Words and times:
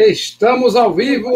Estamos 0.00 0.76
ao 0.76 0.94
vivo. 0.94 1.28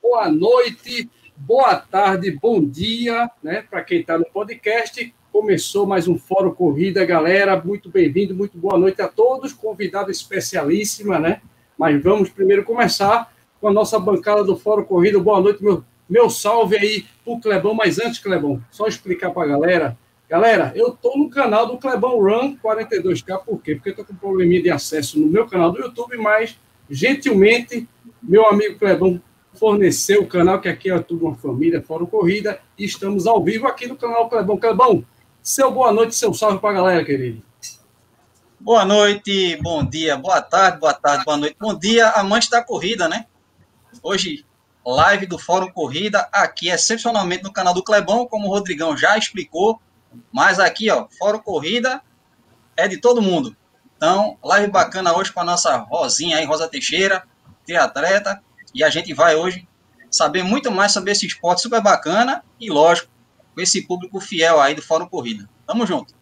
Boa 0.00 0.30
noite, 0.30 1.10
boa 1.36 1.74
tarde, 1.74 2.30
bom 2.30 2.64
dia, 2.64 3.28
né? 3.42 3.64
Para 3.68 3.82
quem 3.82 3.98
está 3.98 4.16
no 4.16 4.24
podcast. 4.24 5.12
Começou 5.32 5.84
mais 5.84 6.06
um 6.06 6.16
Fórum 6.16 6.52
Corrida, 6.52 7.04
galera. 7.04 7.60
Muito 7.60 7.90
bem-vindo, 7.90 8.36
muito 8.36 8.56
boa 8.56 8.78
noite 8.78 9.02
a 9.02 9.08
todos. 9.08 9.52
Convidada 9.52 10.12
especialíssima, 10.12 11.18
né? 11.18 11.40
Mas 11.76 12.00
vamos 12.00 12.28
primeiro 12.28 12.62
começar 12.62 13.34
com 13.60 13.66
a 13.66 13.72
nossa 13.72 13.98
bancada 13.98 14.44
do 14.44 14.56
Fórum 14.56 14.84
Corrida. 14.84 15.18
Boa 15.18 15.40
noite, 15.40 15.60
meu, 15.60 15.82
meu 16.08 16.30
salve 16.30 16.76
aí 16.76 17.04
o 17.26 17.40
Clebão. 17.40 17.74
Mas 17.74 17.98
antes, 17.98 18.20
Clebão, 18.20 18.62
só 18.70 18.86
explicar 18.86 19.32
para 19.32 19.42
a 19.42 19.58
galera. 19.58 19.98
Galera, 20.28 20.72
eu 20.76 20.90
estou 20.90 21.18
no 21.18 21.28
canal 21.28 21.66
do 21.66 21.76
Clebão 21.76 22.16
Run 22.22 22.56
42K, 22.62 23.44
por 23.44 23.60
quê? 23.60 23.74
Porque 23.74 23.88
eu 23.88 23.92
estou 23.92 24.04
com 24.04 24.12
um 24.12 24.16
probleminha 24.16 24.62
de 24.62 24.70
acesso 24.70 25.18
no 25.18 25.26
meu 25.26 25.48
canal 25.48 25.72
do 25.72 25.80
YouTube, 25.80 26.16
mas 26.16 26.56
gentilmente, 26.88 27.88
meu 28.22 28.46
amigo 28.46 28.78
Clebão 28.78 29.20
forneceu 29.54 30.22
o 30.22 30.26
canal, 30.26 30.60
que 30.60 30.68
aqui 30.68 30.90
é 30.90 30.98
tudo 31.00 31.26
uma 31.26 31.36
família, 31.36 31.82
fora 31.82 32.06
corrida, 32.06 32.60
e 32.78 32.84
estamos 32.84 33.26
ao 33.26 33.42
vivo 33.42 33.66
aqui 33.66 33.86
no 33.86 33.96
canal 33.96 34.28
Clebão. 34.28 34.56
Clebão, 34.56 35.04
seu 35.42 35.70
boa 35.70 35.92
noite, 35.92 36.14
seu 36.14 36.32
salve 36.32 36.58
para 36.58 36.70
a 36.70 36.74
galera, 36.74 37.04
querido. 37.04 37.42
Boa 38.60 38.84
noite, 38.84 39.56
bom 39.62 39.84
dia, 39.84 40.16
boa 40.16 40.40
tarde, 40.40 40.78
boa 40.80 40.94
tarde, 40.94 41.24
boa 41.24 41.36
noite, 41.36 41.56
bom 41.58 41.74
dia, 41.74 42.10
amante 42.10 42.50
da 42.50 42.62
corrida, 42.62 43.08
né? 43.08 43.26
Hoje, 44.02 44.44
live 44.84 45.26
do 45.26 45.38
Fórum 45.38 45.70
Corrida, 45.70 46.28
aqui 46.32 46.68
excepcionalmente 46.68 47.42
no 47.42 47.52
canal 47.52 47.74
do 47.74 47.82
Clebão, 47.82 48.26
como 48.26 48.46
o 48.46 48.50
Rodrigão 48.50 48.96
já 48.96 49.16
explicou, 49.16 49.80
mas 50.32 50.58
aqui, 50.58 50.90
ó, 50.90 51.06
Fórum 51.18 51.38
Corrida 51.38 52.00
é 52.76 52.88
de 52.88 52.96
todo 52.96 53.22
mundo. 53.22 53.56
Então, 53.98 54.38
live 54.44 54.70
bacana 54.70 55.12
hoje 55.12 55.32
com 55.32 55.40
a 55.40 55.44
nossa 55.44 55.76
Rosinha 55.76 56.36
aí, 56.36 56.44
Rosa 56.44 56.68
Teixeira, 56.68 57.24
triatleta, 57.66 58.40
e 58.72 58.84
a 58.84 58.88
gente 58.88 59.12
vai 59.12 59.34
hoje 59.34 59.66
saber 60.08 60.44
muito 60.44 60.70
mais 60.70 60.92
sobre 60.92 61.10
esse 61.10 61.26
esporte 61.26 61.62
super 61.62 61.82
bacana 61.82 62.44
e, 62.60 62.70
lógico, 62.70 63.10
com 63.52 63.60
esse 63.60 63.82
público 63.82 64.20
fiel 64.20 64.60
aí 64.60 64.72
do 64.72 64.80
Fórum 64.80 65.08
Corrida. 65.08 65.50
Tamo 65.66 65.84
junto. 65.84 66.14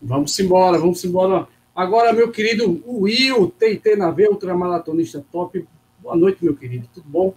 Vamos 0.00 0.38
embora, 0.40 0.78
vamos 0.78 1.04
embora. 1.04 1.46
Agora, 1.76 2.14
meu 2.14 2.32
querido 2.32 2.82
Will, 2.86 3.54
TT 3.58 3.94
na 3.94 4.10
V, 4.10 4.28
ultramaratonista 4.28 5.22
top. 5.30 5.68
Boa 5.98 6.16
noite, 6.16 6.42
meu 6.42 6.56
querido. 6.56 6.88
Tudo 6.94 7.06
bom? 7.06 7.34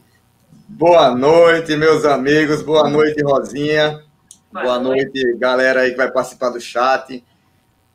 Boa 0.69 1.13
noite, 1.13 1.75
meus 1.75 2.05
amigos. 2.05 2.61
Boa 2.61 2.89
noite, 2.89 3.21
Rosinha. 3.21 4.01
Boa, 4.53 4.79
noite, 4.79 5.35
galera 5.37 5.81
aí 5.81 5.91
que 5.91 5.97
vai 5.97 6.09
participar 6.09 6.49
do 6.49 6.61
chat. 6.61 7.21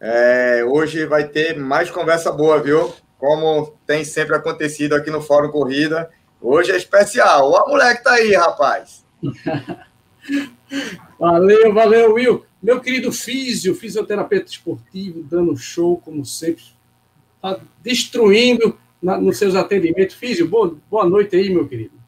É, 0.01 0.65
hoje 0.65 1.05
vai 1.05 1.29
ter 1.29 1.59
mais 1.59 1.91
conversa 1.91 2.33
boa, 2.33 2.59
viu? 2.59 2.91
Como 3.19 3.75
tem 3.87 4.03
sempre 4.03 4.35
acontecido 4.35 4.95
aqui 4.95 5.11
no 5.11 5.21
Fórum 5.21 5.51
Corrida. 5.51 6.09
Hoje 6.41 6.73
é 6.73 6.77
especial. 6.77 7.51
Ó, 7.51 7.67
a 7.67 7.69
moleque 7.69 8.03
tá 8.03 8.13
aí, 8.13 8.35
rapaz. 8.35 9.05
valeu, 11.21 11.75
valeu, 11.75 12.15
Will. 12.15 12.47
Meu 12.63 12.81
querido 12.81 13.13
Físio, 13.13 13.75
fisioterapeuta 13.75 14.51
esportivo, 14.51 15.23
dando 15.23 15.55
show, 15.55 15.99
como 15.99 16.25
sempre. 16.25 16.65
Tá 17.43 17.61
destruindo 17.83 18.79
na, 19.03 19.19
nos 19.19 19.37
seus 19.37 19.55
atendimentos. 19.55 20.17
Físio, 20.17 20.49
boa, 20.49 20.75
boa 20.91 21.05
noite 21.05 21.37
aí, 21.37 21.51
meu 21.51 21.69
querido. 21.69 22.01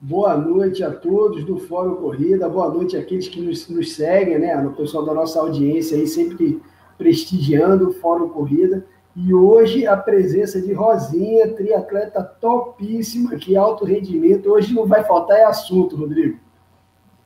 Boa 0.00 0.36
noite 0.36 0.84
a 0.84 0.92
todos 0.92 1.44
do 1.44 1.58
Fórum 1.58 1.96
Corrida, 1.96 2.48
boa 2.48 2.72
noite 2.72 2.96
àqueles 2.96 3.26
que 3.26 3.40
nos, 3.40 3.68
nos 3.68 3.94
seguem, 3.94 4.38
né? 4.38 4.56
O 4.64 4.70
pessoal 4.70 5.04
da 5.04 5.12
nossa 5.12 5.40
audiência 5.40 5.96
aí, 5.98 6.06
sempre 6.06 6.60
prestigiando 6.98 7.88
o 7.88 7.92
Fórum 7.94 8.28
Corrida. 8.28 8.84
E 9.16 9.32
hoje 9.32 9.86
a 9.86 9.96
presença 9.96 10.60
de 10.60 10.72
Rosinha, 10.72 11.48
triatleta 11.54 12.22
topíssima, 12.22 13.36
que 13.36 13.56
alto 13.56 13.84
rendimento. 13.84 14.50
Hoje 14.50 14.74
não 14.74 14.86
vai 14.86 15.04
faltar 15.04 15.38
é 15.38 15.44
assunto, 15.44 15.96
Rodrigo. 15.96 16.38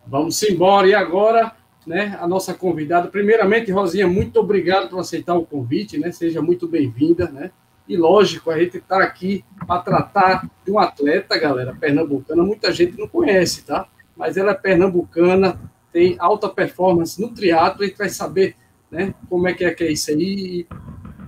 Vamos 0.07 0.43
embora. 0.43 0.87
E 0.87 0.95
agora, 0.95 1.53
né, 1.87 2.17
a 2.21 2.27
nossa 2.27 2.55
convidada. 2.55 3.09
Primeiramente, 3.09 3.73
Rosinha, 3.73 4.07
muito 4.07 4.39
obrigado 4.39 4.89
por 4.89 5.01
aceitar 5.01 5.35
o 5.35 5.45
convite, 5.45 5.99
né? 5.99 6.13
Seja 6.13 6.41
muito 6.41 6.69
bem-vinda, 6.69 7.29
né? 7.29 7.51
E 7.89 7.97
lógico, 7.97 8.51
a 8.51 8.59
gente 8.59 8.79
está 8.79 9.03
aqui 9.03 9.45
para 9.67 9.83
tratar 9.83 10.49
de 10.65 10.71
um 10.71 10.79
atleta, 10.79 11.39
galera, 11.39 11.77
pernambucana. 11.79 12.43
Muita 12.43 12.73
gente 12.73 12.99
não 12.99 13.09
conhece, 13.09 13.65
tá? 13.65 13.87
Mas 14.17 14.37
ela 14.37 14.53
é 14.53 14.55
pernambucana, 14.55 15.61
tem 15.93 16.17
alta 16.19 16.49
performance 16.49 17.21
no 17.21 17.29
triatlo, 17.35 17.83
a 17.83 17.87
gente 17.87 17.99
vai 17.99 18.09
saber 18.09 18.57
né? 18.93 19.15
Como 19.29 19.49
é 19.49 19.55
que 19.55 19.65
é 19.65 19.73
que 19.73 19.83
é 19.83 19.91
isso 19.91 20.11
aí? 20.11 20.67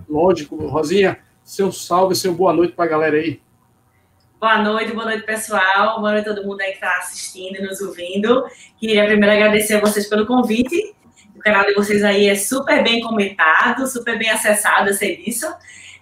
Lógico, 0.07 0.55
Rosinha, 0.67 1.19
seu 1.43 1.73
salve, 1.73 2.15
seu 2.15 2.35
boa 2.35 2.53
noite 2.53 2.75
para 2.75 2.85
a 2.85 2.89
galera 2.89 3.17
aí. 3.17 3.41
Boa 4.39 4.59
noite, 4.63 4.93
boa 4.93 5.07
noite, 5.07 5.25
pessoal. 5.25 5.99
Boa 5.99 6.13
noite 6.13 6.29
a 6.29 6.35
todo 6.35 6.47
mundo 6.47 6.61
aí 6.61 6.69
que 6.69 6.75
está 6.75 6.99
assistindo 6.99 7.57
e 7.57 7.63
nos 7.63 7.81
ouvindo. 7.81 8.45
Queria 8.77 9.07
primeiro 9.07 9.35
agradecer 9.35 9.77
a 9.77 9.81
vocês 9.81 10.07
pelo 10.07 10.27
convite. 10.27 10.95
O 11.35 11.39
canal 11.39 11.65
de 11.65 11.73
vocês 11.73 12.05
aí 12.05 12.29
é 12.29 12.35
super 12.35 12.85
bem 12.85 13.01
comentado, 13.01 13.87
super 13.87 14.19
bem 14.19 14.29
acessado, 14.29 14.91
eu 14.91 14.95
sei 14.95 15.17
disso. 15.17 15.47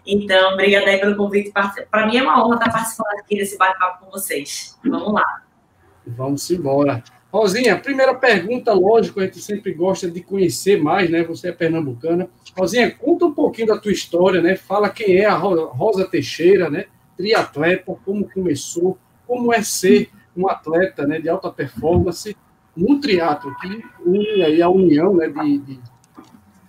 Então, 0.04 0.54
obrigada 0.54 0.86
aí 0.86 0.98
pelo 0.98 1.16
convite. 1.16 1.52
Para 1.88 2.06
mim 2.08 2.16
é 2.16 2.22
uma 2.22 2.44
honra 2.44 2.56
estar 2.56 2.72
participando 2.72 3.20
aqui 3.20 3.36
desse 3.36 3.56
bate-papo 3.56 4.04
com 4.04 4.10
vocês. 4.10 4.76
Vamos 4.84 5.12
lá. 5.12 5.42
Vamos 6.04 6.50
embora. 6.50 7.04
Rosinha, 7.32 7.78
primeira 7.78 8.14
pergunta, 8.14 8.74
lógico, 8.74 9.18
a 9.18 9.24
gente 9.24 9.40
sempre 9.40 9.72
gosta 9.72 10.10
de 10.10 10.22
conhecer 10.22 10.78
mais, 10.78 11.08
né? 11.08 11.24
Você 11.24 11.48
é 11.48 11.52
pernambucana. 11.52 12.28
Rosinha, 12.54 12.90
conta 12.90 13.24
um 13.24 13.32
pouquinho 13.32 13.68
da 13.68 13.78
tua 13.78 13.90
história, 13.90 14.42
né? 14.42 14.54
Fala 14.54 14.90
quem 14.90 15.16
é 15.16 15.24
a 15.24 15.34
Rosa 15.34 16.04
Teixeira, 16.04 16.68
né? 16.68 16.84
Triatleta, 17.16 17.96
como 18.04 18.28
começou, 18.28 18.98
como 19.26 19.50
é 19.50 19.62
ser 19.62 20.10
um 20.36 20.46
atleta 20.46 21.06
né, 21.06 21.18
de 21.18 21.28
alta 21.30 21.50
performance 21.50 22.36
no 22.76 23.00
triatlo, 23.00 23.54
que 23.56 23.82
une 24.04 24.42
aí 24.42 24.60
a 24.60 24.68
união 24.68 25.14
né, 25.14 25.28
de, 25.28 25.58
de, 25.58 25.80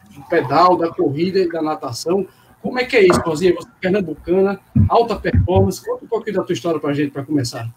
de 0.10 0.30
pedal, 0.30 0.78
da 0.78 0.90
corrida 0.90 1.40
e 1.40 1.50
da 1.50 1.62
natação. 1.62 2.26
Como 2.62 2.80
é 2.80 2.86
que 2.86 2.96
é 2.96 3.06
isso, 3.06 3.20
Rosinha? 3.20 3.54
Você 3.54 3.68
é 3.68 3.72
pernambucana, 3.82 4.62
alta 4.88 5.18
performance. 5.18 5.84
Conta 5.84 6.06
um 6.06 6.08
pouquinho 6.08 6.38
da 6.38 6.44
tua 6.44 6.54
história 6.54 6.80
para 6.80 6.92
a 6.92 6.94
gente, 6.94 7.12
para 7.12 7.26
começar. 7.26 7.70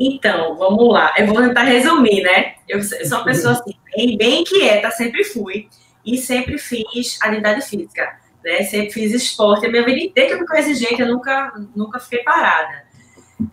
Então, 0.00 0.56
vamos 0.56 0.90
lá. 0.90 1.12
Eu 1.18 1.26
vou 1.26 1.42
tentar 1.42 1.64
resumir, 1.64 2.22
né? 2.22 2.54
Eu 2.66 2.82
sou 2.82 3.18
uma 3.18 3.24
pessoa 3.24 3.52
assim, 3.52 3.74
bem, 3.94 4.16
bem 4.16 4.44
quieta, 4.44 4.90
sempre 4.90 5.22
fui. 5.22 5.68
E 6.06 6.16
sempre 6.16 6.56
fiz 6.56 7.18
atividade 7.20 7.60
física, 7.68 8.18
né? 8.42 8.62
Sempre 8.62 8.92
fiz 8.92 9.12
esporte. 9.12 9.66
A 9.66 9.70
minha 9.70 9.84
vida 9.84 10.00
inteira 10.00 10.30
que 10.30 10.34
eu 10.36 10.40
me 10.40 10.46
conheci 10.46 10.74
gente, 10.74 11.02
eu 11.02 11.08
nunca, 11.08 11.52
nunca 11.76 12.00
fiquei 12.00 12.20
parada. 12.20 12.88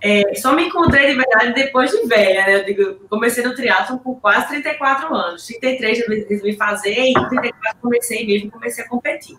É, 0.02 0.35
só 0.35 0.53
me 0.53 0.63
encontrei 0.68 1.08
de 1.08 1.16
verdade 1.16 1.53
depois 1.53 1.91
de 1.91 2.08
velha, 2.08 2.46
né? 2.46 2.56
Eu 2.56 2.66
digo, 2.66 3.08
comecei 3.09 3.44
no 3.44 3.53
triatlo 3.53 4.00
com 4.00 4.16
quase 4.16 4.47
34 4.47 5.14
anos. 5.14 5.46
33 5.46 6.00
eu 6.00 6.28
resolvi 6.29 6.56
fazer 6.56 6.97
e 6.97 7.14
34 7.14 7.81
comecei 7.81 8.25
mesmo, 8.25 8.52
comecei 8.52 8.85
a 8.85 8.88
competir 8.88 9.38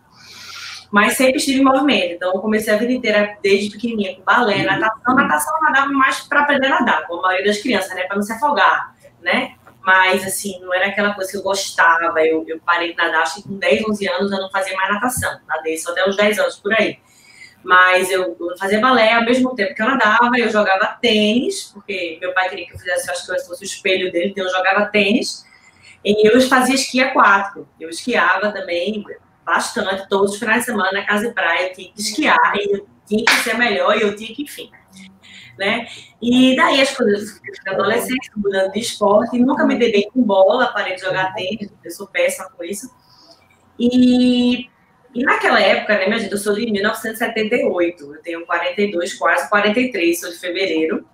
mas 0.91 1.15
sempre 1.15 1.37
estive 1.37 1.61
em 1.61 1.65
movimento. 1.65 2.15
Então, 2.15 2.33
eu 2.33 2.41
comecei 2.41 2.73
a 2.73 2.77
vida 2.77 2.93
inteira, 2.93 3.37
desde 3.43 3.71
pequenininha, 3.71 4.17
com 4.17 4.23
balé, 4.23 4.65
natação. 4.65 5.15
Natação 5.15 5.55
eu 5.57 5.65
nadava 5.65 5.93
mais 5.93 6.21
para 6.21 6.41
aprender 6.41 6.67
a 6.67 6.81
nadar, 6.81 7.07
como 7.07 7.21
a 7.21 7.29
maioria 7.29 7.47
das 7.47 7.61
crianças, 7.61 7.95
né? 7.95 8.05
Para 8.05 8.17
não 8.17 8.23
se 8.23 8.33
afogar, 8.33 8.95
né? 9.21 9.55
Mas, 9.83 10.25
assim, 10.25 10.59
não 10.61 10.73
era 10.73 10.87
aquela 10.87 11.15
coisa 11.15 11.31
que 11.31 11.37
eu 11.37 11.43
gostava. 11.43 12.21
Eu, 12.21 12.45
eu 12.47 12.59
parei 12.61 12.91
de 12.91 12.97
nadar, 12.97 13.23
acho 13.23 13.37
que 13.37 13.49
com 13.49 13.59
10, 13.59 13.85
11 13.89 14.09
anos 14.09 14.33
eu 14.33 14.39
não 14.39 14.51
fazia 14.51 14.77
mais 14.77 14.95
natação. 14.95 15.41
Nadei 15.47 15.77
só 15.79 15.93
até 15.93 16.09
os 16.09 16.17
10 16.17 16.39
anos, 16.39 16.57
por 16.57 16.73
aí. 16.73 16.99
Mas 17.63 18.11
eu, 18.11 18.37
eu 18.41 18.57
fazia 18.59 18.81
balé 18.81 19.13
ao 19.13 19.25
mesmo 19.25 19.55
tempo 19.55 19.75
que 19.75 19.83
eu 19.83 19.87
nadava, 19.87 20.31
eu 20.39 20.49
jogava 20.49 20.87
tênis, 21.01 21.65
porque 21.75 22.19
meu 22.21 22.33
pai 22.33 22.49
queria 22.49 22.67
que 22.67 22.75
eu 22.75 22.79
fizesse, 22.79 23.11
acho 23.11 23.27
que 23.27 23.33
eu 23.33 23.41
fosse 23.41 23.63
o 23.63 23.67
espelho 23.67 24.13
dele, 24.13 24.31
então 24.31 24.45
eu 24.45 24.51
jogava 24.51 24.87
tênis. 24.87 25.45
E 26.05 26.27
eu 26.27 26.41
fazia 26.49 26.75
esqui 26.75 27.01
aquático. 27.01 27.69
Eu 27.79 27.89
esquiava 27.89 28.53
também, 28.53 29.05
bastante, 29.49 30.09
todos 30.09 30.33
os 30.33 30.39
finais 30.39 30.61
de 30.61 30.67
semana 30.67 30.93
na 30.93 31.07
casa 31.07 31.29
de 31.29 31.35
praia, 31.35 31.69
eu 31.69 31.73
tinha 31.73 31.93
que 31.93 32.01
esquiar, 32.01 32.55
eu 32.57 32.87
tinha 33.07 33.25
que 33.25 33.33
ser 33.37 33.55
melhor, 33.57 33.97
e 33.97 34.03
eu 34.03 34.15
tinha 34.15 34.35
que, 34.35 34.43
enfim. 34.43 34.71
Né? 35.59 35.89
E 36.23 36.55
daí 36.55 36.81
as 36.81 36.97
coisas, 36.97 37.41
adolescente, 37.67 38.31
mudando 38.37 38.73
de 38.73 38.79
esporte, 38.79 39.39
nunca 39.39 39.67
me 39.67 39.77
dei 39.77 39.91
bem 39.91 40.11
com 40.13 40.23
bola, 40.23 40.73
parei 40.73 40.95
de 40.95 41.01
jogar 41.01 41.35
tênis, 41.35 41.73
eu 41.83 41.91
sou 41.91 42.07
péssima 42.07 42.49
com 42.51 42.63
isso. 42.63 42.89
E, 43.79 44.69
e 45.15 45.25
naquela 45.25 45.61
época, 45.61 45.97
né, 45.97 46.07
minha 46.07 46.19
gente, 46.21 46.33
eu 46.33 46.39
sou 46.39 46.55
de 46.55 46.71
1978, 46.71 48.15
eu 48.15 48.23
tenho 48.23 48.47
42, 48.47 49.15
quase 49.15 49.49
43, 49.49 50.21
sou 50.21 50.31
de 50.31 50.39
fevereiro, 50.39 51.05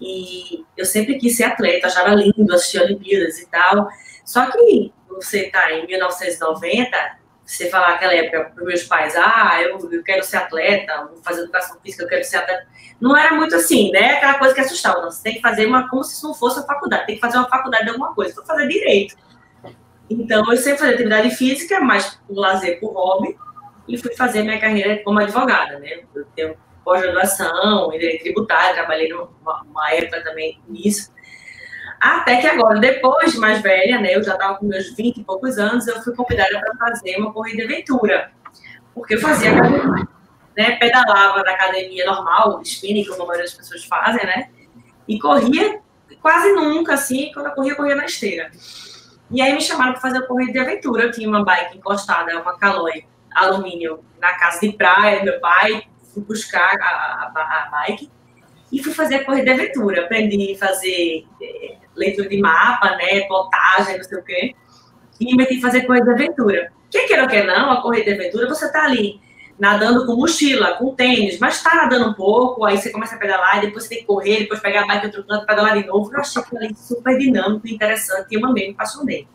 e 0.00 0.64
eu 0.76 0.84
sempre 0.84 1.18
quis 1.18 1.36
ser 1.36 1.44
atleta, 1.44 1.86
achava 1.86 2.14
lindo 2.14 2.52
assistir 2.52 2.80
Olimpíadas 2.80 3.38
e 3.38 3.48
tal, 3.48 3.88
só 4.24 4.50
que 4.50 4.92
você 5.08 5.50
tá 5.50 5.72
em 5.72 5.86
1990, 5.86 7.23
você 7.44 7.68
falar 7.68 7.90
naquela 7.90 8.14
época 8.14 8.52
para 8.54 8.64
meus 8.64 8.84
pais, 8.84 9.14
ah, 9.16 9.58
eu, 9.60 9.78
eu 9.90 10.02
quero 10.02 10.24
ser 10.24 10.38
atleta, 10.38 11.08
vou 11.12 11.22
fazer 11.22 11.42
educação 11.42 11.78
física, 11.80 12.04
eu 12.04 12.08
quero 12.08 12.24
ser 12.24 12.38
atleta. 12.38 12.66
Não 13.00 13.16
era 13.16 13.34
muito 13.34 13.54
assim, 13.54 13.90
né? 13.90 14.14
Aquela 14.14 14.38
coisa 14.38 14.54
que 14.54 14.60
assustava. 14.60 15.02
Não, 15.02 15.10
você 15.10 15.22
tem 15.22 15.34
que 15.34 15.40
fazer 15.40 15.66
uma, 15.66 15.88
como 15.88 16.02
se 16.02 16.14
isso 16.14 16.26
não 16.26 16.34
fosse 16.34 16.60
a 16.60 16.62
faculdade, 16.62 17.06
tem 17.06 17.16
que 17.16 17.20
fazer 17.20 17.36
uma 17.36 17.48
faculdade 17.48 17.84
de 17.84 17.90
alguma 17.90 18.14
coisa, 18.14 18.34
vou 18.34 18.44
fazer 18.44 18.66
direito. 18.68 19.14
Então, 20.08 20.44
eu 20.50 20.56
sempre 20.56 20.78
fazia 20.78 20.94
atividade 20.94 21.30
física, 21.30 21.80
mas 21.80 22.20
por 22.26 22.36
lazer, 22.36 22.78
por 22.80 22.92
hobby, 22.92 23.36
e 23.88 23.98
fui 23.98 24.14
fazer 24.14 24.42
minha 24.42 24.60
carreira 24.60 25.02
como 25.02 25.18
advogada, 25.18 25.78
né? 25.78 26.00
Eu 26.14 26.24
tenho 26.34 26.56
pós-graduação, 26.84 27.92
em 27.92 27.98
direito 27.98 28.22
tributário, 28.22 28.74
trabalhei 28.74 29.08
numa, 29.08 29.28
uma 29.64 29.90
época 29.92 30.22
também 30.22 30.60
nisso. 30.68 31.12
Até 32.04 32.36
que 32.36 32.46
agora, 32.46 32.78
depois 32.78 33.32
de 33.32 33.38
mais 33.38 33.62
velha, 33.62 33.98
né, 33.98 34.14
eu 34.14 34.22
já 34.22 34.34
estava 34.34 34.58
com 34.58 34.66
meus 34.66 34.94
20 34.94 35.16
e 35.16 35.24
poucos 35.24 35.56
anos, 35.56 35.86
eu 35.88 36.02
fui 36.02 36.14
convidada 36.14 36.60
para 36.60 36.76
fazer 36.76 37.16
uma 37.16 37.32
corrida 37.32 37.66
de 37.66 37.72
aventura. 37.72 38.30
Porque 38.94 39.14
eu 39.14 39.20
fazia 39.22 39.50
academia, 39.52 40.06
né, 40.54 40.72
pedalava 40.72 41.42
na 41.42 41.52
academia 41.52 42.04
normal, 42.04 42.60
spinning, 42.60 43.06
como 43.06 43.22
a 43.22 43.26
maioria 43.28 43.46
das 43.46 43.54
pessoas 43.54 43.86
fazem, 43.86 44.22
né? 44.26 44.50
E 45.08 45.18
corria 45.18 45.80
quase 46.20 46.52
nunca, 46.52 46.92
assim, 46.92 47.30
quando 47.32 47.46
eu 47.46 47.52
corria, 47.52 47.74
corria 47.74 47.94
na 47.94 48.04
esteira. 48.04 48.50
E 49.30 49.40
aí 49.40 49.54
me 49.54 49.62
chamaram 49.62 49.92
para 49.92 50.02
fazer 50.02 50.18
a 50.18 50.26
corrida 50.26 50.52
de 50.52 50.58
aventura. 50.58 51.04
Eu 51.04 51.10
tinha 51.10 51.26
uma 51.26 51.42
bike 51.42 51.78
encostada, 51.78 52.38
uma 52.38 52.58
Caloi 52.58 53.06
alumínio, 53.34 54.04
na 54.20 54.34
casa 54.34 54.60
de 54.60 54.72
praia 54.74 55.24
meu 55.24 55.40
pai. 55.40 55.84
Fui 56.12 56.22
buscar 56.22 56.76
a, 56.78 57.32
a, 57.34 57.64
a 57.64 57.70
bike 57.70 58.10
e 58.74 58.82
fui 58.82 58.92
fazer 58.92 59.14
a 59.14 59.24
corrida 59.24 59.54
de 59.54 59.62
aventura. 59.62 60.02
Aprendi 60.02 60.52
a 60.52 60.58
fazer 60.66 61.24
é, 61.40 61.76
leitura 61.94 62.28
de 62.28 62.40
mapa, 62.40 62.96
né, 62.96 63.20
plotagem, 63.20 63.98
não 63.98 64.04
sei 64.04 64.18
o 64.18 64.24
quê. 64.24 64.54
E 65.20 65.26
me 65.26 65.36
meti 65.36 65.58
a 65.58 65.60
fazer 65.60 65.82
corrida 65.82 66.06
de 66.06 66.24
aventura. 66.24 66.72
Quem 66.90 67.06
queira 67.06 67.22
ou 67.22 67.28
quer 67.28 67.46
não, 67.46 67.70
a 67.70 67.80
corrida 67.80 68.06
de 68.06 68.20
aventura, 68.20 68.48
você 68.48 68.70
tá 68.72 68.84
ali 68.84 69.20
nadando 69.56 70.04
com 70.04 70.16
mochila, 70.16 70.72
com 70.72 70.92
tênis, 70.92 71.38
mas 71.38 71.62
tá 71.62 71.72
nadando 71.76 72.08
um 72.08 72.14
pouco, 72.14 72.64
aí 72.64 72.76
você 72.76 72.90
começa 72.90 73.14
a 73.14 73.18
pedalar, 73.18 73.60
depois 73.60 73.84
você 73.84 73.90
tem 73.90 73.98
que 73.98 74.06
correr, 74.06 74.40
depois 74.40 74.58
pegar 74.58 74.82
a 74.82 74.86
bike 74.88 75.06
outro 75.06 75.24
canto, 75.24 75.46
pedalar 75.46 75.80
de 75.80 75.86
novo. 75.86 76.12
Eu 76.12 76.18
achei 76.18 76.42
aquilo 76.42 76.58
ali 76.58 76.74
super 76.74 77.16
dinâmico, 77.16 77.68
interessante, 77.68 78.26
e 78.32 78.34
eu 78.34 78.44
amei, 78.44 78.66
me 78.66 78.74
apaixonei. 78.74 79.28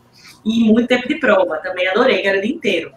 E 0.44 0.66
muito 0.66 0.90
tempo 0.90 1.08
de 1.08 1.16
prova, 1.16 1.58
também 1.60 1.88
adorei, 1.88 2.22
que 2.22 2.28
era 2.28 2.40
o 2.40 2.42
dia 2.42 2.54
inteiro. 2.54 2.92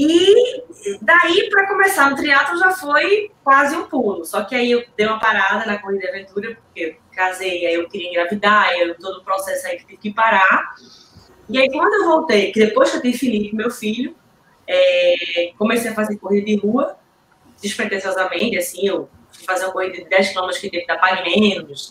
E 0.00 0.62
daí, 1.02 1.48
para 1.50 1.66
começar 1.66 2.08
no 2.08 2.14
triatlo, 2.14 2.56
já 2.56 2.70
foi 2.70 3.32
quase 3.42 3.74
um 3.74 3.82
pulo. 3.88 4.24
Só 4.24 4.44
que 4.44 4.54
aí 4.54 4.70
eu 4.70 4.84
dei 4.96 5.04
uma 5.04 5.18
parada 5.18 5.66
na 5.66 5.76
corrida 5.78 6.02
de 6.02 6.08
aventura, 6.08 6.54
porque 6.54 6.80
eu 6.80 6.96
casei, 7.12 7.66
aí 7.66 7.74
eu 7.74 7.88
queria 7.88 8.10
engravidar, 8.10 8.68
aí 8.68 8.80
eu, 8.82 8.94
todo 8.96 9.18
o 9.18 9.24
processo 9.24 9.66
aí 9.66 9.76
que 9.76 9.86
tive 9.86 9.96
que 9.96 10.14
parar. 10.14 10.76
E 11.48 11.58
aí, 11.58 11.68
quando 11.68 11.94
eu 11.94 12.04
voltei, 12.04 12.52
que 12.52 12.60
depois 12.60 12.92
que 12.92 12.98
eu 12.98 13.02
tive 13.02 13.18
Felipe, 13.18 13.56
meu 13.56 13.72
filho, 13.72 14.14
é, 14.68 15.50
comecei 15.58 15.90
a 15.90 15.94
fazer 15.94 16.16
corrida 16.18 16.46
de 16.46 16.56
rua, 16.58 16.96
despretensiosamente, 17.60 18.56
assim, 18.56 18.86
eu 18.86 19.08
fui 19.32 19.44
fazer 19.44 19.64
uma 19.64 19.72
corrida 19.72 19.96
de 19.96 20.08
10 20.08 20.32
km 20.32 20.48
que 20.60 20.70
teve 20.70 20.86
da 20.86 20.96
Pague 20.96 21.28
Menos, 21.28 21.90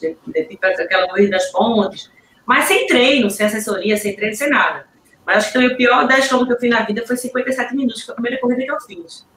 aquela 0.80 1.10
corrida 1.10 1.32
das 1.32 1.52
pontes, 1.52 2.10
mas 2.46 2.66
sem 2.66 2.88
treino, 2.88 3.30
sem 3.30 3.48
assessoria, 3.48 3.98
sem 3.98 4.16
treino, 4.16 4.34
sem 4.34 4.50
nada. 4.50 4.88
Mas 5.28 5.38
acho 5.44 5.52
que 5.52 5.60
o 5.60 5.76
pior 5.76 6.08
10 6.08 6.30
km 6.30 6.46
que 6.46 6.54
eu 6.54 6.60
fiz 6.60 6.70
na 6.70 6.84
vida 6.84 7.06
foi 7.06 7.18
57 7.18 7.76
minutos, 7.76 8.00
que 8.00 8.06
foi 8.06 8.14
a 8.14 8.16
primeira 8.16 8.40
corrida 8.40 8.64
que 8.64 8.72
eu 8.72 8.80
fiz. 8.80 9.28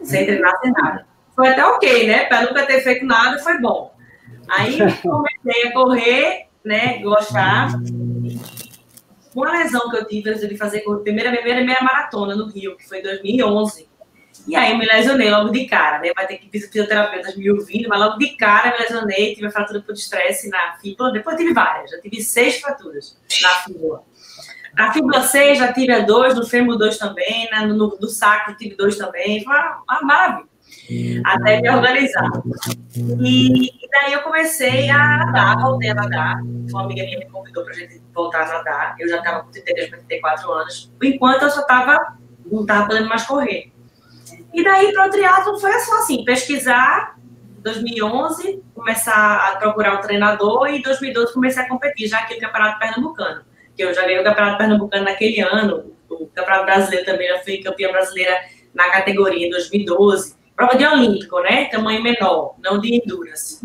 Sem 0.00 0.24
treinar, 0.24 0.60
sem 0.60 0.70
nada. 0.70 1.04
Foi 1.34 1.48
até 1.48 1.64
ok, 1.66 2.06
né? 2.06 2.26
Para 2.26 2.42
nunca 2.42 2.64
ter 2.64 2.80
feito 2.82 3.04
nada, 3.04 3.36
foi 3.40 3.58
bom. 3.58 3.92
Aí 4.48 4.78
comecei 5.02 5.68
a 5.68 5.72
correr, 5.72 6.46
né? 6.64 6.98
Gostar 7.00 7.72
uma 9.34 9.50
lesão 9.50 9.90
que 9.90 9.96
eu 9.96 10.06
tive, 10.06 10.30
eu 10.30 10.34
resolvi 10.34 10.56
fazer 10.56 10.84
a 10.88 10.94
primeira, 10.98 11.30
primeira 11.32 11.64
meia 11.64 11.80
maratona 11.82 12.36
no 12.36 12.46
Rio, 12.46 12.76
que 12.76 12.88
foi 12.88 13.00
em 13.00 13.02
2011. 13.02 13.88
E 14.46 14.54
aí 14.54 14.70
eu 14.70 14.78
me 14.78 14.86
lesionei 14.86 15.28
logo 15.28 15.50
de 15.50 15.66
cara, 15.66 15.98
né? 15.98 16.12
Vai 16.14 16.26
ter 16.26 16.38
que 16.38 16.48
fisioterapeutas 16.48 17.36
me 17.36 17.50
ouvindo, 17.50 17.88
mas 17.88 17.98
logo 17.98 18.18
de 18.18 18.36
cara 18.36 18.70
me 18.70 18.78
lesionei, 18.78 19.34
tive 19.34 19.48
a 19.48 19.50
fratura 19.50 19.82
por 19.82 19.92
estresse 19.92 20.48
na 20.48 20.76
fíbula. 20.80 21.12
Depois 21.12 21.36
tive 21.36 21.52
várias, 21.52 21.90
já 21.90 22.00
tive 22.00 22.22
seis 22.22 22.60
fraturas 22.60 23.18
na 23.42 23.48
fíbula. 23.64 24.04
Na 24.76 24.92
fíbula 24.92 25.22
6 25.22 25.58
já 25.58 25.72
tive 25.72 25.92
a 25.92 26.00
dois, 26.00 26.34
no 26.34 26.46
fêmur 26.46 26.76
dois 26.76 26.98
também, 26.98 27.48
né? 27.50 27.64
no, 27.66 27.96
no 28.00 28.08
sacro 28.08 28.56
tive 28.56 28.76
dois 28.76 28.96
também. 28.96 29.42
Foi 29.42 29.54
uma, 29.54 29.82
uma 29.88 30.00
maravilha 30.02 30.56
até 31.24 31.60
me 31.60 31.70
organizar. 31.70 32.30
E, 33.20 33.66
e, 33.66 33.88
daí 33.90 34.12
eu 34.12 34.22
comecei 34.22 34.88
a 34.88 34.98
nadar, 34.98 35.60
voltei 35.60 35.90
a 35.90 35.94
nadar. 35.94 36.40
Uma 36.42 36.84
amiga 36.84 37.02
minha 37.04 37.18
me 37.18 37.26
convidou 37.26 37.64
para 37.64 37.72
a 37.72 37.76
gente 37.76 38.00
voltar 38.14 38.42
a 38.42 38.58
nadar. 38.58 38.96
Eu 38.98 39.08
já 39.08 39.18
estava 39.18 39.44
com 39.44 39.50
32 39.50 39.88
para 39.88 39.98
34 39.98 40.52
anos, 40.52 40.92
enquanto 41.02 41.42
eu 41.42 41.50
só 41.50 41.60
estava, 41.60 42.16
não 42.50 42.62
estava 42.62 42.86
podendo 42.86 43.08
mais 43.08 43.24
correr. 43.24 43.72
E 44.52 44.64
daí 44.64 44.92
para 44.92 45.06
o 45.06 45.10
triatlo 45.10 45.58
foi 45.58 45.72
só 45.80 45.98
assim, 45.98 46.24
pesquisar, 46.24 47.16
2011, 47.62 48.62
começar 48.74 49.52
a 49.52 49.56
procurar 49.56 49.98
um 49.98 50.00
treinador 50.00 50.68
e 50.68 50.78
em 50.78 50.82
2012 50.82 51.34
comecei 51.34 51.62
a 51.62 51.68
competir, 51.68 52.08
já 52.08 52.18
aqui 52.18 52.34
no 52.34 52.40
Campeonato 52.40 52.78
Pernambucano. 52.78 53.42
Que 53.76 53.84
eu 53.84 53.94
já 53.94 54.02
ganhei 54.02 54.20
o 54.20 54.24
Campeonato 54.24 54.58
Pernambucano 54.58 55.04
naquele 55.04 55.40
ano, 55.40 55.92
o 56.08 56.26
Campeonato 56.28 56.64
Brasileiro 56.64 57.04
também, 57.04 57.28
já 57.28 57.38
fui 57.40 57.58
campeã 57.58 57.90
brasileira 57.90 58.38
na 58.74 58.90
categoria 58.90 59.46
em 59.46 59.50
2012 59.50 60.36
prova 60.56 60.74
de 60.74 60.86
olímpico, 60.86 61.38
né? 61.40 61.66
Tamanho 61.66 62.02
menor, 62.02 62.54
não 62.58 62.80
de 62.80 62.96
endurance. 62.96 63.60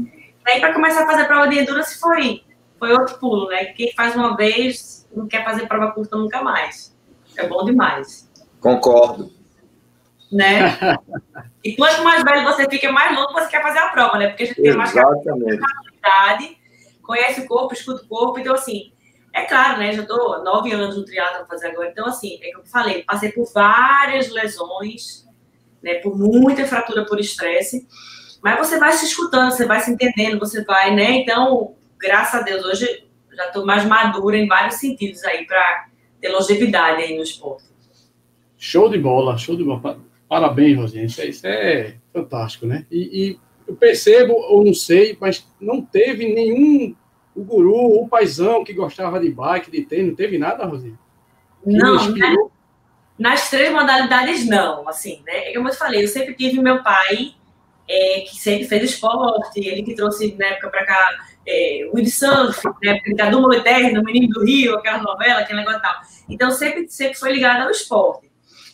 Aí, 0.46 0.60
para 0.60 0.74
começar 0.74 1.04
a 1.04 1.08
fazer 1.08 1.26
prova 1.26 1.48
de 1.48 1.60
endurance, 1.60 1.98
foi, 1.98 2.44
foi 2.78 2.92
outro 2.92 3.18
pulo, 3.18 3.48
né? 3.48 3.66
Quem 3.66 3.94
faz 3.94 4.14
uma 4.16 4.36
vez 4.36 5.08
não 5.16 5.28
quer 5.28 5.46
fazer 5.46 5.68
prova 5.68 5.92
curta 5.94 6.18
nunca 6.18 6.44
mais. 6.44 6.96
É 7.38 7.48
bom 7.48 7.64
demais. 7.64 8.30
Concordo. 8.60 9.32
Né? 10.32 10.78
e 11.64 11.76
quanto 11.76 12.04
mais 12.04 12.24
velho 12.24 12.44
você 12.44 12.70
fica, 12.70 12.92
mais 12.92 13.16
louco 13.16 13.34
você 13.34 13.50
quer 13.50 13.62
fazer 13.62 13.80
a 13.80 13.90
prova, 13.90 14.18
né? 14.18 14.28
Porque 14.28 14.44
a 14.44 14.46
gente 14.48 14.62
tem 14.62 14.76
mais 14.76 14.92
capacidade, 14.92 16.58
conhece 17.02 17.42
o 17.42 17.48
corpo, 17.48 17.74
escuta 17.74 18.04
o 18.04 18.08
corpo. 18.08 18.40
Então, 18.40 18.54
assim, 18.54 18.92
é 19.34 19.44
claro, 19.44 19.80
né? 19.80 19.94
Já 19.94 20.02
estou 20.02 20.44
nove 20.44 20.72
anos 20.72 20.98
no 20.98 21.06
triatlo 21.06 21.48
fazer 21.48 21.68
agora. 21.68 21.90
Então, 21.90 22.06
assim, 22.06 22.36
é 22.42 22.52
que 22.52 22.58
eu 22.58 22.66
falei, 22.66 23.04
passei 23.04 23.32
por 23.32 23.52
várias 23.54 24.30
lesões, 24.30 25.26
né, 25.82 25.96
por 25.96 26.18
muita 26.18 26.66
fratura 26.66 27.06
por 27.06 27.20
estresse, 27.20 27.88
mas 28.42 28.58
você 28.58 28.78
vai 28.78 28.94
se 28.94 29.06
escutando, 29.06 29.52
você 29.52 29.66
vai 29.66 29.80
se 29.80 29.92
entendendo, 29.92 30.40
você 30.40 30.64
vai, 30.64 30.94
né? 30.94 31.12
Então, 31.12 31.76
graças 31.98 32.40
a 32.40 32.44
Deus, 32.44 32.66
hoje 32.66 33.06
já 33.34 33.48
estou 33.48 33.66
mais 33.66 33.86
madura 33.86 34.38
em 34.38 34.48
vários 34.48 34.76
sentidos 34.76 35.24
aí 35.24 35.46
para 35.46 35.88
ter 36.20 36.30
longevidade 36.30 37.02
aí 37.02 37.16
no 37.16 37.24
esporte. 37.24 37.64
Show 38.58 38.90
de 38.90 38.98
bola, 38.98 39.38
show 39.38 39.56
de 39.56 39.64
bola. 39.64 40.00
Parabéns, 40.28 40.78
Rosinha. 40.78 41.06
Isso 41.06 41.22
é, 41.22 41.28
isso 41.28 41.48
é 41.48 41.96
fantástico, 42.14 42.66
né? 42.66 42.86
E, 42.92 43.00
e, 43.00 43.40
eu 43.68 43.76
percebo, 43.76 44.34
ou 44.34 44.64
não 44.64 44.74
sei, 44.74 45.18
mas 45.20 45.48
não 45.60 45.82
teve 45.82 46.34
nenhum 46.34 46.96
o 47.36 47.44
guru, 47.44 48.02
o 48.02 48.10
paizão 48.10 48.64
que 48.64 48.74
gostava 48.74 49.20
de 49.20 49.30
bike, 49.30 49.72
de 49.72 49.84
tênis, 49.84 50.08
não 50.08 50.16
teve 50.16 50.38
nada, 50.38 50.66
Rosinha? 50.66 50.98
não, 51.66 52.10
né? 52.12 52.36
Nas 53.18 53.50
três 53.50 53.72
modalidades, 53.72 54.48
não. 54.48 54.88
Assim, 54.88 55.22
né? 55.26 55.54
Como 55.54 55.70
eu 55.70 55.74
falei, 55.74 56.04
eu 56.04 56.08
sempre 56.08 56.34
tive 56.34 56.60
meu 56.60 56.82
pai, 56.84 57.36
é, 57.88 58.22
que 58.22 58.36
sempre 58.36 58.68
fez 58.68 58.92
esporte, 58.92 59.60
ele 59.60 59.84
que 59.84 59.96
trouxe 59.96 60.36
na 60.38 60.48
época 60.48 60.70
para 60.70 60.86
cá 60.86 61.10
é, 61.48 61.90
windsurf, 61.94 62.68
né? 62.82 63.00
Brincadeira 63.02 63.56
Eterno, 63.56 64.04
Menino 64.04 64.30
do 64.30 64.44
Rio, 64.44 64.76
aquela 64.76 65.00
novela, 65.00 65.42
aquele 65.42 65.60
negócio 65.60 65.80
e 65.80 65.82
tal. 65.82 65.96
Então, 66.30 66.52
sempre, 66.52 66.90
sempre 66.90 67.18
foi 67.18 67.34
ligado 67.34 67.64
ao 67.64 67.70
esporte. 67.70 68.32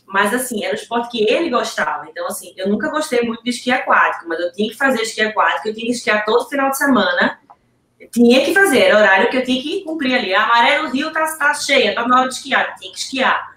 Mas, 0.08 0.34
assim, 0.34 0.64
era 0.64 0.74
o 0.74 0.78
esporte 0.78 1.10
que 1.12 1.30
ele 1.30 1.50
gostava. 1.50 2.08
Então, 2.10 2.26
assim, 2.28 2.54
eu 2.56 2.70
nunca 2.70 2.90
gostei 2.90 3.24
muito 3.24 3.44
de 3.44 3.50
esqui 3.50 3.70
aquático, 3.70 4.26
mas 4.30 4.40
eu 4.40 4.54
tinha 4.54 4.70
que 4.70 4.78
fazer 4.78 5.02
esqui 5.02 5.22
aquático, 5.22 5.68
eu 5.68 5.74
tinha 5.74 5.88
que 5.88 5.92
esquiar 5.92 6.24
todo 6.24 6.48
final 6.48 6.70
de 6.70 6.78
semana. 6.78 7.40
Tinha 8.17 8.43
que 8.43 8.51
fazer, 8.51 8.79
era 8.79 8.97
horário 8.97 9.29
que 9.29 9.38
eu 9.38 9.43
tinha 9.43 9.62
que 9.62 9.83
cumprir 9.83 10.15
ali. 10.15 10.33
A 10.33 10.47
maré 10.47 10.81
do 10.81 10.89
rio 10.89 11.13
tá, 11.13 11.24
tá 11.38 11.53
cheia, 11.53 11.93
tá 11.93 12.07
na 12.07 12.21
hora 12.21 12.29
de 12.29 12.33
esquiar, 12.33 12.75
tinha 12.75 12.91
que 12.91 12.97
esquiar. 12.97 13.55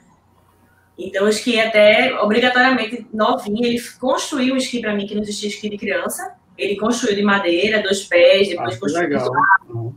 Então, 0.99 1.23
eu 1.23 1.29
esqui 1.31 1.59
até 1.59 2.15
obrigatoriamente 2.21 3.07
novinha. 3.11 3.67
Ele 3.67 3.81
construiu 3.99 4.53
um 4.53 4.59
esqui 4.59 4.83
para 4.83 4.95
mim, 4.95 5.07
que 5.07 5.15
não 5.15 5.23
existia 5.23 5.49
esqui 5.49 5.71
de 5.71 5.79
criança. 5.79 6.35
Ele 6.59 6.77
construiu 6.77 7.17
de 7.17 7.23
madeira, 7.23 7.83
dois 7.83 8.05
pés, 8.05 8.51
depois 8.51 8.77
ah, 8.77 8.81
construiu 8.81 9.17
slalom. 9.17 9.93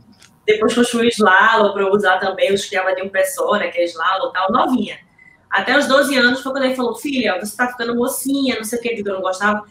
Depois 0.46 0.74
construiu 0.74 1.08
slalom 1.10 1.74
para 1.74 1.82
eu 1.82 1.90
usar 1.90 2.18
também. 2.18 2.48
Eu 2.48 2.54
esquiava 2.54 2.94
de 2.94 3.02
um 3.02 3.10
pé 3.10 3.22
só, 3.24 3.56
né, 3.56 3.68
que 3.68 3.78
é 3.80 3.84
slalom 3.84 4.32
tal, 4.32 4.50
novinha. 4.50 4.98
Até 5.50 5.76
os 5.76 5.86
12 5.86 6.16
anos 6.16 6.40
foi 6.40 6.52
quando 6.52 6.64
ele 6.64 6.74
falou: 6.74 6.94
Filha, 6.94 7.34
você 7.34 7.52
está 7.52 7.68
ficando 7.68 7.94
mocinha, 7.94 8.56
não 8.56 8.64
sei 8.64 8.78
o 8.78 8.82
que, 8.82 9.02
eu 9.06 9.12
não 9.12 9.20
gostava. 9.20 9.62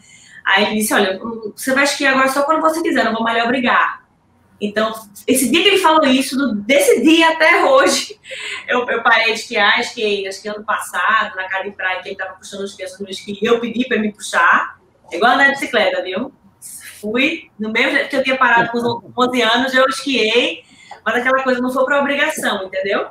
Aí 0.44 0.66
ele 0.66 0.76
disse: 0.76 0.94
Olha, 0.94 1.20
você 1.56 1.74
vai 1.74 1.82
esquiar 1.82 2.12
agora 2.14 2.28
só 2.28 2.44
quando 2.44 2.60
você 2.60 2.80
quiser, 2.80 3.04
não 3.04 3.12
vou 3.12 3.24
mais 3.24 3.36
lhe 3.36 3.42
obrigar. 3.42 4.03
Então, 4.64 4.94
esse 5.26 5.50
dia 5.50 5.62
que 5.62 5.68
ele 5.68 5.78
falou 5.78 6.06
isso, 6.06 6.54
desse 6.54 7.02
dia 7.02 7.32
até 7.32 7.66
hoje, 7.66 8.18
eu, 8.66 8.88
eu 8.88 9.02
parei 9.02 9.34
de 9.34 9.40
esquiar, 9.40 9.78
esquiei, 9.78 10.26
acho 10.26 10.40
que 10.40 10.48
ano 10.48 10.64
passado, 10.64 11.36
na 11.36 11.46
casa 11.46 11.64
de 11.64 11.72
praia, 11.72 12.00
que 12.00 12.08
ele 12.08 12.14
estava 12.14 12.32
puxando 12.34 12.60
os 12.60 12.74
crianças 12.74 12.98
no 12.98 13.08
esqui, 13.10 13.38
eu 13.42 13.60
pedi 13.60 13.86
para 13.86 13.98
me 13.98 14.10
puxar, 14.10 14.78
igual 15.12 15.36
de 15.36 15.50
bicicleta, 15.50 16.02
viu? 16.02 16.32
Fui, 16.98 17.50
no 17.58 17.70
mesmo 17.70 17.90
jeito 17.92 18.08
que 18.08 18.16
eu 18.16 18.24
tinha 18.24 18.38
parado 18.38 18.70
com 18.70 19.12
11 19.18 19.42
anos, 19.44 19.74
eu 19.74 19.84
esquiei, 19.86 20.64
mas 21.04 21.16
aquela 21.16 21.42
coisa 21.42 21.60
não 21.60 21.70
foi 21.70 21.84
para 21.84 22.00
obrigação, 22.00 22.64
entendeu? 22.64 23.08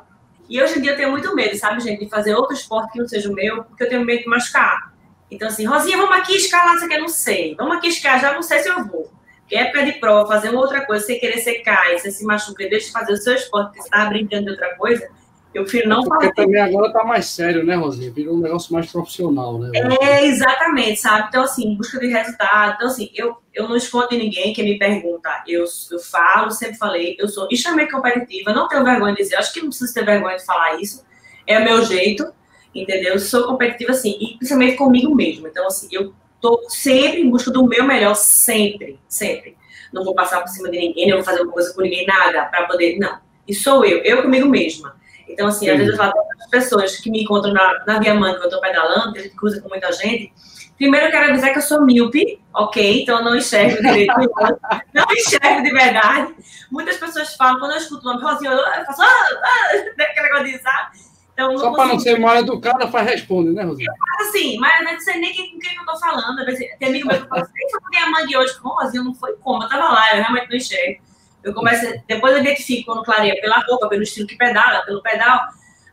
E 0.48 0.60
hoje 0.60 0.78
em 0.78 0.82
dia 0.82 0.90
eu 0.90 0.96
tenho 0.96 1.12
muito 1.12 1.36
medo, 1.36 1.56
sabe, 1.56 1.80
gente, 1.80 2.04
de 2.04 2.10
fazer 2.10 2.34
outro 2.34 2.54
esporte 2.54 2.92
que 2.92 2.98
não 2.98 3.06
seja 3.06 3.30
o 3.30 3.32
meu, 3.32 3.62
porque 3.62 3.84
eu 3.84 3.88
tenho 3.88 4.04
medo 4.04 4.24
de 4.24 4.28
machucar. 4.28 4.92
Então, 5.30 5.46
assim, 5.46 5.64
Rosinha, 5.64 5.96
vamos 5.96 6.16
aqui 6.16 6.34
escalar, 6.34 6.76
você 6.76 6.88
quer? 6.88 6.98
Não 6.98 7.08
sei. 7.08 7.54
Vamos 7.54 7.76
aqui 7.76 7.88
escalar, 7.88 8.20
já 8.20 8.34
não 8.34 8.42
sei 8.42 8.58
se 8.58 8.68
eu 8.68 8.84
vou 8.86 9.10
época 9.56 9.84
de 9.84 9.92
prova, 9.92 10.26
fazer 10.28 10.50
uma 10.50 10.60
outra 10.60 10.84
coisa, 10.84 11.04
sem 11.04 11.18
querer 11.18 11.38
ser 11.38 11.60
cai, 11.60 11.98
você 11.98 12.10
se 12.10 12.24
machuca 12.24 12.68
deixa 12.68 12.86
de 12.86 12.92
fazer 12.92 13.12
o 13.12 13.16
seu 13.16 13.34
esporte, 13.34 13.66
porque 13.66 13.82
você 13.82 13.88
estava 13.88 14.10
brincando 14.10 14.44
de 14.44 14.50
outra 14.50 14.74
coisa, 14.76 15.08
Eu 15.54 15.62
prefiro 15.62 15.88
não 15.88 16.02
Porque 16.02 16.26
fazer. 16.26 16.34
também 16.34 16.60
agora 16.60 16.92
tá 16.92 17.04
mais 17.04 17.26
sério, 17.26 17.64
né, 17.64 17.76
Rosinha? 17.76 18.10
Virou 18.10 18.34
um 18.34 18.40
negócio 18.40 18.72
mais 18.74 18.90
profissional, 18.90 19.56
né? 19.60 19.70
É, 20.02 20.26
exatamente, 20.26 21.00
sabe? 21.00 21.28
Então, 21.28 21.44
assim, 21.44 21.76
busca 21.76 22.00
de 22.00 22.08
resultado. 22.08 22.74
Então, 22.74 22.88
assim, 22.88 23.08
eu, 23.14 23.36
eu 23.54 23.68
não 23.68 23.76
escondo 23.76 24.08
de 24.08 24.18
ninguém 24.18 24.52
que 24.52 24.64
me 24.64 24.76
pergunta. 24.76 25.30
Eu, 25.46 25.64
eu 25.92 25.98
falo, 26.00 26.50
sempre 26.50 26.76
falei, 26.76 27.16
eu 27.20 27.28
sou 27.28 27.46
extremamente 27.52 27.92
competitiva, 27.92 28.52
não 28.52 28.66
tenho 28.66 28.82
vergonha 28.84 29.14
de 29.14 29.22
dizer, 29.22 29.36
acho 29.36 29.52
que 29.52 29.60
não 29.60 29.68
preciso 29.68 29.94
ter 29.94 30.04
vergonha 30.04 30.36
de 30.36 30.44
falar 30.44 30.80
isso. 30.80 31.04
É 31.46 31.56
o 31.60 31.64
meu 31.64 31.84
jeito, 31.84 32.26
entendeu? 32.74 33.12
Eu 33.12 33.20
sou 33.20 33.46
competitiva, 33.46 33.92
assim, 33.92 34.18
e 34.20 34.36
principalmente 34.36 34.76
comigo 34.76 35.14
mesmo. 35.14 35.46
Então, 35.46 35.68
assim, 35.68 35.86
eu 35.92 36.12
tô 36.44 36.62
sempre 36.68 37.22
em 37.22 37.30
busca 37.30 37.50
do 37.50 37.66
meu 37.66 37.84
melhor, 37.84 38.14
sempre, 38.14 39.00
sempre. 39.08 39.56
Não 39.90 40.04
vou 40.04 40.14
passar 40.14 40.42
por 40.42 40.48
cima 40.48 40.70
de 40.70 40.78
ninguém, 40.78 41.08
não 41.08 41.16
vou 41.16 41.24
fazer 41.24 41.40
uma 41.40 41.50
coisa 41.50 41.72
com 41.72 41.80
ninguém, 41.80 42.04
nada, 42.04 42.44
para 42.44 42.66
poder. 42.66 42.98
Não. 42.98 43.18
E 43.48 43.54
sou 43.54 43.82
eu, 43.82 44.02
eu 44.02 44.20
comigo 44.22 44.46
mesma. 44.46 44.94
Então, 45.26 45.46
assim, 45.46 45.70
às 45.70 45.78
vezes 45.78 45.92
eu 45.92 45.96
falo 45.96 46.12
para 46.12 46.44
as 46.44 46.50
pessoas 46.50 46.98
que 46.98 47.10
me 47.10 47.22
encontram 47.22 47.50
na, 47.54 47.82
na 47.86 47.98
Via 47.98 48.12
Mãe, 48.12 48.34
que 48.34 48.40
eu 48.40 48.44
estou 48.44 48.60
pedalando, 48.60 49.14
que 49.14 49.20
a 49.20 49.22
gente 49.22 49.34
cruza 49.34 49.58
com 49.62 49.70
muita 49.70 49.90
gente. 49.92 50.30
Primeiro, 50.76 51.06
eu 51.06 51.10
quero 51.10 51.30
avisar 51.30 51.50
que 51.50 51.58
eu 51.58 51.62
sou 51.62 51.80
míope, 51.80 52.38
ok? 52.52 53.02
Então, 53.02 53.18
eu 53.20 53.24
não 53.24 53.36
enxergo 53.36 53.80
direito. 53.80 54.12
não 54.92 55.06
enxergo 55.12 55.62
de 55.62 55.70
verdade. 55.70 56.34
Muitas 56.70 56.98
pessoas 56.98 57.34
falam, 57.36 57.58
quando 57.58 57.72
eu 57.72 57.78
escuto 57.78 58.06
o 58.06 58.12
nome 58.12 58.22
Rosinha, 58.22 58.50
eu 58.50 58.84
faço, 58.84 59.00
ah, 59.00 59.06
ah, 59.06 59.76
aquele 60.02 60.28
negócio 60.28 60.44
de 60.44 60.58
sabe? 60.58 60.98
Então, 61.34 61.58
Só 61.58 61.72
para 61.72 61.86
não 61.86 61.98
ser 61.98 62.18
mal 62.18 62.36
educada, 62.36 62.86
faz 62.86 63.08
responde, 63.08 63.50
né, 63.50 63.64
Rosinha? 63.64 63.92
Assim, 64.20 64.56
mas 64.58 64.80
eu 64.80 64.92
não 64.92 65.00
sei 65.00 65.18
nem 65.18 65.32
com 65.32 65.58
quem 65.58 65.74
eu 65.74 65.80
estou 65.80 65.98
falando. 65.98 66.46
Tem 66.78 66.88
amigo 66.88 67.08
meu 67.08 67.20
que 67.20 67.28
fala 67.28 67.42
assim, 67.42 67.70
foi 67.70 67.80
com 67.80 67.88
minha 67.90 68.06
mãe 68.08 68.26
de 68.26 68.36
hoje. 68.36 68.58
Como, 68.60 68.74
Rosinha, 68.80 69.02
não 69.02 69.14
foi 69.14 69.34
como? 69.38 69.62
Eu 69.62 69.66
estava 69.66 69.92
lá, 69.92 70.10
eu 70.12 70.22
realmente 70.22 70.48
não 70.48 70.56
enxergo. 70.56 71.02
Eu 71.42 71.52
começo, 71.52 71.92
depois 72.06 72.34
eu 72.34 72.40
identifico 72.40 72.86
quando 72.86 73.04
clareia 73.04 73.38
pela 73.40 73.58
roupa, 73.58 73.88
pelo 73.88 74.02
estilo 74.02 74.28
que 74.28 74.36
pedala, 74.36 74.84
pelo 74.86 75.02
pedal. 75.02 75.40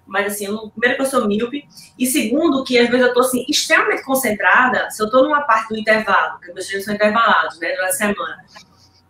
Mas 0.06 0.34
assim, 0.34 0.46
eu, 0.46 0.70
primeiro 0.70 0.96
que 0.96 1.02
eu 1.02 1.06
sou 1.06 1.28
míope, 1.28 1.66
e 1.98 2.06
segundo 2.06 2.64
que 2.64 2.78
às 2.78 2.88
vezes 2.88 3.02
eu 3.02 3.08
estou 3.08 3.24
assim, 3.24 3.46
extremamente 3.50 4.04
concentrada, 4.04 4.90
se 4.92 5.02
eu 5.02 5.06
estou 5.06 5.24
numa 5.24 5.42
parte 5.42 5.70
do 5.70 5.80
intervalo, 5.80 6.40
que 6.40 6.52
meus 6.54 6.66
treinos 6.66 6.86
são 6.86 6.94
intervalados, 6.94 7.60
né, 7.60 7.72
durante 7.72 7.90
a 7.90 7.94
semana, 7.94 8.46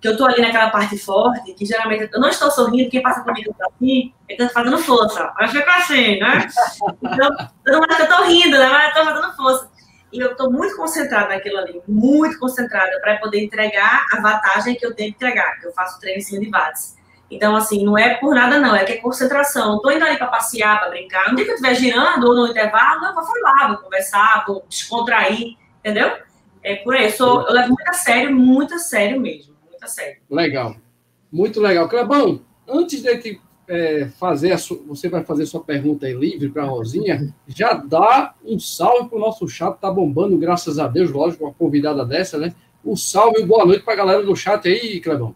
que 0.02 0.08
eu 0.08 0.14
estou 0.14 0.28
ali 0.28 0.42
naquela 0.42 0.72
parte 0.72 0.98
forte, 0.98 1.54
que 1.54 1.64
geralmente 1.64 2.10
eu 2.12 2.20
não 2.20 2.30
estou 2.30 2.50
sorrindo, 2.50 2.90
quem 2.90 3.04
passa 3.04 3.22
comigo 3.22 3.54
tá 3.56 3.68
assim, 3.68 4.12
é 4.28 4.36
que 4.36 4.42
eu 4.42 4.50
fazendo 4.50 4.80
força. 4.80 5.32
Aí 5.38 5.48
fica 5.48 5.76
assim, 5.76 6.20
né? 6.20 6.48
Então, 7.04 7.30
eu 7.68 7.74
não 7.74 7.84
acho 7.84 7.96
que 7.98 8.02
eu 8.02 8.10
estou 8.10 8.26
rindo, 8.26 8.58
né? 8.58 8.68
Mas 8.68 8.84
eu 8.84 8.88
estou 8.90 9.06
fazendo 9.06 9.36
força. 9.36 9.72
E 10.12 10.20
eu 10.20 10.32
estou 10.32 10.52
muito 10.52 10.76
concentrada 10.76 11.30
naquilo 11.30 11.60
ali, 11.60 11.82
muito 11.88 12.40
concentrada 12.40 13.00
para 13.00 13.18
poder 13.18 13.44
entregar 13.44 14.08
a 14.12 14.20
vantagem 14.20 14.76
que 14.76 14.86
eu 14.86 14.94
tenho 14.94 15.12
que 15.12 15.18
entregar, 15.18 15.60
que 15.60 15.68
eu 15.68 15.72
faço 15.72 16.00
treino 16.00 16.18
em 16.18 16.22
cima 16.22 16.42
de 16.42 16.50
watts. 16.50 16.98
Então, 17.30 17.56
assim, 17.56 17.86
não 17.86 17.98
é 17.98 18.16
por 18.16 18.34
nada, 18.36 18.60
não, 18.60 18.76
é 18.76 18.84
que 18.84 18.94
é 18.94 18.98
concentração. 18.98 19.78
Estou 19.78 19.92
indo 19.92 20.04
ali 20.04 20.18
para 20.18 20.28
passear, 20.28 20.80
para 20.80 20.90
brincar. 20.90 21.30
No 21.30 21.36
dia 21.36 21.46
que 21.46 21.52
eu 21.52 21.56
estiver 21.56 21.76
girando 21.76 22.28
ou 22.28 22.36
no 22.36 22.48
intervalo, 22.48 23.06
eu 23.06 23.14
vou 23.14 23.24
falar, 23.24 23.68
vou 23.70 23.78
conversar, 23.78 24.44
vou 24.46 24.66
descontrair, 24.68 25.56
entendeu? 25.80 26.18
É 26.62 26.76
por 26.78 26.96
aí. 26.96 27.14
Eu, 27.18 27.28
eu 27.28 27.54
levo 27.54 27.68
muito 27.70 27.88
a 27.88 27.94
sério, 27.94 28.36
muito 28.36 28.74
a 28.74 28.80
sério 28.80 29.22
mesmo. 29.22 29.51
A 29.82 29.88
sério. 29.88 30.22
Legal. 30.30 30.76
Muito 31.32 31.60
legal. 31.60 31.90
Clebão, 31.90 32.42
antes 32.68 33.02
de 33.02 33.18
te 33.18 33.42
é, 33.68 34.08
fazer, 34.20 34.52
a 34.52 34.58
sua, 34.58 34.78
você 34.86 35.08
vai 35.08 35.24
fazer 35.24 35.46
sua 35.46 35.64
pergunta 35.64 36.06
aí 36.06 36.14
livre 36.14 36.50
para 36.50 36.64
a 36.64 36.68
Rosinha, 36.68 37.34
já 37.48 37.74
dá 37.74 38.36
um 38.44 38.60
salve 38.60 39.10
para 39.10 39.18
o 39.18 39.22
nosso 39.22 39.48
chat, 39.48 39.78
tá 39.80 39.90
bombando, 39.90 40.38
graças 40.38 40.78
a 40.78 40.88
Deus, 40.88 41.10
lógico, 41.10 41.46
uma 41.46 41.54
convidada 41.54 42.06
dessa, 42.06 42.38
né? 42.38 42.54
Um 42.84 42.96
salve 42.96 43.42
e 43.42 43.46
boa 43.46 43.66
noite 43.66 43.84
para 43.84 43.94
a 43.94 43.98
galera 43.98 44.24
do 44.24 44.36
chat 44.36 44.68
aí, 44.68 45.00
Clebão. 45.00 45.36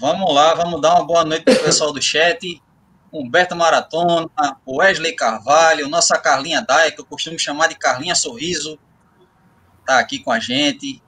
Vamos 0.00 0.34
lá, 0.34 0.54
vamos 0.54 0.80
dar 0.80 0.96
uma 0.96 1.06
boa 1.06 1.24
noite 1.24 1.44
para 1.44 1.54
o 1.54 1.64
pessoal 1.64 1.92
do 1.92 2.02
chat. 2.02 2.60
Humberto 3.12 3.54
Maratona, 3.54 4.30
Wesley 4.66 5.14
Carvalho, 5.14 5.86
nossa 5.88 6.18
Carlinha 6.18 6.62
Daia, 6.62 6.90
que 6.90 7.00
eu 7.00 7.04
costumo 7.04 7.38
chamar 7.38 7.68
de 7.68 7.76
Carlinha 7.76 8.14
Sorriso, 8.14 8.78
tá 9.86 9.98
aqui 9.98 10.18
com 10.18 10.32
a 10.32 10.40
gente. 10.40 11.02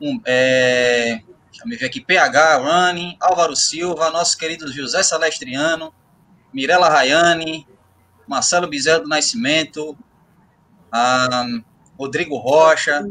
Um, 0.00 0.20
é, 0.24 1.20
deixa 1.50 1.64
eu 1.64 1.78
ver 1.78 1.86
aqui, 1.86 2.00
PH 2.00 2.56
Running, 2.58 3.16
Álvaro 3.20 3.56
Silva, 3.56 4.10
nosso 4.10 4.38
querido 4.38 4.70
José 4.72 5.02
Celestriano, 5.02 5.92
Mirela 6.52 6.88
Rayane, 6.88 7.66
Marcelo 8.26 8.68
Bezerra 8.68 9.00
do 9.00 9.08
Nascimento, 9.08 9.96
um, 10.94 11.62
Rodrigo 11.98 12.36
Rocha, 12.36 13.08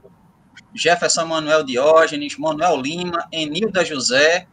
Jefferson 0.74 1.26
Manuel 1.26 1.64
Diógenes, 1.64 2.38
Manuel 2.38 2.80
Lima, 2.80 3.28
Enilda 3.32 3.84
José, 3.84 4.48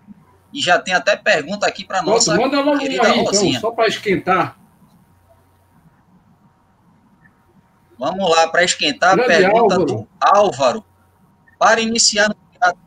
e 0.53 0.61
já 0.61 0.79
tem 0.79 0.95
até 0.95 1.17
pergunta 1.17 1.67
aqui 1.67 1.85
para 1.85 2.03
nossa 2.03 2.37
manda 2.37 2.61
logo 2.61 2.79
querida 2.79 3.09
aí, 3.09 3.25
Rosinha. 3.25 3.59
Então, 3.59 3.61
só 3.61 3.71
para 3.73 3.89
esquentar. 3.89 4.57
Vamos 7.99 8.31
lá, 8.31 8.49
para 8.49 8.65
esquentar, 8.65 9.17
Grande 9.17 9.29
pergunta 9.29 9.75
Álvaro. 9.75 9.85
do 9.85 10.09
Álvaro. 10.21 10.85
Para 11.59 11.81
iniciar 11.81 12.29
no 12.29 12.35
triatlo, 12.35 12.81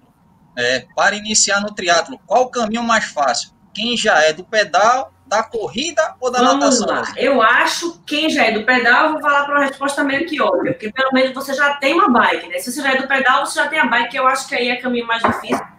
é, 0.58 0.86
para 0.96 1.16
iniciar 1.16 1.62
no 1.62 1.74
triatlo, 1.74 2.20
qual 2.26 2.44
o 2.44 2.50
caminho 2.50 2.84
mais 2.84 3.06
fácil? 3.06 3.52
Quem 3.74 3.96
já 3.96 4.20
é 4.24 4.34
do 4.34 4.44
pedal, 4.44 5.14
da 5.26 5.44
corrida 5.44 6.16
ou 6.20 6.32
da 6.32 6.40
Vamos 6.40 6.80
natação? 6.80 6.88
Lá. 6.88 7.14
Eu 7.16 7.42
acho 7.42 8.02
quem 8.06 8.30
já 8.30 8.46
é 8.46 8.52
do 8.52 8.64
pedal, 8.64 9.06
eu 9.06 9.12
vou 9.14 9.22
falar 9.22 9.46
para 9.46 9.56
uma 9.56 9.66
resposta 9.66 10.04
meio 10.04 10.26
que 10.26 10.42
óbvia, 10.42 10.74
porque 10.74 10.92
pelo 10.92 11.12
menos 11.12 11.34
você 11.34 11.54
já 11.54 11.76
tem 11.76 11.94
uma 11.94 12.10
bike, 12.10 12.48
né? 12.48 12.60
Se 12.60 12.72
você 12.72 12.82
já 12.82 12.94
é 12.94 13.02
do 13.02 13.08
pedal, 13.08 13.46
você 13.46 13.60
já 13.60 13.68
tem 13.68 13.80
a 13.80 13.86
bike, 13.86 14.10
que 14.10 14.20
eu 14.20 14.28
acho 14.28 14.48
que 14.48 14.56
aí 14.56 14.70
é 14.70 14.76
o 14.76 14.82
caminho 14.82 15.06
mais 15.06 15.22
difícil 15.22 15.78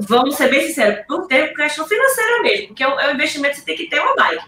vamos 0.00 0.36
ser 0.36 0.48
bem 0.48 0.66
sinceros, 0.66 1.04
por 1.06 1.26
ter 1.26 1.54
questão 1.54 1.86
financeira 1.86 2.42
mesmo, 2.42 2.68
porque 2.68 2.82
é 2.82 2.88
um 2.88 3.14
investimento 3.14 3.54
que 3.54 3.60
você 3.60 3.66
tem 3.66 3.76
que 3.76 3.88
ter 3.88 4.00
uma 4.00 4.14
bike. 4.14 4.44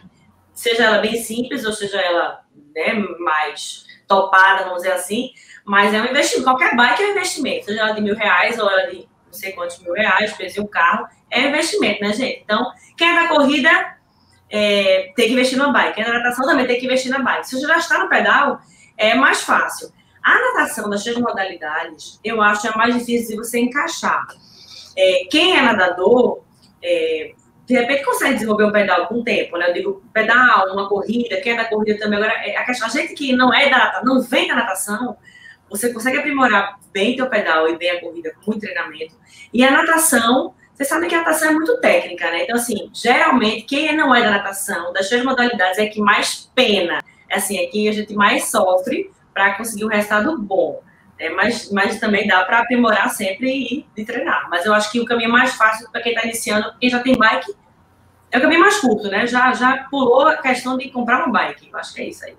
Seja 0.54 0.84
ela 0.84 0.98
bem 0.98 1.16
simples, 1.22 1.64
ou 1.64 1.72
seja 1.72 2.00
ela 2.00 2.44
né, 2.74 2.94
mais 3.18 3.86
topada, 4.06 4.64
vamos 4.64 4.82
dizer 4.82 4.92
assim, 4.92 5.32
mas 5.64 5.94
é 5.94 6.00
um 6.00 6.06
investimento. 6.06 6.44
Qualquer 6.44 6.76
bike 6.76 7.02
é 7.02 7.06
um 7.06 7.10
investimento, 7.10 7.66
seja 7.66 7.80
ela 7.80 7.92
de 7.92 8.00
mil 8.00 8.14
reais 8.14 8.58
ou 8.58 8.70
ela 8.70 8.90
de 8.90 9.08
não 9.32 9.32
sei 9.32 9.52
quantos 9.52 9.78
mil 9.78 9.94
reais, 9.94 10.36
de 10.36 10.60
um 10.60 10.66
carro, 10.66 11.06
é 11.30 11.48
investimento, 11.48 12.02
né, 12.02 12.12
gente? 12.12 12.42
Então, 12.44 12.70
quem 12.96 13.08
é 13.08 13.22
da 13.22 13.28
corrida 13.28 13.96
é, 14.50 15.10
tem 15.16 15.28
que 15.28 15.32
investir 15.32 15.56
numa 15.56 15.72
bike, 15.72 15.94
quem 15.94 16.04
é 16.04 16.06
da 16.06 16.18
natação 16.18 16.44
também 16.44 16.66
tem 16.66 16.78
que 16.78 16.84
investir 16.84 17.10
na 17.10 17.20
bike. 17.20 17.48
Se 17.48 17.58
você 17.58 17.66
já 17.66 17.78
está 17.78 17.98
no 17.98 18.10
pedal, 18.10 18.60
é 18.98 19.14
mais 19.14 19.42
fácil. 19.42 19.90
A 20.22 20.38
natação 20.38 20.88
das 20.90 21.02
três 21.02 21.16
modalidades, 21.16 22.20
eu 22.22 22.40
acho 22.42 22.68
é 22.68 22.76
mais 22.76 22.94
difícil 22.94 23.30
de 23.30 23.36
você 23.36 23.58
encaixar. 23.58 24.24
É, 24.96 25.26
quem 25.30 25.56
é 25.56 25.62
nadador, 25.62 26.44
é, 26.82 27.32
de 27.66 27.74
repente 27.74 28.04
consegue 28.04 28.34
desenvolver 28.34 28.64
um 28.64 28.72
pedal 28.72 29.06
com 29.06 29.16
o 29.16 29.24
tempo, 29.24 29.56
né? 29.56 29.70
Eu 29.70 29.72
digo 29.72 30.02
pedal, 30.12 30.70
uma 30.72 30.88
corrida, 30.88 31.40
quem 31.40 31.54
é 31.54 31.56
da 31.56 31.64
corrida 31.64 31.98
também. 31.98 32.18
Agora, 32.18 32.34
é, 32.46 32.56
a, 32.56 32.64
questão, 32.64 32.86
a 32.86 32.90
gente 32.90 33.14
que 33.14 33.32
não 33.34 33.52
é 33.52 33.70
da 33.70 34.02
não 34.04 34.20
vem 34.20 34.46
da 34.46 34.54
natação, 34.54 35.16
você 35.72 35.92
consegue 35.92 36.18
aprimorar 36.18 36.78
bem 36.92 37.16
teu 37.16 37.28
pedal 37.28 37.68
e 37.68 37.76
bem 37.76 37.90
a 37.90 38.00
corrida 38.00 38.32
com 38.34 38.50
muito 38.50 38.60
treinamento. 38.60 39.16
E 39.52 39.64
a 39.64 39.70
natação, 39.70 40.54
você 40.74 40.84
sabe 40.84 41.06
que 41.06 41.14
a 41.14 41.18
natação 41.18 41.48
é 41.48 41.52
muito 41.52 41.80
técnica, 41.80 42.30
né? 42.30 42.44
Então, 42.44 42.56
assim, 42.56 42.90
geralmente, 42.92 43.62
quem 43.62 43.96
não 43.96 44.14
é 44.14 44.22
da 44.22 44.30
natação, 44.30 44.92
das 44.92 45.08
três 45.08 45.24
modalidades, 45.24 45.78
é 45.78 45.86
que 45.86 46.00
mais 46.00 46.50
pena. 46.54 47.02
É 47.28 47.36
assim, 47.36 47.58
é 47.58 47.66
que 47.66 47.88
a 47.88 47.92
gente 47.92 48.14
mais 48.14 48.50
sofre 48.50 49.10
para 49.32 49.54
conseguir 49.54 49.86
um 49.86 49.88
resultado 49.88 50.38
bom. 50.38 50.82
É, 51.18 51.30
mas, 51.30 51.70
mas 51.70 51.98
também 51.98 52.26
dá 52.26 52.44
para 52.44 52.60
aprimorar 52.60 53.08
sempre 53.10 53.86
e, 53.96 54.04
treinar. 54.04 54.48
Mas 54.50 54.66
eu 54.66 54.74
acho 54.74 54.90
que 54.92 55.00
o 55.00 55.04
caminho 55.04 55.30
mais 55.30 55.54
fácil 55.54 55.90
para 55.90 56.02
quem 56.02 56.12
está 56.12 56.26
iniciando, 56.26 56.74
quem 56.78 56.90
já 56.90 57.00
tem 57.00 57.16
bike, 57.16 57.54
é 58.30 58.38
o 58.38 58.40
caminho 58.40 58.60
mais 58.60 58.78
curto, 58.78 59.08
né? 59.08 59.26
Já, 59.26 59.52
já 59.52 59.84
pulou 59.90 60.26
a 60.26 60.36
questão 60.36 60.76
de 60.76 60.90
comprar 60.90 61.24
uma 61.24 61.32
bike. 61.32 61.70
Eu 61.70 61.78
acho 61.78 61.94
que 61.94 62.02
é 62.02 62.08
isso 62.08 62.24
aí. 62.24 62.34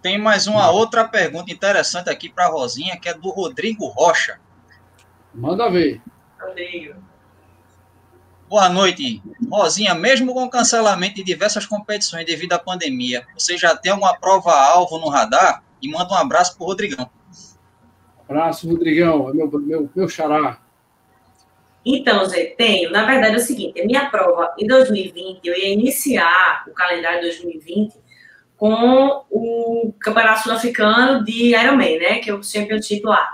Tem 0.00 0.16
mais 0.16 0.46
uma 0.46 0.70
outra 0.70 1.06
pergunta 1.06 1.52
interessante 1.52 2.08
aqui 2.08 2.28
para 2.28 2.46
a 2.46 2.50
Rosinha, 2.50 2.96
que 2.96 3.08
é 3.08 3.14
do 3.14 3.30
Rodrigo 3.30 3.86
Rocha. 3.86 4.38
Manda 5.34 5.68
ver. 5.68 6.00
Rodrigo. 6.40 6.94
Boa 8.48 8.68
noite. 8.68 9.20
Rosinha, 9.50 9.94
mesmo 9.94 10.32
com 10.32 10.44
o 10.44 10.50
cancelamento 10.50 11.16
de 11.16 11.24
diversas 11.24 11.66
competições 11.66 12.24
devido 12.24 12.52
à 12.52 12.58
pandemia, 12.58 13.26
você 13.36 13.58
já 13.58 13.76
tem 13.76 13.92
alguma 13.92 14.16
prova-alvo 14.16 14.98
no 14.98 15.08
radar? 15.08 15.62
E 15.82 15.90
manda 15.90 16.14
um 16.14 16.16
abraço 16.16 16.56
para 16.56 16.64
o 16.64 16.68
Rodrigão. 16.68 17.10
Abraço, 18.28 18.70
Rodrigão, 18.70 19.30
é 19.30 19.32
meu, 19.32 19.50
meu, 19.50 19.90
meu 19.94 20.08
xará. 20.08 20.60
Então, 21.84 22.24
Zé, 22.24 22.54
tenho. 22.56 22.90
Na 22.90 23.04
verdade 23.04 23.34
é 23.34 23.38
o 23.38 23.40
seguinte, 23.40 23.80
a 23.80 23.84
minha 23.84 24.08
prova 24.10 24.54
em 24.58 24.66
2020, 24.66 25.40
eu 25.44 25.56
ia 25.56 25.72
iniciar 25.72 26.64
o 26.68 26.72
calendário 26.72 27.20
de 27.20 27.26
2020 27.26 28.07
com 28.58 29.24
o 29.30 29.94
Campeonato 30.00 30.42
Sul-Africano 30.42 31.24
de 31.24 31.54
Ironman, 31.54 31.98
né, 31.98 32.18
que 32.18 32.28
é 32.28 32.34
o 32.34 32.42
Championship 32.42 33.02
lá, 33.04 33.30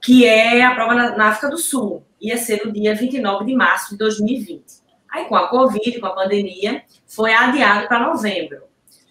que 0.00 0.26
é 0.26 0.62
a 0.62 0.74
prova 0.74 0.94
na, 0.94 1.16
na, 1.16 1.28
África 1.28 1.48
do 1.48 1.56
Sul. 1.56 2.04
Ia 2.20 2.36
ser 2.36 2.64
no 2.64 2.70
dia 2.70 2.94
29 2.94 3.46
de 3.46 3.54
março 3.54 3.92
de 3.92 3.96
2020. 3.96 4.62
Aí, 5.10 5.24
com 5.24 5.36
a 5.36 5.48
Covid, 5.48 5.98
com 5.98 6.06
a 6.06 6.14
pandemia, 6.14 6.82
foi 7.06 7.32
adiado 7.32 7.88
para 7.88 8.06
novembro. 8.06 8.62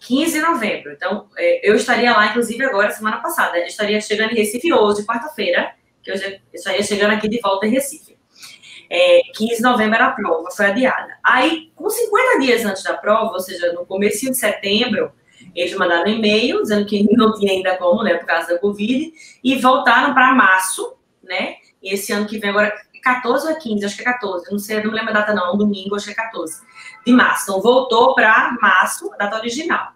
15 0.06 0.32
de 0.32 0.40
novembro. 0.40 0.92
Então, 0.92 1.28
é, 1.36 1.68
eu 1.68 1.74
estaria 1.74 2.12
lá, 2.12 2.26
inclusive, 2.26 2.64
agora, 2.64 2.90
semana 2.90 3.18
passada. 3.18 3.58
Eu 3.58 3.66
estaria 3.66 4.00
chegando 4.00 4.32
em 4.32 4.36
Recife 4.36 4.72
hoje, 4.72 5.04
quarta-feira, 5.04 5.72
que 6.02 6.10
eu 6.10 6.14
estaria 6.52 6.82
chegando 6.82 7.12
aqui 7.12 7.28
de 7.28 7.40
volta 7.40 7.66
em 7.66 7.70
Recife. 7.70 8.16
é, 8.88 9.22
15 9.34 9.56
de 9.56 9.62
novembro 9.62 9.96
era 9.96 10.06
a 10.06 10.12
prova, 10.12 10.50
foi 10.52 10.66
adiada. 10.66 11.16
Aí, 11.24 11.72
com 11.74 11.88
50 11.90 12.40
dias 12.40 12.64
antes 12.64 12.82
da 12.84 12.94
prova, 12.94 13.32
ou 13.32 13.40
seja, 13.40 13.72
no 13.72 13.84
começo 13.86 14.30
de 14.30 14.36
setembro, 14.36 15.12
eles 15.54 15.74
mandaram 15.76 16.10
e-mail 16.10 16.62
dizendo 16.62 16.86
que 16.86 17.04
não 17.16 17.34
tinha 17.34 17.52
ainda 17.52 17.76
como, 17.76 18.02
né, 18.02 18.14
por 18.14 18.26
causa 18.26 18.48
da 18.48 18.58
Covid, 18.58 19.12
e 19.42 19.56
voltaram 19.56 20.14
para 20.14 20.34
março, 20.34 20.96
né? 21.22 21.56
E 21.82 21.94
esse 21.94 22.12
ano 22.12 22.26
que 22.26 22.38
vem 22.38 22.50
agora, 22.50 22.72
14 23.02 23.48
ou 23.48 23.58
15, 23.58 23.84
acho 23.84 23.96
que 23.96 24.02
é 24.02 24.04
14, 24.04 24.50
não 24.50 24.58
sei, 24.58 24.82
não 24.82 24.90
me 24.90 24.96
lembro 24.96 25.10
a 25.10 25.14
data 25.14 25.34
não, 25.34 25.54
um 25.54 25.58
domingo, 25.58 25.96
acho 25.96 26.06
que 26.06 26.12
é 26.12 26.14
14, 26.14 26.62
de 27.04 27.12
março. 27.12 27.44
Então, 27.50 27.60
voltou 27.60 28.14
para 28.14 28.56
março, 28.60 29.12
a 29.12 29.16
data 29.16 29.36
original. 29.36 29.92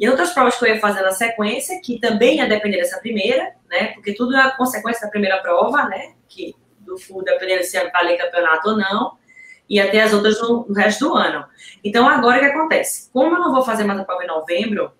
E 0.00 0.08
outras 0.08 0.32
provas 0.32 0.56
que 0.56 0.64
eu 0.64 0.68
ia 0.68 0.80
fazer 0.80 1.02
na 1.02 1.10
sequência, 1.10 1.80
que 1.82 1.98
também 1.98 2.36
ia 2.36 2.48
depender 2.48 2.78
dessa 2.78 2.98
primeira, 3.00 3.52
né? 3.68 3.88
Porque 3.94 4.14
tudo 4.14 4.36
é 4.36 4.50
consequência 4.56 5.02
da 5.02 5.10
primeira 5.10 5.38
prova, 5.38 5.84
né? 5.84 6.12
Que 6.28 6.54
do 6.78 6.96
fundo, 6.96 7.24
dependendo 7.24 7.64
se 7.64 7.76
ia 7.76 7.90
valer 7.90 8.16
campeonato 8.16 8.70
ou 8.70 8.76
não, 8.76 9.18
e 9.68 9.78
até 9.80 10.02
as 10.02 10.12
outras 10.12 10.40
no, 10.40 10.66
no, 10.68 10.74
resto 10.74 11.08
do 11.08 11.14
ano. 11.14 11.44
Então, 11.84 12.08
agora 12.08 12.38
o 12.38 12.40
que 12.40 12.46
acontece? 12.46 13.10
Como 13.12 13.36
eu 13.36 13.40
não 13.40 13.52
vou 13.52 13.62
fazer 13.62 13.84
mais 13.84 14.00
a 14.00 14.04
prova 14.04 14.24
em 14.24 14.26
novembro, 14.26 14.92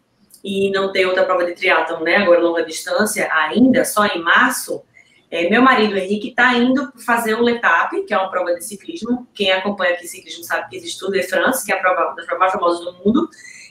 e 0.45 0.71
não 0.71 0.93
tem 0.93 1.05
outra 1.05 1.25
prova 1.25 1.45
de 1.45 1.53
triatlon, 1.53 2.01
né? 2.01 2.17
Agora 2.17 2.39
longa 2.39 2.65
distância 2.65 3.29
ainda, 3.33 3.85
só 3.85 4.07
em 4.07 4.23
março, 4.23 4.83
é, 5.31 5.49
meu 5.51 5.61
marido 5.61 5.97
Henrique 5.97 6.29
está 6.29 6.55
indo 6.55 6.91
fazer 7.05 7.35
o 7.35 7.43
Letap, 7.43 8.03
que 8.05 8.15
é 8.15 8.19
uma 8.19 8.31
prova 8.31 8.55
de 8.55 8.65
ciclismo. 8.65 9.29
Quem 9.35 9.53
acompanha 9.53 9.95
aqui 9.95 10.07
ciclismo 10.07 10.43
sabe 10.43 10.69
que 10.71 10.77
existe 10.77 10.97
o 10.97 11.07
Tour 11.07 11.13
de 11.13 11.23
France, 11.25 11.67
que 11.67 11.73
é 11.73 11.77
a 11.77 11.81
prova 11.81 12.15
das 12.15 12.25
provas 12.25 12.39
mais 12.39 12.53
famosas 12.53 12.85
do 12.85 12.93
mundo. 13.05 13.29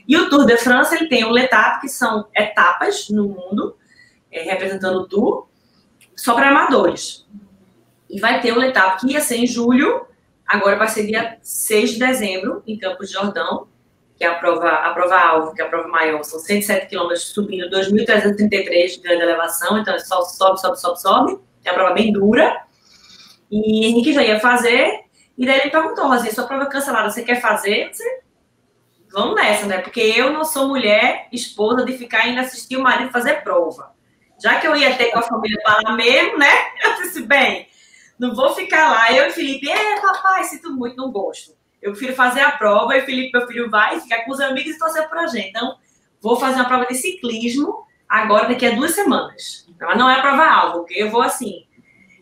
E 0.07 0.15
o 0.15 0.29
Tour 0.29 0.45
de 0.45 0.55
France, 0.57 0.95
ele 0.95 1.07
tem 1.07 1.25
o 1.25 1.31
Letap, 1.31 1.81
que 1.81 1.89
são 1.89 2.27
etapas 2.35 3.09
no 3.09 3.27
mundo, 3.27 3.75
é, 4.31 4.43
representando 4.43 4.99
o 4.99 5.07
Tour, 5.07 5.47
só 6.15 6.35
para 6.35 6.49
amadores. 6.49 7.27
E 8.07 8.19
vai 8.19 8.39
ter 8.39 8.51
o 8.51 8.59
Letap, 8.59 8.99
que 8.99 9.13
ia 9.13 9.19
ser 9.19 9.37
em 9.37 9.47
julho, 9.47 10.05
agora 10.47 10.77
vai 10.77 10.87
ser 10.87 11.05
dia 11.05 11.37
6 11.41 11.91
de 11.91 11.99
dezembro, 11.99 12.63
em 12.65 12.77
Campos 12.77 13.09
de 13.09 13.13
Jordão, 13.13 13.67
que 14.15 14.23
é 14.23 14.27
a 14.27 14.35
prova, 14.35 14.69
a 14.69 14.93
prova 14.93 15.19
alvo, 15.19 15.53
que 15.53 15.61
é 15.61 15.65
a 15.65 15.69
prova 15.69 15.87
maior, 15.87 16.23
são 16.23 16.39
107 16.39 16.87
quilômetros 16.87 17.27
subindo 17.29 17.69
2.333 17.69 18.87
de 18.93 18.99
grande 18.99 19.21
elevação, 19.21 19.77
então 19.77 19.93
é 19.93 19.99
só 19.99 20.21
sobe, 20.23 20.59
sobe, 20.59 20.79
sobe, 20.79 21.01
sobe, 21.01 21.39
é 21.63 21.71
uma 21.71 21.75
prova 21.75 21.93
bem 21.93 22.11
dura. 22.11 22.63
E 23.51 23.85
Henrique 23.85 24.13
já 24.13 24.23
ia 24.23 24.39
fazer, 24.39 25.01
e 25.37 25.45
daí 25.45 25.59
ele 25.59 25.69
perguntou, 25.69 26.07
Rosinha, 26.07 26.33
sua 26.33 26.47
prova 26.47 26.65
cancelada, 26.65 27.09
você 27.09 27.23
quer 27.23 27.39
fazer? 27.39 27.89
Você 27.93 28.03
vamos 29.11 29.35
nessa, 29.35 29.65
né? 29.65 29.79
Porque 29.79 29.99
eu 29.99 30.31
não 30.31 30.43
sou 30.43 30.67
mulher, 30.67 31.27
esposa, 31.31 31.85
de 31.85 31.93
ficar 31.93 32.27
indo 32.27 32.39
assistir 32.39 32.77
o 32.77 32.81
marido 32.81 33.11
fazer 33.11 33.41
prova. 33.43 33.91
Já 34.41 34.59
que 34.59 34.67
eu 34.67 34.75
ia 34.75 34.95
ter 34.95 35.11
com 35.11 35.19
a 35.19 35.23
família 35.23 35.59
para 35.63 35.81
lá 35.83 35.95
mesmo, 35.95 36.37
né? 36.37 36.47
Eu 36.83 37.01
disse, 37.01 37.23
bem, 37.23 37.67
não 38.19 38.35
vou 38.35 38.53
ficar 38.53 38.89
lá. 38.89 39.11
Eu 39.11 39.27
e 39.27 39.31
Felipe, 39.31 39.69
é, 39.69 40.01
papai, 40.01 40.43
sinto 40.43 40.71
muito, 40.71 40.95
não 40.95 41.11
gosto. 41.11 41.55
Eu 41.81 41.91
prefiro 41.91 42.13
fazer 42.13 42.41
a 42.41 42.51
prova 42.51 42.97
e 42.97 43.01
Felipe, 43.01 43.37
meu 43.37 43.47
filho, 43.47 43.69
vai 43.69 43.99
ficar 43.99 44.23
com 44.23 44.31
os 44.31 44.39
amigos 44.39 44.75
e 44.75 44.79
torcer 44.79 45.07
por 45.07 45.17
a 45.17 45.27
gente. 45.27 45.49
Então, 45.49 45.77
vou 46.21 46.35
fazer 46.35 46.55
uma 46.55 46.65
prova 46.65 46.85
de 46.85 46.95
ciclismo 46.95 47.85
agora, 48.09 48.47
daqui 48.47 48.65
a 48.65 48.71
duas 48.71 48.91
semanas. 48.91 49.67
Mas 49.79 49.97
não 49.97 50.09
é 50.09 50.19
prova-alvo, 50.21 50.79
porque 50.79 50.95
eu 50.95 51.09
vou 51.09 51.21
assim. 51.21 51.65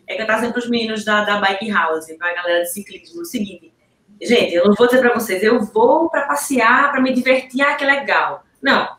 É 0.06 0.14
que 0.14 0.22
eu 0.22 0.26
tava 0.26 0.42
sempre 0.42 0.60
os 0.60 0.68
meninos 0.68 1.04
da, 1.04 1.24
da 1.24 1.40
Bike 1.40 1.70
House, 1.70 2.06
para 2.18 2.30
a 2.30 2.34
galera 2.34 2.62
de 2.62 2.72
ciclismo. 2.72 3.22
O 3.22 3.24
seguinte, 3.24 3.72
Gente, 4.20 4.54
eu 4.54 4.64
não 4.64 4.74
vou 4.74 4.86
dizer 4.86 5.00
para 5.00 5.14
vocês, 5.14 5.42
eu 5.42 5.62
vou 5.62 6.08
para 6.08 6.26
passear, 6.26 6.90
para 6.90 7.00
me 7.00 7.12
divertir, 7.12 7.60
ah, 7.60 7.74
que 7.74 7.84
legal. 7.84 8.42
Não. 8.62 8.96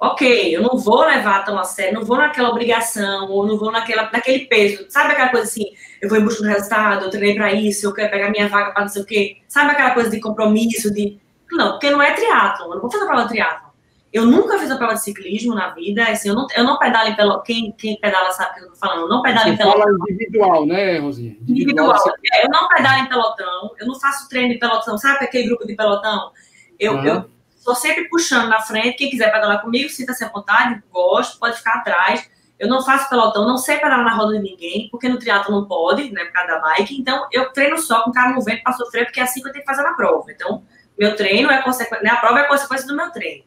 Ok, 0.00 0.54
eu 0.54 0.62
não 0.62 0.78
vou 0.78 1.04
levar 1.04 1.44
tão 1.44 1.58
a 1.58 1.64
sério, 1.64 1.94
não 1.94 2.04
vou 2.04 2.16
naquela 2.16 2.50
obrigação, 2.50 3.28
ou 3.28 3.44
não 3.44 3.58
vou 3.58 3.72
naquela, 3.72 4.08
naquele 4.12 4.46
peso. 4.46 4.86
Sabe 4.88 5.12
aquela 5.12 5.30
coisa 5.30 5.46
assim, 5.46 5.72
eu 6.00 6.08
vou 6.08 6.16
em 6.16 6.22
busca 6.22 6.40
do 6.40 6.48
resultado, 6.48 7.04
eu 7.04 7.10
treinei 7.10 7.34
para 7.34 7.52
isso, 7.52 7.84
eu 7.84 7.92
quero 7.92 8.08
pegar 8.08 8.30
minha 8.30 8.48
vaga 8.48 8.70
para 8.70 8.82
não 8.82 8.88
sei 8.88 9.02
o 9.02 9.04
quê. 9.04 9.38
Sabe 9.48 9.72
aquela 9.72 9.90
coisa 9.90 10.08
de 10.08 10.20
compromisso, 10.20 10.94
de... 10.94 11.18
Não, 11.50 11.72
porque 11.72 11.90
não 11.90 12.00
é 12.00 12.12
triatlo, 12.12 12.66
eu 12.66 12.74
não 12.74 12.80
vou 12.80 12.90
fazer 12.90 13.06
prova 13.06 13.22
de 13.22 13.28
triatlo. 13.30 13.68
Eu 14.12 14.24
nunca 14.24 14.56
fiz 14.58 14.70
a 14.70 14.76
prova 14.76 14.94
de 14.94 15.02
ciclismo 15.02 15.52
na 15.52 15.70
vida, 15.70 16.04
assim, 16.04 16.28
eu 16.28 16.34
não, 16.36 16.46
eu 16.56 16.62
não 16.62 16.78
pedalo 16.78 17.08
em 17.08 17.16
pelotão, 17.16 17.42
quem, 17.42 17.72
quem 17.72 17.98
pedala 18.00 18.30
sabe 18.30 18.52
o 18.52 18.54
que 18.54 18.60
eu 18.60 18.68
tô 18.68 18.76
falando, 18.76 19.00
eu 19.00 19.08
não 19.08 19.20
pedalo 19.20 19.48
em 19.48 19.56
pelotão. 19.56 19.82
Fala 19.82 19.92
individual, 20.08 20.64
né, 20.64 20.98
Rosinha? 20.98 21.36
Individual. 21.46 21.88
individual. 21.88 22.16
É, 22.32 22.46
eu 22.46 22.50
não 22.50 22.68
pedalo 22.68 23.02
em 23.02 23.08
pelotão, 23.08 23.70
eu 23.80 23.86
não 23.86 23.98
faço 23.98 24.28
treino 24.28 24.54
em 24.54 24.58
pelotão, 24.60 24.96
sabe 24.96 25.24
aquele 25.24 25.48
grupo 25.48 25.66
de 25.66 25.74
pelotão? 25.74 26.30
Eu, 26.78 26.94
uhum. 26.94 27.04
eu 27.04 27.30
tô 27.68 27.74
sempre 27.74 28.08
puxando 28.08 28.48
na 28.48 28.62
frente, 28.62 28.96
quem 28.96 29.10
quiser 29.10 29.30
pedalar 29.30 29.60
comigo, 29.60 29.90
sinta-se 29.90 30.24
à 30.24 30.28
vontade, 30.28 30.82
gosto, 30.90 31.38
pode 31.38 31.58
ficar 31.58 31.74
atrás. 31.74 32.26
Eu 32.58 32.66
não 32.66 32.82
faço 32.82 33.10
pelotão, 33.10 33.46
não 33.46 33.58
sei 33.58 33.76
pedalar 33.76 34.06
na 34.06 34.14
roda 34.14 34.32
de 34.32 34.42
ninguém, 34.42 34.88
porque 34.90 35.06
no 35.06 35.18
triatlo 35.18 35.54
não 35.54 35.68
pode, 35.68 36.10
né, 36.10 36.24
por 36.24 36.32
causa 36.32 36.52
da 36.52 36.60
bike, 36.60 36.98
então 36.98 37.28
eu 37.30 37.52
treino 37.52 37.76
só 37.76 38.02
com 38.02 38.10
o 38.10 38.12
cara 38.12 38.32
no 38.32 38.40
vento 38.40 38.62
para 38.62 38.72
sofrer, 38.72 39.04
porque 39.04 39.20
é 39.20 39.22
assim 39.22 39.42
que 39.42 39.48
eu 39.48 39.52
tenho 39.52 39.62
que 39.62 39.70
fazer 39.70 39.82
na 39.82 39.92
prova. 39.92 40.32
Então, 40.32 40.64
meu 40.98 41.14
treino 41.14 41.50
é 41.50 41.60
consequência, 41.60 42.02
né, 42.02 42.10
a 42.10 42.16
prova 42.16 42.40
é 42.40 42.44
consequência 42.44 42.86
do 42.86 42.96
meu 42.96 43.10
treino. 43.10 43.44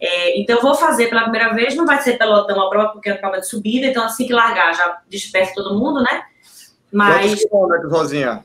É, 0.00 0.40
então, 0.40 0.56
eu 0.56 0.62
vou 0.62 0.74
fazer 0.74 1.08
pela 1.08 1.24
primeira 1.24 1.52
vez, 1.52 1.76
não 1.76 1.84
vai 1.84 2.00
ser 2.00 2.16
pelotão 2.16 2.58
a 2.62 2.70
prova, 2.70 2.88
porque 2.88 3.10
é 3.10 3.14
prova 3.14 3.40
de 3.40 3.46
subida, 3.46 3.86
então 3.86 4.02
assim 4.02 4.26
que 4.26 4.32
largar, 4.32 4.74
já 4.74 5.02
dispersa 5.06 5.52
todo 5.54 5.78
mundo, 5.78 6.02
né? 6.02 6.22
Mas... 6.90 7.26
Quantos 7.26 7.44
quilômetros, 7.44 7.92
Rosinha? 7.92 8.44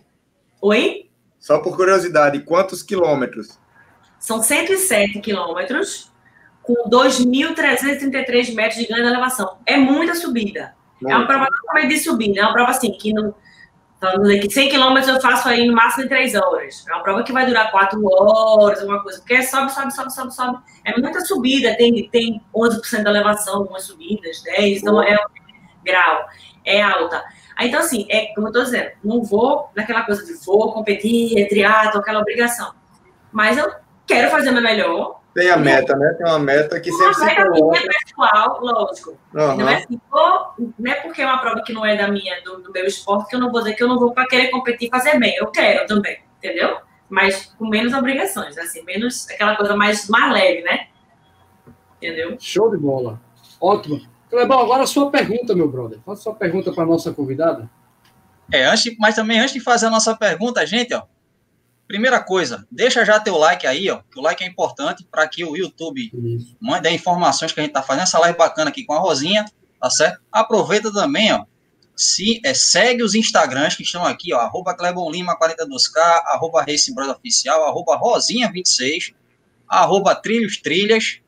Oi? 0.62 1.10
Só 1.39 1.60
por 1.60 1.78
curiosidade, 1.78 2.41
quantos 2.41 2.84
quilômetros? 2.84 3.58
São 4.26 4.42
107 4.42 5.20
quilômetros, 5.20 6.12
com 6.64 6.90
2.333 6.90 8.56
metros 8.56 8.80
de 8.80 8.88
grande 8.88 9.08
elevação. 9.08 9.60
É 9.68 9.78
muita 9.78 10.16
subida. 10.16 10.74
É 11.08 11.16
uma 11.16 11.28
prova 11.28 11.46
totalmente 11.46 11.90
de 11.90 12.00
subida, 12.00 12.40
é 12.40 12.44
uma 12.44 12.52
prova 12.52 12.72
assim, 12.72 12.92
que 12.92 13.14
não 13.14 13.36
dizer 14.20 14.40
que 14.40 14.50
100 14.50 14.70
quilômetros 14.70 15.14
eu 15.14 15.22
faço 15.22 15.48
aí 15.48 15.68
no 15.68 15.76
máximo 15.76 16.06
em 16.06 16.08
3 16.08 16.34
horas. 16.34 16.84
É 16.90 16.94
uma 16.94 17.04
prova 17.04 17.22
que 17.22 17.32
vai 17.32 17.46
durar 17.46 17.70
4 17.70 18.04
horas, 18.04 18.80
alguma 18.80 19.04
coisa. 19.04 19.20
Porque 19.20 19.44
sobe, 19.44 19.72
sobe, 19.72 19.94
sobe, 19.94 20.12
sobe, 20.12 20.34
sobe. 20.34 20.58
É 20.84 21.00
muita 21.00 21.22
subida. 21.22 21.76
Tem, 21.76 22.10
tem 22.10 22.42
11% 22.52 23.04
de 23.04 23.08
elevação, 23.08 23.58
algumas 23.58 23.84
subidas, 23.84 24.42
10. 24.42 24.82
Então, 24.82 25.04
é 25.04 25.16
grau. 25.84 26.26
É 26.66 26.82
alta. 26.82 27.24
Então, 27.60 27.80
assim, 27.80 28.08
é 28.10 28.34
como 28.34 28.48
eu 28.48 28.50
estou 28.50 28.64
dizendo, 28.64 28.90
não 29.04 29.22
vou 29.24 29.70
naquela 29.76 30.02
coisa 30.02 30.26
de 30.26 30.34
vou 30.44 30.74
competir, 30.74 31.40
é 31.40 31.46
triatlo, 31.46 32.02
aquela 32.02 32.22
obrigação. 32.22 32.74
Mas 33.32 33.56
eu 33.56 33.85
quero 34.08 34.30
fazer 34.30 34.50
o 34.50 34.54
meu 34.54 34.62
melhor, 34.62 35.22
tem 35.36 35.50
a 35.50 35.58
meta, 35.58 35.94
né? 35.98 36.15
Tem 36.18 36.26
uma 36.26 36.39
meta 36.39 36.80
que 36.80 36.89
sempre 36.94 37.13
se 37.13 37.36
coloca. 37.36 37.78
Minha 37.78 37.91
pessoal, 38.06 38.60
lógico. 38.62 39.10
Uhum. 39.34 39.58
Não, 39.58 39.70
é 39.70 39.76
assim, 39.76 40.00
vou, 40.10 40.72
não 40.80 40.91
é 40.91 40.96
porque 41.02 41.22
é 41.22 41.26
uma 41.26 41.39
prova 41.39 41.62
que 41.62 41.74
não 41.74 41.86
é 41.86 41.98
da 41.98 42.08
minha, 42.08 42.41
do, 42.41 42.62
do 42.62 42.72
meu 42.72 42.86
esporte, 42.86 43.30
que 43.30 43.36
eu 43.36 43.41
não 43.41 43.52
vou 43.52 43.60
dizer 43.62 43.76
que 43.76 43.84
eu 43.84 43.88
não 43.89 44.00
vou 44.00 44.13
para 44.13 44.26
querer 44.28 44.50
competir 44.50 44.88
e 44.88 44.89
fazer 44.89 45.20
bem. 45.20 45.36
Eu 45.36 45.48
quero 45.48 45.86
também, 45.88 46.20
entendeu? 46.38 46.78
Mas 47.10 47.54
com 47.58 47.68
menos 47.68 47.94
obrigações, 47.94 48.58
assim, 48.58 48.82
menos 48.86 49.30
aquela 49.30 49.58
coisa 49.58 49.76
mais, 49.76 50.08
mais 50.08 50.32
leve, 50.32 50.62
né? 50.62 50.88
Entendeu? 51.98 52.38
Show 52.39 52.72
de 52.72 52.78
bola. 52.78 53.20
Ótimo. 53.60 54.02
Clebão, 54.30 54.60
agora 54.62 54.84
a 54.84 54.88
sua 54.88 55.12
pergunta, 55.12 55.54
meu 55.54 55.68
brother. 55.68 56.00
Faça 56.06 56.22
sua 56.22 56.34
pergunta 56.34 56.72
para 56.72 56.84
a 56.84 56.88
nossa 56.88 57.12
convidada. 57.12 57.70
É, 58.54 58.63
antes, 58.63 58.96
mas 58.98 59.15
também 59.15 59.39
antes 59.39 59.54
de 59.54 59.60
fazer 59.60 59.88
a 59.88 59.89
nossa 59.89 60.15
pergunta, 60.15 60.65
gente, 60.65 60.94
ó, 60.94 61.04
Primeira 61.88 62.19
coisa, 62.19 62.65
deixa 62.71 63.06
já 63.06 63.19
teu 63.19 63.38
like 63.38 63.67
aí, 63.67 63.89
ó, 63.91 64.00
que 64.12 64.19
o 64.19 64.21
like 64.21 64.43
é 64.43 64.48
importante 64.48 65.06
para 65.10 65.28
que 65.28 65.43
o 65.43 65.56
YouTube 65.56 66.12
Isso. 66.13 66.56
mande 66.60 66.89
informações 66.89 67.52
que 67.52 67.60
a 67.60 67.63
gente 67.63 67.74
tá 67.74 67.84
fazendo 67.84 68.04
essa 68.04 68.17
live 68.19 68.38
bacana 68.38 68.69
aqui 68.69 68.84
com 68.84 68.93
a 68.93 69.00
Rosinha, 69.00 69.45
tá 69.80 69.89
certo? 69.89 70.19
Aproveita 70.32 70.91
também, 70.91 71.32
ó, 71.32 71.45
se 71.95 72.41
é, 72.43 72.54
segue 72.54 73.04
os 73.04 73.13
Instagrams 73.13 73.76
que 73.76 73.84
estão 73.84 74.04
aqui, 74.04 74.34
ó, 74.34 74.39
arroba 74.39 74.76
Clebon 74.76 75.12
Lima 75.12 75.38
42K, 75.38 75.98
arroba 76.26 76.63
Race 76.63 76.93
Brother 76.93 77.15
Oficial, 77.15 77.63
arroba 77.65 78.00
Rosinha26, 78.00 79.13
arroba 79.67 80.15
Trilhos 80.15 80.58
Trilhas, 80.58 81.19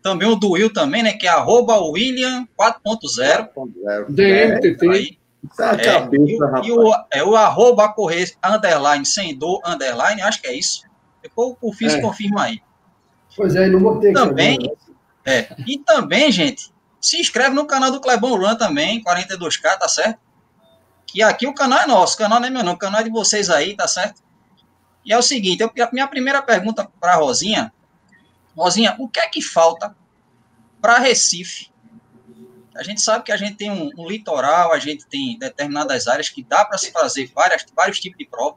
também 0.00 0.28
o 0.28 0.36
do 0.36 0.50
Will 0.50 0.72
também, 0.72 1.02
né, 1.02 1.12
que 1.12 1.26
é 1.26 1.30
arroba 1.30 1.78
William 1.78 2.46
4.0. 2.58 3.48
DMTT. 4.08 5.18
Tá 5.56 5.72
é, 5.72 5.76
cabeça, 5.76 6.24
e, 6.24 6.38
rapaz. 6.38 6.66
E 6.66 6.72
o, 6.72 6.92
é 7.10 7.24
o 7.24 7.36
arroba 7.36 7.92
correr, 7.92 8.34
underline, 8.42 9.04
sem 9.04 9.36
dor, 9.36 9.60
underline, 9.64 10.22
acho 10.22 10.40
que 10.40 10.46
é 10.46 10.54
isso. 10.54 10.82
Depois 11.22 11.56
o 11.60 11.72
Fis 11.72 11.94
é. 11.94 12.00
confirma 12.00 12.44
aí. 12.44 12.62
Pois 13.36 13.54
é, 13.56 13.68
não 13.68 13.80
botei 13.80 14.12
também, 14.12 14.72
é, 15.24 15.48
E 15.66 15.78
também, 15.78 16.30
gente, 16.30 16.72
se 17.00 17.20
inscreve 17.20 17.54
no 17.54 17.66
canal 17.66 17.90
do 17.90 18.00
Clebon 18.00 18.36
Run 18.36 18.56
também, 18.56 19.02
42K, 19.02 19.78
tá 19.78 19.88
certo? 19.88 20.18
Que 21.06 21.22
aqui 21.22 21.46
o 21.46 21.54
canal 21.54 21.80
é 21.80 21.86
nosso, 21.86 22.14
o 22.14 22.18
canal 22.18 22.40
não 22.40 22.46
é 22.46 22.50
meu 22.50 22.62
não, 22.62 22.72
o 22.72 22.78
canal 22.78 23.00
é 23.00 23.04
de 23.04 23.10
vocês 23.10 23.50
aí, 23.50 23.74
tá 23.74 23.88
certo? 23.88 24.22
E 25.04 25.12
é 25.12 25.18
o 25.18 25.22
seguinte, 25.22 25.62
eu, 25.62 25.70
a 25.84 25.90
minha 25.92 26.06
primeira 26.06 26.40
pergunta 26.42 26.88
para 27.00 27.16
Rosinha, 27.16 27.72
Rosinha, 28.56 28.96
o 28.98 29.08
que 29.08 29.20
é 29.20 29.28
que 29.28 29.42
falta 29.42 29.94
para 30.80 30.98
Recife 30.98 31.73
a 32.76 32.82
gente 32.82 33.00
sabe 33.00 33.24
que 33.24 33.32
a 33.32 33.36
gente 33.36 33.56
tem 33.56 33.70
um, 33.70 33.90
um 33.96 34.08
litoral, 34.08 34.72
a 34.72 34.78
gente 34.78 35.06
tem 35.06 35.38
determinadas 35.38 36.08
áreas 36.08 36.28
que 36.28 36.42
dá 36.42 36.64
para 36.64 36.78
se 36.78 36.90
fazer 36.90 37.30
várias, 37.34 37.64
vários 37.74 38.00
tipos 38.00 38.18
de 38.18 38.26
prova. 38.26 38.56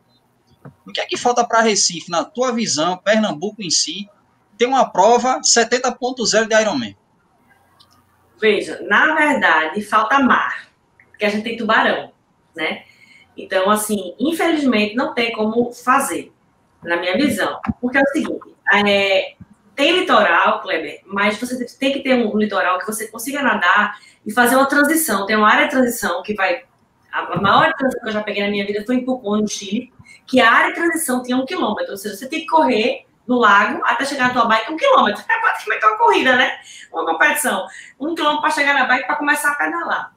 O 0.86 0.92
que 0.92 1.00
é 1.00 1.06
que 1.06 1.18
falta 1.18 1.46
para 1.46 1.62
Recife, 1.62 2.10
na 2.10 2.24
tua 2.24 2.52
visão, 2.52 2.98
Pernambuco 2.98 3.62
em 3.62 3.70
si, 3.70 4.10
ter 4.58 4.66
uma 4.66 4.90
prova 4.90 5.40
70.0 5.42 6.48
de 6.48 6.62
Ironman? 6.62 6.98
Veja, 8.40 8.80
na 8.84 9.16
verdade, 9.16 9.82
falta 9.82 10.20
mar, 10.20 10.70
porque 11.10 11.26
a 11.26 11.30
gente 11.30 11.44
tem 11.44 11.58
tubarão, 11.58 12.12
né? 12.56 12.84
Então, 13.36 13.70
assim, 13.70 14.16
infelizmente, 14.20 14.96
não 14.96 15.14
tem 15.14 15.32
como 15.32 15.72
fazer, 15.72 16.32
na 16.84 16.98
minha 16.98 17.16
visão. 17.16 17.60
Porque 17.80 17.98
é 17.98 18.02
o 18.02 18.08
seguinte, 18.08 18.56
é, 18.74 19.36
tem 19.78 19.92
litoral, 19.92 20.60
Kleber, 20.64 21.02
mas 21.06 21.38
você 21.38 21.64
tem 21.78 21.94
que 21.94 22.00
ter 22.00 22.16
um 22.16 22.36
litoral 22.36 22.80
que 22.80 22.88
você 22.88 23.08
consiga 23.10 23.44
nadar 23.44 23.96
e 24.26 24.34
fazer 24.34 24.56
uma 24.56 24.66
transição. 24.66 25.28
Tem 25.28 25.36
uma 25.36 25.48
área 25.48 25.66
de 25.66 25.70
transição 25.70 26.24
que 26.24 26.34
vai. 26.34 26.64
A 27.12 27.40
maior 27.40 27.72
transição 27.76 28.02
que 28.02 28.10
eu 28.10 28.14
já 28.14 28.24
peguei 28.24 28.44
na 28.44 28.50
minha 28.50 28.66
vida 28.66 28.84
foi 28.84 28.96
em 28.96 29.06
Pucón, 29.06 29.38
no 29.38 29.48
Chile, 29.48 29.94
que 30.26 30.42
a 30.42 30.52
área 30.52 30.70
de 30.70 30.80
transição 30.80 31.22
tinha 31.22 31.38
um 31.38 31.46
quilômetro. 31.46 31.92
Ou 31.92 31.98
seja, 31.98 32.16
você 32.16 32.28
tem 32.28 32.40
que 32.40 32.48
correr 32.48 33.06
no 33.28 33.38
lago 33.38 33.80
até 33.86 34.04
chegar 34.04 34.30
na 34.30 34.34
tua 34.34 34.46
bike 34.46 34.74
um 34.74 34.78
quilômetro. 34.78 35.24
É 35.30 35.40
praticamente 35.40 35.86
uma 35.86 35.98
corrida, 36.00 36.36
né? 36.36 36.58
Uma 36.92 37.06
competição. 37.06 37.68
Um 38.00 38.16
quilômetro 38.16 38.42
para 38.42 38.50
chegar 38.50 38.74
na 38.74 38.86
bike 38.86 39.06
para 39.06 39.16
começar 39.16 39.52
a 39.52 39.56
pedalar. 39.56 40.12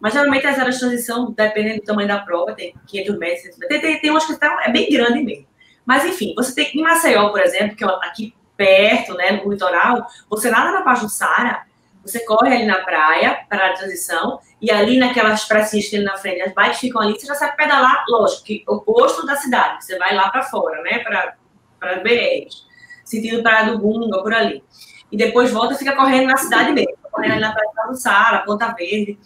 Mas 0.00 0.12
geralmente 0.12 0.44
as 0.44 0.58
áreas 0.58 0.74
de 0.74 0.80
transição, 0.80 1.30
dependendo 1.30 1.76
do 1.76 1.84
tamanho 1.84 2.08
da 2.08 2.18
prova, 2.18 2.52
tem 2.52 2.74
500 2.88 3.18
metros, 3.18 3.56
tem, 3.68 3.80
tem, 3.80 4.00
tem 4.00 4.10
umas 4.10 4.26
que 4.26 4.36
é 4.44 4.72
bem 4.72 4.90
grande 4.90 5.22
mesmo. 5.22 5.46
Mas 5.86 6.04
enfim, 6.04 6.34
você 6.36 6.52
tem 6.52 6.68
em 6.74 6.82
Maceió, 6.82 7.28
por 7.28 7.40
exemplo, 7.40 7.76
que 7.76 7.84
é 7.84 7.86
aqui 8.02 8.34
perto, 8.58 9.14
né, 9.14 9.30
no 9.30 9.50
litoral, 9.50 10.04
você 10.28 10.50
nada 10.50 10.72
na 10.72 10.82
Pajuçara, 10.82 11.62
você 12.02 12.24
corre 12.24 12.52
ali 12.52 12.66
na 12.66 12.78
praia, 12.82 13.46
para 13.48 13.68
a 13.68 13.72
transição, 13.74 14.40
e 14.60 14.70
ali 14.70 14.98
naquelas 14.98 15.44
pracinhas 15.44 15.86
que 15.86 15.92
tem 15.92 16.02
na 16.02 16.16
frente, 16.16 16.42
as 16.42 16.52
bikes 16.52 16.80
ficam 16.80 17.00
ali, 17.00 17.18
você 17.18 17.26
já 17.26 17.34
sabe 17.36 17.56
pedalar, 17.56 18.04
lógico, 18.08 18.44
que 18.44 18.64
oposto 18.66 19.24
da 19.24 19.36
cidade, 19.36 19.84
você 19.84 19.96
vai 19.96 20.12
lá 20.14 20.28
para 20.30 20.42
fora, 20.42 20.82
né, 20.82 20.98
para 20.98 21.36
as 21.82 22.02
BRs, 22.02 22.66
sentido 23.04 23.42
Praia 23.42 23.70
do 23.70 23.78
Bunga, 23.78 24.20
por 24.22 24.34
ali. 24.34 24.64
E 25.10 25.16
depois 25.16 25.52
volta 25.52 25.74
e 25.74 25.78
fica 25.78 25.94
correndo 25.94 26.26
na 26.26 26.36
cidade 26.36 26.72
mesmo, 26.72 26.98
correndo 27.10 27.32
ali 27.32 27.40
na 27.40 27.52
Praia 27.52 27.70
do 27.88 27.96
Sara, 27.96 28.44
Ponta 28.44 28.74
Verde. 28.74 29.18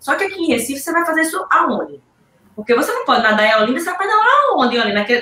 Só 0.00 0.16
que 0.16 0.24
aqui 0.24 0.42
em 0.42 0.48
Recife, 0.48 0.80
você 0.80 0.92
vai 0.92 1.04
fazer 1.04 1.20
isso 1.20 1.46
aonde? 1.50 2.02
Porque 2.56 2.74
você 2.74 2.92
não 2.92 3.04
pode 3.04 3.22
nadar 3.22 3.44
em 3.44 3.62
Olinda, 3.62 3.78
você 3.78 3.90
vai 3.90 3.98
pedalar 3.98 4.26
aonde, 4.50 4.76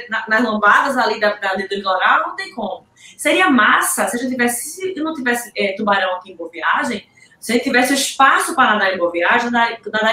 na, 0.09 0.25
nas 0.29 0.45
lombadas 0.45 0.97
ali 0.97 1.21
da, 1.21 1.35
da, 1.35 1.55
do 1.55 1.63
litoral, 1.63 2.29
não 2.29 2.37
tem 2.37 2.55
como. 2.55 2.88
Seria 3.19 3.51
massa 3.51 4.07
se 4.07 4.15
a 4.15 4.19
gente 4.21 4.31
tivesse, 4.31 4.95
se 4.95 4.95
não 5.01 5.13
tivesse 5.13 5.51
é, 5.57 5.73
tubarão 5.73 6.15
aqui 6.15 6.31
em 6.31 6.37
Boa 6.37 6.49
Viagem, 6.49 7.05
se 7.41 7.51
a 7.51 7.55
gente 7.57 7.65
tivesse 7.65 7.93
espaço 7.93 8.55
para 8.55 8.75
nadar 8.75 8.95
em 8.95 8.97
Boa 8.97 9.11
Viagem, 9.11 9.51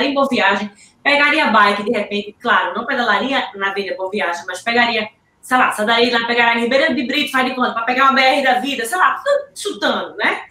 em 0.02 0.13
Boa 0.15 0.28
Viagem, 0.28 0.72
pegaria 1.04 1.52
bike, 1.52 1.84
de 1.84 1.91
repente, 1.91 2.36
claro, 2.41 2.74
não 2.74 2.88
pedalaria 2.88 3.48
na 3.54 3.70
Avenida 3.70 3.96
Boa 3.96 4.10
Viagem, 4.10 4.44
mas 4.48 4.63
pegaria, 4.63 5.08
sei 5.39 5.56
lá, 5.56 5.72
sairia 5.72 6.20
lá, 6.20 6.26
pegaria 6.26 6.60
Ribeira 6.60 6.96
de 6.96 7.04
Brito, 7.04 7.32
faz 7.32 7.46
de 7.46 7.54
conta, 7.54 7.74
para 7.74 7.84
pegar 7.84 8.06
uma 8.06 8.13
BR 8.13 8.41
da 8.44 8.60
vida, 8.60 8.84
sei 8.88 8.98
lá, 8.98 9.22
chutando, 9.54 10.15
né? 10.18 10.46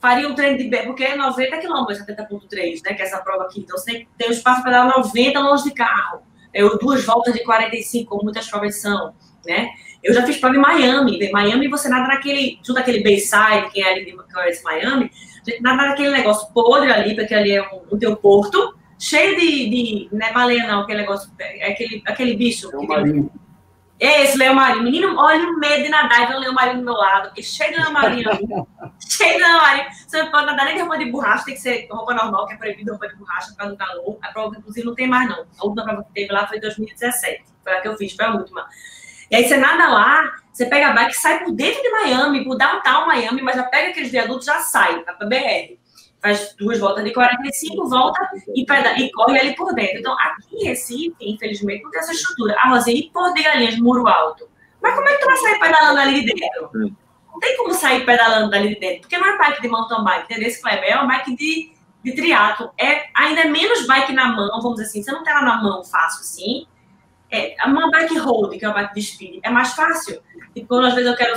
Faria 0.00 0.28
um 0.28 0.34
treino 0.34 0.58
de 0.58 0.64
BR, 0.64 0.86
porque 0.86 1.04
é 1.04 1.14
90 1.14 1.58
quilômetros, 1.58 2.00
70.3, 2.00 2.82
né, 2.84 2.94
que 2.94 3.02
é 3.02 3.04
essa 3.04 3.18
prova 3.18 3.44
aqui. 3.44 3.60
Então, 3.60 3.78
você 3.78 3.92
tem, 3.92 4.08
tem 4.18 4.28
um 4.30 4.32
espaço 4.32 4.62
para 4.62 4.72
dar 4.72 4.98
90 4.98 5.38
longe 5.38 5.62
de 5.62 5.70
carro. 5.72 6.22
É, 6.52 6.60
duas 6.76 7.04
voltas 7.04 7.34
de 7.34 7.44
45, 7.44 8.10
como 8.10 8.24
muitas 8.24 8.50
provas 8.50 8.80
são, 8.80 9.14
né? 9.46 9.68
Eu 10.04 10.12
já 10.12 10.24
fiz 10.26 10.36
prova 10.36 10.54
em 10.54 10.60
Miami. 10.60 11.18
Em 11.18 11.32
Miami 11.32 11.66
você 11.66 11.88
nada 11.88 12.06
naquele, 12.06 12.60
junto 12.62 12.78
aquele 12.78 13.02
Bayside, 13.02 13.70
que 13.72 13.82
é 13.82 13.90
ali 13.90 14.04
de 14.04 14.62
Miami, 14.62 15.10
nada 15.62 15.88
naquele 15.88 16.10
negócio 16.10 16.52
podre 16.52 16.92
ali, 16.92 17.16
porque 17.16 17.34
ali 17.34 17.52
é 17.52 17.62
um, 17.62 17.94
um 17.94 17.98
teu 17.98 18.14
porto, 18.14 18.76
cheio 18.98 19.34
de, 19.36 19.70
de, 19.70 20.08
não 20.12 20.26
é 20.26 20.32
baleia 20.32 20.66
não, 20.66 20.80
aquele 20.80 21.00
negócio, 21.00 21.30
é 21.38 21.72
aquele, 21.72 22.02
aquele 22.06 22.36
bicho. 22.36 22.70
É 22.70 22.86
marinho. 22.86 23.30
É 23.98 24.24
esse 24.24 24.36
leão 24.36 24.54
marinho. 24.54 24.82
Menino, 24.82 25.16
olha 25.16 25.48
o 25.48 25.58
medo 25.58 25.84
de 25.84 25.88
nadar 25.88 26.24
e 26.24 26.26
ver 26.26 26.36
o 26.36 26.40
leão 26.40 26.52
marinho 26.52 26.78
do 26.78 26.84
meu 26.84 26.94
lado, 26.94 27.28
porque 27.28 27.42
cheio 27.42 27.72
de 27.72 27.78
leão 27.78 27.92
marinho 27.92 28.28
ali. 28.28 28.46
cheio 29.00 29.38
de 29.38 29.42
leão 29.42 29.60
marinho. 29.62 29.86
Você 30.06 30.22
não 30.22 30.30
pode 30.30 30.46
nadar 30.46 30.66
nem 30.66 30.74
de 30.74 30.80
roupa 30.80 30.98
de 30.98 31.10
borracha, 31.10 31.44
tem 31.44 31.54
que 31.54 31.60
ser 31.60 31.86
roupa 31.90 32.12
normal, 32.12 32.46
que 32.46 32.54
é 32.54 32.56
proibido 32.56 32.90
roupa 32.90 33.08
de 33.08 33.16
borracha 33.16 33.48
por 33.48 33.56
causa 33.56 33.72
do 33.72 33.78
calor. 33.78 34.18
A 34.20 34.32
prova, 34.32 34.56
inclusive, 34.58 34.86
não 34.86 34.94
tem 34.94 35.08
mais, 35.08 35.28
não. 35.28 35.46
A 35.58 35.66
última 35.66 35.84
prova 35.84 36.04
que 36.04 36.12
teve 36.12 36.32
lá 36.32 36.46
foi 36.46 36.58
em 36.58 36.60
2017. 36.60 37.44
Foi 37.62 37.72
a 37.72 37.80
que 37.80 37.88
eu 37.88 37.96
fiz, 37.96 38.12
foi 38.14 38.24
a 38.24 38.34
última. 38.34 38.66
E 39.34 39.36
aí 39.36 39.48
você 39.48 39.56
nada 39.56 39.88
lá, 39.88 40.32
você 40.52 40.64
pega 40.64 40.90
a 40.90 40.92
bike 40.92 41.10
e 41.10 41.18
sai 41.18 41.42
por 41.42 41.50
dentro 41.50 41.82
de 41.82 41.90
Miami, 41.90 42.44
por 42.44 42.56
downtown 42.56 43.08
Miami, 43.08 43.42
mas 43.42 43.56
já 43.56 43.64
pega 43.64 43.90
aqueles 43.90 44.12
viadutos 44.12 44.46
já 44.46 44.60
sai, 44.60 45.02
vai 45.02 45.16
pra 45.16 45.26
BR. 45.26 45.76
Faz 46.22 46.54
duas 46.56 46.78
voltas 46.78 47.02
de 47.02 47.12
45, 47.12 47.88
volta 47.88 48.20
e, 48.54 48.64
peda 48.64 48.96
e 48.96 49.10
corre 49.10 49.40
ali 49.40 49.56
por 49.56 49.74
dentro. 49.74 49.98
Então, 49.98 50.16
aqui 50.20 50.54
em 50.54 50.66
Recife, 50.66 51.16
infelizmente, 51.20 51.82
não 51.82 51.90
tem 51.90 51.98
essa 51.98 52.12
estrutura. 52.12 52.54
Ah, 52.60 52.68
Rosinha, 52.68 52.96
e 52.96 53.10
por 53.10 53.34
de 53.34 53.82
muro 53.82 54.06
alto? 54.06 54.48
Mas 54.80 54.94
como 54.94 55.08
é 55.08 55.14
que 55.14 55.20
tu 55.20 55.26
vai 55.26 55.36
sair 55.36 55.58
pedalando 55.58 55.98
ali 55.98 56.24
de 56.24 56.32
dentro? 56.32 56.96
Não 57.32 57.40
tem 57.40 57.56
como 57.56 57.74
sair 57.74 58.06
pedalando 58.06 58.50
dali 58.50 58.68
de 58.68 58.78
dentro, 58.78 59.00
porque 59.00 59.18
não 59.18 59.26
é 59.26 59.36
bike 59.36 59.62
de 59.62 59.66
mountain 59.66 60.04
bike, 60.04 60.24
entendeu? 60.26 60.46
Esse 60.46 60.62
Kleber 60.62 60.92
é 60.92 60.94
uma 60.94 61.08
bike 61.08 61.34
de, 61.34 61.72
de 62.04 62.14
triatlo. 62.14 62.70
É 62.78 63.06
ainda 63.12 63.46
menos 63.46 63.84
bike 63.84 64.12
na 64.12 64.28
mão, 64.28 64.62
vamos 64.62 64.76
dizer 64.76 64.84
assim. 64.84 65.02
Você 65.02 65.10
não 65.10 65.24
tem 65.24 65.32
ela 65.32 65.42
na 65.42 65.60
mão 65.60 65.82
fácil 65.82 66.20
assim, 66.20 66.68
é, 67.34 67.66
uma 67.66 67.90
bike 67.90 68.18
hold, 68.18 68.58
que 68.58 68.64
é 68.64 68.68
uma 68.68 68.74
bike 68.74 68.94
de 68.94 69.02
speed, 69.02 69.40
é 69.42 69.50
mais 69.50 69.74
fácil. 69.74 70.22
E 70.54 70.64
quando 70.64 70.86
às 70.86 70.94
vezes 70.94 71.10
eu 71.10 71.16
quero. 71.16 71.34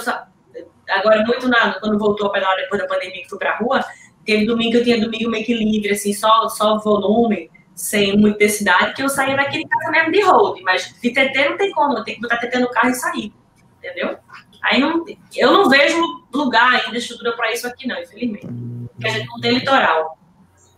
Agora, 0.90 1.24
muito 1.26 1.50
nada, 1.50 1.80
quando 1.80 1.98
voltou 1.98 2.28
a 2.28 2.32
pedalar 2.32 2.56
depois 2.58 2.82
da 2.82 2.88
pandemia 2.88 3.24
que 3.24 3.30
fui 3.30 3.38
pra 3.38 3.58
rua, 3.58 3.84
teve 4.24 4.46
domingo 4.46 4.72
que 4.72 4.78
eu 4.78 4.84
tinha 4.84 5.02
domingo 5.02 5.30
meio 5.30 5.46
que 5.46 5.54
livre, 5.54 5.92
assim, 5.92 6.14
só, 6.14 6.48
só 6.48 6.78
volume, 6.80 7.52
sem 7.76 8.18
muita 8.18 8.40
densidade, 8.40 8.94
que 8.94 9.04
eu 9.04 9.10
saía 9.10 9.36
daquele 9.36 9.68
casa 9.68 9.92
mesmo 9.92 10.12
de 10.12 10.22
hold. 10.22 10.62
Mas 10.62 10.94
de 11.02 11.10
TT 11.12 11.50
não 11.50 11.58
tem 11.58 11.72
como, 11.72 11.98
eu 11.98 12.04
tenho 12.04 12.18
que 12.18 12.22
botar 12.22 12.38
TT 12.38 12.60
no 12.60 12.70
carro 12.70 12.90
e 12.90 12.96
sair. 12.96 13.34
Entendeu? 13.80 14.18
Aí 14.64 14.80
não, 14.80 15.06
eu 15.36 15.52
não 15.52 15.70
vejo 15.70 15.98
lugar 16.34 16.74
ainda, 16.74 16.98
estrutura 16.98 17.34
para 17.36 17.52
isso 17.52 17.68
aqui, 17.68 17.88
não, 17.88 18.00
infelizmente. 18.02 18.48
Porque 18.94 19.08
a 19.08 19.12
gente 19.12 19.28
não 19.28 19.40
tem 19.40 19.54
litoral. 19.54 20.18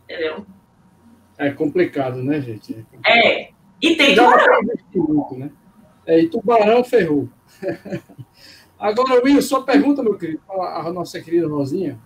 Entendeu? 0.04 0.46
É 1.38 1.50
complicado, 1.52 2.22
né, 2.22 2.42
gente? 2.42 2.86
É. 3.06 3.52
E 3.82 3.96
tem 3.96 4.16
tubarão. 4.16 4.62
Né? 5.38 5.52
É, 6.06 6.20
e 6.20 6.28
tubarão 6.30 6.84
ferrou. 6.84 7.30
Agora, 8.80 9.22
Will, 9.24 9.42
só 9.42 9.62
pergunta, 9.62 10.02
meu 10.02 10.18
querido, 10.18 10.42
a 10.50 10.92
nossa 10.92 11.20
querida 11.20 11.48
Rosinha. 11.48 12.00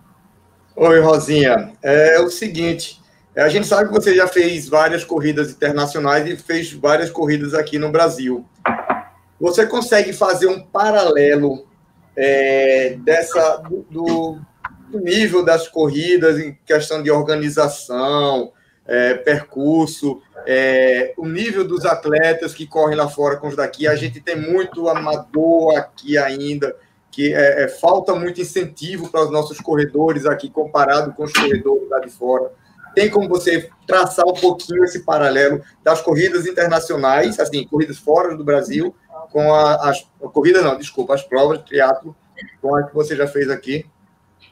Oi, 0.76 1.00
Rosinha. 1.00 1.72
É 1.80 2.18
o 2.20 2.28
seguinte, 2.28 3.00
é, 3.34 3.42
a 3.42 3.48
gente 3.48 3.66
sabe 3.66 3.88
que 3.88 3.94
você 3.94 4.14
já 4.14 4.28
fez 4.28 4.68
várias 4.68 5.04
corridas 5.04 5.50
internacionais 5.50 6.26
e 6.28 6.36
fez 6.36 6.72
várias 6.72 7.10
corridas 7.10 7.52
aqui 7.52 7.78
no 7.78 7.90
Brasil. 7.90 8.44
Você 9.40 9.66
consegue 9.66 10.12
fazer 10.12 10.46
um 10.46 10.60
paralelo 10.60 11.66
é, 12.16 12.96
dessa 13.00 13.56
do, 13.56 13.84
do, 13.90 14.40
nível 15.00 15.44
das 15.44 15.66
corridas 15.66 16.38
em 16.38 16.56
questão 16.64 17.02
de 17.02 17.10
organização, 17.10 18.52
é, 18.86 19.14
percurso, 19.14 20.20
é, 20.46 21.14
o 21.16 21.26
nível 21.26 21.66
dos 21.66 21.84
atletas 21.84 22.54
que 22.54 22.66
correm 22.66 22.96
lá 22.96 23.08
fora 23.08 23.36
com 23.36 23.48
os 23.48 23.56
daqui. 23.56 23.86
A 23.86 23.96
gente 23.96 24.20
tem 24.20 24.36
muito 24.36 24.88
amador 24.88 25.76
aqui 25.76 26.18
ainda, 26.18 26.76
que 27.10 27.32
é, 27.32 27.64
é 27.64 27.68
falta 27.68 28.14
muito 28.14 28.40
incentivo 28.40 29.08
para 29.10 29.24
os 29.24 29.30
nossos 29.30 29.60
corredores 29.60 30.26
aqui, 30.26 30.50
comparado 30.50 31.12
com 31.12 31.24
os 31.24 31.32
corredores 31.32 31.88
lá 31.88 31.98
de 32.00 32.10
fora. 32.10 32.50
Tem 32.94 33.10
como 33.10 33.28
você 33.28 33.68
traçar 33.86 34.24
um 34.26 34.34
pouquinho 34.34 34.84
esse 34.84 35.00
paralelo 35.00 35.60
das 35.82 36.00
corridas 36.00 36.46
internacionais, 36.46 37.40
assim, 37.40 37.66
corridas 37.66 37.98
fora 37.98 38.36
do 38.36 38.44
Brasil, 38.44 38.94
com 39.32 39.52
a, 39.52 39.90
as 39.90 40.06
corridas, 40.32 40.62
não, 40.62 40.78
desculpa, 40.78 41.14
as 41.14 41.22
provas 41.22 41.58
de 41.58 41.66
triatlo, 41.66 42.14
com 42.60 42.74
a 42.76 42.84
que 42.84 42.94
você 42.94 43.16
já 43.16 43.26
fez 43.26 43.50
aqui? 43.50 43.84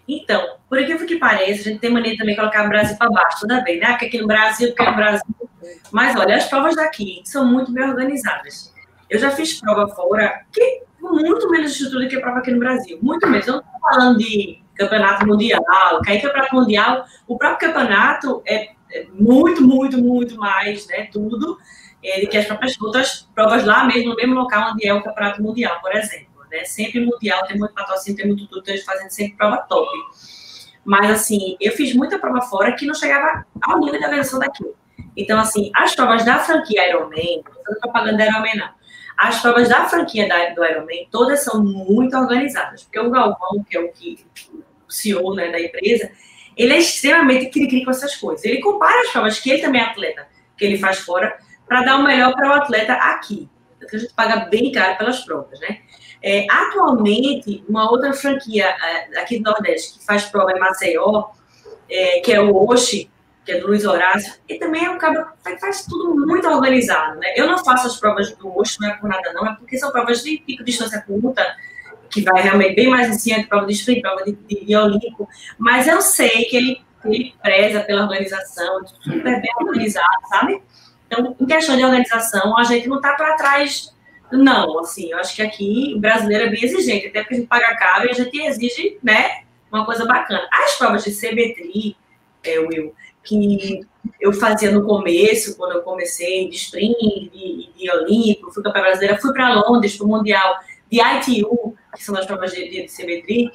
Então, 0.06 0.56
por 0.68 0.80
incrível 0.80 1.06
que 1.06 1.16
pareça, 1.16 1.60
a 1.60 1.64
gente 1.64 1.78
tem 1.78 1.90
mania 1.90 2.16
também 2.16 2.34
de 2.34 2.40
colocar 2.40 2.66
o 2.66 2.68
Brasil 2.68 2.96
para 2.96 3.10
baixo 3.10 3.40
toda 3.40 3.62
vez, 3.62 3.80
né? 3.80 3.90
Porque 3.90 4.06
aqui 4.06 4.18
no 4.18 4.26
Brasil, 4.26 4.68
porque 4.68 4.90
no 4.90 4.96
Brasil. 4.96 5.34
Mas 5.90 6.16
olha, 6.16 6.36
as 6.36 6.48
provas 6.48 6.74
daqui 6.74 7.22
são 7.24 7.46
muito 7.46 7.72
bem 7.72 7.84
organizadas. 7.84 8.72
Eu 9.08 9.18
já 9.18 9.30
fiz 9.30 9.60
prova 9.60 9.88
fora 9.88 10.44
que 10.52 10.82
com 11.00 11.14
muito 11.14 11.48
menos 11.50 11.72
estrutura 11.72 12.04
do 12.04 12.08
que 12.08 12.20
prova 12.20 12.38
aqui 12.38 12.50
no 12.50 12.58
Brasil. 12.58 12.98
Muito 13.00 13.28
menos. 13.28 13.46
Eu 13.46 13.54
não 13.54 13.60
estou 13.60 13.80
falando 13.80 14.18
de 14.18 14.62
campeonato 14.74 15.26
mundial, 15.26 16.00
aí 16.06 16.20
campeonato 16.20 16.54
mundial, 16.54 17.04
o 17.28 17.36
próprio 17.36 17.68
campeonato 17.68 18.42
é, 18.46 18.70
é 18.90 19.06
muito, 19.12 19.62
muito, 19.62 19.98
muito 19.98 20.36
mais, 20.36 20.86
né? 20.88 21.08
Tudo, 21.12 21.58
é, 22.02 22.20
do 22.22 22.28
que 22.28 22.36
as 22.36 22.46
próprias 22.46 22.80
outras 22.80 23.28
provas 23.34 23.64
lá 23.64 23.84
mesmo, 23.84 24.10
no 24.10 24.16
mesmo 24.16 24.34
local 24.34 24.72
onde 24.72 24.86
é 24.86 24.94
o 24.94 25.02
campeonato 25.02 25.42
mundial, 25.42 25.80
por 25.80 25.94
exemplo 25.94 26.31
né? 26.52 26.64
Sempre 26.64 27.00
mundial, 27.00 27.46
tem 27.46 27.58
muito 27.58 27.74
patrocínio, 27.74 28.16
tem 28.16 28.26
muito 28.26 28.46
tudo, 28.46 28.60
então 28.60 28.74
eles 28.74 28.84
fazendo 28.84 29.10
sempre 29.10 29.36
prova 29.36 29.56
top. 29.62 29.90
Mas, 30.84 31.10
assim, 31.10 31.56
eu 31.60 31.72
fiz 31.72 31.94
muita 31.94 32.18
prova 32.18 32.42
fora 32.42 32.72
que 32.72 32.86
não 32.86 32.94
chegava 32.94 33.44
ao 33.62 33.80
nível 33.80 34.00
da 34.00 34.08
versão 34.08 34.38
daqui. 34.38 34.64
Então, 35.16 35.38
assim, 35.38 35.70
as 35.74 35.94
provas 35.94 36.24
da 36.24 36.38
franquia 36.38 36.88
Ironman, 36.88 37.42
não 37.44 37.60
estou 37.60 37.76
propaganda 37.80 38.18
da 38.18 38.26
Ironman, 38.26 38.56
não. 38.56 38.70
As 39.16 39.40
provas 39.40 39.68
da 39.68 39.88
franquia 39.88 40.28
da, 40.28 40.50
do 40.50 40.64
Ironman, 40.64 41.08
todas 41.10 41.44
são 41.44 41.62
muito 41.62 42.16
organizadas. 42.16 42.82
Porque 42.82 42.98
o 42.98 43.10
Galvão, 43.10 43.64
que 43.68 43.76
é 43.76 43.80
o, 43.80 43.92
que, 43.92 44.26
o 44.88 44.92
CEO 44.92 45.34
né, 45.34 45.50
da 45.50 45.60
empresa, 45.60 46.10
ele 46.56 46.74
é 46.74 46.78
extremamente 46.78 47.46
cri-cri 47.50 47.84
com 47.84 47.90
essas 47.90 48.16
coisas. 48.16 48.44
Ele 48.44 48.60
compara 48.60 49.02
as 49.02 49.10
provas, 49.10 49.38
que 49.38 49.50
ele 49.50 49.62
também 49.62 49.80
é 49.80 49.84
atleta, 49.84 50.26
que 50.56 50.64
ele 50.64 50.78
faz 50.78 50.98
fora, 50.98 51.38
para 51.66 51.82
dar 51.82 51.96
o 51.96 52.02
melhor 52.02 52.34
para 52.34 52.50
o 52.50 52.52
atleta 52.54 52.94
aqui. 52.94 53.48
Porque 53.78 53.96
a 53.96 53.98
gente 53.98 54.14
paga 54.14 54.46
bem 54.46 54.72
caro 54.72 54.96
pelas 54.98 55.20
provas, 55.20 55.58
né? 55.60 55.80
É, 56.22 56.46
atualmente, 56.48 57.64
uma 57.68 57.90
outra 57.90 58.12
franquia 58.12 58.66
é, 58.66 59.18
aqui 59.20 59.38
do 59.38 59.50
Nordeste 59.50 59.98
que 59.98 60.04
faz 60.04 60.24
prova 60.24 60.52
em 60.52 60.60
Maceió, 60.60 61.30
é, 61.90 62.20
que 62.20 62.32
é 62.32 62.40
o 62.40 62.54
Oxi, 62.54 63.10
que 63.44 63.52
é 63.52 63.58
do 63.58 63.66
Luiz 63.66 63.84
Horácio, 63.84 64.34
e 64.48 64.54
também 64.54 64.84
é 64.84 64.90
um 64.90 64.98
cara 64.98 65.32
que 65.44 65.58
faz 65.58 65.84
tudo 65.84 66.14
muito 66.26 66.46
organizado, 66.46 67.18
né? 67.18 67.32
Eu 67.34 67.48
não 67.48 67.58
faço 67.64 67.88
as 67.88 67.98
provas 67.98 68.30
do 68.36 68.48
Oxo, 68.56 68.78
não 68.80 68.88
é 68.88 68.94
por 68.94 69.08
nada 69.08 69.32
não, 69.32 69.46
é 69.46 69.56
porque 69.56 69.76
são 69.76 69.90
provas 69.90 70.22
de 70.22 70.38
pico 70.38 70.62
distância 70.62 71.02
curta, 71.02 71.44
que 72.08 72.20
vai 72.20 72.40
realmente 72.40 72.76
bem 72.76 72.88
mais 72.88 73.08
em 73.08 73.18
cima 73.18 73.40
de 73.40 73.48
prova 73.48 73.66
de 73.66 73.72
sprint, 73.72 74.02
prova 74.02 74.22
de, 74.22 74.32
de, 74.32 74.64
de 74.64 74.76
olímpico, 74.76 75.28
mas 75.58 75.88
eu 75.88 76.00
sei 76.00 76.44
que 76.44 76.56
ele, 76.56 76.80
ele 77.06 77.34
preza 77.42 77.80
pela 77.80 78.02
organização, 78.02 78.86
super 78.86 79.40
bem 79.40 79.50
organizado, 79.60 80.28
sabe? 80.28 80.62
Então, 81.06 81.36
em 81.40 81.46
questão 81.46 81.76
de 81.76 81.84
organização, 81.84 82.56
a 82.56 82.64
gente 82.64 82.88
não 82.88 82.96
está 82.96 83.14
para 83.14 83.36
trás, 83.36 83.92
não, 84.38 84.78
assim, 84.78 85.10
eu 85.10 85.18
acho 85.18 85.34
que 85.36 85.42
aqui 85.42 85.92
o 85.96 86.00
brasileiro 86.00 86.44
é 86.44 86.50
bem 86.50 86.64
exigente, 86.64 87.06
até 87.06 87.20
porque 87.20 87.34
a 87.34 87.36
gente 87.38 87.48
paga 87.48 87.76
caro 87.76 88.06
e 88.06 88.10
a 88.10 88.14
gente 88.14 88.40
exige, 88.40 88.98
né, 89.02 89.42
uma 89.70 89.84
coisa 89.84 90.04
bacana. 90.04 90.46
As 90.52 90.76
provas 90.76 91.04
de 91.04 91.10
CBTRI, 91.10 91.96
é, 92.44 92.58
Will, 92.58 92.94
que 93.22 93.80
eu 94.20 94.32
fazia 94.32 94.70
no 94.70 94.84
começo, 94.84 95.56
quando 95.56 95.72
eu 95.72 95.82
comecei 95.82 96.48
de 96.48 96.56
sprint, 96.56 97.30
de, 97.30 97.70
de 97.76 97.90
olímpico, 97.90 98.52
fui 98.52 98.62
para 98.62 98.72
a 98.72 98.82
brasileira, 98.82 99.18
fui 99.18 99.32
para 99.32 99.54
Londres, 99.54 99.96
para 99.96 100.06
o 100.06 100.08
Mundial 100.08 100.58
de 100.90 101.00
ITU, 101.00 101.74
que 101.94 102.04
são 102.04 102.16
as 102.16 102.26
provas 102.26 102.52
de, 102.52 102.68
de, 102.68 102.86
CBTRI. 102.86 103.50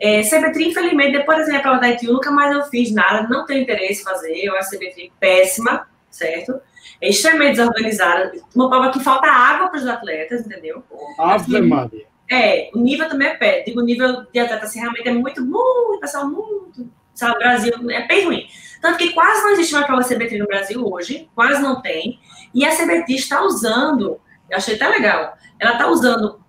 É, 0.00 0.22
CBTRI, 0.22 0.68
infelizmente, 0.68 1.12
depois 1.12 1.46
da 1.46 1.60
prova 1.60 1.80
da 1.80 1.90
ITU, 1.90 2.12
nunca 2.12 2.30
mais 2.30 2.54
eu 2.54 2.62
fiz 2.64 2.92
nada, 2.92 3.28
não 3.28 3.44
tenho 3.44 3.62
interesse 3.62 4.00
em 4.00 4.04
fazer, 4.04 4.34
eu 4.36 4.56
acho 4.56 4.70
CBTRI 4.70 5.12
péssima, 5.18 5.86
certo? 6.10 6.60
É 7.00 7.08
extremamente 7.08 7.56
desorganizada, 7.56 8.32
uma 8.54 8.68
prova 8.68 8.90
que 8.90 9.00
falta 9.00 9.26
água 9.26 9.68
para 9.68 9.78
os 9.78 9.86
atletas, 9.86 10.46
entendeu? 10.46 10.82
Ave 11.18 11.56
assim, 11.56 11.68
Maria. 11.68 12.06
É, 12.30 12.70
o 12.74 12.78
nível 12.78 13.08
também 13.08 13.28
é 13.28 13.34
pé. 13.34 13.62
Digo, 13.62 13.80
o 13.80 13.84
nível 13.84 14.24
de 14.32 14.38
atleta 14.38 14.64
assim, 14.64 14.80
realmente 14.80 15.08
é 15.08 15.12
muito, 15.12 15.44
muito, 15.44 15.98
pessoal, 16.00 16.26
muito, 16.26 16.88
sabe, 17.14 17.38
Brasil 17.38 17.72
é 17.90 18.06
bem 18.06 18.24
ruim. 18.24 18.46
Tanto 18.80 18.98
que 18.98 19.12
quase 19.12 19.42
não 19.42 19.50
existe 19.50 19.74
uma 19.74 19.84
prova 19.84 20.02
CBT 20.02 20.38
no 20.38 20.46
Brasil 20.46 20.84
hoje, 20.84 21.28
quase 21.34 21.60
não 21.60 21.80
tem. 21.82 22.18
E 22.54 22.64
a 22.64 22.74
CBT 22.74 23.14
está 23.14 23.42
usando, 23.42 24.20
eu 24.50 24.56
achei 24.56 24.76
até 24.76 24.88
legal, 24.88 25.36
ela 25.58 25.72
está 25.72 25.86
usando, 25.88 26.40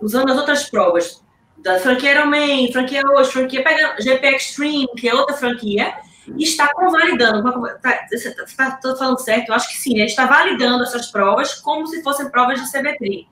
usando 0.00 0.30
as 0.30 0.38
outras 0.38 0.68
provas 0.68 1.22
da 1.56 1.78
franquia 1.80 2.12
Ironman, 2.12 2.72
franquia 2.72 3.02
hoje, 3.04 3.32
franquia 3.32 3.64
pega 3.64 3.96
GP 3.98 4.36
Extreme, 4.36 4.88
que 4.96 5.08
é 5.08 5.14
outra 5.14 5.36
franquia, 5.36 5.94
está 6.36 6.72
convalidando. 6.74 7.42
Tá, 7.80 8.06
tá, 8.56 8.70
tá, 8.82 8.96
falando 8.96 9.18
certo? 9.18 9.48
Eu 9.48 9.54
acho 9.54 9.68
que 9.68 9.76
sim, 9.76 9.94
né? 9.94 10.04
está 10.04 10.26
validando 10.26 10.82
essas 10.82 11.10
provas 11.10 11.54
como 11.54 11.86
se 11.86 12.02
fossem 12.02 12.28
provas 12.30 12.60
de 12.60 12.70
CBT. 12.70 13.26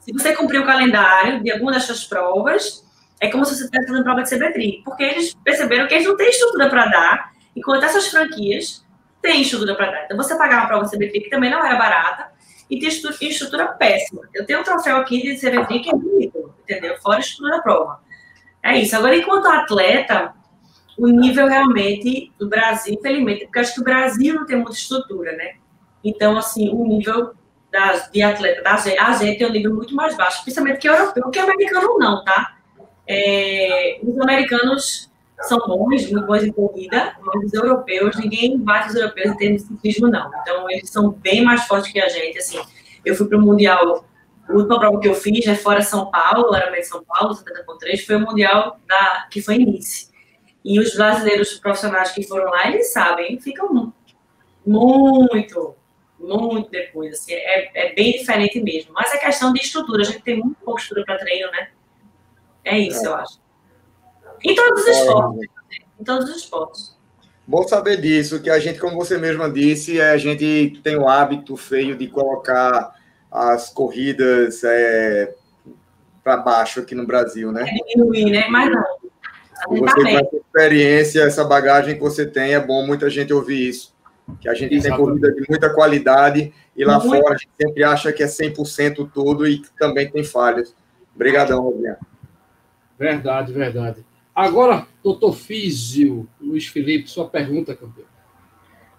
Se 0.00 0.12
você 0.12 0.34
cumprir 0.34 0.60
o 0.60 0.66
calendário 0.66 1.42
de 1.42 1.50
alguma 1.50 1.72
dessas 1.72 2.04
provas, 2.04 2.84
é 3.20 3.28
como 3.28 3.44
se 3.44 3.54
você 3.54 3.64
estivesse 3.64 3.88
fazendo 3.88 4.04
prova 4.04 4.22
de 4.22 4.30
CBTRI, 4.30 4.82
porque 4.84 5.02
eles 5.02 5.34
perceberam 5.44 5.86
que 5.86 5.94
eles 5.94 6.06
não 6.06 6.16
têm 6.16 6.30
estrutura 6.30 6.70
para 6.70 6.86
dar, 6.86 7.32
enquanto 7.54 7.84
essas 7.84 8.08
franquias 8.08 8.86
têm 9.20 9.42
estrutura 9.42 9.74
para 9.74 9.90
dar. 9.90 10.04
Então, 10.04 10.16
você 10.16 10.36
pagar 10.36 10.60
uma 10.60 10.66
prova 10.68 10.84
de 10.84 10.90
CBTRI, 10.90 11.20
que 11.24 11.30
também 11.30 11.50
não 11.50 11.64
era 11.64 11.76
barata, 11.76 12.30
e 12.70 12.78
tem 12.78 12.88
estrutura 12.88 13.68
péssima. 13.68 14.22
Eu 14.32 14.46
tenho 14.46 14.60
um 14.60 14.62
troféu 14.62 14.98
aqui 14.98 15.20
de 15.20 15.36
CBTRI 15.36 15.80
que 15.80 15.90
é 15.90 15.92
bonito, 15.92 16.54
entendeu? 16.62 16.96
Fora 16.98 17.16
a 17.16 17.20
estrutura 17.20 17.56
da 17.56 17.62
prova. 17.62 18.00
É 18.62 18.78
isso. 18.78 18.94
Agora, 18.96 19.16
enquanto 19.16 19.46
atleta, 19.46 20.34
o 20.98 21.06
nível 21.06 21.46
realmente 21.46 22.32
do 22.38 22.48
Brasil, 22.48 22.94
infelizmente, 22.94 23.44
porque 23.44 23.60
acho 23.60 23.74
que 23.74 23.80
o 23.80 23.84
Brasil 23.84 24.34
não 24.34 24.44
tem 24.44 24.56
muita 24.56 24.72
estrutura, 24.72 25.32
né? 25.32 25.54
Então, 26.02 26.36
assim, 26.36 26.68
o 26.70 26.84
nível 26.86 27.32
das, 27.70 28.10
de 28.10 28.20
atleta 28.20 28.62
da 28.62 28.76
gente, 28.76 28.98
a 28.98 29.12
gente 29.12 29.38
tem 29.38 29.46
um 29.46 29.52
nível 29.52 29.74
muito 29.74 29.94
mais 29.94 30.16
baixo, 30.16 30.42
principalmente 30.42 30.78
que 30.78 30.88
europeu, 30.88 31.30
que 31.30 31.38
americano 31.38 31.98
não, 31.98 32.24
tá? 32.24 32.56
É, 33.06 34.00
os 34.02 34.18
americanos 34.20 35.08
são 35.42 35.58
bons, 35.58 36.10
muito 36.10 36.26
bons 36.26 36.42
em 36.42 36.52
corrida, 36.52 37.16
mas 37.22 37.44
os 37.44 37.54
europeus, 37.54 38.16
ninguém 38.16 38.58
bate 38.58 38.88
os 38.88 38.96
europeus 38.96 39.30
em 39.30 39.36
termos 39.36 39.62
de 39.62 39.68
ciclismo, 39.68 40.08
não. 40.08 40.30
Então, 40.40 40.68
eles 40.68 40.90
são 40.90 41.10
bem 41.10 41.44
mais 41.44 41.64
fortes 41.64 41.92
que 41.92 42.00
a 42.00 42.08
gente, 42.08 42.38
assim. 42.38 42.58
Eu 43.04 43.14
fui 43.14 43.28
para 43.28 43.38
o 43.38 43.40
Mundial, 43.40 44.04
a 44.48 44.52
última 44.52 44.80
prova 44.80 44.98
que 44.98 45.06
eu 45.06 45.14
fiz, 45.14 45.46
né, 45.46 45.54
fora 45.54 45.80
São 45.80 46.10
Paulo, 46.10 46.54
era 46.54 46.70
meio 46.70 46.84
São 46.84 47.04
Paulo, 47.04 47.34
70.3, 47.34 48.04
foi 48.04 48.16
o 48.16 48.20
Mundial 48.20 48.80
da, 48.88 49.28
que 49.30 49.40
foi 49.40 49.56
em 49.56 49.66
Nice. 49.66 50.08
E 50.68 50.78
os 50.78 50.94
brasileiros 50.94 51.54
profissionais 51.54 52.12
que 52.12 52.28
foram 52.28 52.50
lá, 52.50 52.68
eles 52.68 52.92
sabem, 52.92 53.40
ficam 53.40 53.72
muito 53.72 55.74
muito 56.18 56.70
depois, 56.70 57.14
assim, 57.14 57.32
é, 57.32 57.90
é 57.90 57.94
bem 57.94 58.12
diferente 58.12 58.60
mesmo. 58.60 58.92
Mas 58.92 59.14
é 59.14 59.18
questão 59.18 59.50
de 59.50 59.60
estrutura, 59.60 60.02
a 60.02 60.04
gente 60.04 60.20
tem 60.20 60.38
muito 60.38 60.58
pouca 60.62 60.82
estrutura 60.82 61.06
para 61.06 61.24
treino, 61.24 61.50
né? 61.52 61.70
É 62.64 62.78
isso, 62.78 63.02
é. 63.02 63.06
eu 63.06 63.14
acho. 63.14 63.40
Em 64.44 64.54
todos 64.54 64.82
os 64.82 64.88
é. 64.88 64.90
esportes, 64.90 65.48
em 65.98 66.04
todos 66.04 66.28
os 66.28 66.36
esportes. 66.36 66.98
Bom 67.46 67.66
saber 67.66 67.98
disso, 67.98 68.42
que 68.42 68.50
a 68.50 68.58
gente, 68.58 68.78
como 68.78 68.96
você 68.96 69.16
mesma 69.16 69.50
disse, 69.50 70.00
a 70.00 70.18
gente 70.18 70.78
tem 70.82 70.96
o 70.96 71.08
hábito 71.08 71.56
feio 71.56 71.96
de 71.96 72.08
colocar 72.08 72.94
as 73.30 73.70
corridas 73.70 74.62
é, 74.64 75.34
para 76.22 76.36
baixo 76.36 76.80
aqui 76.80 76.94
no 76.94 77.06
Brasil, 77.06 77.52
né? 77.52 77.62
É 77.62 77.84
diminuir, 77.86 78.30
né? 78.30 78.48
Mas 78.48 78.70
não. 78.70 78.97
Você 79.66 79.94
com 79.94 80.08
essa 80.08 80.36
experiência, 80.36 81.22
essa 81.22 81.44
bagagem 81.44 81.94
que 81.94 82.00
você 82.00 82.26
tem, 82.26 82.54
é 82.54 82.60
bom 82.60 82.86
muita 82.86 83.08
gente 83.10 83.32
ouvir 83.32 83.68
isso 83.68 83.96
que 84.40 84.48
a 84.48 84.54
gente 84.54 84.74
Exatamente. 84.74 84.98
tem 84.98 85.06
corrida 85.06 85.32
de 85.32 85.48
muita 85.48 85.72
qualidade 85.72 86.52
e 86.76 86.84
lá 86.84 86.98
Muito. 86.98 87.22
fora 87.22 87.34
a 87.34 87.38
gente 87.38 87.50
sempre 87.60 87.84
acha 87.84 88.12
que 88.12 88.22
é 88.22 88.26
100% 88.26 89.10
tudo 89.12 89.46
e 89.46 89.62
também 89.78 90.10
tem 90.10 90.22
falhas. 90.22 90.74
Obrigadão, 91.14 91.62
Rosinha. 91.62 91.96
Verdade, 92.98 93.52
verdade. 93.52 94.04
Agora, 94.34 94.86
doutor 95.02 95.34
Físio, 95.34 96.28
Luiz 96.40 96.66
Felipe, 96.66 97.08
sua 97.10 97.28
pergunta, 97.28 97.74
campeão. 97.74 98.06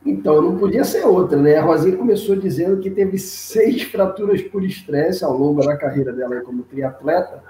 Então, 0.06 0.42
não 0.42 0.58
podia 0.58 0.84
ser 0.86 1.06
outra, 1.06 1.38
né? 1.38 1.58
A 1.58 1.62
Rosinha 1.62 1.96
começou 1.96 2.36
dizendo 2.36 2.82
que 2.82 2.90
teve 2.90 3.18
seis 3.18 3.84
fraturas 3.84 4.42
por 4.42 4.64
estresse 4.64 5.24
ao 5.24 5.38
longo 5.38 5.62
da 5.64 5.78
carreira 5.78 6.12
dela 6.14 6.40
como 6.42 6.64
triatleta. 6.64 7.44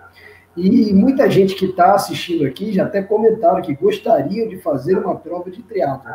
E 0.58 0.94
muita 0.94 1.30
gente 1.30 1.56
que 1.56 1.66
está 1.66 1.94
assistindo 1.94 2.46
aqui 2.46 2.74
já 2.74 2.86
até 2.86 3.02
comentaram 3.02 3.62
que 3.62 3.74
gostariam 3.76 4.48
de 4.48 4.58
fazer 4.58 4.98
uma 4.98 5.16
prova 5.16 5.50
de 5.50 5.62
triatlo. 5.64 6.12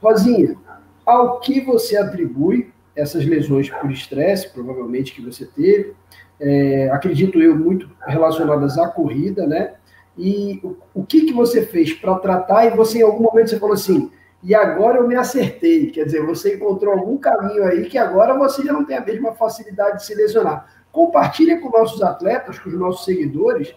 Rosinha, 0.00 0.56
ao 1.04 1.40
que 1.40 1.60
você 1.60 1.96
atribui 1.96 2.72
essas 2.96 3.26
lesões 3.26 3.68
por 3.68 3.90
estresse, 3.90 4.48
provavelmente 4.50 5.12
que 5.12 5.20
você 5.20 5.44
teve, 5.44 5.94
é, 6.40 6.88
acredito 6.90 7.40
eu, 7.42 7.56
muito 7.56 7.90
relacionadas 8.06 8.78
à 8.78 8.88
corrida, 8.88 9.46
né? 9.46 9.74
E 10.16 10.60
o, 10.62 10.76
o 10.94 11.04
que, 11.04 11.26
que 11.26 11.32
você 11.32 11.66
fez 11.66 11.92
para 11.92 12.14
tratar? 12.16 12.66
E 12.66 12.70
você, 12.70 12.98
em 12.98 13.02
algum 13.02 13.24
momento, 13.24 13.50
você 13.50 13.58
falou 13.58 13.74
assim: 13.74 14.10
e 14.42 14.54
agora 14.54 14.98
eu 14.98 15.08
me 15.08 15.16
acertei. 15.16 15.90
Quer 15.90 16.04
dizer, 16.04 16.24
você 16.24 16.54
encontrou 16.54 16.92
algum 16.92 17.16
caminho 17.16 17.64
aí 17.64 17.86
que 17.86 17.96
agora 17.96 18.36
você 18.36 18.62
já 18.62 18.72
não 18.72 18.84
tem 18.84 18.96
a 18.96 19.04
mesma 19.04 19.32
facilidade 19.32 19.98
de 19.98 20.06
se 20.06 20.14
lesionar. 20.14 20.83
Compartilha 20.94 21.60
com 21.60 21.70
nossos 21.70 22.00
atletas, 22.04 22.56
com 22.56 22.68
os 22.68 22.78
nossos 22.78 23.04
seguidores, 23.04 23.74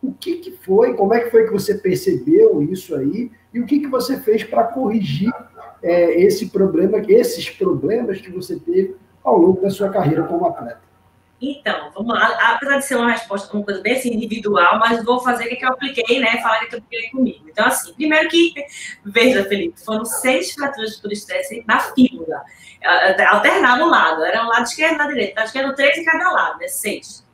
o 0.00 0.12
que, 0.12 0.36
que 0.36 0.52
foi, 0.52 0.94
como 0.94 1.12
é 1.12 1.18
que 1.18 1.28
foi 1.28 1.44
que 1.44 1.52
você 1.52 1.74
percebeu 1.74 2.62
isso 2.62 2.94
aí 2.94 3.32
e 3.52 3.58
o 3.58 3.66
que, 3.66 3.80
que 3.80 3.88
você 3.88 4.20
fez 4.20 4.44
para 4.44 4.62
corrigir 4.62 5.32
é, 5.82 6.22
esse 6.22 6.48
problema, 6.48 7.02
esses 7.08 7.50
problemas 7.50 8.20
que 8.20 8.30
você 8.30 8.56
teve 8.56 8.94
ao 9.24 9.36
longo 9.36 9.60
da 9.60 9.68
sua 9.68 9.88
carreira 9.88 10.22
como 10.22 10.46
atleta? 10.46 10.89
Então, 11.40 11.90
vamos 11.94 12.14
lá. 12.14 12.26
Apesar 12.52 12.78
de 12.78 12.84
ser 12.84 12.96
uma 12.96 13.12
resposta, 13.12 13.54
uma 13.56 13.64
coisa 13.64 13.80
bem 13.80 13.94
assim, 13.94 14.12
individual, 14.12 14.78
mas 14.78 15.02
vou 15.04 15.20
fazer 15.20 15.46
o 15.46 15.56
que 15.56 15.64
eu 15.64 15.70
apliquei, 15.70 16.20
né? 16.20 16.40
Falar 16.42 16.58
que 16.66 16.74
eu 16.74 16.78
apliquei 16.80 17.10
comigo. 17.10 17.46
Então, 17.48 17.66
assim, 17.66 17.94
primeiro 17.94 18.28
que, 18.28 18.52
veja, 19.04 19.44
Felipe, 19.44 19.80
foram 19.80 20.04
seis 20.04 20.52
fraturas 20.52 20.96
por 20.96 21.10
estresse 21.10 21.64
na 21.66 21.80
fíbula. 21.80 22.42
Alternava 23.30 23.82
um 23.82 23.88
lado, 23.88 24.24
era 24.24 24.44
um 24.44 24.48
lado 24.48 24.64
esquerdo 24.64 24.94
e 24.94 24.98
lado 24.98 25.08
direito. 25.08 25.38
Acho 25.38 25.52
que 25.52 25.58
eram 25.58 25.74
três 25.74 25.96
em 25.96 26.04
cada 26.04 26.30
lado, 26.30 26.58
né? 26.58 26.68
Seis. 26.68 27.26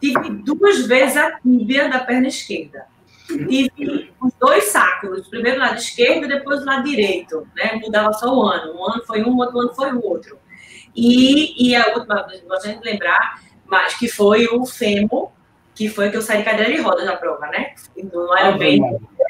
Tive 0.00 0.30
duas 0.42 0.86
vezes 0.86 1.16
a 1.16 1.38
tíbia 1.40 1.88
da 1.88 2.00
perna 2.00 2.28
esquerda 2.28 2.86
tive 3.26 4.12
os 4.20 4.32
dois 4.38 4.64
sacos, 4.64 5.26
primeiro 5.28 5.58
lado 5.58 5.76
esquerdo 5.76 6.24
e 6.24 6.28
depois 6.28 6.62
o 6.62 6.64
lado 6.64 6.84
direito, 6.84 7.46
né? 7.56 7.74
Mudava 7.82 8.12
só 8.12 8.32
o 8.32 8.46
ano. 8.46 8.74
Um 8.74 8.84
ano 8.84 9.02
foi 9.04 9.22
um, 9.24 9.36
outro 9.36 9.58
ano 9.58 9.74
foi 9.74 9.92
o 9.92 10.04
outro. 10.04 10.38
E, 10.94 11.70
e 11.70 11.76
a 11.76 11.94
última, 11.94 12.26
gostaria 12.48 12.78
de 12.78 12.84
lembrar, 12.84 13.42
mas 13.68 13.94
que 13.94 14.08
foi 14.08 14.46
o 14.46 14.64
fêmur, 14.64 15.30
que 15.74 15.88
foi 15.88 16.10
que 16.10 16.16
eu 16.16 16.22
saí 16.22 16.38
de 16.38 16.44
cadeira 16.44 16.72
de 16.72 16.80
rodas 16.80 17.04
na 17.04 17.16
prova, 17.16 17.46
né? 17.48 17.74
Não 18.12 18.36
era 18.36 18.54
ah, 18.54 18.58
bem 18.58 18.80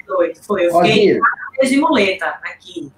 doido. 0.07 0.39
Foi, 0.43 0.67
eu 0.67 0.81
fiquei 0.81 1.21
de 1.63 1.77
muleta 1.79 2.27
aqui. 2.43 2.93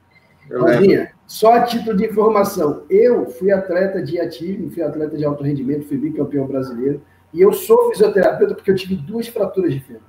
Rosinha, 0.51 1.13
só 1.27 1.55
a 1.55 1.63
título 1.63 1.97
de 1.97 2.07
informação, 2.07 2.85
eu 2.89 3.27
fui 3.27 3.53
atleta 3.53 4.03
de 4.03 4.19
atismo, 4.19 4.71
fui 4.71 4.83
atleta 4.83 5.17
de 5.17 5.25
alto 5.25 5.43
rendimento, 5.43 5.87
fui 5.87 5.99
bicampeão 5.99 6.47
brasileiro, 6.47 7.03
e 7.35 7.41
eu 7.43 7.53
sou 7.53 7.91
fisioterapeuta 7.91 8.55
porque 8.55 8.71
eu 8.71 8.77
tive 8.77 8.97
duas 8.97 9.29
fraturas 9.29 9.73
de 9.73 9.81
fêmur 9.81 10.09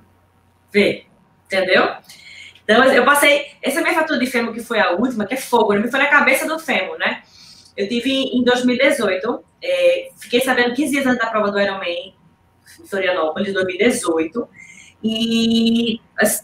ver, 0.72 1.06
entendeu? 1.46 1.88
Então, 2.64 2.84
eu 2.84 3.04
passei, 3.04 3.46
essa 3.62 3.80
minha 3.80 3.94
fratura 3.94 4.18
de 4.18 4.26
fêmur, 4.26 4.54
que 4.54 4.62
foi 4.62 4.78
a 4.78 4.92
última, 4.92 5.26
que 5.26 5.34
é 5.34 5.36
fogo, 5.36 5.74
né? 5.74 5.88
foi 5.88 5.98
na 5.98 6.06
cabeça 6.06 6.46
do 6.46 6.58
fêmur, 6.58 6.98
né? 6.98 7.22
Eu 7.76 7.88
tive 7.88 8.10
em 8.10 8.42
2018, 8.42 9.44
é, 9.62 10.10
fiquei 10.18 10.40
sabendo 10.40 10.74
15 10.74 10.92
dias 10.92 11.06
antes 11.06 11.18
da 11.18 11.30
prova 11.30 11.50
do 11.50 11.60
Ironman, 11.60 12.14
em 12.80 12.86
Florianópolis, 12.86 13.52
2018, 13.52 14.48
E 15.02 16.00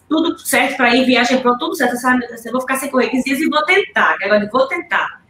tudo 0.08 0.38
certo 0.38 0.76
para 0.76 0.94
ir, 0.94 1.04
viagem 1.04 1.40
para 1.42 1.56
tudo 1.58 1.74
certo. 1.74 1.94
Eu 2.44 2.52
vou 2.52 2.60
ficar 2.62 2.76
sem 2.76 2.90
correr 2.90 3.10
15 3.10 3.24
dias 3.24 3.40
e 3.40 3.48
vou 3.48 3.62
tentar. 3.64 4.16
Agora 4.22 4.48
vou 4.50 4.66
tentar. 4.66 5.22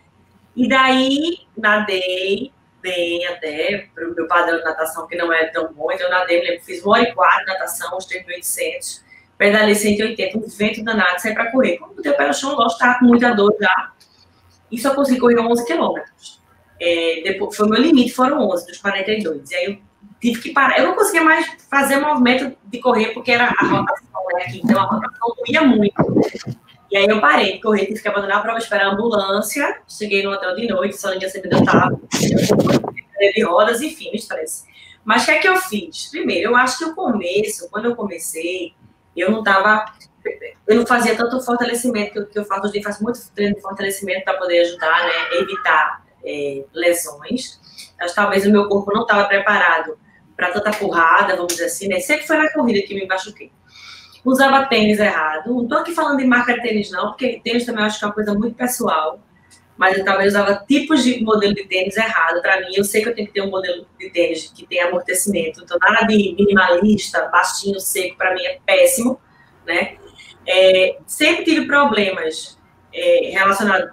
E 0.55 0.69
daí, 0.69 1.41
nadei 1.57 2.53
bem 2.81 3.27
até, 3.27 3.89
para 3.93 4.09
o 4.09 4.15
meu 4.15 4.29
padrão 4.29 4.59
de 4.59 4.65
natação, 4.65 5.09
que 5.09 5.17
não 5.17 5.33
é 5.33 5.47
tão 5.47 5.73
bom. 5.73 5.91
Então, 5.91 6.09
nadei, 6.09 6.41
lembro, 6.41 6.65
fiz 6.65 6.83
uma 6.85 6.93
hora 6.93 7.03
e 7.03 7.11
de 7.11 7.47
natação, 7.47 7.97
uns 7.97 8.07
3.800. 8.07 9.03
Pedalei 9.37 9.75
180, 9.75 10.39
um 10.39 10.49
vento 10.49 10.85
danado, 10.85 11.21
saí 11.21 11.35
para 11.35 11.51
correr. 11.51 11.79
Quando 11.79 11.95
botei 11.97 12.13
o 12.13 12.17
pé 12.17 12.29
no 12.29 12.33
chão, 12.33 12.55
lógico, 12.55 12.75
estava 12.75 12.99
com 13.01 13.07
muita 13.07 13.35
dor 13.35 13.55
já. 13.61 13.93
E 14.71 14.79
só 14.79 14.95
consegui 14.95 15.21
correr 15.21 15.39
11 15.39 15.65
quilômetros. 15.65 16.41
É, 16.81 17.23
depois, 17.25 17.57
foi 17.57 17.67
o 17.67 17.71
meu 17.71 17.81
limite, 17.81 18.13
foram 18.13 18.49
11 18.51 18.67
dos 18.67 18.79
42. 18.79 19.51
E 19.51 19.55
aí 19.55 19.65
eu 19.67 19.79
tive 20.21 20.41
que 20.41 20.53
parar. 20.53 20.79
Eu 20.79 20.89
não 20.89 20.95
conseguia 20.95 21.23
mais 21.23 21.47
fazer 21.71 21.97
movimento 21.99 22.57
de 22.65 22.81
correr, 22.81 23.15
porque 23.15 23.33
era 23.33 23.47
a 23.47 23.65
rotação, 23.65 24.21
né? 24.35 24.45
Aqui. 24.45 24.61
Então 24.65 24.79
a 24.79 24.85
rotação 24.85 25.35
doía 25.39 25.63
muito. 25.63 25.95
E 26.91 26.97
aí 26.97 27.07
eu 27.07 27.21
parei 27.21 27.55
de 27.55 27.61
correr, 27.61 27.87
tive 27.87 28.01
que 28.01 28.09
abandonar 28.09 28.39
a 28.39 28.41
prova, 28.41 28.59
esperar 28.59 28.87
a 28.87 28.93
ambulância. 28.93 29.81
Cheguei 29.89 30.23
no 30.23 30.31
hotel 30.31 30.55
de 30.55 30.69
noite, 30.69 30.97
só 30.97 31.11
ninguém 31.11 31.29
sempre 31.29 31.51
deu 31.51 31.65
tava. 31.65 32.01
de 33.35 33.43
rodas, 33.43 33.81
enfim, 33.81 34.11
estresse. 34.13 34.65
Mas 35.05 35.23
o 35.23 35.27
que 35.27 35.31
é 35.33 35.39
que 35.39 35.49
eu 35.49 35.57
fiz? 35.57 36.09
Primeiro, 36.11 36.51
eu 36.51 36.57
acho 36.57 36.79
que 36.79 36.85
o 36.85 36.95
começo, 36.95 37.69
quando 37.71 37.87
eu 37.87 37.97
comecei, 37.97 38.75
eu 39.17 39.31
não 39.31 39.41
estava. 39.41 39.85
Eu 40.67 40.77
não 40.77 40.87
fazia 40.87 41.17
tanto 41.17 41.41
fortalecimento 41.41 42.13
que 42.13 42.19
eu, 42.19 42.27
que 42.27 42.39
eu 42.39 42.45
faço 42.45 42.67
hoje, 42.67 42.83
faço 42.83 43.03
muito 43.03 43.19
treino 43.35 43.55
de 43.55 43.61
fortalecimento 43.61 44.25
para 44.25 44.39
poder 44.39 44.61
ajudar, 44.61 45.05
né? 45.05 45.39
Evitar 45.41 46.05
é, 46.25 46.65
lesões. 46.73 47.61
Mas 47.99 48.15
talvez 48.15 48.47
o 48.47 48.51
meu 48.51 48.69
corpo 48.69 48.93
não 48.93 49.03
estava 49.03 49.25
preparado 49.25 49.99
para 50.37 50.51
tanta 50.51 50.71
porrada, 50.73 51.35
vamos 51.35 51.55
dizer 51.55 51.67
assim, 51.67 51.89
né? 51.89 51.99
Sempre 52.01 52.27
foi 52.27 52.37
na 52.37 52.53
corrida 52.53 52.87
que 52.87 52.95
me 52.95 53.07
machuquei. 53.07 53.51
Usava 54.25 54.67
tênis 54.67 54.99
errado. 54.99 55.55
Não 55.55 55.63
estou 55.63 55.79
aqui 55.79 55.95
falando 55.95 56.19
de 56.19 56.27
marca 56.27 56.55
de 56.55 56.63
tênis, 56.63 56.91
não, 56.91 57.09
porque 57.09 57.41
tênis 57.43 57.65
também 57.65 57.85
acho 57.85 57.99
que 57.99 58.05
é 58.05 58.09
uma 58.09 58.15
coisa 58.15 58.35
muito 58.35 58.57
pessoal. 58.57 59.21
Mas 59.77 59.99
eu 59.99 60.05
talvez 60.05 60.33
usava 60.33 60.65
tipos 60.67 61.05
de 61.05 61.23
modelo 61.23 61.55
de 61.55 61.65
tênis 61.67 61.97
errado. 61.97 62.41
Para 62.41 62.61
mim, 62.61 62.75
eu 62.75 62.83
sei 62.83 63.03
que 63.03 63.09
eu 63.11 63.15
tenho 63.15 63.29
que 63.29 63.35
ter 63.35 63.43
um 63.43 63.51
modelo 63.51 63.87
de 63.99 64.11
tênis 64.11 64.51
que 64.55 64.67
tenha 64.67 64.89
amortecimento. 64.89 65.63
Então, 65.63 65.79
nada 65.79 66.07
de 66.07 66.35
minimalista, 66.35 67.29
baixinho, 67.29 67.79
seco, 67.79 68.17
para 68.17 68.35
mim 68.35 68.43
é 68.43 68.59
péssimo, 68.65 69.21
né? 69.67 69.97
É, 70.47 70.99
sempre 71.07 71.45
tive 71.45 71.67
problemas 71.67 72.59
é, 72.93 73.31
relacionados 73.33 73.91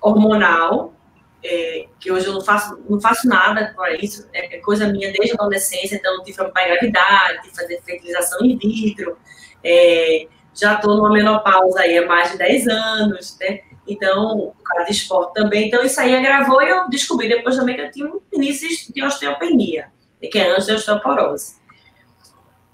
hormonal, 0.00 0.94
é, 1.42 1.86
que 2.00 2.10
hoje 2.10 2.26
eu 2.26 2.34
não 2.34 2.40
faço, 2.40 2.78
não 2.88 3.00
faço 3.00 3.28
nada 3.28 3.72
para 3.74 3.94
isso, 3.96 4.28
é, 4.32 4.56
é, 4.56 4.58
coisa 4.60 4.88
minha 4.88 5.12
desde 5.12 5.32
a 5.32 5.34
adolescência, 5.34 5.96
então 5.96 6.16
não 6.16 6.24
tive 6.24 6.36
para 6.36 6.64
engravidar, 6.64 7.40
tive 7.42 7.54
fazer 7.54 7.80
fertilização 7.82 8.44
in 8.44 8.58
vitro, 8.58 9.16
é, 9.62 10.26
já 10.54 10.74
estou 10.74 10.96
numa 10.96 11.12
menopausa 11.12 11.80
aí 11.80 11.98
há 11.98 12.06
mais 12.06 12.32
de 12.32 12.38
10 12.38 12.68
anos, 12.68 13.36
né? 13.40 13.60
Então, 13.86 14.38
o 14.38 14.62
cara 14.64 14.84
de 14.84 14.92
esporte 14.92 15.34
também, 15.34 15.68
então 15.68 15.84
isso 15.84 16.00
aí 16.00 16.14
agravou 16.16 16.60
e 16.62 16.68
eu 16.68 16.88
descobri 16.88 17.28
depois 17.28 17.56
também 17.56 17.76
que 17.76 17.82
eu 17.82 17.90
tinha 17.90 18.06
um 18.06 18.20
início 18.32 18.68
de 18.92 19.04
osteopenia, 19.04 19.88
que 20.20 20.38
é 20.38 20.50
antes 20.50 20.66
da 20.66 20.74
osteoporose. 20.74 21.56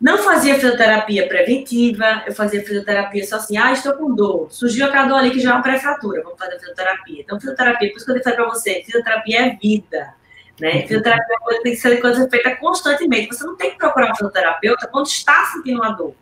Não 0.03 0.19
fazia 0.19 0.57
fisioterapia 0.57 1.29
preventiva, 1.29 2.25
eu 2.27 2.35
fazia 2.35 2.61
fisioterapia 2.61 3.25
só 3.25 3.37
assim, 3.37 3.57
ah, 3.57 3.71
estou 3.73 3.93
com 3.93 4.12
dor, 4.12 4.49
surgiu 4.51 4.87
aquela 4.87 5.07
dor 5.07 5.19
ali 5.19 5.31
que 5.31 5.38
já 5.38 5.51
é 5.51 5.53
uma 5.53 5.62
pré-fratura, 5.62 6.25
vamos 6.25 6.37
fazer 6.37 6.59
fisioterapia. 6.59 7.23
Então, 7.23 7.38
fisioterapia, 7.38 7.88
por 7.88 7.97
isso 7.97 8.07
que 8.07 8.11
eu 8.11 8.21
falei 8.21 8.37
para 8.37 8.49
você, 8.49 8.83
fisioterapia 8.85 9.47
é 9.47 9.51
vida, 9.51 10.12
né? 10.61 10.73
Uhum. 10.73 10.83
Fisioterapia 10.88 11.37
é 11.53 11.61
tem 11.61 11.73
que 11.73 11.79
ser 11.79 12.01
coisa 12.01 12.29
feita 12.29 12.57
constantemente, 12.57 13.29
você 13.29 13.45
não 13.45 13.57
tem 13.57 13.71
que 13.71 13.79
procurar 13.79 14.11
um 14.11 14.17
fisioterapeuta 14.17 14.88
quando 14.88 15.07
está 15.07 15.45
sentindo 15.53 15.81
uma 15.81 15.93
dor. 15.93 16.17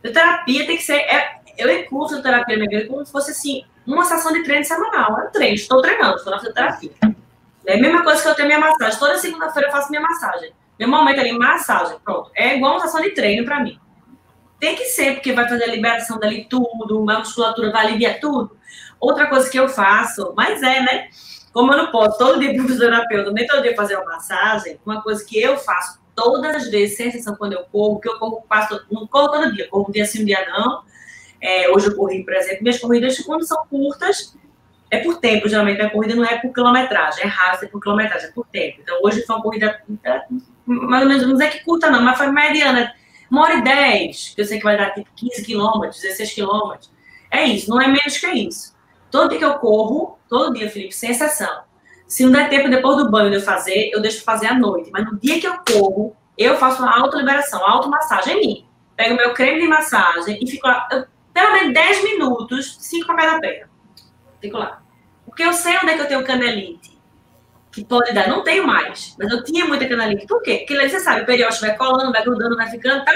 Fisioterapia 0.00 0.66
tem 0.66 0.76
que 0.78 0.82
ser, 0.82 0.96
é, 0.96 1.40
eu 1.58 1.70
incluo 1.78 2.08
fisioterapia 2.08 2.56
minha 2.56 2.70
vida 2.70 2.88
como 2.88 3.04
se 3.04 3.12
fosse 3.12 3.32
assim, 3.32 3.66
uma 3.86 4.04
sessão 4.06 4.32
de 4.32 4.44
treino 4.44 4.64
semanal, 4.64 5.20
é 5.20 5.24
um 5.24 5.30
treino, 5.30 5.56
estou 5.56 5.82
treinando, 5.82 6.16
estou 6.16 6.32
na 6.32 6.38
fisioterapia. 6.38 6.92
É 7.66 7.74
a 7.74 7.80
mesma 7.82 8.02
coisa 8.02 8.22
que 8.22 8.28
eu 8.28 8.34
tenho 8.34 8.48
minha 8.48 8.60
massagem, 8.60 8.98
toda 8.98 9.18
segunda-feira 9.18 9.68
eu 9.68 9.72
faço 9.72 9.90
minha 9.90 10.00
massagem. 10.00 10.54
Meu 10.78 10.88
momento 10.88 11.20
ali, 11.20 11.32
massagem, 11.32 11.98
pronto. 12.04 12.30
É 12.34 12.56
igual 12.56 12.72
uma 12.72 12.80
sessão 12.80 13.00
de 13.00 13.10
treino 13.10 13.44
para 13.44 13.60
mim. 13.60 13.78
Tem 14.60 14.74
que 14.74 14.84
ser, 14.84 15.14
porque 15.14 15.32
vai 15.32 15.48
fazer 15.48 15.64
a 15.64 15.68
liberação 15.68 16.18
dali 16.18 16.46
tudo, 16.48 17.08
a 17.10 17.18
musculatura 17.18 17.70
vai 17.70 17.86
aliviar 17.86 18.20
tudo. 18.20 18.56
Outra 18.98 19.26
coisa 19.26 19.48
que 19.50 19.58
eu 19.58 19.68
faço, 19.68 20.32
mas 20.36 20.62
é, 20.62 20.80
né? 20.80 21.08
Como 21.52 21.72
eu 21.72 21.78
não 21.78 21.90
posso 21.90 22.18
todo 22.18 22.40
dia 22.40 22.52
para 22.54 22.64
o 22.64 22.66
fisioterapeuta, 22.66 23.30
nem 23.32 23.46
todo 23.46 23.62
dia 23.62 23.74
fazer 23.74 23.96
uma 23.96 24.04
massagem, 24.04 24.78
uma 24.84 25.02
coisa 25.02 25.24
que 25.24 25.40
eu 25.40 25.56
faço 25.56 25.98
todas 26.14 26.56
as 26.56 26.70
vezes, 26.70 26.96
sem 26.96 27.08
exceção 27.08 27.36
quando 27.36 27.52
eu 27.52 27.64
corro, 27.64 28.00
que 28.00 28.08
eu 28.08 28.18
corro, 28.18 28.42
passo, 28.48 28.80
não 28.90 29.06
corro 29.06 29.30
todo 29.30 29.54
dia, 29.54 29.68
corro 29.68 29.86
um 29.88 29.92
dia 29.92 30.04
sim, 30.06 30.22
um 30.22 30.24
dia 30.24 30.46
não. 30.48 30.82
É, 31.40 31.70
hoje 31.70 31.88
eu 31.88 31.96
corri, 31.96 32.24
por 32.24 32.34
exemplo, 32.34 32.62
minhas 32.62 32.78
corridas, 32.78 33.18
quando 33.20 33.46
são 33.46 33.66
curtas, 33.68 34.36
é 34.90 34.98
por 34.98 35.18
tempo, 35.18 35.48
geralmente 35.48 35.80
a 35.82 35.90
corrida 35.90 36.14
não 36.14 36.24
é 36.24 36.38
por 36.38 36.52
quilometragem, 36.52 37.24
é 37.24 37.26
raro 37.26 37.58
ser 37.58 37.68
por 37.68 37.80
quilometragem, 37.80 38.28
é 38.28 38.32
por 38.32 38.46
tempo. 38.46 38.80
Então 38.80 38.98
hoje 39.02 39.22
foi 39.26 39.36
uma 39.36 39.42
corrida 39.42 39.82
mais 40.66 41.02
ou 41.02 41.08
menos, 41.08 41.26
não 41.26 41.40
é 41.40 41.48
que 41.48 41.64
curta 41.64 41.90
não, 41.90 42.02
mas 42.02 42.18
foi 42.18 42.30
mediana, 42.30 42.92
uma 43.30 43.42
hora 43.42 43.54
e 43.54 43.62
dez, 43.62 44.32
que 44.34 44.40
eu 44.40 44.44
sei 44.44 44.58
que 44.58 44.64
vai 44.64 44.76
dar 44.76 44.90
tipo 44.90 45.08
15 45.14 45.44
quilômetros, 45.44 46.00
16 46.00 46.32
quilômetros. 46.32 46.90
É 47.30 47.44
isso, 47.44 47.70
não 47.70 47.80
é 47.80 47.86
menos 47.86 48.18
que 48.18 48.26
isso. 48.26 48.74
Todo 49.10 49.30
dia 49.30 49.38
que 49.38 49.44
eu 49.44 49.54
corro, 49.54 50.18
todo 50.28 50.54
dia, 50.54 50.68
Felipe, 50.70 50.94
sem 50.94 51.10
exceção. 51.10 51.64
Se 52.06 52.24
não 52.24 52.32
der 52.32 52.48
tempo 52.48 52.68
depois 52.68 52.96
do 52.96 53.10
banho 53.10 53.30
de 53.30 53.36
eu 53.36 53.42
fazer, 53.42 53.90
eu 53.92 54.00
deixo 54.00 54.22
fazer 54.22 54.46
à 54.46 54.54
noite. 54.54 54.90
Mas 54.92 55.04
no 55.04 55.18
dia 55.18 55.40
que 55.40 55.46
eu 55.46 55.58
corro, 55.58 56.16
eu 56.38 56.56
faço 56.56 56.82
uma 56.82 56.96
autoliberação, 56.96 57.64
automassagem 57.66 58.36
em 58.36 58.40
mim. 58.40 58.66
Pego 58.96 59.16
meu 59.16 59.34
creme 59.34 59.60
de 59.60 59.68
massagem 59.68 60.38
e 60.40 60.46
fico 60.48 60.66
lá, 60.66 60.86
eu, 60.90 61.04
pelo 61.34 61.52
menos 61.52 61.74
10 61.74 62.04
minutos, 62.04 62.76
5 62.80 63.06
para 63.06 63.16
cada 63.16 63.40
perna. 63.40 63.70
Fico 64.40 64.56
lá. 64.56 64.82
Porque 65.24 65.42
eu 65.42 65.52
sei 65.52 65.76
onde 65.76 65.90
é 65.90 65.94
que 65.96 66.02
eu 66.02 66.08
tenho 66.08 66.24
canelite 66.24 66.95
que 67.76 67.84
pode 67.84 68.14
dar. 68.14 68.26
Não 68.26 68.42
tenho 68.42 68.66
mais, 68.66 69.14
mas 69.18 69.30
eu 69.30 69.44
tinha 69.44 69.66
muita 69.66 69.86
canalite. 69.86 70.26
Por 70.26 70.40
quê? 70.40 70.64
Porque 70.66 70.88
você 70.88 70.98
sabe, 70.98 71.22
o 71.22 71.26
periósteo 71.26 71.68
vai 71.68 71.76
colando, 71.76 72.10
vai 72.10 72.24
grudando, 72.24 72.56
vai 72.56 72.70
ficando, 72.70 73.04
tá? 73.04 73.12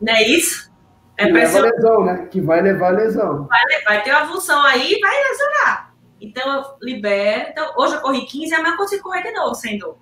Não 0.00 0.12
é 0.12 0.22
isso? 0.24 0.68
É 1.16 1.26
que 1.26 1.32
pressão. 1.32 1.62
leva 1.62 1.76
lesão, 1.76 2.04
né? 2.04 2.28
Que 2.28 2.40
vai 2.40 2.60
levar 2.60 2.90
lesão. 2.90 3.46
Vai, 3.46 3.62
vai 3.84 4.02
ter 4.02 4.10
uma 4.10 4.26
função 4.26 4.60
aí 4.64 4.98
vai 5.00 5.16
lesionar. 5.16 5.94
Então, 6.20 6.52
eu 6.52 6.64
libero. 6.82 7.50
Então, 7.50 7.72
hoje 7.76 7.94
eu 7.94 8.00
corri 8.00 8.26
15, 8.26 8.52
amanhã 8.52 8.72
eu 8.72 8.76
consigo 8.76 9.02
correr 9.04 9.22
de 9.22 9.32
novo 9.32 9.54
sem 9.54 9.78
dor. 9.78 9.96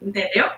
Entendeu? 0.00 0.48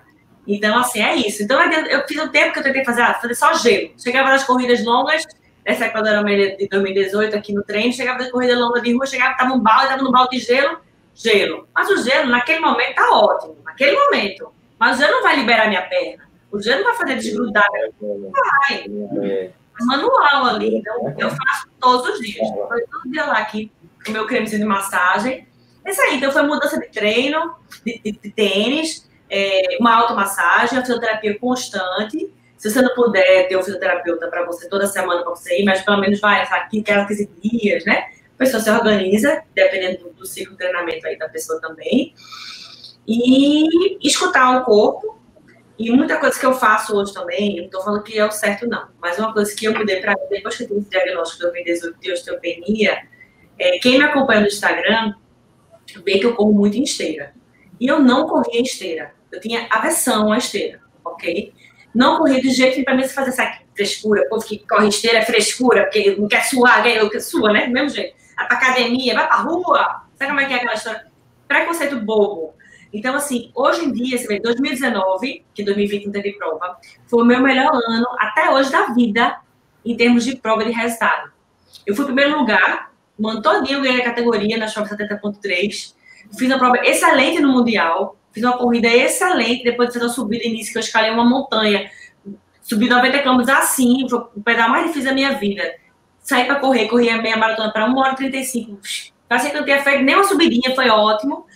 Então, 0.47 0.79
assim, 0.79 1.03
é 1.03 1.17
isso. 1.17 1.43
Então, 1.43 1.61
eu 1.61 2.07
fiz 2.07 2.23
um 2.23 2.29
tempo 2.29 2.53
que 2.53 2.61
eu 2.61 2.63
tentei 2.63 2.85
fazer, 2.85 3.03
ah, 3.03 3.15
fazer 3.15 3.35
só 3.35 3.55
gelo. 3.55 3.91
Chegava 3.99 4.31
nas 4.31 4.45
corridas 4.45 4.85
longas, 4.85 5.27
essa 5.65 5.89
quando 5.89 6.07
era 6.07 6.23
de 6.23 6.69
2018 6.69 7.37
aqui 7.37 7.53
no 7.53 7.65
treino, 7.65 7.93
chegava 7.93 8.21
das 8.21 8.31
corridas 8.31 8.57
longas 8.57 8.83
de 8.85 8.93
rua, 8.93 9.05
chegava, 9.05 9.37
tava 9.37 9.53
um 9.53 9.61
balde, 9.61 9.89
tava 9.89 10.03
no 10.03 10.13
balde 10.13 10.39
de 10.39 10.45
gelo, 10.45 10.79
gelo. 11.17 11.67
Mas 11.75 11.91
o 11.91 12.03
gelo, 12.03 12.31
naquele 12.31 12.61
momento, 12.61 12.95
tá 12.95 13.11
ótimo. 13.11 13.57
Naquele 13.65 13.97
momento. 13.97 14.53
Mas 14.79 14.97
o 14.97 15.01
gelo 15.01 15.13
não 15.13 15.23
vai 15.23 15.37
liberar 15.37 15.69
minha 15.69 15.83
perna. 15.83 16.29
O 16.53 16.61
gelo 16.61 16.83
não 16.83 16.91
vai 16.91 16.97
fazer 16.97 17.17
desgrudar. 17.17 17.67
Vai. 18.01 18.85
É 18.85 19.85
manual 19.85 20.47
ali. 20.47 20.77
Então, 20.77 21.15
eu 21.19 21.31
faço 21.31 21.69
todos 21.81 22.15
os 22.15 22.21
dias. 22.21 22.49
Eu 22.49 22.87
todo 22.91 23.11
dia 23.11 23.25
lá 23.25 23.39
aqui 23.39 23.73
o 24.07 24.11
meu 24.11 24.27
cremezinho 24.27 24.63
de 24.63 24.69
massagem. 24.69 25.49
É 25.85 25.91
isso 25.91 26.01
aí. 26.03 26.17
Então, 26.17 26.31
foi 26.31 26.43
mudança 26.43 26.79
de 26.79 26.89
treino, 26.89 27.57
de, 27.85 27.99
de, 27.99 28.13
de 28.13 28.31
tênis, 28.31 29.09
é, 29.29 29.79
uma 29.81 29.95
automassagem, 29.97 30.79
a 30.79 30.83
fisioterapia 30.83 31.39
constante. 31.39 32.33
Se 32.57 32.71
você 32.71 32.81
não 32.81 32.95
puder 32.95 33.49
ter 33.49 33.57
um 33.57 33.63
fisioterapeuta 33.63 34.29
para 34.29 34.45
você 34.45 34.69
toda 34.69 34.87
semana 34.87 35.23
para 35.23 35.31
você 35.31 35.61
ir, 35.61 35.65
mas 35.65 35.83
pelo 35.83 35.99
menos 35.99 36.21
vai 36.21 36.41
aqui, 36.43 36.83
15 36.83 37.31
dias, 37.43 37.85
né? 37.85 38.07
a 38.37 38.39
pessoa 38.39 38.63
se 38.63 38.71
organiza, 38.71 39.43
dependendo 39.55 40.05
do, 40.05 40.11
do 40.11 40.16
ciclo 40.27 40.53
de 40.53 40.59
treinamento 40.59 41.07
aí 41.07 41.19
da 41.19 41.29
pessoa 41.29 41.61
também, 41.61 42.15
e 43.07 44.07
escutar 44.07 44.61
o 44.61 44.65
corpo. 44.65 45.17
E 45.79 45.91
muita 45.91 46.17
coisa 46.17 46.39
que 46.39 46.47
eu 46.47 46.55
faço 46.55 46.97
hoje 46.97 47.13
também, 47.13 47.57
não 47.57 47.65
estou 47.67 47.83
falando 47.83 48.03
que 48.03 48.19
é 48.19 48.25
o 48.25 48.31
certo, 48.31 48.67
não, 48.67 48.89
mas 48.99 49.19
uma 49.19 49.33
coisa 49.35 49.55
que 49.55 49.67
eu 49.67 49.75
mudei 49.75 50.01
para 50.01 50.15
depois 50.31 50.57
que 50.57 50.63
eu 50.63 50.69
tive 50.69 50.81
esse 50.81 50.89
diagnóstico 50.91 51.37
de 51.37 51.53
2018 51.53 52.01
de 52.01 52.13
osteopenia, 52.13 52.99
é, 53.59 53.79
quem 53.79 53.99
me 53.99 54.05
acompanha 54.05 54.41
no 54.41 54.47
Instagram 54.47 55.15
vê 56.03 56.19
que 56.19 56.25
eu 56.25 56.35
corro 56.35 56.53
muito 56.53 56.79
em 56.79 56.83
esteira. 56.83 57.35
E 57.79 57.87
eu 57.87 58.01
não 58.01 58.27
corria 58.27 58.61
em 58.61 58.65
esteira. 58.65 59.13
Eu 59.31 59.39
tinha 59.39 59.67
aversão 59.71 60.33
à 60.33 60.39
esteira, 60.39 60.81
ok? 61.05 61.53
Não 61.95 62.17
corria 62.17 62.41
de 62.41 62.51
jeito 62.51 62.83
para 62.83 62.95
mim 62.95 63.05
se 63.05 63.15
fazer 63.15 63.31
essa 63.31 63.61
frescura. 63.75 64.23
O 64.23 64.29
povo 64.31 64.47
que 64.47 64.59
corre 64.67 64.89
esteira 64.89 65.19
é 65.19 65.23
frescura, 65.23 65.83
porque 65.83 66.17
não 66.17 66.27
quer 66.27 66.43
suar, 66.45 66.87
eu 66.87 67.11
que 67.11 67.21
sua, 67.21 67.53
né? 67.53 67.67
Do 67.67 67.73
mesmo 67.73 67.91
jeito 67.91 68.17
vai 68.37 68.47
pra 68.47 68.57
academia, 68.57 69.15
vai 69.15 69.27
pra 69.27 69.37
rua. 69.37 70.06
Sabe 70.17 70.31
como 70.31 70.41
é 70.41 70.47
que 70.47 70.53
é 70.55 70.57
aquela 70.57 70.75
história? 70.75 71.07
Preconceito 71.47 72.01
bobo. 72.01 72.55
Então, 72.93 73.15
assim, 73.15 73.51
hoje 73.55 73.85
em 73.85 73.93
dia, 73.93 74.17
você 74.17 74.27
vê, 74.27 74.41
2019, 74.41 75.45
que 75.55 75.63
2020 75.63 76.07
não 76.07 76.13
teve 76.13 76.33
prova, 76.33 76.79
foi 77.07 77.23
o 77.23 77.27
meu 77.27 77.41
melhor 77.41 77.71
ano 77.75 78.07
até 78.19 78.51
hoje 78.51 78.71
da 78.71 78.87
vida 78.87 79.39
em 79.85 79.97
termos 79.97 80.25
de 80.25 80.37
prova 80.37 80.65
de 80.65 80.71
resultado. 80.71 81.31
Eu 81.87 81.95
fui 81.95 82.05
primeiro 82.05 82.39
lugar, 82.39 82.93
um 83.19 83.29
ano 83.29 83.43
todinho 83.43 83.83
ganhei 83.83 84.01
a 84.01 84.05
categoria 84.05 84.57
na 84.57 84.67
Shop 84.67 84.89
70.3, 84.89 85.95
fiz 86.37 86.49
uma 86.49 86.59
prova 86.59 86.79
excelente 86.85 87.41
no 87.41 87.53
Mundial, 87.53 88.17
fiz 88.33 88.43
uma 88.43 88.57
corrida 88.57 88.89
excelente, 88.89 89.63
depois 89.63 89.89
de 89.89 89.95
fazer 89.95 90.07
uma 90.07 90.13
subida 90.13 90.45
início 90.45 90.73
que 90.73 90.79
eu 90.79 90.83
escalei 90.83 91.11
uma 91.11 91.25
montanha, 91.25 91.91
Subi 92.67 92.89
90 92.89 93.21
quilômetros 93.21 93.57
assim, 93.57 94.09
foi 94.11 94.19
o 94.19 94.43
pedal 94.43 94.69
mais 94.69 94.89
difícil 94.89 95.11
da 95.11 95.15
minha 95.15 95.39
vida. 95.39 95.63
Saí 96.19 96.47
para 96.47 96.57
correr, 96.57 96.89
corri 96.89 97.09
a 97.09 97.23
meia 97.23 97.37
maratona 97.37 97.73
para 97.73 97.87
1 97.87 97.97
hora 97.97 98.13
e 98.15 98.17
35. 98.17 98.81
Passei 99.29 99.51
que 99.51 99.57
não 99.57 99.65
tinha 99.65 99.83
feito 99.83 100.03
nem 100.03 100.15
uma 100.15 100.25
subidinha, 100.25 100.75
foi 100.75 100.89
ótimo. 100.89 101.47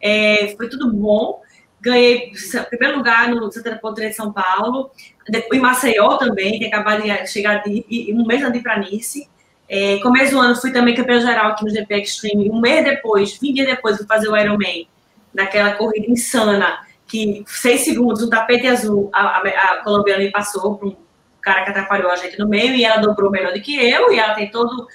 É, 0.00 0.54
foi 0.56 0.68
tudo 0.68 0.92
bom. 0.92 1.40
Ganhei 1.80 2.32
primeiro 2.68 2.98
lugar 2.98 3.28
no 3.28 3.50
Santana 3.52 3.78
Ponte 3.78 4.00
de 4.00 4.12
São 4.12 4.32
Paulo. 4.32 4.90
Depois, 5.28 5.58
em 5.58 5.62
Maceió 5.62 6.16
também, 6.16 6.58
que 6.58 6.66
acabado 6.66 7.02
de 7.02 7.26
chegar 7.26 7.62
de, 7.62 8.12
um 8.12 8.26
mês 8.26 8.42
antes 8.42 8.62
para 8.62 8.78
Nice. 8.78 9.28
É, 9.68 9.98
começo 9.98 10.32
do 10.32 10.38
ano 10.38 10.54
fui 10.54 10.72
também 10.72 10.94
campeão 10.94 11.20
geral 11.20 11.50
aqui 11.50 11.64
no 11.64 11.70
GP 11.70 12.02
Extreme. 12.02 12.50
Um 12.50 12.60
mês 12.60 12.84
depois, 12.84 13.36
20 13.36 13.54
dias 13.54 13.66
depois, 13.66 13.96
fui 13.96 14.06
fazer 14.06 14.28
o 14.28 14.36
Ironman, 14.36 14.88
naquela 15.34 15.72
corrida 15.72 16.10
insana, 16.10 16.78
que 17.06 17.44
seis 17.46 17.82
segundos, 17.82 18.22
um 18.22 18.30
tapete 18.30 18.66
azul, 18.66 19.10
a, 19.12 19.20
a, 19.20 19.40
a 19.40 19.82
colombiana 19.82 20.22
me 20.22 20.30
passou 20.30 20.76
para 20.76 20.88
um 20.88 20.96
cara 21.42 21.64
que 21.64 21.70
atrapalhou 21.70 22.10
a 22.10 22.16
gente 22.16 22.38
no 22.38 22.48
meio 22.48 22.74
e 22.74 22.84
ela 22.84 22.96
dobrou 22.96 23.30
melhor 23.30 23.52
do 23.52 23.60
que 23.60 23.76
eu 23.76 24.12
e 24.12 24.18
ela 24.18 24.34
tem 24.34 24.50
todo. 24.50 24.88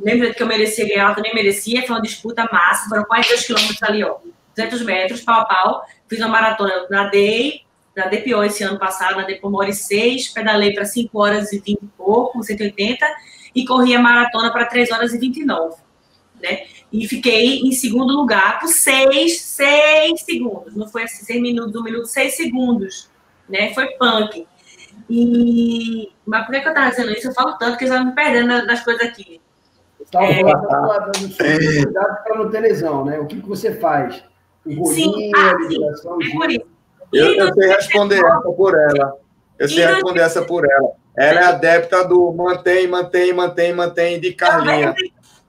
Lembra 0.00 0.34
que 0.34 0.42
eu 0.42 0.46
merecia 0.46 0.86
ganhar, 0.86 1.04
ela 1.04 1.14
também 1.14 1.34
merecia. 1.34 1.82
Foi 1.82 1.96
uma 1.96 2.02
disputa 2.02 2.48
massa, 2.52 2.88
foram 2.88 3.04
quase 3.04 3.28
dois 3.28 3.46
quilômetros 3.46 3.82
ali, 3.82 4.04
ó. 4.04 4.16
200 4.56 4.82
metros, 4.82 5.20
pau 5.20 5.40
a 5.40 5.44
pau. 5.44 5.86
Fiz 6.08 6.18
uma 6.18 6.28
maratona, 6.28 6.72
eu 6.72 6.90
nadei, 6.90 7.62
nadei 7.96 8.20
pior 8.20 8.44
esse 8.44 8.62
ano 8.62 8.78
passado, 8.78 9.16
nadei 9.16 9.36
por 9.36 9.48
uma 9.48 9.58
hora 9.60 9.70
e 9.70 9.74
seis, 9.74 10.28
pedalei 10.28 10.72
para 10.72 10.84
5 10.84 11.18
horas 11.18 11.52
e 11.52 11.58
20 11.58 11.82
e 11.82 11.86
pouco, 11.96 12.42
180, 12.42 13.06
e 13.54 13.64
corri 13.64 13.94
a 13.94 14.00
maratona 14.00 14.52
para 14.52 14.66
3 14.66 14.90
horas 14.90 15.12
e 15.14 15.18
29, 15.18 15.76
né? 16.42 16.64
E 16.92 17.08
fiquei 17.08 17.60
em 17.60 17.72
segundo 17.72 18.14
lugar 18.14 18.60
por 18.60 18.68
6, 18.68 19.40
6 19.40 20.20
segundos. 20.20 20.74
Não 20.76 20.86
foi 20.88 21.04
assim, 21.04 21.24
6 21.24 21.40
minutos, 21.40 21.74
1 21.74 21.82
minuto, 21.82 22.06
6 22.06 22.36
segundos, 22.36 23.10
né? 23.48 23.72
Foi 23.72 23.86
punk. 23.92 24.46
E... 25.08 26.10
Mas 26.26 26.46
por 26.46 26.52
que, 26.52 26.66
eu 26.66 26.68
estava 26.68 26.90
dizendo 26.90 27.12
isso? 27.12 27.28
Eu 27.28 27.34
falo 27.34 27.56
tanto 27.58 27.78
que 27.78 27.84
eu 27.84 27.88
já 27.88 28.04
me 28.04 28.12
perdendo 28.12 28.66
nas 28.66 28.84
coisas 28.84 29.02
aqui. 29.06 29.40
É... 30.14 30.42
cuidado 30.42 32.22
para 32.24 32.38
não 32.38 32.50
ter 32.50 32.60
lesão, 32.60 33.04
né? 33.04 33.18
O 33.18 33.26
que, 33.26 33.40
que 33.40 33.48
você 33.48 33.74
faz? 33.74 34.22
sim, 34.64 35.30
ah, 35.34 35.56
sim. 35.68 35.84
É 35.84 36.32
por 36.32 36.50
isso. 36.50 36.66
Eu, 37.12 37.34
eu 37.34 37.54
sei 37.54 37.68
responder 37.68 38.18
essa 38.18 38.52
por 38.56 38.74
ela. 38.74 39.16
Eu 39.58 39.68
sei 39.68 39.86
responder 39.86 40.20
essa 40.20 40.42
por 40.42 40.64
ela. 40.64 40.92
Ela 41.16 41.40
é 41.40 41.44
adepta 41.44 42.06
do 42.06 42.32
mantém, 42.32 42.88
mantém, 42.88 43.32
mantém, 43.32 43.72
mantém 43.72 44.20
de 44.20 44.32
Carlinha. 44.32 44.94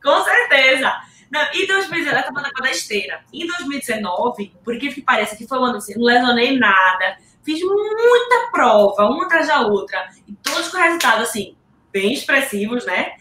Com 0.04 0.24
certeza. 0.24 0.92
Não, 1.32 1.42
em 1.54 1.66
2019, 1.66 2.10
ela 2.10 2.20
estava 2.20 2.42
na 2.42 2.50
da 2.50 2.70
esteira. 2.70 3.22
Em 3.34 3.48
2019, 3.48 4.54
por 4.64 4.78
que 4.78 5.02
parece 5.02 5.38
que 5.38 5.48
foi 5.48 5.58
um 5.58 5.64
ano 5.64 5.78
assim, 5.78 5.96
não 5.96 6.04
lesionei 6.04 6.60
nada, 6.60 7.18
fiz 7.44 7.60
muita 7.62 8.52
prova, 8.52 9.06
uma 9.06 9.26
atrás 9.26 9.48
da 9.48 9.62
outra, 9.62 10.10
e 10.28 10.34
todos 10.36 10.68
com 10.68 10.78
resultados 10.78 11.30
assim, 11.30 11.56
bem 11.92 12.14
expressivos, 12.14 12.86
né? 12.86 13.14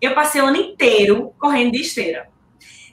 Eu 0.00 0.14
passei 0.14 0.40
o 0.40 0.46
ano 0.46 0.56
inteiro 0.56 1.34
correndo 1.38 1.72
de 1.72 1.80
esteira. 1.80 2.28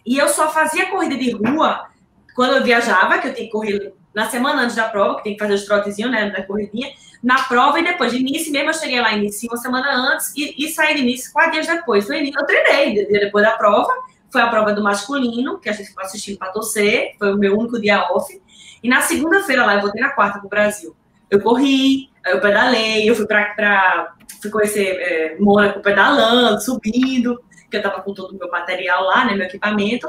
E 0.06 0.18
eu 0.18 0.28
só 0.30 0.50
fazia 0.50 0.88
corrida 0.88 1.16
de 1.16 1.32
rua 1.32 1.88
quando 2.36 2.56
eu 2.56 2.64
viajava, 2.64 3.18
que 3.18 3.28
eu 3.28 3.34
tinha 3.34 3.46
que 3.46 3.52
correr 3.52 3.94
na 4.14 4.30
semana 4.30 4.64
antes 4.64 4.76
da 4.76 4.88
prova, 4.88 5.18
que 5.18 5.24
tem 5.24 5.34
que 5.34 5.40
fazer 5.40 5.54
os 5.54 5.66
trotezinhos, 5.66 6.12
né, 6.12 6.30
da 6.32 6.44
corridinha, 6.44 6.90
na 7.22 7.44
prova 7.44 7.80
e 7.80 7.84
depois. 7.84 8.12
De 8.12 8.18
início 8.18 8.52
mesmo, 8.52 8.70
eu 8.70 8.74
cheguei 8.74 9.00
lá 9.00 9.14
início 9.14 9.50
uma 9.50 9.58
semana 9.58 9.92
antes 9.94 10.34
e, 10.36 10.56
e 10.58 10.70
saí 10.70 10.96
de 10.96 11.02
início 11.02 11.32
quatro 11.32 11.52
dias 11.52 11.68
depois. 11.68 12.08
No 12.08 12.16
início, 12.16 12.40
eu 12.40 12.46
treinei, 12.46 13.06
depois 13.06 13.46
da 13.46 13.52
prova, 13.52 13.92
foi 14.32 14.42
a 14.42 14.48
prova 14.48 14.74
do 14.74 14.82
masculino, 14.82 15.60
que 15.60 15.70
a 15.70 15.72
gente 15.72 15.94
foi 15.94 16.04
assistindo 16.04 16.38
para 16.38 16.52
torcer, 16.52 17.16
foi 17.18 17.34
o 17.34 17.38
meu 17.38 17.58
único 17.58 17.80
dia 17.80 18.08
off. 18.12 18.42
E 18.84 18.90
na 18.90 19.02
segunda-feira 19.02 19.66
lá, 19.66 19.76
eu 19.76 19.82
voltei 19.82 20.02
na 20.02 20.10
quarta 20.10 20.40
para 20.40 20.48
o 20.48 20.50
Brasil. 20.50 20.96
Eu 21.30 21.42
corri, 21.42 22.10
eu 22.30 22.42
pedalei, 22.42 23.10
eu 23.10 23.16
fui 23.16 23.26
para 23.26 24.16
fui 24.42 24.52
conhecer 24.52 24.98
é, 25.00 25.38
Mônaco 25.40 25.82
pedalando, 25.82 26.62
subindo 26.62 27.42
porque 27.68 27.78
eu 27.78 27.82
estava 27.82 28.02
com 28.02 28.14
todo 28.14 28.34
o 28.34 28.38
meu 28.38 28.50
material 28.50 29.04
lá, 29.04 29.26
né, 29.26 29.36
meu 29.36 29.46
equipamento, 29.46 30.08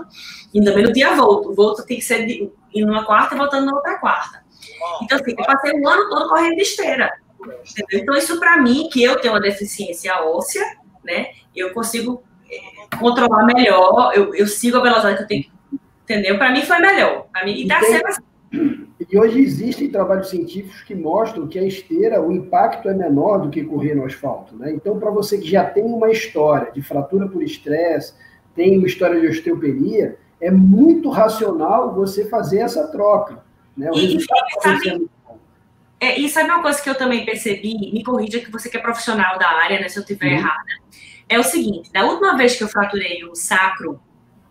e 0.54 0.62
também 0.62 0.84
não 0.84 0.92
tinha 0.92 1.16
volto. 1.16 1.50
O 1.50 1.54
volto 1.54 1.84
tem 1.84 1.98
que 1.98 2.04
ser 2.04 2.24
de, 2.24 2.48
ir 2.72 2.84
numa 2.84 3.04
quarta 3.04 3.34
e 3.34 3.38
voltando 3.38 3.66
na 3.66 3.74
outra 3.74 3.98
quarta. 3.98 4.44
Então, 5.02 5.18
assim, 5.18 5.34
eu 5.36 5.44
passei 5.44 5.72
o 5.72 5.88
ano 5.88 6.08
todo 6.08 6.28
correndo 6.28 6.54
de 6.54 6.62
esteira. 6.62 7.12
Entendeu? 7.40 8.00
Então, 8.00 8.16
isso 8.16 8.38
para 8.38 8.58
mim, 8.62 8.88
que 8.88 9.02
eu 9.02 9.20
tenho 9.20 9.34
uma 9.34 9.40
deficiência 9.40 10.22
óssea, 10.22 10.64
né, 11.04 11.30
eu 11.54 11.72
consigo 11.74 12.22
é, 12.48 12.96
controlar 12.96 13.44
melhor, 13.44 14.12
eu, 14.14 14.32
eu 14.36 14.46
sigo 14.46 14.76
a 14.76 14.82
velocidade 14.82 15.16
que 15.16 15.22
eu 15.24 15.26
tenho 15.26 15.58
entendeu? 16.08 16.38
Para 16.38 16.50
mim 16.50 16.62
foi 16.62 16.78
melhor. 16.78 17.26
Para 17.30 17.44
mim, 17.44 17.52
e 17.52 17.68
dá 17.68 17.80
certo 17.80 18.06
assim. 18.06 18.22
E 18.53 19.18
hoje 19.18 19.40
existem 19.40 19.90
trabalhos 19.90 20.28
científicos 20.28 20.82
que 20.82 20.94
mostram 20.94 21.46
que 21.46 21.59
a 21.59 21.64
esteira, 21.64 22.20
o 22.20 22.32
impacto 22.32 22.88
é 22.88 22.94
menor 22.94 23.38
do 23.38 23.51
que 23.51 23.62
correr 23.62 23.94
no 23.94 24.05
asfalto. 24.05 24.57
Né? 24.57 24.72
Então, 24.72 24.99
para 24.99 25.11
você 25.11 25.38
que 25.38 25.49
já 25.49 25.64
tem 25.64 25.84
uma 25.84 26.11
história 26.11 26.72
de 26.72 26.82
fratura 26.82 27.28
por 27.28 27.42
estresse, 27.42 28.14
tem 28.55 28.76
uma 28.78 28.86
história 28.86 29.20
de 29.20 29.26
osteopenia, 29.26 30.18
é 30.40 30.51
muito 30.51 31.11
racional 31.11 31.94
você 31.94 32.28
fazer 32.28 32.59
essa 32.59 32.88
troca. 32.88 33.44
Né? 33.76 33.90
O 33.90 33.96
e, 33.96 34.14
resultado 34.14 34.46
sabe, 34.62 35.09
é, 36.01 36.18
e 36.18 36.28
sabe 36.28 36.51
uma 36.51 36.62
coisa 36.62 36.80
que 36.80 36.88
eu 36.88 36.94
também 36.94 37.24
percebi, 37.24 37.92
me 37.92 38.05
corrija 38.05 38.38
que 38.38 38.51
você 38.51 38.70
que 38.70 38.76
é 38.76 38.80
profissional 38.80 39.38
da 39.38 39.49
área, 39.49 39.80
né, 39.80 39.88
se 39.88 39.99
eu 39.99 40.03
estiver 40.03 40.28
uhum. 40.28 40.38
errada, 40.38 40.70
é 41.28 41.38
o 41.38 41.42
seguinte, 41.42 41.90
da 41.92 42.05
última 42.05 42.36
vez 42.36 42.57
que 42.57 42.62
eu 42.62 42.68
fraturei 42.68 43.24
o 43.24 43.34
sacro, 43.34 44.01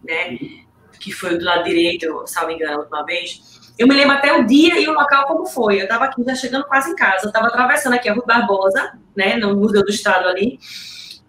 né, 0.03 0.29
uhum. 0.29 0.65
que 0.99 1.11
foi 1.11 1.37
do 1.37 1.45
lado 1.45 1.63
direito, 1.63 2.23
salvo 2.27 2.51
engano, 2.51 2.77
a 2.77 2.79
última 2.79 3.05
vez, 3.05 3.56
eu 3.77 3.87
me 3.87 3.93
lembro 3.93 4.15
até 4.15 4.33
o 4.33 4.45
dia 4.45 4.79
e 4.79 4.87
o 4.87 4.93
local 4.93 5.25
como 5.27 5.45
foi. 5.45 5.79
Eu 5.79 5.83
estava 5.83 6.05
aqui 6.05 6.23
já 6.23 6.35
chegando 6.35 6.65
quase 6.65 6.89
em 6.89 6.95
casa. 6.95 7.25
Eu 7.25 7.29
estava 7.29 7.47
atravessando 7.47 7.93
aqui 7.93 8.09
a 8.09 8.13
Rua 8.13 8.25
Barbosa, 8.25 8.97
né, 9.15 9.35
no 9.35 9.55
Museu 9.55 9.83
do 9.83 9.89
Estado 9.91 10.27
ali. 10.27 10.59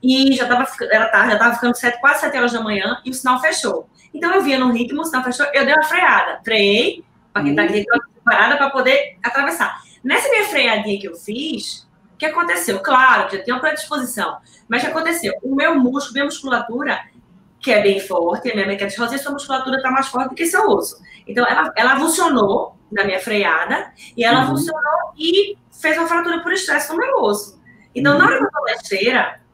E 0.03 0.33
já 0.33 0.45
estava 0.45 0.67
era 0.91 1.09
tarde, 1.09 1.29
já 1.29 1.35
estava 1.35 1.55
ficando 1.55 1.77
sete, 1.77 2.01
quase 2.01 2.21
sete 2.21 2.37
horas 2.37 2.53
da 2.53 2.61
manhã 2.61 3.01
e 3.05 3.11
o 3.11 3.15
sinal 3.15 3.41
fechou. 3.41 3.89
Então 4.15 4.33
eu 4.33 4.43
via 4.43 4.59
no 4.59 4.73
ritmo, 4.73 5.03
o 5.03 5.05
sinal 5.05 5.23
fechou, 5.25 5.47
eu 5.53 5.65
dei 5.65 5.75
uma 5.75 5.85
freada. 5.85 6.41
Freiei, 6.45 7.05
para 7.33 7.43
quem 7.43 7.51
está 7.51 7.65
aqui 7.65 7.85
parada, 8.25 8.57
para 8.57 8.71
poder 8.71 9.19
atravessar. 9.23 9.81
Nessa 10.03 10.29
minha 10.29 10.45
freadinha 10.45 11.01
que 11.01 11.09
eu 11.09 11.15
fiz, 11.17 11.87
o 12.15 12.17
que 12.19 12.27
aconteceu? 12.27 12.81
Claro, 12.81 13.31
já 13.31 13.43
tinha 13.43 13.55
uma 13.55 13.61
predisposição, 13.61 14.39
mas 14.69 14.83
o 14.83 14.87
que 14.87 14.91
aconteceu? 14.91 15.35
O 15.43 15.55
meu 15.55 15.75
músculo, 15.75 16.15
minha 16.15 16.25
musculatura, 16.25 17.01
que 17.61 17.73
é 17.73 17.83
bem 17.83 18.01
forte, 18.01 18.51
a 18.51 18.55
minha 18.55 18.67
mecânica 18.67 19.07
de 19.09 19.19
sua 19.19 19.33
musculatura 19.33 19.77
está 19.77 19.91
mais 19.91 20.09
forte 20.09 20.31
do 20.31 20.35
que 20.35 20.47
seu 20.47 20.69
osso. 20.69 20.97
Então, 21.27 21.47
ela, 21.47 21.73
ela 21.77 21.97
funcionou 21.99 22.77
na 22.91 23.05
minha 23.05 23.21
freada, 23.21 23.93
e 24.17 24.25
ela 24.25 24.43
uhum. 24.43 24.49
funcionou 24.49 25.13
e 25.17 25.57
fez 25.71 25.97
uma 25.99 26.09
fratura 26.09 26.41
por 26.43 26.53
estresse 26.53 26.91
no 26.91 26.99
meu 26.99 27.23
osso. 27.23 27.61
Então, 27.95 28.13
uhum. 28.13 28.19
na 28.19 28.27
hora 28.27 28.39
que 28.39 28.45
eu 28.45 28.51
tô 28.51 28.59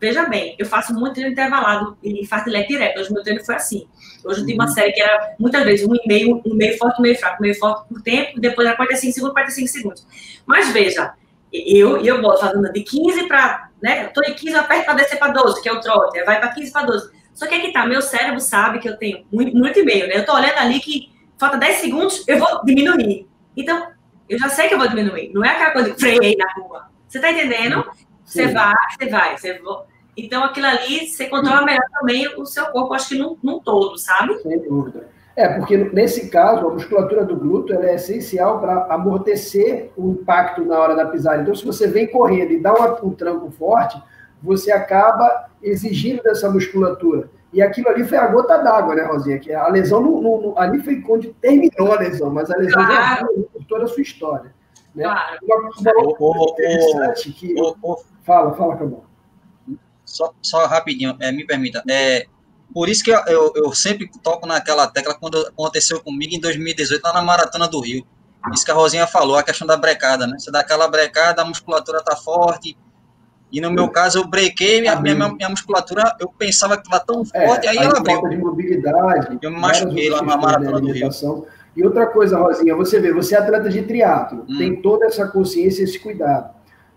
veja 0.01 0.27
bem, 0.27 0.55
eu 0.59 0.67
faço 0.67 0.93
muito 0.93 1.15
treino 1.15 1.33
intervalado 1.33 1.97
e 2.03 2.27
fartlek 2.27 2.69
direto. 2.69 3.01
Hoje, 3.01 3.13
meu 3.13 3.23
treino 3.23 3.45
foi 3.45 3.55
assim. 3.55 3.89
Hoje, 4.25 4.41
eu 4.41 4.47
tive 4.47 4.59
uma 4.59 4.67
uhum. 4.67 4.73
série 4.73 4.93
que 4.93 5.01
era, 5.01 5.35
muitas 5.39 5.65
vezes, 5.65 5.87
um 5.87 5.95
e 5.95 6.07
meio, 6.07 6.43
um 6.45 6.55
meio 6.55 6.77
forte, 6.77 6.99
um 6.99 7.03
meio 7.03 7.19
fraco, 7.19 7.39
um 7.39 7.43
meio 7.43 7.59
forte 7.59 7.89
por 7.89 8.03
tempo, 8.03 8.41
depois 8.41 8.67
era 8.67 8.77
45 8.77 9.15
segundos, 9.15 9.35
45 9.35 9.69
segundos. 9.69 10.07
Mas, 10.47 10.71
veja, 10.73 11.15
eu, 11.53 12.05
eu 12.05 12.21
vou 12.21 12.37
fazendo 12.37 12.71
de 12.73 12.83
15 12.83 13.29
para, 13.29 13.71
né, 13.83 14.05
eu 14.05 14.13
tô 14.13 14.21
em 14.23 14.35
15, 14.35 14.53
eu 14.53 14.61
aperto 14.61 14.85
para 14.85 14.95
descer 14.95 15.19
para 15.19 15.33
12, 15.33 15.63
que 15.63 15.69
é 15.69 15.73
o 15.73 15.81
trote, 15.81 16.23
vai 16.25 16.39
para 16.39 16.49
15 16.53 16.73
para 16.73 16.87
12. 16.87 17.11
Só 17.35 17.47
que 17.47 17.55
aqui 17.55 17.73
tá, 17.73 17.85
meu 17.85 18.01
cérebro 18.01 18.41
sabe 18.41 18.79
que 18.79 18.89
eu 18.89 18.97
tenho 18.97 19.27
um 19.33 19.39
minuto 19.39 19.79
e 19.79 19.83
meio, 19.83 20.07
né? 20.07 20.17
Eu 20.17 20.25
tô 20.25 20.33
olhando 20.33 20.57
ali 20.57 20.79
que 20.79 21.13
falta 21.37 21.59
10 21.59 21.77
segundos, 21.79 22.25
eu 22.29 22.39
vou 22.39 22.65
diminuir. 22.65 23.29
Então, 23.57 23.89
eu 24.29 24.39
já 24.39 24.49
sei 24.49 24.69
que 24.69 24.75
eu 24.75 24.79
vou 24.79 24.89
diminuir. 24.89 25.33
Não 25.35 25.45
é 25.45 25.51
aquela 25.51 25.73
coisa 25.73 25.91
de 25.91 26.01
freiei 26.01 26.37
na 26.37 26.47
rua. 26.55 26.87
Você 27.09 27.21
tá 27.21 27.31
entendendo? 27.31 27.85
Você 28.25 28.49
vai, 28.49 28.75
você 28.99 29.09
vai, 29.09 29.37
você 29.37 29.59
vai. 29.59 29.83
Então, 30.17 30.45
aquilo 30.45 30.67
ali, 30.67 31.09
você 31.09 31.27
controla 31.27 31.65
melhor 31.65 31.85
também 31.93 32.29
o 32.37 32.47
seu 32.47 32.67
corpo, 32.67 32.95
acho 32.95 33.09
que 33.09 33.19
num, 33.19 33.37
num 33.43 33.59
todo, 33.59 33.99
sabe? 33.99 34.39
Sem 34.43 34.61
dúvida. 34.61 35.09
É, 35.37 35.49
porque 35.49 35.77
nesse 35.77 36.31
caso, 36.31 36.69
a 36.69 36.73
musculatura 36.73 37.25
do 37.25 37.37
glúteo 37.37 37.83
é 37.83 37.97
essencial 37.97 38.61
para 38.61 38.87
amortecer 38.95 39.91
o 39.97 40.13
impacto 40.13 40.65
na 40.65 40.79
hora 40.79 40.95
da 40.95 41.07
pisada. 41.07 41.43
Então, 41.43 41.55
se 41.55 41.65
você 41.65 41.89
vem 41.89 42.07
correndo 42.07 42.53
e 42.53 42.61
dá 42.61 42.73
um 43.03 43.11
tranco 43.11 43.51
forte, 43.51 44.01
você 44.45 44.71
acaba 44.71 45.49
exigindo 45.63 46.23
dessa 46.23 46.51
musculatura. 46.51 47.31
E 47.53 47.63
aquilo 47.63 47.89
ali 47.89 48.05
foi 48.05 48.19
a 48.19 48.27
gota 48.27 48.59
d'água, 48.59 48.95
né, 48.95 49.05
Rosinha? 49.05 49.39
Que 49.39 49.53
a 49.53 49.69
lesão 49.69 50.03
não, 50.03 50.21
não, 50.21 50.59
ali 50.59 50.81
foi 50.81 51.01
quando 51.01 51.33
terminou 51.35 51.93
a 51.93 51.99
lesão, 51.99 52.31
mas 52.31 52.51
a 52.51 52.57
lesão 52.57 52.85
claro. 52.85 53.27
já 53.27 53.43
por 53.53 53.65
toda 53.65 53.85
a 53.85 53.89
sua 53.89 54.03
história. 54.03 54.55
Né? 54.95 55.05
Claro. 55.05 55.39
Uma, 55.43 56.03
uma 56.19 56.51
interessante 56.51 57.33
que. 57.33 57.55
Fala, 58.25 58.53
fala, 58.55 58.77
Cabal. 58.77 59.05
Só, 60.05 60.35
só 60.43 60.67
rapidinho, 60.67 61.17
é, 61.21 61.33
me 61.33 61.47
permita. 61.47 61.83
É, 61.89 62.27
por 62.73 62.89
isso 62.89 63.03
que 63.03 63.11
eu, 63.11 63.21
eu, 63.27 63.53
eu, 63.55 63.73
sempre 63.73 64.11
toco 64.23 64.47
naquela 64.47 64.87
tecla 64.87 65.15
quando 65.15 65.39
aconteceu 65.39 66.03
comigo 66.03 66.35
em 66.35 66.41
2018, 66.41 67.03
lá 67.03 67.13
na 67.13 67.23
Maratona 67.23 67.69
do 67.69 67.81
Rio. 67.81 68.05
Isso 68.53 68.65
que 68.65 68.71
a 68.71 68.75
Rosinha 68.75 69.07
falou, 69.07 69.37
a 69.37 69.43
questão 69.43 69.67
da 69.67 69.77
brecada, 69.77 70.27
né? 70.27 70.37
Você 70.39 70.51
dá 70.51 70.61
aquela 70.61 70.87
brecada, 70.89 71.41
a 71.41 71.45
musculatura 71.45 72.03
tá 72.03 72.15
forte, 72.15 72.77
e 73.53 73.61
no 73.61 73.71
meu 73.71 73.89
caso, 73.89 74.19
eu 74.19 74.27
brequei, 74.27 74.81
minha, 74.81 75.01
minha, 75.01 75.15
minha 75.15 75.49
musculatura, 75.49 76.17
eu 76.19 76.29
pensava 76.29 76.77
que 76.77 76.83
estava 76.83 77.05
tão 77.05 77.23
é, 77.33 77.47
forte, 77.47 77.69
aí 77.69 77.77
ela 77.77 77.99
abriu. 77.99 78.29
de 78.29 78.37
mobilidade. 78.37 79.39
Eu 79.41 79.51
me 79.51 79.61
machuquei 79.61 80.11
lá 80.11 80.23
na 80.23 80.37
maratona 80.37 80.81
do 80.81 80.91
Rio. 80.91 81.09
E 81.77 81.85
outra 81.85 82.07
coisa, 82.07 82.39
Rosinha, 82.39 82.75
você 82.75 83.01
vê, 83.01 83.13
você 83.13 83.35
é 83.35 83.39
atleta 83.39 83.69
de 83.69 83.83
triatlo, 83.83 84.45
hum. 84.49 84.59
tem 84.59 84.81
toda 84.81 85.07
essa 85.07 85.27
consciência, 85.29 85.83
esse 85.83 85.99
cuidado. 85.99 86.55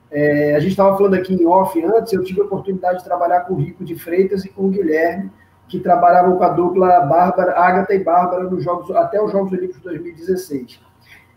É, 0.09 0.55
a 0.55 0.59
gente 0.59 0.71
estava 0.71 0.95
falando 0.95 1.15
aqui 1.15 1.33
em 1.33 1.45
off 1.45 1.83
antes, 1.83 2.13
eu 2.13 2.23
tive 2.23 2.41
a 2.41 2.45
oportunidade 2.45 2.99
de 2.99 3.03
trabalhar 3.03 3.41
com 3.41 3.55
o 3.55 3.57
Rico 3.57 3.83
de 3.83 3.95
Freitas 3.95 4.45
e 4.45 4.49
com 4.49 4.67
o 4.67 4.69
Guilherme, 4.69 5.31
que 5.67 5.79
trabalhavam 5.79 6.37
com 6.37 6.43
a 6.43 6.49
dupla 6.49 7.01
Bárbara, 7.01 7.59
Agatha 7.59 7.93
e 7.93 8.03
Bárbara 8.03 8.43
nos 8.45 8.63
jogos, 8.63 8.89
até 8.95 9.21
os 9.21 9.31
Jogos 9.31 9.51
Olímpicos 9.51 9.77
de 9.77 9.83
2016. 9.83 10.79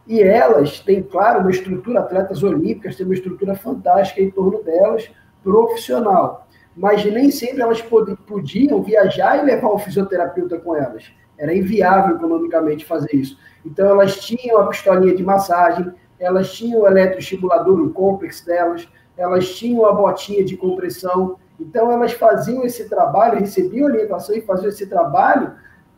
E 0.06 0.22
elas 0.22 0.80
têm, 0.80 1.02
claro, 1.02 1.40
uma 1.40 1.50
estrutura, 1.50 2.00
atletas 2.00 2.42
olímpicas, 2.42 2.96
têm 2.96 3.06
uma 3.06 3.14
estrutura 3.14 3.54
fantástica 3.54 4.20
em 4.20 4.30
torno 4.30 4.62
delas, 4.62 5.10
profissional. 5.42 6.46
Mas 6.76 7.04
nem 7.04 7.30
sempre 7.30 7.62
elas 7.62 7.82
podiam 7.82 8.82
viajar 8.82 9.38
e 9.38 9.46
levar 9.46 9.68
o 9.68 9.78
fisioterapeuta 9.78 10.58
com 10.58 10.74
elas. 10.74 11.12
Era 11.36 11.54
inviável 11.54 12.16
economicamente 12.16 12.84
fazer 12.84 13.14
isso. 13.14 13.38
Então, 13.64 13.86
elas 13.86 14.16
tinham 14.20 14.58
a 14.58 14.66
pistolinha 14.66 15.14
de 15.14 15.22
massagem, 15.22 15.92
elas 16.18 16.52
tinham 16.52 16.82
o 16.82 16.86
eletroestimulador, 16.86 17.80
o 17.80 17.90
complex 17.90 18.42
delas, 18.42 18.88
elas 19.16 19.54
tinham 19.54 19.86
a 19.86 19.92
botinha 19.92 20.44
de 20.44 20.56
compressão. 20.56 21.36
Então, 21.58 21.90
elas 21.90 22.12
faziam 22.12 22.64
esse 22.64 22.88
trabalho, 22.88 23.40
recebiam 23.40 23.86
orientação 23.86 24.34
e 24.34 24.40
faziam 24.40 24.68
esse 24.68 24.86
trabalho, 24.86 25.52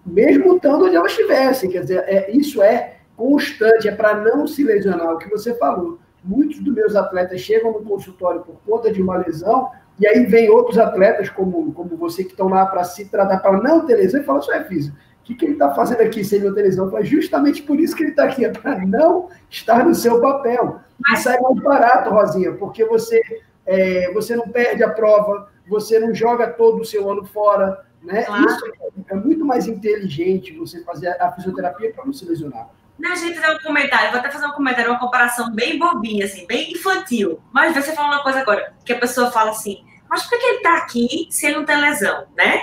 mesmo 0.05 0.57
estando 0.57 0.87
onde 0.87 0.97
elas 0.97 1.13
estivessem. 1.13 1.71
Quer 1.71 1.81
dizer, 1.83 2.05
é, 2.07 2.31
isso 2.31 2.63
é 2.63 2.99
constante, 3.17 3.89
é 3.89 3.93
para 3.93 4.15
não 4.15 4.47
se 4.47 4.65
lesionar, 4.65 5.13
o 5.13 5.19
que 5.19 5.29
você 5.29 5.55
falou. 5.55 5.99
Muitos 6.25 6.61
dos 6.61 6.75
meus 6.75 6.95
atletas 6.95 7.41
chegam 7.41 7.73
no 7.73 7.83
consultório 7.83 8.41
por 8.41 8.57
conta 8.67 8.93
de 8.93 9.03
uma 9.03 9.17
lesão, 9.17 9.71
e 9.99 10.07
aí 10.07 10.25
vem 10.25 10.49
outros 10.49 10.79
atletas, 10.79 11.29
como, 11.29 11.73
como 11.73 11.97
você, 11.97 12.25
que 12.25 12.31
estão 12.31 12.49
lá 12.49 12.67
para 12.67 12.85
se 12.85 13.07
tratar, 13.07 13.39
para 13.39 13.61
não 13.61 13.85
ter 13.85 13.97
lesão, 13.97 14.21
e 14.21 14.25
falam, 14.25 14.41
isso 14.41 14.53
é 14.53 14.65
físico 14.65 14.97
o 15.23 15.25
que, 15.25 15.37
que 15.37 15.45
ele 15.45 15.53
está 15.53 15.73
fazendo 15.73 16.01
aqui 16.01 16.25
sem 16.25 16.41
não 16.41 16.53
ter 16.53 16.63
lesão? 16.63 16.91
Foi 16.91 17.05
justamente 17.05 17.63
por 17.63 17.79
isso 17.79 17.95
que 17.95 18.03
ele 18.03 18.11
está 18.11 18.25
aqui, 18.25 18.45
é 18.45 18.49
para 18.49 18.85
não 18.85 19.29
estar 19.49 19.87
no 19.87 19.95
seu 19.95 20.21
papel. 20.21 20.81
E 21.13 21.17
sai 21.17 21.41
mais 21.41 21.63
barato, 21.63 22.11
Rosinha, 22.11 22.53
porque 22.55 22.85
você, 22.85 23.23
é, 23.65 24.13
você 24.13 24.35
não 24.35 24.49
perde 24.49 24.83
a 24.83 24.91
prova, 24.91 25.49
você 25.69 26.01
não 26.01 26.13
joga 26.13 26.49
todo 26.49 26.81
o 26.81 26.85
seu 26.85 27.09
ano 27.09 27.25
fora. 27.25 27.85
Né? 28.03 28.25
Claro. 28.25 28.47
Isso 28.47 28.67
é, 28.67 29.13
é 29.13 29.15
muito 29.15 29.45
mais 29.45 29.69
inteligente 29.69 30.59
você 30.59 30.83
fazer 30.83 31.17
a 31.21 31.31
fisioterapia 31.31 31.93
para 31.93 32.05
não 32.05 32.13
se 32.13 32.25
lesionar. 32.25 32.69
Não, 33.03 33.17
gente, 33.17 33.41
fazer 33.41 33.57
um 33.57 33.59
comentário, 33.59 34.13
vou 34.13 34.21
até 34.21 34.31
fazer 34.31 34.47
um 34.47 34.53
comentário, 34.53 34.93
uma 34.93 35.01
comparação 35.01 35.53
bem 35.53 35.77
bobinha, 35.77 36.25
assim, 36.25 36.47
bem 36.47 36.71
infantil. 36.71 37.43
Mas 37.51 37.75
você 37.75 37.93
fala 37.93 38.15
uma 38.15 38.23
coisa 38.23 38.39
agora, 38.39 38.73
que 38.85 38.93
a 38.93 38.99
pessoa 38.99 39.29
fala 39.33 39.51
assim, 39.51 39.85
mas 40.09 40.23
por 40.23 40.39
que 40.39 40.47
ele 40.47 40.57
está 40.59 40.77
aqui 40.77 41.27
se 41.29 41.47
ele 41.47 41.57
não 41.57 41.65
tem 41.65 41.81
lesão, 41.81 42.29
né? 42.37 42.61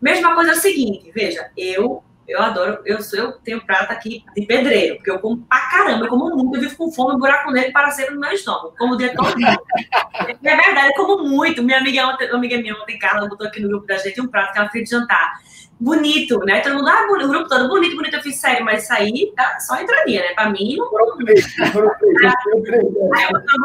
Mesma 0.00 0.32
coisa 0.32 0.52
é 0.52 0.54
o 0.54 0.60
seguinte, 0.60 1.10
veja, 1.12 1.50
eu 1.56 2.04
eu 2.26 2.40
adoro, 2.40 2.80
eu 2.86 3.02
sou, 3.02 3.18
eu 3.18 3.32
tenho 3.32 3.66
prata 3.66 3.92
aqui 3.92 4.24
de 4.34 4.46
pedreiro, 4.46 4.96
porque 4.96 5.10
eu 5.10 5.18
como 5.18 5.42
pra 5.42 5.58
caramba, 5.68 6.04
eu 6.04 6.08
como 6.08 6.34
muito, 6.34 6.56
eu 6.56 6.60
vivo 6.60 6.76
com 6.76 6.90
fome, 6.90 7.18
buraco 7.18 7.50
negro 7.50 7.72
para 7.72 7.90
ser 7.90 8.12
no 8.12 8.20
meu 8.20 8.30
estômago, 8.30 8.74
como 8.78 8.94
o 8.94 8.96
dia 8.96 9.12
todo. 9.14 9.34
é 9.44 10.56
verdade, 10.56 10.92
eu 10.96 11.04
como 11.04 11.28
muito. 11.28 11.62
Minha 11.62 11.78
amiga, 11.78 12.06
ontem, 12.06 12.30
amiga 12.30 12.56
minha 12.58 12.74
ontem, 12.76 12.98
Carla, 12.98 13.28
botou 13.28 13.46
aqui 13.46 13.60
no 13.60 13.68
grupo 13.68 13.86
da 13.86 13.98
gente 13.98 14.20
um 14.20 14.28
prato 14.28 14.52
que 14.52 14.58
ela 14.58 14.70
fez 14.70 14.84
de 14.84 14.90
jantar. 14.90 15.34
Bonito, 15.80 16.38
né? 16.40 16.60
Todo 16.60 16.76
mundo, 16.76 16.88
ah, 16.88 17.06
o 17.10 17.28
grupo 17.28 17.48
todo 17.48 17.68
bonito, 17.68 17.96
bonito. 17.96 18.14
Eu 18.14 18.22
fiz 18.22 18.36
sério, 18.36 18.64
mas 18.64 18.90
aí 18.90 19.32
tá, 19.36 19.58
só 19.60 19.80
entraria, 19.80 20.20
né? 20.20 20.34
Pra 20.34 20.48
mim, 20.48 20.76
não. 20.76 20.90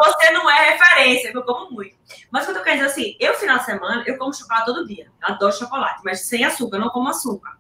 Você 0.04 0.32
não 0.32 0.50
é 0.50 0.72
referência, 0.72 1.32
eu 1.34 1.44
como 1.44 1.72
muito. 1.72 1.96
Mas 2.32 2.44
o 2.44 2.46
que 2.46 2.52
eu 2.52 2.58
tô 2.58 2.64
querendo 2.64 2.80
dizer 2.80 2.92
assim, 2.92 3.16
eu, 3.20 3.34
final 3.36 3.60
de 3.60 3.66
semana, 3.66 4.04
eu 4.06 4.18
como 4.18 4.34
chocolate 4.34 4.66
todo 4.66 4.88
dia. 4.88 5.08
Eu 5.22 5.28
adoro 5.34 5.54
chocolate, 5.54 6.02
mas 6.04 6.22
sem 6.22 6.44
açúcar, 6.44 6.78
eu 6.78 6.82
não 6.82 6.90
como 6.90 7.10
açúcar. 7.10 7.52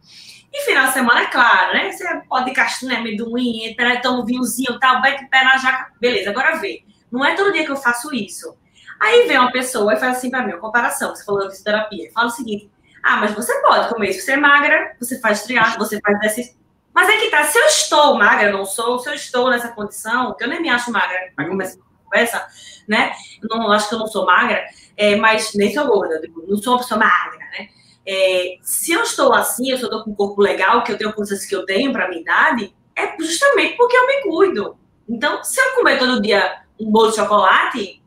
E 0.51 0.61
final 0.65 0.87
de 0.87 0.93
semana, 0.93 1.21
é 1.21 1.25
claro, 1.27 1.73
né? 1.73 1.91
Você 1.91 2.21
pode 2.27 2.51
castanha, 2.51 2.97
amendoim, 2.97 3.75
toma 4.01 4.21
um 4.21 4.25
vinhozinho, 4.25 4.79
tal, 4.79 4.99
bate 5.01 5.27
pé 5.29 5.43
na 5.43 5.57
jaca. 5.57 5.93
Beleza, 6.01 6.31
agora 6.31 6.57
vê. 6.57 6.83
Não 7.11 7.23
é 7.23 7.35
todo 7.35 7.53
dia 7.53 7.63
que 7.63 7.71
eu 7.71 7.77
faço 7.77 8.13
isso. 8.13 8.57
Aí 8.99 9.27
vem 9.27 9.37
uma 9.37 9.51
pessoa 9.51 9.93
e 9.93 9.97
faz 9.97 10.17
assim 10.17 10.29
pra 10.29 10.41
mim, 10.41 10.51
uma 10.51 10.59
comparação, 10.59 11.15
você 11.15 11.23
falou 11.23 11.43
de 11.43 11.51
fisioterapia. 11.51 12.11
Fala 12.13 12.27
o 12.27 12.31
seguinte, 12.31 12.69
ah, 13.09 13.17
mas 13.17 13.33
você 13.33 13.59
pode 13.61 13.89
comer 13.89 14.11
isso. 14.11 14.23
Você 14.23 14.33
é 14.33 14.37
magra, 14.37 14.95
você 14.99 15.19
faz 15.19 15.41
triatlo, 15.41 15.79
você 15.79 15.99
faz 15.99 16.15
exercício. 16.17 16.59
Mas 16.93 17.09
é 17.09 17.17
que 17.17 17.31
tá, 17.31 17.43
se 17.43 17.57
eu 17.57 17.65
estou 17.65 18.15
magra, 18.17 18.51
não 18.51 18.65
sou, 18.65 18.99
se 18.99 19.09
eu 19.09 19.13
estou 19.15 19.49
nessa 19.49 19.69
condição, 19.69 20.35
que 20.35 20.43
eu 20.43 20.47
nem 20.47 20.61
me 20.61 20.69
acho 20.69 20.91
magra 20.91 21.31
para 21.35 21.47
começar 21.47 21.79
a 21.79 22.03
conversa, 22.03 22.47
né? 22.87 23.11
Não 23.49 23.71
acho 23.71 23.89
que 23.89 23.95
eu 23.95 23.99
não 23.99 24.07
sou 24.07 24.25
magra, 24.25 24.63
é, 24.95 25.15
mas 25.15 25.53
nem 25.55 25.73
sou 25.73 25.87
gorda, 25.87 26.21
não 26.47 26.57
sou 26.57 26.73
uma 26.73 26.79
pessoa 26.79 26.99
magra, 26.99 27.39
né? 27.39 27.69
É, 28.05 28.57
se 28.61 28.91
eu 28.91 29.01
estou 29.01 29.33
assim, 29.33 29.69
eu 29.69 29.77
estou 29.77 30.03
com 30.03 30.11
um 30.11 30.15
corpo 30.15 30.41
legal, 30.41 30.83
que 30.83 30.91
eu 30.91 30.97
tenho 30.97 31.13
coisas 31.13 31.45
que 31.45 31.55
eu 31.55 31.65
tenho 31.65 31.91
para 31.91 32.07
minha 32.09 32.21
idade, 32.21 32.75
é 32.95 33.15
justamente 33.19 33.75
porque 33.75 33.97
eu 33.97 34.07
me 34.07 34.21
cuido. 34.23 34.77
Então, 35.07 35.43
se 35.43 35.59
eu 35.59 35.75
comer 35.75 35.97
todo 35.97 36.21
dia 36.21 36.61
um 36.79 36.91
bolo 36.91 37.09
de 37.09 37.15
chocolate, 37.15 37.98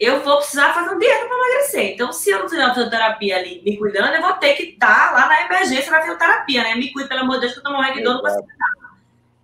eu 0.00 0.24
vou 0.24 0.38
precisar 0.38 0.72
fazer 0.72 0.88
uma 0.88 0.98
dieta 0.98 1.26
para 1.26 1.36
emagrecer. 1.36 1.92
Então, 1.92 2.10
se 2.10 2.30
eu 2.30 2.38
não 2.38 2.48
fizer 2.48 2.64
uma 2.64 2.72
fisioterapia 2.72 3.36
ali 3.36 3.60
me 3.62 3.76
cuidando, 3.76 4.14
eu 4.14 4.22
vou 4.22 4.32
ter 4.32 4.54
que 4.54 4.62
estar 4.62 5.12
lá 5.12 5.28
na 5.28 5.44
emergência 5.44 5.92
na 5.92 6.00
fisioterapia, 6.00 6.62
né? 6.62 6.74
Me 6.74 6.90
cuide, 6.90 7.06
pelo 7.06 7.20
amor 7.20 7.34
de 7.34 7.40
Deus, 7.42 7.52
que 7.52 7.58
eu 7.58 7.62
tô 7.62 7.72
morrendo 7.72 7.98
de 7.98 8.02
dor, 8.02 8.14
não 8.14 8.22
consigo 8.22 8.46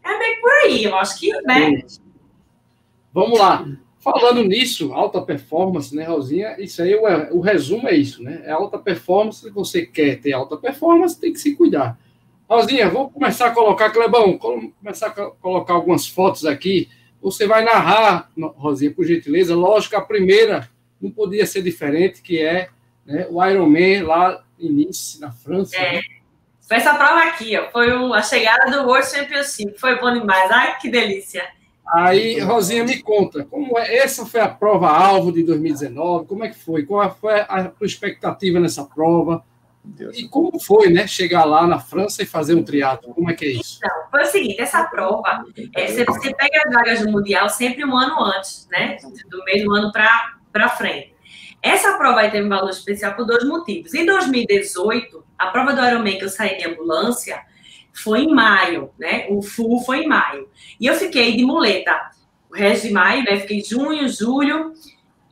É 0.02 0.18
bem 0.18 0.40
por 0.40 0.50
aí, 0.50 0.84
eu 0.84 0.96
acho 0.96 1.20
que, 1.20 1.30
né? 1.42 1.82
Vamos 3.12 3.38
lá. 3.38 3.66
Falando 3.98 4.44
nisso, 4.44 4.94
alta 4.94 5.20
performance, 5.20 5.94
né, 5.94 6.04
Rosinha? 6.04 6.56
Isso 6.58 6.80
aí, 6.80 6.94
o, 6.94 7.36
o 7.36 7.40
resumo 7.40 7.86
é 7.88 7.94
isso, 7.94 8.22
né? 8.22 8.40
É 8.46 8.52
alta 8.52 8.78
performance, 8.78 9.40
se 9.40 9.50
você 9.50 9.84
quer 9.84 10.20
ter 10.20 10.32
alta 10.32 10.56
performance, 10.56 11.20
tem 11.20 11.34
que 11.34 11.40
se 11.40 11.54
cuidar. 11.54 11.98
Rosinha, 12.48 12.88
vou 12.88 13.10
começar 13.10 13.48
a 13.48 13.50
colocar, 13.50 13.90
Clebão, 13.90 14.38
começar 14.38 15.08
a 15.08 15.10
colocar 15.10 15.74
algumas 15.74 16.06
fotos 16.06 16.46
aqui 16.46 16.88
você 17.20 17.46
vai 17.46 17.64
narrar, 17.64 18.30
Rosinha, 18.56 18.92
por 18.92 19.04
gentileza. 19.04 19.54
Lógico, 19.54 19.96
a 19.96 20.00
primeira 20.00 20.68
não 21.00 21.10
podia 21.10 21.46
ser 21.46 21.62
diferente, 21.62 22.22
que 22.22 22.40
é 22.40 22.68
né, 23.04 23.26
o 23.30 23.44
Ironman 23.44 24.02
lá 24.02 24.44
em 24.58 24.70
Nice, 24.70 25.20
na 25.20 25.30
França. 25.30 25.76
É. 25.76 25.92
Né? 25.94 26.02
Foi 26.66 26.78
essa 26.78 26.94
prova 26.94 27.22
aqui, 27.24 27.56
ó. 27.56 27.70
Foi 27.70 27.90
a 27.90 28.22
chegada 28.22 28.70
do 28.70 28.88
World 28.88 29.06
Championship. 29.06 29.78
Foi 29.78 30.00
bom 30.00 30.12
demais. 30.12 30.50
Ai, 30.50 30.78
que 30.78 30.90
delícia. 30.90 31.44
Aí, 31.94 32.40
Rosinha, 32.40 32.82
me 32.82 33.00
conta, 33.00 33.44
como 33.44 33.78
é, 33.78 33.98
essa 33.98 34.26
foi 34.26 34.40
a 34.40 34.48
prova-alvo 34.48 35.30
de 35.30 35.44
2019? 35.44 36.26
Como 36.26 36.44
é 36.44 36.48
que 36.48 36.58
foi? 36.58 36.84
Qual 36.84 37.14
foi 37.14 37.40
a 37.40 37.68
tua 37.68 37.86
expectativa 37.86 38.58
nessa 38.58 38.84
prova? 38.84 39.44
Deus. 39.86 40.18
E 40.18 40.28
como 40.28 40.58
foi, 40.58 40.90
né, 40.90 41.06
chegar 41.06 41.44
lá 41.44 41.66
na 41.66 41.78
França 41.78 42.22
e 42.22 42.26
fazer 42.26 42.54
um 42.54 42.62
triatlo? 42.62 43.14
Como 43.14 43.30
é 43.30 43.34
que 43.34 43.44
é 43.44 43.48
isso? 43.48 43.78
Então, 43.78 44.10
foi 44.10 44.22
o 44.22 44.26
seguinte, 44.26 44.60
essa 44.60 44.84
prova, 44.84 45.44
é, 45.74 45.86
você, 45.86 46.04
você 46.04 46.34
pega 46.34 46.62
as 46.66 46.74
vagas 46.74 47.00
do 47.00 47.10
Mundial 47.10 47.48
sempre 47.48 47.84
um 47.84 47.96
ano 47.96 48.20
antes, 48.22 48.68
né, 48.70 48.96
do 49.30 49.44
mesmo 49.44 49.72
ano 49.74 49.92
para 49.92 50.68
frente. 50.70 51.14
Essa 51.62 51.96
prova 51.96 52.20
aí 52.20 52.30
teve 52.30 52.46
um 52.46 52.48
valor 52.48 52.70
especial 52.70 53.14
por 53.14 53.26
dois 53.26 53.44
motivos. 53.44 53.94
Em 53.94 54.04
2018, 54.04 55.24
a 55.38 55.46
prova 55.48 55.72
do 55.72 55.84
Ironman 55.84 56.18
que 56.18 56.24
eu 56.24 56.28
saí 56.28 56.58
de 56.58 56.66
ambulância 56.66 57.40
foi 57.92 58.20
em 58.20 58.34
maio, 58.34 58.90
né, 58.98 59.26
o 59.30 59.42
full 59.42 59.80
foi 59.84 60.04
em 60.04 60.08
maio. 60.08 60.48
E 60.78 60.86
eu 60.86 60.94
fiquei 60.94 61.36
de 61.36 61.44
muleta 61.44 62.10
o 62.50 62.54
resto 62.54 62.86
de 62.86 62.92
maio, 62.92 63.24
né, 63.24 63.38
fiquei 63.40 63.62
junho, 63.64 64.08
julho, 64.08 64.72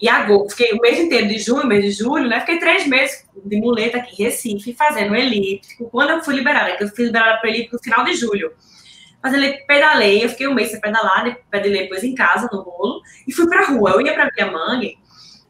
e 0.01 0.09
agosto, 0.09 0.57
fiquei 0.57 0.77
o 0.77 0.81
mês 0.81 0.99
inteiro 0.99 1.29
de 1.29 1.39
junho, 1.39 1.67
mês 1.67 1.85
de 1.85 1.91
julho, 1.93 2.29
né? 2.29 2.41
Fiquei 2.41 2.59
três 2.59 2.87
meses 2.87 3.25
de 3.45 3.57
muleta 3.59 3.99
aqui 3.99 4.21
em 4.21 4.25
Recife, 4.25 4.75
fazendo 4.75 5.15
elíptico. 5.15 5.89
Quando 5.91 6.11
eu 6.11 6.25
fui 6.25 6.35
liberada, 6.35 6.77
que 6.77 6.85
eu 6.85 6.89
fui 6.89 7.07
liberada 7.07 7.39
para 7.41 7.49
elíptico 7.49 7.77
no 7.77 7.83
final 7.83 8.05
de 8.05 8.15
julho. 8.15 8.53
Fazendo 9.23 9.57
pedalei, 9.67 10.23
eu 10.23 10.29
fiquei 10.29 10.47
um 10.47 10.55
mês 10.55 10.71
sem 10.71 10.81
pedalar, 10.81 11.39
pedalei 11.51 11.83
depois 11.85 12.05
em 12.05 12.15
casa, 12.15 12.49
no 12.53 12.61
rolo, 12.61 13.01
e 13.27 13.33
fui 13.33 13.49
pra 13.49 13.65
rua. 13.65 13.93
Eu 13.93 14.01
ia 14.03 14.13
pra 14.13 14.51
mãe 14.51 14.99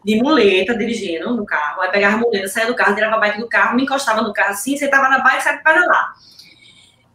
de 0.05 0.17
muleta, 0.23 0.77
dirigindo 0.77 1.35
no 1.35 1.45
carro. 1.45 1.81
Aí 1.81 1.91
pegava 1.91 2.17
a 2.17 2.19
muleta, 2.19 2.47
saía 2.47 2.67
do 2.67 2.77
carro, 2.77 2.95
tirava 2.95 3.17
a 3.17 3.19
bike 3.19 3.41
do 3.41 3.49
carro, 3.49 3.75
me 3.75 3.83
encostava 3.83 4.23
no 4.23 4.33
carro 4.33 4.51
assim, 4.51 4.77
sentava 4.77 5.09
na 5.09 5.21
bike 5.21 5.39
e 5.39 5.43
saia 5.43 5.59
pedalar. 5.59 6.15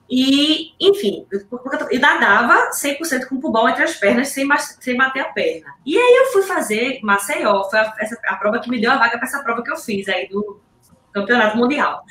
E, 0.10 0.74
enfim, 0.80 1.28
eu 1.32 2.00
nadava 2.00 2.72
100% 2.72 3.28
com 3.28 3.36
o 3.36 3.40
pulmão 3.40 3.70
entre 3.70 3.84
as 3.84 3.96
pernas, 3.96 4.30
sem, 4.30 4.48
sem 4.80 4.98
bater 4.98 5.20
a 5.20 5.26
perna. 5.26 5.72
E 5.86 5.96
aí 5.96 6.16
eu 6.16 6.32
fui 6.32 6.42
fazer 6.42 7.00
Maceió, 7.04 7.64
foi 7.70 7.78
a, 7.78 7.94
essa, 8.00 8.20
a 8.26 8.36
prova 8.36 8.60
que 8.60 8.72
me 8.72 8.82
deu 8.82 8.92
a 8.92 8.98
vaga 8.98 9.18
para 9.20 9.28
essa 9.28 9.44
prova 9.44 9.62
que 9.62 9.72
eu 9.72 9.78
fiz 9.78 10.10
aí 10.10 10.28
do 10.28 10.60
Campeonato 11.14 11.58
Mundial. 11.58 12.04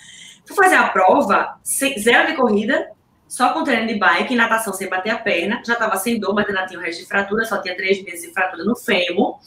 Fui 0.47 0.55
fazer 0.55 0.77
a 0.77 0.89
prova, 0.91 1.59
sem, 1.65 1.99
zero 1.99 2.29
de 2.29 2.37
corrida, 2.37 2.89
só 3.27 3.53
com 3.53 3.65
treino 3.65 3.89
de 3.89 3.99
bike, 3.99 4.35
natação 4.37 4.73
sem 4.73 4.89
bater 4.89 5.11
a 5.11 5.19
perna. 5.19 5.61
Já 5.67 5.73
estava 5.73 5.97
sem 5.97 6.21
dor, 6.21 6.35
mas 6.35 6.47
ainda 6.47 6.67
tinha 6.67 6.79
o 6.79 6.83
resto 6.83 7.01
de 7.01 7.09
fratura, 7.09 7.45
só 7.45 7.61
tinha 7.61 7.77
três 7.77 8.03
meses 8.05 8.29
de 8.29 8.33
fratura 8.33 8.63
no 8.63 8.77
fêmur. 8.77 9.39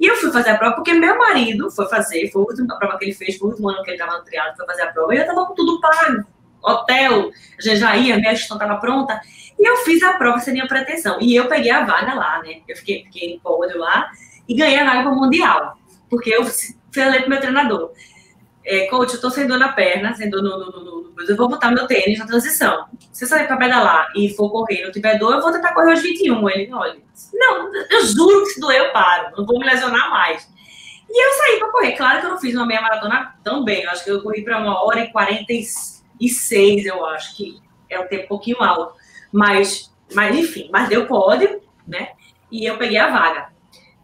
E 0.00 0.06
eu 0.06 0.16
fui 0.16 0.32
fazer 0.32 0.50
a 0.50 0.58
prova 0.58 0.74
porque 0.74 0.92
meu 0.94 1.16
marido 1.16 1.70
foi 1.70 1.88
fazer, 1.88 2.28
foi 2.32 2.42
a 2.42 2.44
última 2.46 2.76
prova 2.76 2.98
que 2.98 3.04
ele 3.04 3.14
fez, 3.14 3.38
foi 3.38 3.48
o 3.48 3.50
último 3.52 3.68
ano 3.68 3.84
que 3.84 3.90
ele 3.90 4.02
estava 4.02 4.18
no 4.18 4.24
triatlo, 4.24 4.56
foi 4.56 4.66
fazer 4.66 4.82
a 4.82 4.92
prova, 4.92 5.14
e 5.14 5.18
eu 5.18 5.22
estava 5.22 5.46
com 5.46 5.54
tudo 5.54 5.80
pago 5.80 6.26
hotel, 6.62 7.30
já 7.58 7.74
já 7.74 7.96
ia, 7.96 8.16
minha 8.16 8.34
gestão 8.34 8.56
estava 8.56 8.80
pronta. 8.80 9.20
E 9.58 9.68
eu 9.68 9.76
fiz 9.78 10.02
a 10.02 10.14
prova 10.14 10.38
sem 10.38 10.54
minha 10.54 10.66
pretensão. 10.66 11.18
E 11.20 11.36
eu 11.36 11.46
peguei 11.46 11.70
a 11.70 11.84
vaga 11.84 12.14
lá, 12.14 12.42
né? 12.42 12.60
Eu 12.66 12.76
fiquei, 12.76 13.04
fiquei 13.04 13.34
em 13.34 13.38
pódio 13.38 13.78
lá 13.78 14.10
e 14.48 14.54
ganhei 14.54 14.78
a 14.78 14.84
vaga 14.84 15.02
para 15.02 15.12
o 15.12 15.16
Mundial. 15.16 15.78
Porque 16.08 16.30
eu 16.30 16.44
falei 16.92 17.20
para 17.20 17.28
meu 17.28 17.40
treinador. 17.40 17.92
é, 18.64 18.86
coach, 18.86 19.14
eu 19.14 19.20
tô 19.20 19.30
sem 19.30 19.46
dor 19.46 19.58
na 19.58 19.72
perna, 19.72 20.14
sem 20.14 20.30
dor 20.30 20.42
no, 20.42 20.58
no, 20.58 20.66
no, 20.70 20.84
no 20.84 21.10
eu 21.28 21.36
vou 21.36 21.48
botar 21.48 21.70
meu 21.70 21.86
tênis 21.86 22.18
na 22.18 22.26
transição. 22.26 22.86
Se 23.12 23.24
eu 23.24 23.28
sair 23.28 23.46
para 23.46 23.56
pedalar 23.56 24.08
e 24.16 24.34
for 24.34 24.50
correr, 24.50 24.84
não 24.84 24.92
tiver 24.92 25.18
dor, 25.18 25.34
eu 25.34 25.42
vou 25.42 25.52
tentar 25.52 25.74
correr 25.74 25.90
aos 25.90 26.02
21. 26.02 26.48
Ele, 26.48 26.72
olha, 26.72 26.96
não, 27.34 27.74
eu 27.74 28.06
juro 28.06 28.44
que 28.44 28.50
se 28.50 28.60
doer 28.60 28.80
eu 28.80 28.92
paro, 28.92 29.36
não 29.36 29.44
vou 29.44 29.58
me 29.58 29.66
lesionar 29.66 30.10
mais. 30.10 30.48
E 31.08 31.26
eu 31.26 31.32
saí 31.34 31.58
para 31.58 31.70
correr. 31.70 31.92
Claro 31.92 32.20
que 32.20 32.26
eu 32.26 32.30
não 32.30 32.38
fiz 32.38 32.54
uma 32.54 32.66
meia 32.66 32.80
maratona 32.80 33.34
tão 33.42 33.64
bem, 33.64 33.82
eu 33.82 33.90
acho 33.90 34.04
que 34.04 34.10
eu 34.10 34.22
corri 34.22 34.42
para 34.42 34.58
uma 34.58 34.82
hora 34.84 35.00
e 35.00 35.12
46, 36.20 36.86
eu 36.86 37.04
acho 37.06 37.36
que 37.36 37.60
é 37.88 37.98
um 37.98 38.06
tempo 38.06 38.24
um 38.24 38.28
pouquinho 38.28 38.62
alto. 38.62 38.94
Mas, 39.32 39.92
mas 40.14 40.36
enfim, 40.36 40.68
mas 40.72 40.88
deu 40.88 41.06
pódio, 41.06 41.60
né? 41.86 42.10
E 42.50 42.68
eu 42.68 42.76
peguei 42.76 42.98
a 42.98 43.10
vaga. 43.10 43.48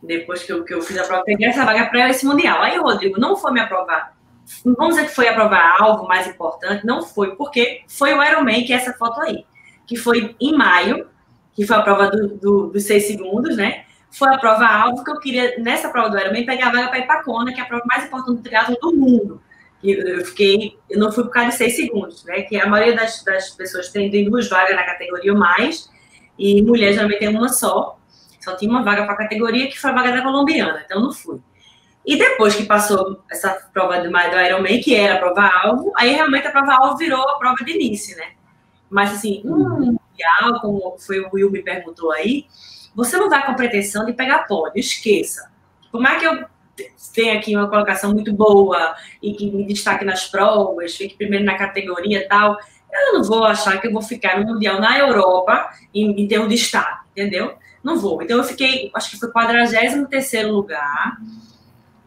Depois 0.03 0.43
que 0.43 0.53
eu, 0.53 0.65
que 0.65 0.73
eu 0.73 0.83
fiz 0.83 0.97
a 0.99 1.05
prova, 1.05 1.25
peguei 1.25 1.49
essa 1.49 1.65
vaga 1.65 1.87
para 1.87 2.09
esse 2.11 2.25
Mundial. 2.25 2.63
Aí 2.63 2.79
Rodrigo 2.79 3.19
não 3.19 3.37
foi 3.37 3.53
me 3.53 3.61
aprovar 3.61 4.17
vamos 4.65 4.95
dizer 4.95 5.09
que 5.09 5.15
foi 5.15 5.29
aprovar 5.29 5.77
algo 5.81 6.07
mais 6.07 6.27
importante, 6.27 6.87
não 6.87 7.03
foi, 7.03 7.35
porque 7.37 7.83
foi 7.89 8.15
o 8.15 8.23
Ironman, 8.23 8.65
que 8.65 8.73
é 8.73 8.77
essa 8.77 8.93
foto 8.93 9.21
aí, 9.21 9.45
que 9.87 9.97
foi 9.97 10.35
em 10.41 10.57
maio, 10.57 11.09
que 11.55 11.67
foi 11.67 11.77
a 11.77 11.83
prova 11.83 12.11
do, 12.11 12.29
do, 12.37 12.67
dos 12.69 12.85
seis 12.85 13.07
segundos, 13.07 13.57
né? 13.57 13.85
Foi 14.11 14.33
a 14.33 14.39
prova 14.39 14.67
alvo 14.67 15.03
que 15.03 15.11
eu 15.11 15.19
queria, 15.19 15.59
nessa 15.59 15.89
prova 15.89 16.11
do 16.11 16.19
Ironman, 16.19 16.47
pegar 16.47 16.69
a 16.69 16.73
vaga 16.73 16.89
para 16.89 16.99
Ipacona, 17.01 17.53
que 17.53 17.61
é 17.61 17.63
a 17.63 17.67
prova 17.67 17.85
mais 17.87 18.05
importante 18.05 18.37
do 18.37 18.43
triatlo 18.43 18.77
do 18.81 18.95
mundo. 18.95 19.43
Eu 19.85 20.25
fiquei, 20.25 20.79
eu 20.91 20.99
não 20.99 21.13
fui 21.13 21.25
por 21.25 21.31
causa 21.31 21.51
de 21.51 21.57
seis 21.57 21.77
segundos, 21.77 22.25
né? 22.25 22.43
Que 22.43 22.59
a 22.59 22.67
maioria 22.67 22.97
das, 22.97 23.23
das 23.23 23.51
pessoas 23.51 23.89
tem, 23.91 24.11
tem 24.11 24.29
duas 24.29 24.49
vagas 24.49 24.75
na 24.75 24.85
categoria 24.85 25.33
ou 25.33 25.39
mais, 25.39 25.89
e 26.39 26.63
mulher 26.63 26.93
geralmente 26.93 27.19
tem 27.19 27.29
uma 27.29 27.49
só. 27.49 27.99
Só 28.41 28.57
tinha 28.57 28.71
uma 28.71 28.83
vaga 28.83 29.05
para 29.05 29.15
a 29.15 29.19
categoria, 29.19 29.69
que 29.69 29.79
foi 29.79 29.91
a 29.91 29.95
vaga 29.95 30.13
da 30.13 30.23
colombiana, 30.23 30.83
então 30.85 31.01
não 31.01 31.13
fui. 31.13 31.41
E 32.05 32.17
depois 32.17 32.55
que 32.55 32.65
passou 32.65 33.21
essa 33.29 33.51
prova 33.73 33.99
do, 33.99 34.09
do 34.09 34.41
Ironman, 34.41 34.81
que 34.81 34.95
era 34.95 35.15
a 35.15 35.19
prova-alvo, 35.19 35.93
aí 35.97 36.13
realmente 36.13 36.47
a 36.47 36.53
prova-alvo 36.53 36.97
virou 36.97 37.21
a 37.21 37.39
prova 37.39 37.65
de 37.65 37.73
início, 37.73 38.17
né? 38.17 38.33
Mas 38.89 39.13
assim, 39.13 39.43
um 39.45 39.59
mundial, 39.59 40.61
como 40.61 40.97
foi 40.99 41.19
o 41.21 41.29
Will 41.33 41.51
me 41.51 41.63
perguntou 41.63 42.13
aí, 42.13 42.47
você 42.95 43.17
não 43.19 43.29
vai 43.29 43.45
com 43.45 43.55
pretensão 43.55 44.07
de 44.07 44.13
pegar 44.13 44.47
pódio, 44.47 44.79
esqueça. 44.79 45.51
Por 45.91 46.01
mais 46.01 46.21
que 46.21 46.27
eu 46.27 46.45
tenha 47.15 47.39
aqui 47.39 47.57
uma 47.57 47.69
colocação 47.69 48.13
muito 48.13 48.33
boa 48.33 48.95
e 49.23 49.33
que 49.33 49.51
me 49.51 49.67
destaque 49.67 50.05
nas 50.05 50.27
provas, 50.27 50.95
fique 50.95 51.17
primeiro 51.17 51.45
na 51.45 51.57
categoria 51.57 52.19
e 52.19 52.29
tal, 52.29 52.59
eu 52.93 53.15
não 53.15 53.25
vou 53.25 53.45
achar 53.45 53.81
que 53.81 53.87
eu 53.87 53.93
vou 53.93 54.03
ficar 54.03 54.39
no 54.39 54.47
Mundial 54.47 54.81
na 54.81 54.99
Europa 54.99 55.71
em, 55.95 56.23
em 56.23 56.29
termos 56.29 56.49
de 56.49 56.55
estado, 56.55 57.01
entendeu? 57.11 57.55
Não 57.83 57.99
vou. 57.99 58.23
Então 58.23 58.39
eu 58.39 58.45
fiquei, 58.45 58.91
acho 58.95 59.11
que 59.11 59.19
foi 59.19 59.31
43 59.31 60.47
lugar 60.47 61.17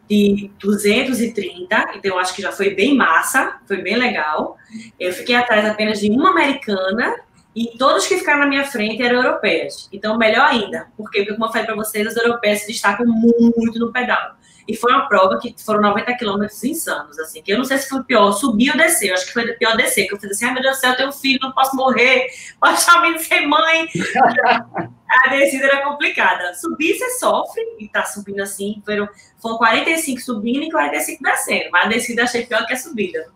de 0.08 0.50
230, 0.58 1.92
então 1.94 2.18
acho 2.18 2.34
que 2.34 2.42
já 2.42 2.50
foi 2.50 2.74
bem 2.74 2.96
massa, 2.96 3.60
foi 3.66 3.78
bem 3.78 3.96
legal. 3.96 4.56
Eu 4.98 5.12
fiquei 5.12 5.36
atrás 5.36 5.64
apenas 5.64 6.00
de 6.00 6.10
uma 6.10 6.30
americana 6.30 7.16
e 7.54 7.78
todos 7.78 8.06
que 8.06 8.16
ficaram 8.16 8.40
na 8.40 8.46
minha 8.46 8.64
frente 8.64 9.02
eram 9.02 9.22
europeias. 9.22 9.88
Então, 9.92 10.18
melhor 10.18 10.46
ainda, 10.46 10.88
porque, 10.96 11.24
como 11.26 11.44
eu 11.44 11.48
falei 11.48 11.66
para 11.66 11.76
vocês, 11.76 12.06
as 12.06 12.16
europeias 12.16 12.60
se 12.60 12.68
destacam 12.68 13.06
muito 13.06 13.78
no 13.78 13.92
pedal. 13.92 14.36
E 14.66 14.76
foi 14.76 14.92
uma 14.92 15.08
prova 15.08 15.38
que 15.38 15.54
foram 15.64 15.80
90 15.80 16.14
quilômetros 16.16 16.62
insanos, 16.64 17.18
assim, 17.18 17.42
que 17.42 17.52
eu 17.52 17.58
não 17.58 17.64
sei 17.64 17.78
se 17.78 17.88
foi 17.88 18.02
pior 18.04 18.32
subir 18.32 18.70
ou 18.70 18.76
descer, 18.76 19.08
eu 19.08 19.14
acho 19.14 19.26
que 19.26 19.32
foi 19.32 19.52
pior 19.54 19.76
descer, 19.76 20.06
que 20.06 20.14
eu 20.14 20.20
fiz 20.20 20.30
assim, 20.30 20.44
ai 20.44 20.54
meu 20.54 20.62
Deus 20.62 20.76
do 20.76 20.80
céu, 20.80 20.90
eu 20.90 20.96
tenho 20.96 21.08
um 21.08 21.12
filho, 21.12 21.38
não 21.42 21.52
posso 21.52 21.74
morrer, 21.76 22.26
pode 22.60 22.76
deixar 22.76 22.98
o 22.98 23.02
menino 23.02 23.20
sem 23.20 23.46
mãe. 23.46 23.88
a 25.26 25.28
descida 25.30 25.66
era 25.66 25.82
complicada. 25.82 26.54
Subir 26.54 26.94
você 26.94 27.10
sofre, 27.18 27.62
e 27.78 27.88
tá 27.88 28.04
subindo 28.04 28.40
assim, 28.40 28.82
foram, 28.84 29.08
foram 29.40 29.58
45 29.58 30.20
subindo 30.20 30.64
e 30.64 30.70
45 30.70 31.22
descendo, 31.22 31.70
mas 31.72 31.86
a 31.86 31.88
descida 31.88 32.22
achei 32.24 32.46
pior 32.46 32.66
que 32.66 32.74
a 32.74 32.76
subida. 32.76 33.26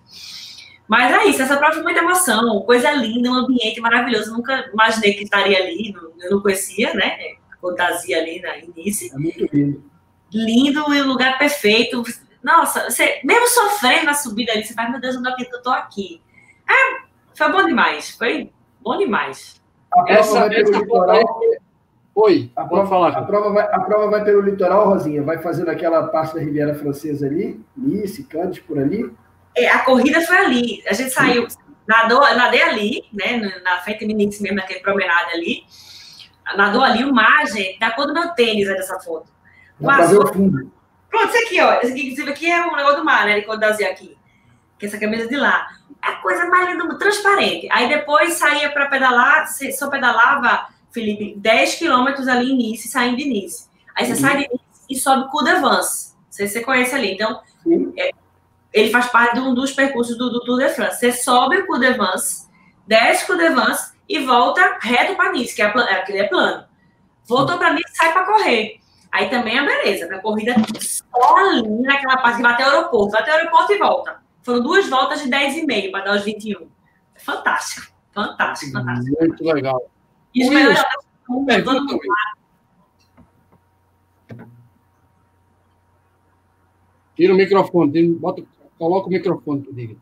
Mas 0.86 1.12
é 1.12 1.24
isso, 1.26 1.40
essa 1.40 1.56
prova 1.56 1.72
foi 1.72 1.82
muita 1.82 2.00
emoção, 2.00 2.60
coisa 2.62 2.90
linda, 2.92 3.30
um 3.30 3.34
ambiente 3.34 3.80
maravilhoso. 3.80 4.32
Nunca 4.32 4.68
imaginei 4.70 5.14
que 5.14 5.24
estaria 5.24 5.58
ali, 5.58 5.94
eu 6.20 6.30
não 6.30 6.42
conhecia, 6.42 6.92
né? 6.92 7.16
Fantasia 7.60 8.18
ali 8.18 8.42
no 8.42 8.78
início. 8.78 9.10
É 9.14 9.18
muito 9.18 9.48
lindo 9.50 9.93
lindo 10.34 10.92
e 10.92 11.00
o 11.00 11.06
lugar 11.06 11.38
perfeito. 11.38 12.02
Nossa, 12.42 12.90
você, 12.90 13.20
mesmo 13.24 13.46
sofrendo 13.46 14.06
na 14.06 14.14
subida 14.14 14.52
ali, 14.52 14.64
você 14.64 14.74
faz, 14.74 14.90
meu 14.90 15.00
Deus, 15.00 15.16
onde 15.16 15.28
é 15.30 15.34
que 15.34 15.54
eu 15.54 15.62
tô 15.62 15.70
aqui? 15.70 16.20
É, 16.68 17.04
foi 17.34 17.52
bom 17.52 17.64
demais, 17.64 18.10
foi 18.10 18.50
bom 18.80 18.98
demais. 18.98 19.62
A 19.94 20.12
essa, 20.12 20.40
vai 20.40 20.50
pelo 20.50 20.78
litoral. 20.78 21.40
Oi, 22.16 22.52
a 22.54 22.64
prova, 22.64 22.88
falar. 22.88 23.16
A 23.16 23.22
prova, 23.22 23.50
vai, 23.50 23.64
a 23.64 23.80
prova 23.80 24.10
vai 24.10 24.24
pelo 24.24 24.40
litoral, 24.40 24.88
Rosinha, 24.88 25.22
vai 25.22 25.38
fazendo 25.38 25.68
aquela 25.68 26.06
parte 26.08 26.34
da 26.34 26.40
Riviera 26.40 26.74
Francesa 26.74 27.26
ali, 27.26 27.64
Nice, 27.76 28.22
Cannes, 28.24 28.58
por 28.60 28.78
ali. 28.78 29.10
É, 29.56 29.68
a 29.68 29.80
corrida 29.80 30.20
foi 30.20 30.36
ali, 30.36 30.82
a 30.86 30.92
gente 30.92 31.10
saiu, 31.10 31.46
nadou, 31.86 32.20
nadei 32.20 32.62
ali, 32.62 33.04
né, 33.12 33.60
na 33.64 33.78
frente 33.78 34.06
do 34.06 34.14
Nice 34.14 34.42
mesmo, 34.42 34.56
naquele 34.56 34.80
promenade 34.80 35.32
ali, 35.32 35.62
nadou 36.56 36.82
ali, 36.82 37.04
o 37.04 37.12
mar, 37.12 37.46
gente, 37.46 37.78
da 37.78 37.90
cor 37.90 38.06
do 38.06 38.14
meu 38.14 38.28
tênis, 38.30 38.68
é 38.68 38.74
dessa 38.74 38.98
foto. 39.00 39.32
Fazer 39.82 40.18
o 40.18 40.26
fundo. 40.26 40.72
Pronto, 41.10 41.28
isso 41.28 41.46
aqui, 41.46 41.60
ó. 41.60 41.74
Esse 41.74 41.92
aqui, 41.92 42.02
inclusive, 42.02 42.30
aqui 42.30 42.50
é 42.50 42.66
um 42.66 42.74
negócio 42.74 42.98
do 42.98 43.04
mar, 43.04 43.26
né? 43.26 43.40
Cor 43.42 43.62
aqui. 43.62 44.16
Que 44.78 44.86
é 44.86 44.88
essa 44.88 44.98
camisa 44.98 45.28
de 45.28 45.36
lá. 45.36 45.68
É 46.04 46.08
a 46.08 46.16
coisa 46.16 46.46
mais 46.46 46.68
linda, 46.68 46.98
transparente. 46.98 47.68
Aí 47.70 47.88
depois 47.88 48.34
saía 48.34 48.70
para 48.70 48.86
pedalar, 48.86 49.46
só 49.72 49.88
pedalava, 49.88 50.66
Felipe, 50.90 51.34
10 51.38 51.76
quilômetros 51.76 52.28
ali 52.28 52.52
em 52.52 52.56
Nice, 52.56 52.88
saindo 52.88 53.16
de 53.16 53.24
Nice. 53.24 53.68
Aí 53.94 54.04
você 54.04 54.12
uhum. 54.12 54.18
sai 54.18 54.36
de 54.38 54.48
Nice 54.50 54.64
e 54.90 54.96
sobe 54.96 55.28
o 55.32 55.60
Vance. 55.60 56.14
Não 56.14 56.32
sei 56.32 56.46
se 56.46 56.54
você 56.54 56.60
conhece 56.60 56.94
ali. 56.94 57.12
Então, 57.12 57.40
é, 57.96 58.10
ele 58.72 58.90
faz 58.90 59.06
parte 59.06 59.34
de 59.34 59.40
um 59.40 59.54
dos 59.54 59.72
percursos 59.72 60.18
do, 60.18 60.30
do 60.30 60.40
Tour 60.40 60.58
de 60.58 60.68
France. 60.70 60.98
Você 60.98 61.12
sobe 61.12 61.64
o 61.68 61.78
de 61.78 61.92
Vance, 61.92 62.48
desce 62.86 63.30
o 63.30 63.36
de 63.36 63.48
Vance 63.50 63.92
e 64.08 64.18
volta 64.18 64.78
reto 64.80 65.14
para 65.14 65.32
Nice, 65.32 65.54
que 65.54 65.62
é, 65.62 65.66
aquele 65.66 66.18
é 66.18 66.28
plano. 66.28 66.64
Voltou 67.24 67.56
para 67.56 67.72
Nice 67.72 67.90
e 67.92 67.96
sai 67.96 68.12
para 68.12 68.26
correr. 68.26 68.83
Aí 69.14 69.30
também 69.30 69.56
é 69.56 69.64
beleza, 69.64 70.12
a 70.12 70.18
corrida 70.18 70.56
só 70.80 71.36
ali 71.36 71.62
naquela 71.82 72.16
parte 72.16 72.38
que 72.38 72.42
vai 72.42 72.52
até 72.52 72.64
o 72.64 72.70
aeroporto, 72.70 73.12
vai 73.12 73.22
até 73.22 73.30
o 73.30 73.34
aeroporto 73.36 73.72
e 73.72 73.78
volta. 73.78 74.20
Foram 74.42 74.60
duas 74.60 74.88
voltas 74.90 75.22
de 75.22 75.30
10,5 75.30 75.92
para 75.92 76.04
dar 76.04 76.16
os 76.16 76.24
21. 76.24 76.66
Fantástico, 77.14 77.94
fantástico, 78.12 78.72
fantástico. 78.72 79.16
Muito 79.20 79.44
legal. 79.44 79.88
E 80.34 80.42
os 80.42 80.50
melhores 80.50 80.82
Tira 87.14 87.32
o 87.32 87.36
microfone, 87.36 88.14
bota, 88.14 88.42
coloca 88.76 89.06
o 89.06 89.10
microfone, 89.10 89.68
diga. 89.70 89.96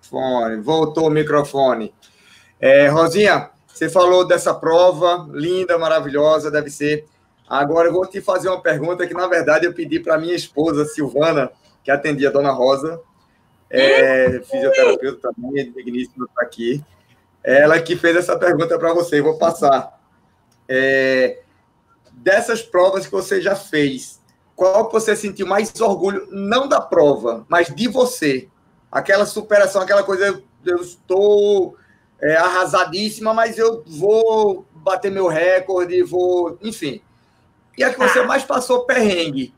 Fone, 0.00 0.62
voltou 0.62 1.08
o 1.08 1.10
microfone. 1.10 1.92
É, 2.58 2.88
Rosinha, 2.88 3.50
você 3.72 3.88
falou 3.88 4.26
dessa 4.26 4.52
prova, 4.52 5.28
linda, 5.30 5.78
maravilhosa, 5.78 6.50
deve 6.50 6.70
ser. 6.70 7.06
Agora 7.48 7.88
eu 7.88 7.92
vou 7.92 8.04
te 8.04 8.20
fazer 8.20 8.48
uma 8.48 8.60
pergunta 8.60 9.06
que, 9.06 9.14
na 9.14 9.26
verdade, 9.26 9.66
eu 9.66 9.72
pedi 9.72 10.00
para 10.00 10.18
minha 10.18 10.34
esposa, 10.34 10.84
Silvana, 10.84 11.50
que 11.84 11.90
atendia 11.90 12.28
a 12.28 12.32
Dona 12.32 12.50
Rosa, 12.50 13.00
é, 13.70 14.40
fisioterapeuta 14.40 15.30
também, 15.34 15.72
digníssima 15.72 16.26
está 16.26 16.42
aqui. 16.42 16.84
Ela 17.42 17.80
que 17.80 17.96
fez 17.96 18.16
essa 18.16 18.36
pergunta 18.36 18.78
para 18.78 18.92
você, 18.92 19.22
vou 19.22 19.38
passar. 19.38 19.98
É, 20.68 21.40
dessas 22.12 22.60
provas 22.60 23.06
que 23.06 23.12
você 23.12 23.40
já 23.40 23.56
fez, 23.56 24.20
qual 24.54 24.90
você 24.90 25.14
sentiu 25.16 25.46
mais 25.46 25.72
orgulho, 25.80 26.26
não 26.30 26.68
da 26.68 26.80
prova, 26.80 27.46
mas 27.48 27.74
de 27.74 27.88
você? 27.88 28.48
Aquela 28.90 29.24
superação, 29.24 29.80
aquela 29.80 30.02
coisa, 30.02 30.42
eu 30.66 30.76
estou 30.82 31.76
é, 32.20 32.36
arrasadíssima, 32.36 33.32
mas 33.32 33.58
eu 33.58 33.84
vou 33.86 34.66
bater 34.74 35.10
meu 35.10 35.28
recorde, 35.28 36.02
vou. 36.02 36.58
Enfim. 36.62 37.00
E 37.76 37.84
a 37.84 37.92
que 37.92 37.98
você 37.98 38.20
ah. 38.20 38.26
mais 38.26 38.42
passou 38.42 38.84
perrengue? 38.84 39.54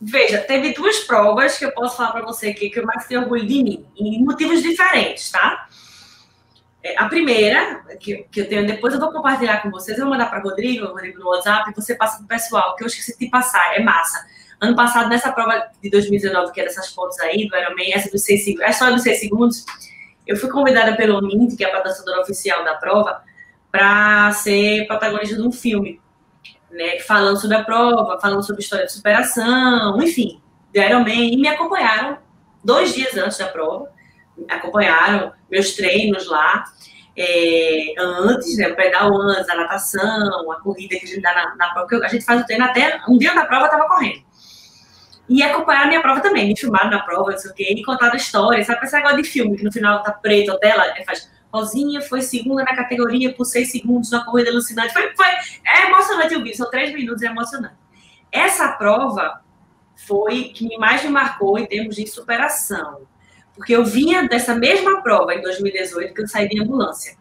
Veja, 0.00 0.38
teve 0.40 0.74
duas 0.74 0.98
provas 1.00 1.56
que 1.56 1.64
eu 1.64 1.72
posso 1.72 1.96
falar 1.96 2.12
para 2.12 2.26
você 2.26 2.48
aqui 2.48 2.68
que 2.68 2.78
eu 2.78 2.84
mais 2.84 3.06
tenho 3.06 3.22
orgulho 3.22 3.46
de 3.46 3.62
mim, 3.62 3.86
em 3.96 4.22
motivos 4.22 4.62
diferentes, 4.62 5.30
tá? 5.30 5.68
É, 6.82 6.94
a 6.98 7.08
primeira, 7.08 7.82
que, 7.98 8.26
que 8.30 8.42
eu 8.42 8.48
tenho, 8.48 8.66
depois 8.66 8.92
eu 8.92 9.00
vou 9.00 9.10
compartilhar 9.10 9.62
com 9.62 9.70
vocês, 9.70 9.96
eu 9.98 10.04
vou 10.04 10.12
mandar 10.12 10.26
para 10.26 10.40
Rodrigo, 10.40 10.86
Rodrigo 10.86 11.18
no 11.18 11.30
WhatsApp, 11.30 11.70
e 11.70 11.74
você 11.74 11.94
passa 11.94 12.18
para 12.18 12.24
o 12.24 12.28
pessoal, 12.28 12.76
que 12.76 12.84
eu 12.84 12.86
esqueci 12.86 13.18
de 13.18 13.30
passar, 13.30 13.74
é 13.74 13.82
massa. 13.82 14.24
Ano 14.60 14.76
passado, 14.76 15.08
nessa 15.08 15.32
prova 15.32 15.70
de 15.82 15.90
2019, 15.90 16.52
que 16.52 16.60
é 16.60 16.64
dessas 16.64 16.92
fotos 16.92 17.18
aí, 17.20 17.48
do 17.48 17.56
Ironman, 17.56 17.92
essa 17.94 18.10
dos 18.10 18.22
seis 18.22 18.44
segundos, 18.44 18.68
essa 18.68 18.90
dos 18.90 19.02
seis 19.02 19.18
segundos, 19.18 19.64
eu 20.26 20.36
fui 20.36 20.50
convidada 20.50 20.96
pelo 20.96 21.20
MINT, 21.20 21.56
que 21.56 21.64
é 21.64 21.68
a 21.68 21.72
patrocinadora 21.72 22.22
oficial 22.22 22.64
da 22.64 22.74
prova, 22.74 23.22
para 23.70 24.32
ser 24.32 24.86
protagonista 24.86 25.36
de 25.36 25.42
um 25.42 25.52
filme, 25.52 26.00
né, 26.70 26.98
falando 27.00 27.40
sobre 27.40 27.56
a 27.56 27.64
prova, 27.64 28.18
falando 28.20 28.42
sobre 28.42 28.62
história 28.62 28.86
de 28.86 28.92
superação, 28.92 30.02
enfim, 30.02 30.40
deram 30.72 31.04
bem 31.04 31.34
e 31.34 31.36
me 31.36 31.48
acompanharam 31.48 32.18
dois 32.64 32.94
dias 32.94 33.16
antes 33.16 33.38
da 33.38 33.46
prova, 33.46 33.90
acompanharam 34.48 35.32
meus 35.50 35.72
treinos 35.74 36.26
lá, 36.26 36.64
é, 37.16 37.94
antes, 37.98 38.56
né, 38.58 38.68
o 38.68 38.76
pedal 38.76 39.14
antes, 39.22 39.48
a 39.48 39.54
natação, 39.54 40.50
a 40.50 40.60
corrida 40.60 40.96
que 40.98 41.04
a 41.04 41.08
gente 41.08 41.22
dá 41.22 41.34
na, 41.34 41.54
na 41.56 41.72
prova, 41.72 42.04
a 42.04 42.08
gente 42.08 42.24
faz 42.24 42.42
o 42.42 42.46
treino 42.46 42.64
até 42.64 43.00
um 43.08 43.16
dia 43.16 43.34
da 43.34 43.46
prova 43.46 43.62
eu 43.62 43.66
estava 43.66 43.88
correndo. 43.88 44.26
E 45.28 45.42
acompanhar 45.42 45.84
a 45.84 45.88
minha 45.88 46.00
prova 46.00 46.20
também, 46.20 46.46
me 46.46 46.56
filmaram 46.56 46.90
na 46.90 47.00
prova, 47.00 47.32
não 47.32 47.38
sei 47.38 47.50
o 47.50 47.54
quê, 47.54 47.74
e 47.76 47.82
contaram 47.82 48.16
história, 48.16 48.64
sabe? 48.64 48.84
Esse 48.84 48.94
negócio 48.94 49.16
de 49.16 49.24
filme, 49.24 49.56
que 49.56 49.64
no 49.64 49.72
final 49.72 50.02
tá 50.02 50.12
preto 50.12 50.52
a 50.52 50.58
tela, 50.58 50.84
faz 51.04 51.28
Rosinha 51.52 52.02
foi 52.02 52.20
segunda 52.20 52.64
na 52.64 52.76
categoria 52.76 53.32
por 53.32 53.44
seis 53.44 53.70
segundos 53.70 54.10
na 54.10 54.24
corrida 54.24 54.50
alucinante. 54.50 54.92
Foi, 54.92 55.14
foi, 55.14 55.26
é 55.64 55.86
emocionante 55.86 56.34
o 56.34 56.42
vídeo, 56.42 56.56
são 56.56 56.70
três 56.70 56.92
minutos, 56.92 57.22
é 57.22 57.26
emocionante. 57.26 57.74
Essa 58.30 58.68
prova 58.72 59.40
foi 60.06 60.44
que 60.44 60.76
mais 60.76 61.02
me 61.02 61.08
marcou 61.08 61.58
em 61.58 61.66
termos 61.66 61.96
de 61.96 62.06
superação. 62.06 63.06
Porque 63.54 63.74
eu 63.74 63.84
vinha 63.84 64.28
dessa 64.28 64.54
mesma 64.54 65.02
prova 65.02 65.34
em 65.34 65.40
2018, 65.40 66.12
que 66.12 66.20
eu 66.20 66.28
saí 66.28 66.48
de 66.48 66.60
ambulância. 66.60 67.16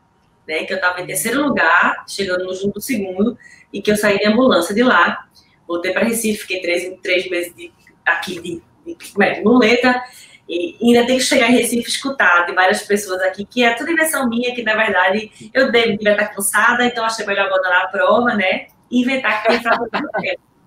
Né, 0.48 0.64
que 0.64 0.74
eu 0.74 0.76
estava 0.76 1.02
em 1.02 1.08
terceiro 1.08 1.42
lugar, 1.42 2.06
chegando 2.08 2.46
no 2.46 2.54
junto 2.54 2.76
do 2.76 2.82
segundo, 2.82 3.36
e 3.74 3.82
que 3.82 3.90
eu 3.90 3.98
saí 3.98 4.20
de 4.20 4.28
ambulância 4.28 4.76
de 4.76 4.84
lá. 4.84 5.28
Voltei 5.68 5.92
para 5.92 6.06
Recife, 6.06 6.42
fiquei 6.42 6.62
três, 6.62 7.00
três 7.02 7.28
meses 7.32 7.56
de, 7.56 7.74
aqui 8.06 8.42
de, 8.42 8.62
de, 8.86 9.24
é, 9.24 9.34
de 9.34 9.44
muleta, 9.44 10.04
e 10.48 10.78
ainda 10.82 11.08
tem 11.08 11.18
que 11.18 11.24
chegar 11.24 11.50
em 11.50 11.56
Recife 11.56 11.90
escutar 11.90 12.46
de 12.46 12.54
várias 12.54 12.84
pessoas 12.84 13.22
aqui, 13.22 13.46
que 13.46 13.64
é 13.64 13.74
tudo 13.74 13.92
invenção 13.92 14.30
minha, 14.30 14.54
que 14.54 14.62
na 14.62 14.76
verdade 14.76 15.32
eu 15.54 15.72
devo 15.72 15.94
estar 15.94 16.28
cansada, 16.28 16.86
então 16.86 17.04
achei 17.04 17.26
melhor 17.26 17.48
abandonar 17.48 17.86
a 17.86 17.88
prova, 17.88 18.36
né? 18.36 18.68
E 18.92 19.02
inventar 19.02 19.42
que 19.42 19.48
tem 19.50 19.62
frase 19.62 19.90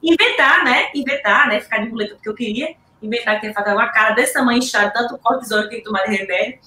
Inventar, 0.03 0.65
né? 0.65 0.89
Inventar, 0.95 1.49
né? 1.49 1.61
Ficar 1.61 1.79
de 1.79 1.89
muleta 1.89 2.15
porque 2.15 2.29
eu 2.29 2.35
queria. 2.35 2.75
Inventar 3.01 3.37
que 3.37 3.43
tem 3.43 3.55
fazer 3.55 3.73
uma 3.73 3.89
cara 3.89 4.15
desse 4.15 4.33
tamanho 4.33 4.59
inchado, 4.59 4.93
tanto 4.93 5.19
cortisol 5.19 5.63
que 5.65 5.71
tem 5.71 5.79
que 5.79 5.85
tomar 5.85 6.05
de 6.05 6.17
remédio. 6.17 6.59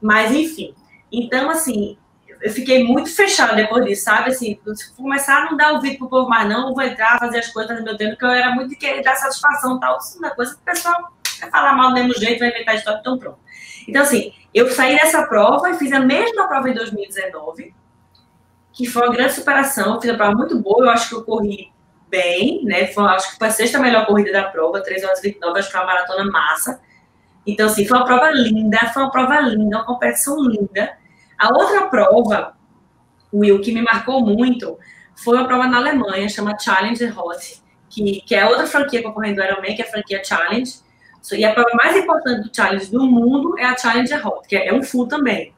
Mas, 0.00 0.32
enfim. 0.32 0.74
Então, 1.10 1.50
assim, 1.50 1.96
eu 2.40 2.50
fiquei 2.50 2.84
muito 2.84 3.14
fechada 3.14 3.54
depois 3.54 3.84
disso, 3.84 4.04
sabe? 4.04 4.30
Assim, 4.30 4.58
se 4.74 4.92
começar 4.94 5.42
a 5.42 5.44
não 5.46 5.56
dar 5.56 5.72
ouvido 5.72 5.98
pro 5.98 6.08
povo 6.08 6.28
mais, 6.28 6.48
não, 6.48 6.74
vou 6.74 6.82
entrar, 6.82 7.18
fazer 7.18 7.38
as 7.38 7.48
coisas 7.48 7.78
no 7.78 7.84
meu 7.84 7.96
tempo, 7.96 8.12
porque 8.12 8.24
eu 8.24 8.30
era 8.30 8.54
muito 8.54 8.76
querer 8.76 9.02
dar 9.02 9.16
satisfação 9.16 9.78
tal. 9.78 9.98
Isso 9.98 10.24
é 10.24 10.30
coisa 10.30 10.54
o 10.54 10.58
pessoal 10.58 11.12
vai 11.40 11.50
falar 11.50 11.74
mal 11.74 11.88
do 11.88 11.94
mesmo 11.94 12.14
jeito, 12.14 12.38
vai 12.38 12.48
inventar 12.48 12.74
história, 12.74 12.98
então 13.00 13.18
pronto. 13.18 13.38
Então, 13.88 14.02
assim, 14.02 14.32
eu 14.52 14.70
saí 14.70 14.96
dessa 14.96 15.22
prova 15.26 15.70
e 15.70 15.74
fiz 15.74 15.92
a 15.92 16.00
mesma 16.00 16.48
prova 16.48 16.68
em 16.68 16.74
2019, 16.74 17.74
que 18.72 18.86
foi 18.86 19.02
uma 19.02 19.14
grande 19.14 19.34
superação. 19.34 20.00
Fiz 20.00 20.10
uma 20.10 20.16
prova 20.16 20.34
muito 20.34 20.58
boa, 20.58 20.86
eu 20.86 20.90
acho 20.90 21.08
que 21.08 21.14
eu 21.14 21.24
corri 21.24 21.72
bem, 22.08 22.64
né? 22.64 22.86
Foi, 22.88 23.04
acho 23.04 23.32
que 23.32 23.38
foi 23.38 23.48
a 23.48 23.50
sexta 23.50 23.78
melhor 23.78 24.06
corrida 24.06 24.32
da 24.32 24.44
prova, 24.44 24.82
3 24.82 25.04
horas 25.04 25.18
e 25.20 25.28
29, 25.28 25.58
acho 25.58 25.68
que 25.68 25.72
foi 25.72 25.80
uma 25.80 25.92
maratona 25.92 26.30
massa. 26.30 26.80
Então, 27.46 27.66
assim, 27.66 27.86
foi 27.86 27.96
uma 27.96 28.04
prova 28.04 28.30
linda, 28.30 28.78
foi 28.92 29.02
uma 29.02 29.10
prova 29.10 29.40
linda, 29.40 29.76
uma 29.76 29.86
competição 29.86 30.40
linda. 30.42 30.98
A 31.38 31.48
outra 31.48 31.88
prova, 31.88 32.56
Will, 33.32 33.60
que 33.60 33.72
me 33.72 33.82
marcou 33.82 34.20
muito, 34.24 34.78
foi 35.16 35.36
uma 35.36 35.46
prova 35.46 35.66
na 35.66 35.78
Alemanha, 35.78 36.28
chama 36.28 36.58
Challenger 36.58 37.18
Hot, 37.18 37.62
que, 37.88 38.20
que 38.22 38.34
é 38.34 38.46
outra 38.46 38.66
franquia 38.66 39.02
concorrendo 39.02 39.36
do 39.36 39.42
Ironman, 39.42 39.74
que 39.74 39.82
é 39.82 39.84
a 39.84 39.90
franquia 39.90 40.22
Challenge. 40.24 40.72
E 41.32 41.44
a 41.44 41.52
prova 41.52 41.70
mais 41.74 41.96
importante 41.96 42.48
do 42.48 42.54
Challenge 42.54 42.90
do 42.90 43.04
mundo 43.04 43.58
é 43.58 43.64
a 43.64 43.76
Challenger 43.76 44.26
Hot, 44.26 44.46
que 44.46 44.56
é 44.56 44.72
um 44.72 44.82
full 44.82 45.08
também. 45.08 45.54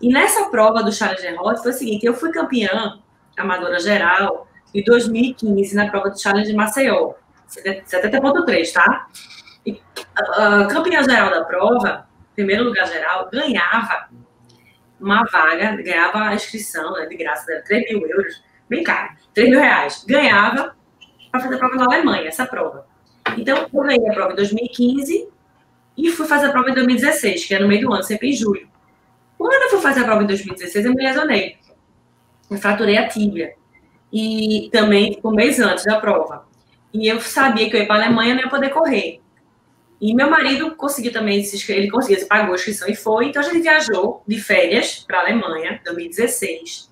E 0.00 0.08
nessa 0.08 0.50
prova 0.50 0.82
do 0.82 0.92
Challenger 0.92 1.40
Hot 1.40 1.62
foi 1.62 1.70
o 1.70 1.74
seguinte, 1.74 2.04
eu 2.04 2.14
fui 2.14 2.32
campeã 2.32 2.98
amadora 3.36 3.78
geral 3.78 4.46
em 4.74 4.82
2015 4.82 5.74
na 5.76 5.88
prova 5.88 6.10
do 6.10 6.20
Challenge 6.20 6.52
Maceió, 6.52 7.14
70.3, 7.48 8.72
tá? 8.72 9.08
E 9.64 9.80
a, 10.16 10.66
campeã 10.66 11.02
geral 11.02 11.30
da 11.30 11.44
prova, 11.44 12.08
primeiro 12.34 12.64
lugar 12.64 12.86
geral, 12.86 13.28
ganhava 13.32 14.08
uma 15.00 15.24
vaga, 15.24 15.76
ganhava 15.82 16.18
a 16.24 16.34
inscrição 16.34 16.92
né, 16.92 17.06
de 17.06 17.16
graça, 17.16 17.62
3 17.66 17.90
mil 17.90 18.06
euros, 18.06 18.42
bem 18.68 18.82
caro, 18.82 19.14
3 19.34 19.50
mil 19.50 19.60
reais. 19.60 20.04
Ganhava 20.06 20.76
para 21.30 21.40
fazer 21.40 21.54
a 21.56 21.58
prova 21.58 21.76
na 21.76 21.84
Alemanha, 21.84 22.28
essa 22.28 22.46
prova. 22.46 22.86
Então, 23.36 23.68
eu 23.72 23.82
ganhei 23.82 24.08
a 24.08 24.12
prova 24.12 24.32
em 24.32 24.36
2015 24.36 25.28
e 25.96 26.10
fui 26.10 26.26
fazer 26.26 26.46
a 26.46 26.50
prova 26.50 26.70
em 26.70 26.74
2016, 26.74 27.44
que 27.44 27.54
é 27.54 27.58
no 27.58 27.68
meio 27.68 27.86
do 27.86 27.92
ano, 27.92 28.02
sempre 28.02 28.30
em 28.30 28.32
julho. 28.32 28.68
Quando 29.38 29.62
eu 29.62 29.70
fui 29.70 29.80
fazer 29.80 30.00
a 30.00 30.04
prova 30.04 30.22
em 30.22 30.26
2016, 30.26 30.84
eu 30.84 30.94
me 30.94 31.02
lesionei. 31.02 31.56
Eu 32.50 32.58
fraturei 32.58 32.96
a 32.96 33.08
tíbia. 33.08 33.54
E 34.12 34.68
também, 34.72 35.18
um 35.24 35.32
mês 35.32 35.58
antes 35.58 35.84
da 35.84 35.98
prova. 36.00 36.46
E 36.92 37.08
eu 37.08 37.20
sabia 37.20 37.68
que 37.68 37.76
eu 37.76 37.80
ia 37.80 37.86
para 37.86 38.02
a 38.02 38.04
Alemanha 38.04 38.34
não 38.34 38.42
ia 38.42 38.48
poder 38.48 38.70
correr. 38.70 39.20
E 40.04 40.14
meu 40.14 40.28
marido 40.28 40.76
conseguiu 40.76 41.10
também 41.10 41.38
ele 41.38 41.90
conseguiu, 41.90 42.18
ele 42.18 42.26
pagou 42.26 42.52
a 42.52 42.56
inscrição 42.56 42.86
e 42.86 42.94
foi. 42.94 43.28
Então 43.28 43.40
a 43.40 43.44
gente 43.46 43.62
viajou 43.62 44.22
de 44.28 44.38
férias 44.38 44.98
para 44.98 45.16
a 45.16 45.20
Alemanha, 45.22 45.80
2016. 45.82 46.90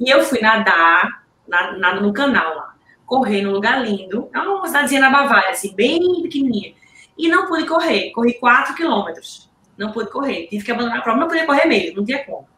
E 0.00 0.10
eu 0.10 0.24
fui 0.24 0.40
nadar 0.40 1.22
na, 1.46 1.78
na, 1.78 2.00
no 2.00 2.12
canal 2.12 2.56
lá 2.56 2.74
correr 3.06 3.42
num 3.42 3.52
lugar 3.52 3.80
lindo. 3.84 4.28
É 4.34 4.40
uma 4.40 4.66
cidadezinha 4.66 5.00
na 5.00 5.10
Bavária, 5.10 5.50
assim, 5.50 5.72
bem 5.76 6.00
pequenininha. 6.22 6.74
E 7.16 7.28
não 7.28 7.46
pude 7.46 7.66
correr. 7.66 8.10
Corri 8.10 8.34
4 8.34 8.74
quilômetros. 8.74 9.48
Não 9.78 9.92
pude 9.92 10.10
correr. 10.10 10.48
Tive 10.48 10.64
que 10.64 10.72
abandonar 10.72 10.98
a 10.98 11.02
prova, 11.02 11.20
não 11.20 11.28
podia 11.28 11.46
correr 11.46 11.66
mesmo, 11.66 11.98
não 11.98 12.04
tinha 12.04 12.24
como. 12.24 12.48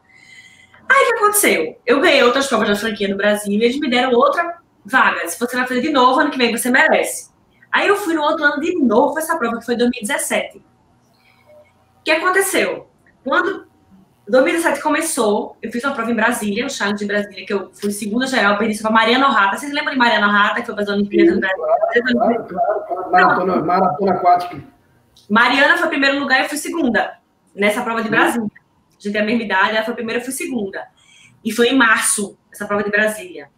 Aí 0.90 1.04
o 1.04 1.06
que 1.06 1.18
aconteceu? 1.18 1.78
Eu 1.84 2.00
ganhei 2.00 2.22
outras 2.22 2.46
provas 2.46 2.68
da 2.68 2.76
franquia 2.76 3.08
no 3.08 3.16
Brasil 3.18 3.52
e 3.52 3.62
eles 3.62 3.78
me 3.78 3.90
deram 3.90 4.12
outra 4.12 4.58
vaga. 4.86 5.28
Se 5.28 5.38
você 5.38 5.54
vai 5.54 5.66
fazer 5.66 5.82
de 5.82 5.90
novo, 5.90 6.18
ano 6.18 6.30
que 6.30 6.38
vem 6.38 6.50
você 6.50 6.70
merece. 6.70 7.31
Aí 7.72 7.88
eu 7.88 7.96
fui 7.96 8.14
no 8.14 8.22
outro 8.22 8.44
ano 8.44 8.60
de 8.60 8.78
novo 8.78 9.18
essa 9.18 9.36
prova, 9.36 9.58
que 9.58 9.64
foi 9.64 9.76
2017. 9.76 10.58
O 10.58 10.62
que 12.04 12.10
aconteceu? 12.10 12.88
Quando 13.24 13.66
2017 14.28 14.82
começou, 14.82 15.56
eu 15.62 15.72
fiz 15.72 15.82
uma 15.82 15.94
prova 15.94 16.10
em 16.10 16.14
Brasília, 16.14 16.66
o 16.66 16.70
Challenge 16.70 16.98
de 16.98 17.06
Brasília, 17.06 17.46
que 17.46 17.52
eu 17.52 17.70
fui 17.72 17.90
segunda 17.90 18.26
geral, 18.26 18.58
perdi 18.58 18.74
isso 18.74 18.82
para 18.82 18.92
Mariana 18.92 19.28
Rata. 19.28 19.56
Vocês 19.56 19.72
lembram 19.72 19.92
de 19.92 19.98
Mariana 19.98 20.26
Rata, 20.30 20.60
que 20.60 20.66
foi 20.66 20.74
para 20.74 20.84
as 20.84 20.90
Olimpíadas 20.90 21.34
do 21.34 21.40
Brasil? 21.40 21.58
Claro, 22.12 22.44
claro, 22.46 22.84
claro. 22.86 23.10
Maratona, 23.10 23.56
maratona 23.62 24.12
aquática. 24.12 24.64
Mariana 25.28 25.78
foi 25.78 25.88
primeiro 25.88 26.18
lugar 26.18 26.40
e 26.40 26.42
eu 26.44 26.48
fui 26.48 26.58
segunda, 26.58 27.18
nessa 27.54 27.82
prova 27.82 28.02
de 28.02 28.08
Brasília. 28.08 28.50
A 28.90 28.94
gente 28.94 29.12
tem 29.12 29.20
a 29.20 29.24
mesma 29.24 29.42
idade, 29.42 29.76
ela 29.76 29.84
foi 29.84 29.94
primeira 29.94 30.18
e 30.18 30.22
eu 30.22 30.24
fui 30.24 30.32
segunda. 30.32 30.86
E 31.44 31.50
foi 31.50 31.68
em 31.68 31.76
março, 31.76 32.38
essa 32.52 32.66
prova 32.66 32.84
de 32.84 32.90
Brasília. 32.90 33.48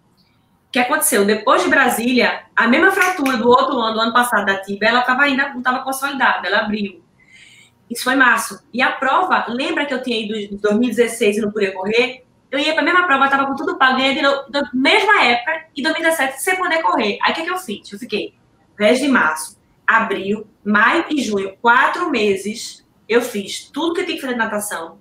Que 0.75 0.81
aconteceu? 0.81 1.25
Depois 1.25 1.63
de 1.63 1.71
Brasília, 1.71 2.47
a 2.57 2.67
mesma 2.67 2.91
fratura 2.91 3.37
do 3.37 3.49
outro 3.49 3.79
ano, 3.79 3.95
do 3.95 4.01
ano 4.01 4.13
passado, 4.13 4.45
da 4.45 4.61
tibia, 4.61 4.89
ela 4.89 5.01
estava 5.03 5.23
ainda, 5.23 5.51
não 5.51 5.59
estava 5.59 5.85
consolidada, 5.85 6.49
ela 6.49 6.63
abriu. 6.63 7.01
Isso 7.89 8.03
foi 8.03 8.17
março. 8.17 8.61
E 8.73 8.83
a 8.83 8.91
prova, 8.91 9.45
lembra 9.47 9.87
que 9.87 9.95
eu 9.95 10.03
tinha 10.03 10.19
ido 10.21 10.35
em 10.35 10.57
2016 10.57 11.37
e 11.37 11.41
não 11.43 11.53
podia 11.53 11.71
correr? 11.73 12.25
Eu 12.51 12.59
ia 12.59 12.73
para 12.73 12.83
a 12.83 12.85
mesma 12.85 13.07
prova, 13.07 13.27
estava 13.27 13.47
com 13.47 13.55
tudo 13.55 13.79
pago, 13.79 13.99
ganhei 13.99 14.17
de 14.17 14.23
mesma 14.75 15.23
época, 15.23 15.67
em 15.77 15.81
2017, 15.85 16.43
sem 16.43 16.57
poder 16.57 16.83
correr. 16.83 17.19
Aí 17.23 17.31
o 17.31 17.35
que, 17.37 17.43
é 17.43 17.45
que 17.45 17.51
eu 17.53 17.59
fiz? 17.59 17.93
Eu 17.93 17.99
fiquei 18.01 18.35
10 18.77 18.99
de 18.99 19.07
março, 19.07 19.57
abril, 19.87 20.45
maio 20.65 21.05
e 21.09 21.23
junho, 21.23 21.57
quatro 21.63 22.11
meses, 22.11 22.85
eu 23.09 23.23
fiz 23.23 23.71
tudo 23.73 23.95
que 23.95 24.01
eu 24.01 24.07
tinha 24.07 24.17
que 24.17 24.23
fazer 24.23 24.33
de 24.33 24.41
natação. 24.41 24.99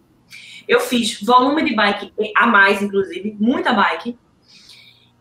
Eu 0.68 0.80
fiz 0.80 1.20
volume 1.20 1.64
de 1.64 1.76
bike 1.76 2.14
a 2.38 2.46
mais, 2.46 2.80
inclusive, 2.80 3.36
muita 3.40 3.74
bike. 3.74 4.16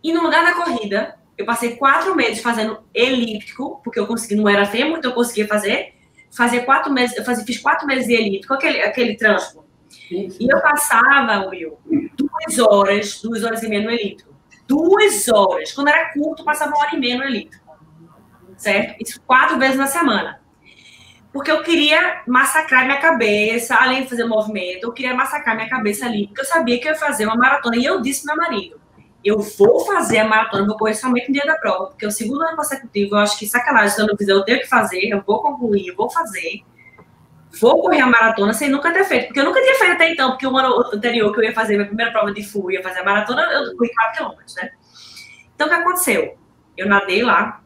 E 0.02 0.12
no 0.12 0.22
lugar 0.22 0.44
da 0.44 0.54
corrida, 0.54 1.16
eu 1.36 1.46
passei 1.46 1.76
quatro 1.76 2.14
meses 2.14 2.42
fazendo 2.42 2.78
elíptico, 2.94 3.80
porque 3.82 3.98
eu 3.98 4.06
consegui, 4.06 4.34
não 4.34 4.48
era 4.48 4.66
fêmur, 4.66 4.98
então 4.98 5.10
eu 5.10 5.14
conseguia 5.14 5.46
fazer 5.46 5.94
fazia 6.32 6.64
quatro 6.64 6.90
meses, 6.92 7.16
eu 7.16 7.24
fazia, 7.24 7.44
fiz 7.44 7.58
quatro 7.58 7.86
meses 7.86 8.06
de 8.06 8.14
elite, 8.14 8.48
com 8.48 8.54
aquele, 8.54 8.80
aquele 8.80 9.16
transpo. 9.16 9.64
E 10.10 10.52
eu 10.52 10.60
passava, 10.60 11.46
Will, 11.48 11.78
duas 12.16 12.58
horas, 12.58 13.20
duas 13.22 13.44
horas 13.44 13.62
e 13.62 13.68
meia 13.68 13.82
no 13.82 13.90
elite. 13.90 14.24
Duas 14.66 15.28
horas. 15.28 15.72
Quando 15.72 15.88
era 15.88 16.12
curto, 16.12 16.44
passava 16.44 16.70
uma 16.70 16.78
hora 16.78 16.96
e 16.96 16.98
meia 16.98 17.18
no 17.18 17.24
elite. 17.24 17.60
Certo? 18.56 18.96
Isso 19.00 19.20
quatro 19.26 19.58
vezes 19.58 19.76
na 19.76 19.86
semana. 19.86 20.40
Porque 21.32 21.50
eu 21.50 21.62
queria 21.62 22.22
massacrar 22.26 22.84
minha 22.84 23.00
cabeça, 23.00 23.74
além 23.76 24.02
de 24.02 24.08
fazer 24.08 24.24
movimento, 24.24 24.84
eu 24.84 24.92
queria 24.92 25.14
massacrar 25.14 25.56
minha 25.56 25.68
cabeça 25.68 26.04
ali, 26.04 26.26
porque 26.26 26.42
eu 26.42 26.44
sabia 26.44 26.78
que 26.78 26.86
eu 26.86 26.92
ia 26.92 26.98
fazer 26.98 27.24
uma 27.24 27.36
maratona. 27.36 27.76
E 27.76 27.84
eu 27.84 28.02
disse 28.02 28.24
pro 28.24 28.36
meu 28.36 28.44
marido, 28.44 28.80
eu 29.24 29.38
vou 29.38 29.80
fazer 29.86 30.18
a 30.18 30.24
maratona, 30.24 30.66
vou 30.66 30.76
correr 30.76 30.94
somente 30.94 31.28
no 31.28 31.34
dia 31.34 31.44
da 31.44 31.54
prova, 31.54 31.86
porque 31.86 32.06
o 32.06 32.10
segundo 32.10 32.42
ano 32.42 32.56
consecutivo, 32.56 33.14
eu 33.14 33.18
acho 33.18 33.38
que 33.38 33.46
sacanagem, 33.46 33.90
se 33.90 34.00
eu 34.00 34.06
não 34.06 34.16
fizer, 34.16 34.32
eu 34.32 34.44
tenho 34.44 34.60
que 34.60 34.66
fazer, 34.66 35.00
eu 35.08 35.22
vou 35.26 35.40
concluir, 35.40 35.88
eu 35.88 35.96
vou 35.96 36.10
fazer. 36.10 36.62
Vou 37.60 37.82
correr 37.82 38.00
a 38.00 38.06
maratona 38.06 38.54
sem 38.54 38.68
nunca 38.68 38.92
ter 38.92 39.04
feito, 39.04 39.26
porque 39.26 39.40
eu 39.40 39.44
nunca 39.44 39.60
tinha 39.60 39.74
feito 39.74 39.92
até 39.92 40.10
então, 40.10 40.30
porque 40.30 40.46
o 40.46 40.56
ano 40.56 40.90
anterior 40.92 41.32
que 41.32 41.40
eu 41.40 41.44
ia 41.44 41.54
fazer 41.54 41.74
minha 41.74 41.86
primeira 41.86 42.10
prova 42.10 42.32
de 42.32 42.42
full, 42.42 42.70
ia 42.70 42.82
fazer 42.82 43.00
a 43.00 43.04
maratona, 43.04 43.42
eu 43.42 43.76
corri 43.76 43.92
4 43.94 44.16
quilômetros, 44.16 44.54
né? 44.56 44.70
Então, 45.54 45.66
o 45.66 45.70
que 45.70 45.76
aconteceu? 45.76 46.38
Eu 46.76 46.88
nadei 46.88 47.22
lá, 47.22 47.62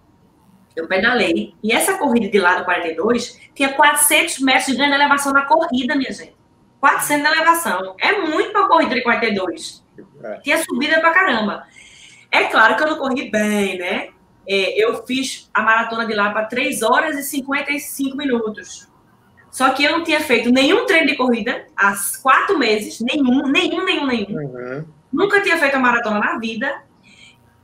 eu 0.74 0.86
pedalei, 0.86 1.54
e 1.62 1.72
essa 1.72 1.96
corrida 1.96 2.28
de 2.28 2.38
lá 2.38 2.58
do 2.58 2.64
42 2.64 3.40
tinha 3.54 3.72
400 3.72 4.40
metros 4.40 4.66
de 4.66 4.76
grande 4.76 4.94
elevação 4.94 5.32
na 5.32 5.42
corrida, 5.42 5.94
minha 5.94 6.12
gente. 6.12 6.36
400 6.80 7.22
de 7.22 7.36
elevação. 7.36 7.94
É 7.98 8.20
muito 8.20 8.52
para 8.52 8.68
corrida 8.68 8.94
de 8.94 9.02
42. 9.02 9.85
É. 10.26 10.40
Tinha 10.40 10.62
subida 10.62 11.00
pra 11.00 11.10
caramba. 11.10 11.64
É 12.30 12.44
claro 12.44 12.76
que 12.76 12.82
eu 12.82 12.88
não 12.88 12.98
corri 12.98 13.30
bem, 13.30 13.78
né? 13.78 14.08
É, 14.48 14.82
eu 14.82 15.04
fiz 15.04 15.50
a 15.52 15.62
maratona 15.62 16.06
de 16.06 16.14
lá 16.14 16.30
para 16.30 16.46
3 16.46 16.82
horas 16.82 17.16
e 17.18 17.22
55 17.22 18.16
minutos. 18.16 18.88
Só 19.50 19.70
que 19.70 19.84
eu 19.84 19.92
não 19.92 20.04
tinha 20.04 20.20
feito 20.20 20.50
nenhum 20.50 20.84
treino 20.86 21.06
de 21.06 21.16
corrida 21.16 21.66
há 21.76 21.94
quatro 22.22 22.58
meses, 22.58 23.00
nenhum, 23.00 23.48
nenhum, 23.48 23.84
nenhum, 23.84 24.06
nenhum. 24.06 24.38
Uhum. 24.38 24.84
Nunca 25.12 25.40
tinha 25.40 25.56
feito 25.56 25.74
a 25.74 25.78
maratona 25.78 26.20
na 26.20 26.38
vida. 26.38 26.82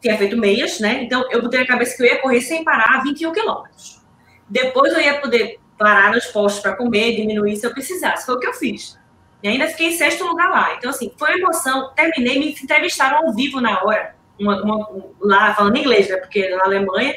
Tinha 0.00 0.16
feito 0.16 0.36
meias, 0.36 0.80
né? 0.80 1.02
Então 1.04 1.24
eu 1.30 1.42
botei 1.42 1.60
na 1.60 1.66
cabeça 1.66 1.96
que 1.96 2.02
eu 2.02 2.06
ia 2.06 2.20
correr 2.20 2.40
sem 2.40 2.64
parar 2.64 3.02
21 3.02 3.32
quilômetros. 3.32 4.00
depois 4.48 4.92
eu 4.92 5.00
ia 5.00 5.20
poder 5.20 5.60
parar 5.78 6.12
nos 6.12 6.26
postos 6.26 6.62
para 6.62 6.76
comer, 6.76 7.14
diminuir 7.14 7.56
se 7.56 7.66
eu 7.66 7.72
precisasse. 7.72 8.26
Foi 8.26 8.34
o 8.36 8.40
que 8.40 8.46
eu 8.46 8.54
fiz. 8.54 8.98
E 9.42 9.48
ainda 9.48 9.66
fiquei 9.68 9.88
em 9.88 9.96
sexto 9.96 10.24
lugar 10.24 10.50
lá. 10.50 10.74
Então, 10.74 10.90
assim, 10.90 11.12
foi 11.18 11.32
emoção. 11.38 11.92
Terminei, 11.94 12.38
me 12.38 12.52
entrevistaram 12.52 13.26
ao 13.26 13.34
vivo 13.34 13.60
na 13.60 13.82
hora, 13.82 14.14
uma, 14.38 14.62
uma, 14.62 14.88
lá 15.20 15.54
falando 15.54 15.76
inglês, 15.76 16.08
né? 16.08 16.16
Porque 16.16 16.48
na 16.50 16.64
Alemanha, 16.64 17.16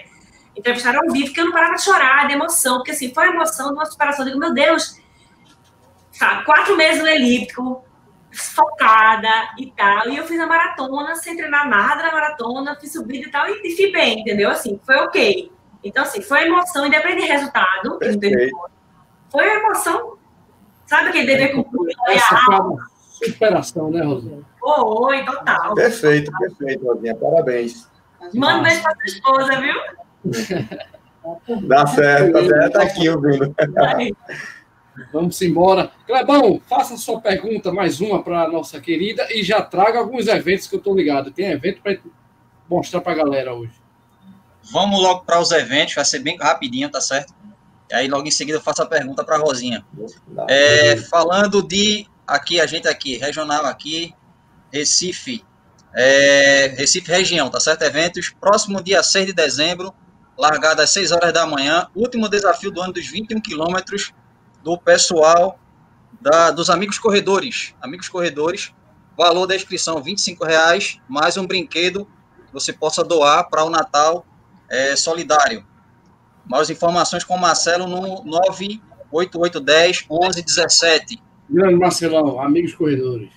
entrevistaram 0.56 1.02
ao 1.04 1.12
vivo, 1.12 1.34
que 1.34 1.40
eu 1.40 1.46
não 1.46 1.52
parava 1.52 1.76
de 1.76 1.84
chorar, 1.84 2.28
de 2.28 2.34
emoção, 2.34 2.78
porque 2.78 2.92
assim, 2.92 3.14
foi 3.14 3.28
a 3.28 3.32
emoção 3.32 3.68
de 3.68 3.74
uma 3.74 3.86
superação. 3.86 4.26
Eu 4.26 4.30
digo, 4.30 4.40
meu 4.40 4.54
Deus, 4.54 5.00
sabe, 6.12 6.46
quatro 6.46 6.76
meses 6.76 7.02
no 7.02 7.10
elíptico, 7.10 7.86
focada 8.32 9.30
e 9.60 9.72
tal. 9.72 10.10
E 10.10 10.18
eu 10.18 10.26
fiz 10.26 10.40
a 10.40 10.48
maratona, 10.48 11.16
sem 11.16 11.36
treinar 11.36 11.70
nada 11.70 12.04
na 12.04 12.12
maratona, 12.12 12.76
fiz 12.80 12.94
subida 12.94 13.28
e 13.28 13.32
tal, 13.32 13.48
e, 13.48 13.62
e 13.64 13.76
fui 13.76 13.92
bem, 13.92 14.22
entendeu? 14.22 14.50
Assim, 14.50 14.80
foi 14.86 14.96
ok. 14.96 15.52
Então, 15.84 16.04
assim, 16.04 16.22
foi 16.22 16.46
emoção, 16.46 16.88
independente 16.88 17.28
de 17.28 17.32
resultado, 17.32 18.00
foi 19.30 19.48
emoção, 19.48 20.18
sabe 20.86 21.10
aquele 21.10 21.26
dever 21.26 21.54
cumprido? 21.54 21.92
Essa 22.08 22.38
foi 22.38 22.56
uma 22.56 22.90
superação, 22.98 23.92
né, 23.92 24.04
Rosinha? 24.04 24.40
Foi, 24.60 25.26
total. 25.26 25.74
Perfeito, 25.76 26.32
perfeito, 26.38 26.86
Rosinha, 26.86 27.16
parabéns. 27.16 27.90
Manda 28.34 28.60
um 28.60 28.64
beijo 28.64 28.82
pra 28.82 28.96
sua 28.96 29.06
esposa, 29.06 29.62
viu? 29.62 29.76
Dá 31.68 31.88
certo, 31.88 32.34
tá 32.34 32.46
certo, 32.46 32.74
tá 32.74 32.84
aqui 32.84 33.10
ouvindo. 33.10 33.56
Vamos 35.12 35.42
embora. 35.42 35.92
Clebão, 36.06 36.62
faça 36.70 36.96
sua 36.98 37.20
pergunta, 37.20 37.72
mais 37.72 38.00
uma 38.00 38.24
para 38.24 38.44
a 38.44 38.48
nossa 38.48 38.80
querida, 38.80 39.28
e 39.32 39.44
já 39.44 39.62
traga 39.62 40.00
alguns 40.00 40.28
eventos 40.28 40.68
que 40.68 40.76
eu 40.76 40.80
estou 40.80 40.96
ligado. 40.96 41.32
Tem 41.32 41.52
evento 41.52 41.82
para 41.82 41.98
mostrar 42.70 43.02
para 43.02 43.12
a 43.12 43.16
galera 43.16 43.54
hoje. 43.54 43.74
Vamos 44.72 45.02
logo 45.02 45.26
para 45.26 45.40
os 45.40 45.52
eventos, 45.52 45.96
vai 45.96 46.06
ser 46.06 46.20
bem 46.20 46.38
rapidinho, 46.38 46.90
tá 46.90 47.02
certo? 47.02 47.34
E 47.90 47.96
aí 47.96 48.08
logo 48.08 48.28
em 48.28 48.32
seguida 48.32 48.58
eu 48.58 48.62
faço 48.62 48.82
a 48.82 48.86
pergunta 48.86 49.24
para 49.24 49.36
a 49.36 49.40
Rosinha. 49.40 49.86
É, 50.48 50.98
falando 50.98 51.62
de 51.62 52.08
aqui, 52.26 52.60
a 52.60 52.66
gente 52.66 52.88
aqui, 52.88 53.18
regional 53.18 53.66
aqui, 53.66 54.14
Recife, 54.72 55.44
é, 55.94 56.74
Recife 56.78 57.10
região, 57.10 57.50
tá 57.50 57.60
certo? 57.60 57.84
Eventos, 57.84 58.34
próximo 58.40 58.82
dia 58.82 59.04
6 59.04 59.28
de 59.28 59.34
dezembro, 59.34 59.94
largada 60.38 60.84
às 60.84 60.90
6 60.90 61.12
horas 61.12 61.34
da 61.34 61.46
manhã, 61.46 61.88
último 61.96 62.28
desafio 62.28 62.72
do 62.72 62.82
ano 62.82 62.94
dos 62.94 63.08
21 63.08 63.40
quilômetros, 63.40 64.12
do 64.64 64.78
pessoal 64.78 65.60
da, 66.20 66.52
dos 66.52 66.70
amigos 66.70 66.98
corredores. 66.98 67.76
Amigos 67.80 68.10
corredores, 68.10 68.74
valor 69.16 69.46
da 69.46 69.56
inscrição 69.56 70.02
R$ 70.02 70.16
reais 70.44 71.00
mais 71.08 71.38
um 71.38 71.46
brinquedo 71.46 72.06
que 72.48 72.52
você 72.52 72.74
possa 72.74 73.04
doar 73.04 73.50
para 73.50 73.64
o 73.64 73.70
Natal 73.70 74.26
é, 74.70 74.96
Solidário. 74.96 75.66
Mais 76.46 76.70
informações 76.70 77.24
com 77.24 77.36
o 77.36 77.40
Marcelo 77.40 77.88
no 77.88 78.24
98810 78.24 80.06
1117. 80.10 81.22
Grande 81.50 81.76
Marcelão, 81.76 82.40
amigos 82.42 82.74
corredores. 82.74 83.30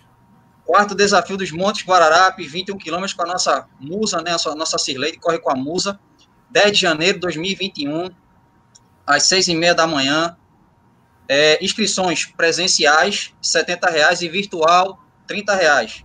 Quarto 0.65 0.95
desafio 0.95 1.37
dos 1.37 1.51
Montes 1.51 1.87
Guararapes, 1.87 2.51
21 2.51 2.77
quilômetros 2.77 3.15
com 3.15 3.23
a 3.23 3.27
nossa 3.27 3.67
musa, 3.81 4.21
né? 4.21 4.33
A 4.33 4.55
nossa 4.55 4.77
Cirleide 4.77 5.19
corre 5.19 5.39
com 5.39 5.51
a 5.51 5.55
musa. 5.55 5.99
10 6.51 6.73
de 6.73 6.81
janeiro 6.81 7.15
de 7.15 7.21
2021, 7.21 8.11
às 9.07 9.25
6 9.25 9.49
e 9.49 9.55
meia 9.55 9.75
da 9.75 9.87
manhã, 9.87 10.37
é, 11.29 11.63
inscrições 11.63 12.25
presenciais, 12.25 13.35
R$ 13.43 13.91
reais 13.91 14.23
e 14.23 14.29
virtual, 14.29 14.99
R$ 15.29 15.45
reais. 15.57 16.05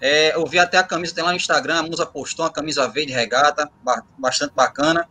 É, 0.00 0.36
eu 0.36 0.44
vi 0.46 0.58
até 0.58 0.76
a 0.76 0.82
camisa, 0.82 1.14
tem 1.14 1.24
lá 1.24 1.30
no 1.30 1.36
Instagram, 1.36 1.78
a 1.78 1.82
Musa 1.82 2.04
postou 2.04 2.44
uma 2.44 2.52
camisa 2.52 2.86
verde 2.88 3.12
regata, 3.12 3.70
bastante 4.18 4.52
bacana. 4.54 5.08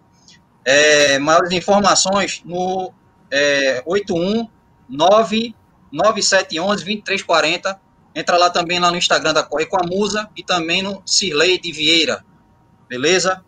É, 0.66 1.20
maiores 1.20 1.51
informações 1.51 2.41
no 2.45 2.93
é, 3.32 3.84
819 3.86 5.55
9711 5.91 6.86
2340. 6.86 7.82
Entra 8.16 8.38
lá 8.38 8.49
também 8.49 8.80
lá 8.80 8.91
no 8.91 8.97
Instagram 8.97 9.34
da 9.34 9.43
Corre 9.43 9.66
com 9.66 9.78
a 9.78 9.86
Musa 9.86 10.30
e 10.36 10.43
também 10.43 10.82
no 10.82 11.01
Cirlei 11.05 11.59
de 11.59 11.72
Vieira. 11.72 12.24
Beleza? 12.88 13.43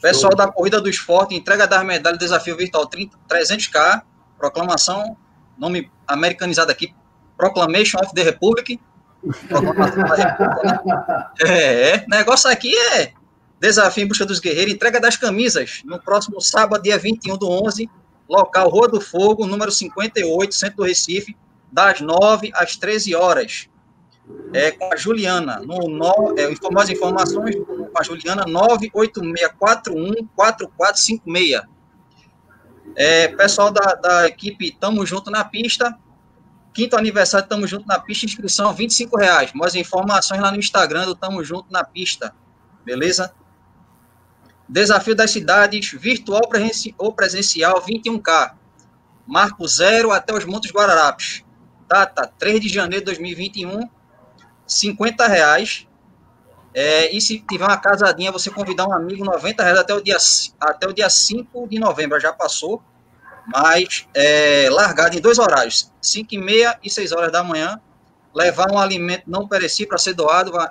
Pessoal 0.00 0.32
Show. 0.32 0.36
da 0.36 0.50
Corrida 0.50 0.80
do 0.80 0.88
Esporte, 0.88 1.34
entrega 1.34 1.66
das 1.66 1.84
medalhas, 1.84 2.18
desafio 2.18 2.56
virtual 2.56 2.86
30, 2.86 3.18
300k 3.28 4.02
proclamação, 4.40 5.16
nome 5.58 5.92
americanizado 6.08 6.72
aqui, 6.72 6.94
Proclamation 7.36 7.98
of 8.02 8.14
the 8.14 8.22
Republic. 8.22 8.80
é, 11.46 11.90
é, 11.90 12.06
negócio 12.08 12.50
aqui 12.50 12.74
é 12.74 13.12
desafio 13.60 14.04
em 14.04 14.08
busca 14.08 14.24
dos 14.24 14.40
guerreiros, 14.40 14.72
entrega 14.72 14.98
das 14.98 15.16
camisas, 15.16 15.82
no 15.84 16.00
próximo 16.00 16.40
sábado, 16.40 16.82
dia 16.82 16.98
21 16.98 17.36
do 17.36 17.48
11, 17.48 17.88
local 18.26 18.68
Rua 18.70 18.88
do 18.88 19.00
Fogo, 19.00 19.46
número 19.46 19.70
58, 19.70 20.54
centro 20.54 20.78
do 20.78 20.84
Recife, 20.84 21.36
das 21.70 22.00
9 22.00 22.50
às 22.54 22.76
13 22.76 23.14
horas. 23.14 23.68
É, 24.52 24.70
com 24.70 24.92
a 24.92 24.96
Juliana, 24.96 25.58
no, 25.60 25.88
no, 25.88 26.34
é, 26.38 26.54
mais 26.72 26.88
informações 26.88 27.56
com 27.56 27.98
a 27.98 28.02
Juliana, 28.02 28.44
98641 28.46 30.28
4456. 30.36 31.62
É, 32.94 33.28
pessoal 33.28 33.70
da, 33.72 33.94
da 33.94 34.26
equipe 34.26 34.70
Tamo 34.78 35.04
Junto 35.04 35.30
na 35.30 35.44
Pista, 35.44 35.96
quinto 36.72 36.96
aniversário 36.96 37.48
Tamo 37.48 37.66
Junto 37.66 37.86
na 37.86 37.98
Pista, 37.98 38.24
inscrição 38.26 38.72
25 38.72 39.16
reais. 39.16 39.52
Mais 39.52 39.74
informações 39.74 40.40
lá 40.40 40.52
no 40.52 40.58
Instagram 40.58 41.06
do 41.06 41.14
Tamo 41.16 41.42
Junto 41.42 41.70
na 41.70 41.82
Pista, 41.82 42.32
beleza? 42.84 43.32
Desafio 44.70 45.16
das 45.16 45.32
cidades, 45.32 45.90
virtual 45.90 46.42
ou 46.96 47.12
presencial, 47.12 47.82
21K. 47.82 48.52
Marco 49.26 49.66
zero 49.66 50.12
até 50.12 50.32
os 50.32 50.44
Montes 50.44 50.70
Guararapes. 50.70 51.42
Data 51.88 52.32
3 52.38 52.60
de 52.60 52.68
janeiro 52.68 53.04
de 53.04 53.06
2021, 53.06 53.88
50 54.64 55.26
reais. 55.26 55.88
É, 56.72 57.12
e 57.12 57.20
se 57.20 57.40
tiver 57.50 57.64
uma 57.64 57.78
casadinha, 57.78 58.30
você 58.30 58.48
convidar 58.48 58.86
um 58.86 58.92
amigo, 58.92 59.24
90 59.24 59.60
reais 59.60 59.76
até 59.76 59.92
o 59.92 60.00
dia, 60.00 60.16
até 60.60 60.86
o 60.86 60.92
dia 60.92 61.10
5 61.10 61.66
de 61.66 61.80
novembro, 61.80 62.20
já 62.20 62.32
passou. 62.32 62.80
Mas 63.48 64.06
é, 64.14 64.68
largado 64.70 65.18
em 65.18 65.20
dois 65.20 65.40
horários, 65.40 65.92
5 66.00 66.32
e 66.32 66.38
meia 66.38 66.78
e 66.80 66.88
6 66.88 67.10
horas 67.10 67.32
da 67.32 67.42
manhã. 67.42 67.80
Levar 68.32 68.70
um 68.70 68.78
alimento 68.78 69.24
não 69.26 69.48
perecível 69.48 69.88
para 69.88 69.98
ser 69.98 70.14
doado, 70.14 70.56
a, 70.56 70.70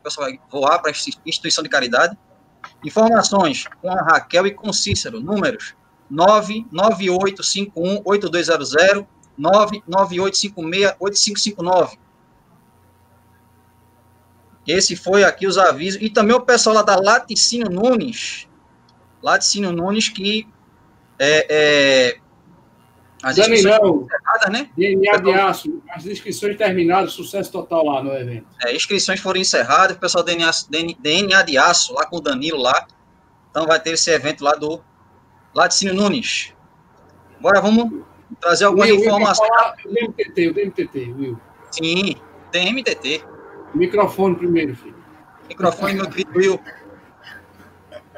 o 0.00 0.02
pessoal 0.02 0.26
vai 0.28 0.40
voar 0.50 0.80
para 0.80 0.90
a 0.90 0.94
instituição 1.24 1.62
de 1.62 1.70
caridade. 1.70 2.18
Informações 2.84 3.64
com 3.80 3.90
a 3.90 4.02
Raquel 4.02 4.46
e 4.46 4.52
com 4.52 4.70
Cícero, 4.72 5.20
números 5.20 5.74
998518200, 6.12 9.06
998568559. 9.38 11.98
Esse 14.66 14.96
foi 14.96 15.22
aqui 15.24 15.46
os 15.46 15.56
avisos. 15.56 16.02
E 16.02 16.10
também 16.10 16.36
o 16.36 16.42
pessoal 16.42 16.76
lá 16.76 16.82
da 16.82 16.96
Laticínio 16.96 17.70
Nunes. 17.70 18.46
Laticínio 19.22 19.72
Nunes, 19.72 20.10
que 20.10 20.46
é, 21.18 21.46
é, 21.48 22.18
as 23.22 23.36
Danilão, 23.36 24.06
né? 24.50 24.70
DNA 24.76 25.16
de 25.16 25.32
aço, 25.32 25.82
as 25.90 26.06
inscrições 26.06 26.56
terminadas, 26.56 27.12
sucesso 27.12 27.50
total 27.50 27.84
lá 27.84 28.02
no 28.02 28.12
evento. 28.12 28.46
É, 28.64 28.74
inscrições 28.74 29.18
foram 29.18 29.40
encerradas, 29.40 29.96
o 29.96 30.00
pessoal 30.00 30.22
DNA, 30.24 30.50
DNA 31.00 31.42
de 31.42 31.58
aço, 31.58 31.94
lá 31.94 32.06
com 32.06 32.16
o 32.18 32.20
Danilo 32.20 32.58
lá. 32.58 32.86
Então 33.50 33.66
vai 33.66 33.80
ter 33.80 33.90
esse 33.92 34.10
evento 34.10 34.44
lá 34.44 34.54
do 34.54 34.80
Laticínio 35.54 35.94
Nunes. 35.94 36.54
Agora 37.40 37.60
vamos 37.60 38.04
trazer 38.40 38.66
algumas 38.66 38.88
Will, 38.88 39.00
informações. 39.00 39.50
o 39.84 39.88
DMTT, 39.88 40.48
o 40.48 40.54
DMTT, 40.54 41.14
Will. 41.18 41.40
Sim, 41.72 42.14
DMTT. 42.52 43.24
Microfone 43.74 44.36
primeiro, 44.36 44.76
filho. 44.76 44.94
Microfone, 45.48 45.94
meu 45.94 46.08
querido 46.08 46.38
Will. 46.38 46.60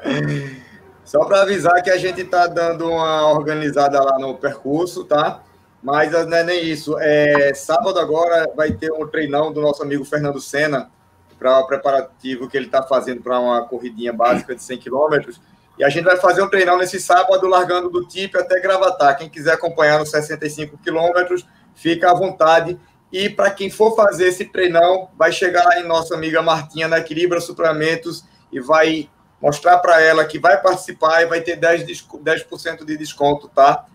Só 1.10 1.24
para 1.24 1.42
avisar 1.42 1.82
que 1.82 1.90
a 1.90 1.96
gente 1.96 2.20
está 2.20 2.46
dando 2.46 2.88
uma 2.88 3.32
organizada 3.32 4.00
lá 4.00 4.16
no 4.16 4.36
percurso, 4.36 5.02
tá? 5.02 5.42
Mas 5.82 6.12
não 6.12 6.36
é 6.36 6.44
nem 6.44 6.64
isso. 6.64 6.96
É, 7.00 7.52
sábado 7.52 7.98
agora 7.98 8.48
vai 8.54 8.70
ter 8.70 8.92
um 8.92 9.04
treinão 9.08 9.52
do 9.52 9.60
nosso 9.60 9.82
amigo 9.82 10.04
Fernando 10.04 10.40
Senna 10.40 10.88
para 11.36 11.58
o 11.58 11.66
preparativo 11.66 12.48
que 12.48 12.56
ele 12.56 12.66
está 12.66 12.84
fazendo 12.84 13.22
para 13.22 13.40
uma 13.40 13.66
corridinha 13.66 14.12
básica 14.12 14.54
de 14.54 14.62
100 14.62 14.78
quilômetros. 14.78 15.40
E 15.76 15.82
a 15.82 15.88
gente 15.88 16.04
vai 16.04 16.16
fazer 16.16 16.42
um 16.42 16.48
treinão 16.48 16.78
nesse 16.78 17.00
sábado, 17.00 17.48
largando 17.48 17.90
do 17.90 18.06
TIP 18.06 18.38
até 18.38 18.60
Gravatar. 18.60 19.18
Quem 19.18 19.28
quiser 19.28 19.54
acompanhar 19.54 19.98
nos 19.98 20.12
65 20.12 20.78
quilômetros, 20.78 21.44
fica 21.74 22.12
à 22.12 22.14
vontade. 22.14 22.78
E 23.10 23.28
para 23.28 23.50
quem 23.50 23.68
for 23.68 23.96
fazer 23.96 24.28
esse 24.28 24.44
treinão, 24.44 25.08
vai 25.18 25.32
chegar 25.32 25.64
lá 25.64 25.80
em 25.80 25.88
nossa 25.88 26.14
amiga 26.14 26.40
Martinha 26.40 26.86
na 26.86 26.98
Equilibra 26.98 27.40
Supramentos 27.40 28.24
e 28.52 28.60
vai 28.60 29.10
mostrar 29.40 29.78
para 29.78 30.00
ela 30.00 30.24
que 30.24 30.38
vai 30.38 30.60
participar 30.60 31.22
e 31.22 31.26
vai 31.26 31.40
ter 31.40 31.58
10%, 31.58 32.22
10 32.22 32.46
de 32.86 32.96
desconto, 32.96 33.48
tá? 33.48 33.86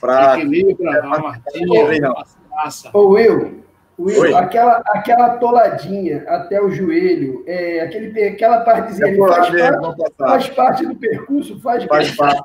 Para. 0.00 0.38
Equilibra, 0.38 0.90
é. 0.96 1.00
Ô, 2.92 3.08
Will, 3.10 3.62
Will, 3.98 4.36
aquela, 4.36 4.82
aquela 4.86 5.36
toladinha 5.36 6.24
até 6.26 6.60
o 6.60 6.70
joelho, 6.70 7.44
é, 7.46 7.80
aquele, 7.82 8.28
aquela 8.28 8.60
partezinha 8.60 9.08
É 9.08 9.16
faz, 9.16 9.50
parte, 9.50 10.16
faz 10.16 10.48
parte 10.48 10.86
do 10.86 10.96
percurso, 10.96 11.60
faz, 11.60 11.84
Faz 11.84 12.16
parte. 12.16 12.42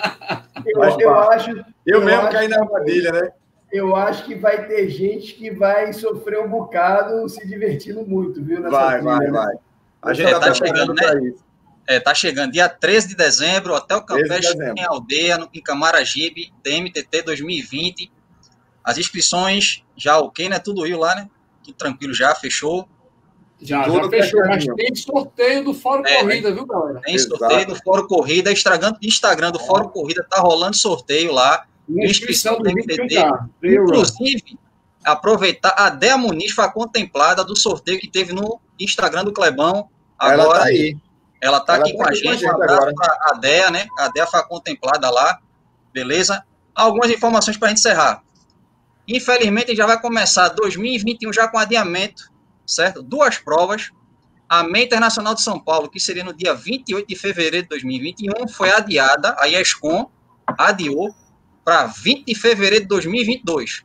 eu, 0.66 0.80
faz 0.80 0.96
eu 0.98 1.12
parte. 1.14 1.50
acho, 1.50 1.50
Eu, 1.86 1.98
Eu 2.00 2.04
mesmo 2.04 2.22
acho 2.22 2.32
caí 2.32 2.48
na 2.48 2.60
armadilha, 2.60 3.12
né? 3.12 3.30
eu 3.72 3.94
acho 3.94 4.24
que 4.24 4.34
vai 4.34 4.66
ter 4.66 4.88
gente 4.88 5.34
que 5.34 5.50
vai 5.50 5.92
sofrer 5.92 6.40
um 6.40 6.48
bocado 6.48 7.28
se 7.28 7.46
divertindo 7.46 8.06
muito, 8.06 8.42
viu? 8.42 8.60
nessa 8.60 8.70
Vai, 8.70 8.98
trilha, 9.00 9.04
vai, 9.16 9.26
né? 9.26 9.30
vai. 9.32 9.54
A 10.02 10.12
gente 10.14 10.28
É, 10.28 10.32
tá 10.32 10.40
preparando 10.40 10.56
chegando, 10.66 10.94
né? 10.94 11.02
para 11.06 11.22
isso. 11.24 11.44
É, 11.88 12.00
tá 12.00 12.12
chegando 12.14 12.52
dia 12.52 12.68
13 12.68 13.08
de 13.08 13.14
dezembro, 13.14 13.72
Hotel 13.74 14.00
13 14.02 14.22
de 14.22 14.28
Campestre 14.28 14.58
dezembro. 14.58 14.82
em 14.82 14.84
Aldeia, 14.86 15.38
no- 15.38 15.48
em 15.54 15.62
Camaragibe, 15.62 16.52
DMTT 16.62 17.22
2020. 17.22 18.10
As 18.82 18.98
inscrições 18.98 19.82
já 19.96 20.18
ok, 20.18 20.48
né? 20.48 20.58
Tudo 20.58 20.86
eu 20.86 20.98
lá, 20.98 21.14
né? 21.14 21.28
Tudo 21.62 21.76
tranquilo 21.76 22.12
já, 22.14 22.34
fechou. 22.34 22.88
Já, 23.60 23.84
Tudo 23.84 24.04
já 24.04 24.10
fechou, 24.10 24.40
mas 24.46 24.64
tem 24.66 24.94
sorteio 24.94 25.64
do 25.64 25.72
Fórum 25.72 26.04
É, 26.04 26.20
Corrida, 26.20 26.52
viu, 26.52 26.66
galera? 26.66 27.00
Tem 27.00 27.14
Exato. 27.14 27.38
sorteio 27.38 27.66
do 27.66 27.76
Fórum 27.76 28.06
Corrida, 28.06 28.52
Instagram, 28.52 28.92
Instagram 29.00 29.50
do 29.52 29.58
Fórum 29.58 29.88
Corrida, 29.88 30.26
tá 30.28 30.40
rolando 30.40 30.76
sorteio 30.76 31.32
lá. 31.32 31.64
Inscrição 31.88 32.58
do 32.58 32.68
MTT. 32.68 33.02
21K. 33.02 33.48
Trail 33.60 33.80
Run. 33.80 33.84
Inclusive, 33.86 34.58
aproveitar, 35.04 35.74
a 35.78 35.88
Dea 35.88 36.18
Muniz 36.18 36.52
foi 36.52 36.64
a 36.64 36.68
contemplada 36.70 37.44
do 37.44 37.56
sorteio 37.56 37.98
que 37.98 38.08
teve 38.08 38.32
no 38.32 38.60
Instagram 38.78 39.24
do 39.24 39.32
Clebão. 39.32 39.88
Ela 40.20 40.42
Agora, 40.42 40.58
tá 40.60 40.64
aí. 40.66 40.96
Ela 41.46 41.60
tá 41.60 41.74
Ela 41.76 41.84
aqui 41.84 41.96
tá 41.96 42.04
com 42.04 42.10
a 42.10 42.14
gente, 42.14 42.44
um 42.44 42.50
abraço 42.50 42.74
agora. 42.74 42.94
para 42.94 43.16
a 43.30 43.38
Dea, 43.38 43.70
né? 43.70 43.86
A 43.98 44.08
Dea 44.08 44.26
foi 44.26 44.42
contemplada 44.44 45.08
lá, 45.10 45.38
beleza? 45.92 46.44
Algumas 46.74 47.10
informações 47.10 47.56
para 47.56 47.68
a 47.68 47.68
gente 47.70 47.78
encerrar. 47.78 48.22
Infelizmente, 49.08 49.74
já 49.76 49.86
vai 49.86 50.00
começar 50.00 50.48
2021 50.48 51.32
já 51.32 51.46
com 51.46 51.58
adiamento, 51.58 52.24
certo? 52.66 53.02
Duas 53.02 53.38
provas. 53.38 53.90
A 54.48 54.64
Meia 54.64 54.84
Internacional 54.84 55.34
de 55.34 55.42
São 55.42 55.58
Paulo, 55.58 55.88
que 55.88 56.00
seria 56.00 56.24
no 56.24 56.32
dia 56.32 56.54
28 56.54 57.06
de 57.06 57.16
fevereiro 57.16 57.62
de 57.62 57.68
2021, 57.68 58.48
foi 58.48 58.70
adiada, 58.70 59.34
a 59.38 59.46
IESCOM 59.46 60.10
adiou 60.58 61.14
para 61.64 61.86
20 61.86 62.26
de 62.26 62.34
fevereiro 62.34 62.84
de 62.84 62.88
2022, 62.88 63.84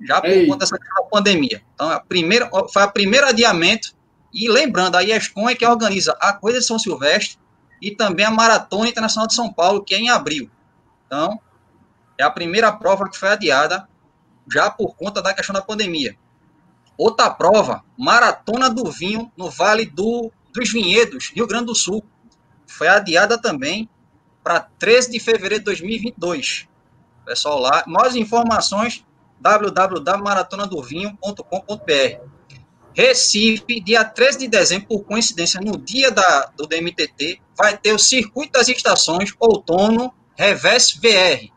já 0.00 0.20
por 0.20 0.30
Ei. 0.30 0.46
conta 0.46 0.58
dessa 0.58 0.76
pandemia. 1.10 1.62
Então, 1.74 1.90
a 1.90 2.00
primeira, 2.00 2.48
foi 2.72 2.82
o 2.82 2.92
primeiro 2.92 3.26
adiamento 3.26 3.96
e 4.36 4.48
lembrando, 4.50 4.96
a 4.96 5.02
IESCOM 5.02 5.48
é 5.48 5.54
que 5.54 5.64
organiza 5.64 6.14
a 6.20 6.30
Coisa 6.30 6.58
de 6.58 6.66
São 6.66 6.78
Silvestre 6.78 7.38
e 7.80 7.90
também 7.90 8.26
a 8.26 8.30
Maratona 8.30 8.86
Internacional 8.86 9.26
de 9.26 9.32
São 9.32 9.50
Paulo, 9.50 9.82
que 9.82 9.94
é 9.94 9.98
em 9.98 10.10
abril. 10.10 10.50
Então, 11.06 11.40
é 12.18 12.22
a 12.22 12.30
primeira 12.30 12.70
prova 12.70 13.08
que 13.08 13.18
foi 13.18 13.30
adiada 13.30 13.88
já 14.52 14.70
por 14.70 14.94
conta 14.94 15.22
da 15.22 15.32
questão 15.32 15.54
da 15.54 15.62
pandemia. 15.62 16.18
Outra 16.98 17.30
prova, 17.30 17.82
Maratona 17.96 18.68
do 18.68 18.90
Vinho, 18.90 19.32
no 19.38 19.48
Vale 19.48 19.86
do, 19.86 20.30
dos 20.52 20.70
Vinhedos, 20.70 21.32
Rio 21.34 21.46
Grande 21.46 21.64
do 21.66 21.74
Sul. 21.74 22.04
Foi 22.66 22.88
adiada 22.88 23.40
também 23.40 23.88
para 24.44 24.60
13 24.60 25.12
de 25.12 25.18
fevereiro 25.18 25.60
de 25.60 25.64
2022. 25.64 26.68
Pessoal 27.24 27.58
lá, 27.58 27.84
mais 27.86 28.14
informações 28.14 29.02
www.maratonadovinho.com.br. 29.40 32.35
Recife, 32.96 33.78
dia 33.78 34.02
13 34.02 34.38
de 34.38 34.48
dezembro, 34.48 34.88
por 34.88 35.04
coincidência, 35.04 35.60
no 35.60 35.76
dia 35.76 36.10
da, 36.10 36.50
do 36.56 36.66
DMTT, 36.66 37.42
vai 37.54 37.76
ter 37.76 37.92
o 37.92 37.98
Circuito 37.98 38.52
das 38.52 38.68
Estações 38.68 39.34
Outono 39.38 40.14
Reverse 40.34 40.98
VR. 40.98 41.52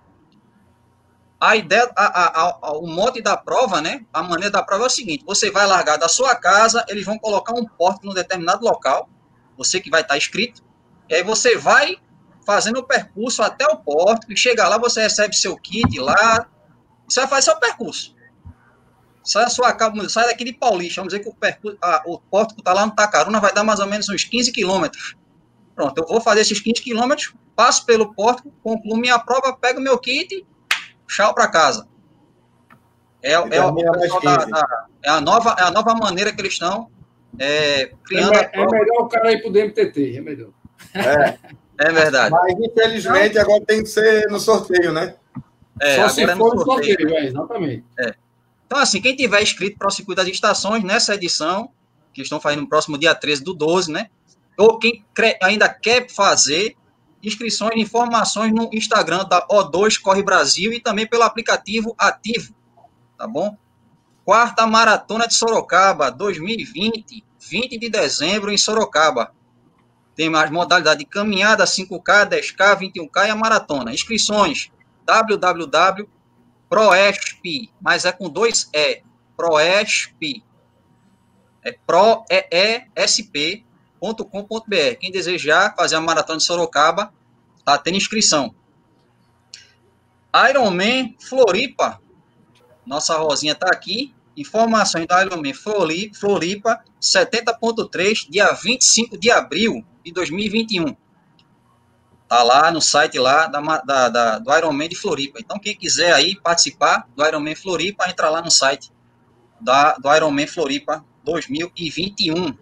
A 1.40 1.56
ideia, 1.56 1.90
a, 1.96 2.06
a, 2.06 2.60
a, 2.62 2.72
o 2.74 2.86
mote 2.86 3.22
da 3.22 3.38
prova, 3.38 3.80
né? 3.80 4.06
A 4.12 4.22
maneira 4.22 4.52
da 4.52 4.62
prova 4.62 4.84
é 4.84 4.88
o 4.88 4.90
seguinte: 4.90 5.24
você 5.26 5.50
vai 5.50 5.66
largar 5.66 5.96
da 5.96 6.10
sua 6.10 6.36
casa, 6.36 6.84
eles 6.90 7.06
vão 7.06 7.18
colocar 7.18 7.54
um 7.54 7.66
porte 7.66 8.06
num 8.06 8.14
determinado 8.14 8.66
local, 8.66 9.10
você 9.58 9.80
que 9.80 9.90
vai 9.90 10.02
estar 10.02 10.18
inscrito, 10.18 10.62
e 11.08 11.16
aí 11.16 11.24
você 11.24 11.56
vai 11.56 11.96
fazendo 12.46 12.82
o 12.82 12.84
percurso 12.84 13.42
até 13.42 13.66
o 13.66 13.78
porto, 13.78 14.30
e 14.30 14.36
chega 14.36 14.68
lá, 14.68 14.78
você 14.78 15.04
recebe 15.04 15.34
seu 15.34 15.56
kit 15.56 16.00
lá, 16.00 16.50
você 17.08 17.22
vai 17.22 17.30
fazer 17.30 17.44
seu 17.44 17.56
percurso. 17.56 18.19
Sai, 19.24 19.44
da 19.44 19.50
sua, 19.50 19.76
sai 20.10 20.28
daqui 20.28 20.44
de 20.44 20.54
Paulista, 20.54 21.02
vamos 21.02 21.14
dizer 21.14 21.24
que 21.24 21.30
o, 21.30 21.34
percurso, 21.34 21.78
a, 21.82 22.02
o 22.06 22.20
porto 22.20 22.56
que 22.56 22.62
está 22.62 22.74
lá 22.74 22.86
no 22.86 22.96
Tacaruna 22.96 23.40
vai 23.40 23.54
dar 23.54 23.64
mais 23.64 23.80
ou 23.80 23.86
menos 23.88 24.08
uns 24.10 24.24
15 24.24 24.52
quilômetros. 24.52 25.16
Pronto, 25.76 25.98
eu 26.02 26.08
vou 26.08 26.20
fazer 26.22 26.42
esses 26.42 26.60
15 26.60 26.82
quilômetros, 26.82 27.34
passo 27.56 27.86
pelo 27.86 28.14
porto, 28.14 28.52
concluo 28.64 28.98
minha 28.98 29.20
prova, 29.20 29.56
pego 29.56 29.80
meu 29.80 29.98
kit, 29.98 30.46
tchau 31.08 31.34
para 31.34 31.48
casa. 31.48 31.88
É, 33.22 33.34
é, 33.34 33.40
o 33.40 33.50
termina 33.50 33.92
mais 33.92 34.02
pessoal 34.04 34.22
da- 34.22 34.38
15. 34.40 34.52
da- 34.52 34.86
é 35.04 35.10
a 35.10 35.22
nova, 35.22 35.56
é 35.60 35.64
a 35.64 35.72
nova 35.72 35.94
maneira 35.96 36.34
que 36.34 36.42
eles 36.42 36.54
estão 36.54 36.90
é, 37.38 37.82
É, 37.84 37.92
criando 38.06 38.34
a 38.34 38.38
é 38.40 38.44
prova. 38.48 38.72
melhor 38.72 39.02
o 39.02 39.08
cara 39.08 39.32
ir 39.32 39.42
pro 39.42 39.52
DMTT, 39.52 40.18
é 40.18 40.22
melhor. 40.22 40.50
É, 40.96 41.38
É 41.82 41.92
verdade. 41.94 42.32
mas 42.32 42.54
infelizmente 42.60 43.38
agora 43.40 43.64
tem 43.66 43.82
que 43.84 43.88
ser 43.90 44.28
no 44.30 44.38
sorteio, 44.40 44.92
né? 44.92 45.16
É, 45.82 45.96
Só 45.96 46.10
se 46.10 46.24
é 46.24 46.26
no 46.28 46.36
for 46.38 46.56
no 46.56 46.66
sorteio. 46.66 46.98
sorteio, 47.00 47.18
é, 47.18 47.26
exatamente. 47.28 47.86
Então, 48.70 48.78
assim, 48.78 49.02
quem 49.02 49.16
tiver 49.16 49.42
inscrito 49.42 49.80
para 49.80 49.88
o 49.88 49.92
Circuito 49.92 50.22
das 50.22 50.28
Estações 50.32 50.84
nessa 50.84 51.16
edição, 51.16 51.72
que 52.14 52.22
estão 52.22 52.40
fazendo 52.40 52.62
no 52.62 52.70
próximo 52.70 53.00
dia 53.00 53.16
13 53.16 53.44
do 53.44 53.56
12, 53.56 53.92
né? 53.92 54.12
Ou 54.56 54.78
quem 54.78 55.04
ainda 55.42 55.68
quer 55.68 56.08
fazer 56.08 56.78
inscrições 57.24 57.74
e 57.76 57.82
informações 57.82 58.54
no 58.54 58.70
Instagram 58.72 59.26
da 59.26 59.46
O2 59.48 60.00
Corre 60.00 60.22
Brasil 60.22 60.72
e 60.72 60.80
também 60.80 61.08
pelo 61.08 61.24
aplicativo 61.24 61.96
Ativo, 61.98 62.54
tá 63.18 63.26
bom? 63.28 63.58
Quarta 64.24 64.68
Maratona 64.68 65.28
de 65.28 65.34
Sorocaba, 65.34 66.12
2020, 66.12 67.26
20 67.40 67.76
de 67.76 67.90
dezembro 67.90 68.52
em 68.52 68.58
Sorocaba. 68.58 69.34
Tem 70.16 70.30
mais 70.30 70.52
modalidade 70.52 71.00
de 71.00 71.06
caminhada, 71.06 71.64
5K, 71.64 72.30
10K, 72.30 72.78
21K 72.78 73.26
e 73.26 73.30
a 73.32 73.36
maratona. 73.36 73.92
Inscrições 73.92 74.72
www 75.08 76.19
Proesp, 76.70 77.72
mas 77.82 78.06
é 78.06 78.12
com 78.12 78.30
dois 78.30 78.70
E. 78.74 79.02
Proesp. 79.36 80.44
É 81.64 81.72
proesp.com.br. 81.86 83.66
Quem 85.00 85.12
desejar 85.12 85.76
fazer 85.76 85.96
a 85.96 86.02
maratona 86.02 86.38
de 86.38 86.46
Sorocaba, 86.46 87.14
tá 87.66 87.78
tendo 87.78 87.98
inscrição. 87.98 88.54
Ironman 90.50 91.16
Floripa. 91.20 92.00
Nossa 92.86 93.18
Rosinha 93.18 93.56
tá 93.56 93.68
aqui. 93.72 94.14
Informações 94.38 95.06
da 95.06 95.22
Ironman 95.24 95.54
Flori- 95.54 96.12
Floripa, 96.14 96.82
70.3, 97.02 98.30
dia 98.30 98.52
25 98.54 99.18
de 99.18 99.30
abril 99.32 99.84
de 100.06 100.14
2021. 100.14 100.96
Tá 102.30 102.44
lá 102.44 102.72
no 102.72 102.80
site 102.80 103.18
lá 103.18 103.48
da, 103.48 103.60
da, 103.80 104.10
da- 104.10 104.40
do 104.40 104.56
Ironman 104.56 104.88
de 104.88 104.96
Floripa. 104.96 105.40
Então, 105.40 105.60
quem 105.60 105.76
quiser 105.76 106.14
aí 106.14 106.40
participar 106.40 107.08
do 107.16 107.26
Ironman 107.26 107.56
Floripa, 107.56 108.08
entra 108.08 108.30
lá 108.30 108.40
no 108.42 108.52
site 108.52 108.92
da, 109.60 109.94
do 109.96 110.16
Ironman 110.16 110.46
Floripa 110.48 111.04
2021, 111.24 112.56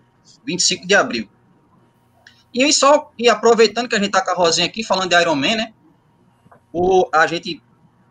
25 0.45 0.87
de 0.87 0.95
abril. 0.95 1.29
E 2.53 2.71
só, 2.71 3.11
e 3.19 3.29
aproveitando 3.29 3.89
que 3.89 3.95
a 3.95 3.99
gente 3.99 4.11
tá 4.11 4.21
com 4.23 4.31
a 4.31 4.33
Rosinha 4.33 4.65
aqui, 4.65 4.83
falando 4.83 5.09
de 5.09 5.21
Ironman, 5.21 5.57
né? 5.57 5.73
O, 6.71 7.07
a 7.13 7.27
gente 7.27 7.61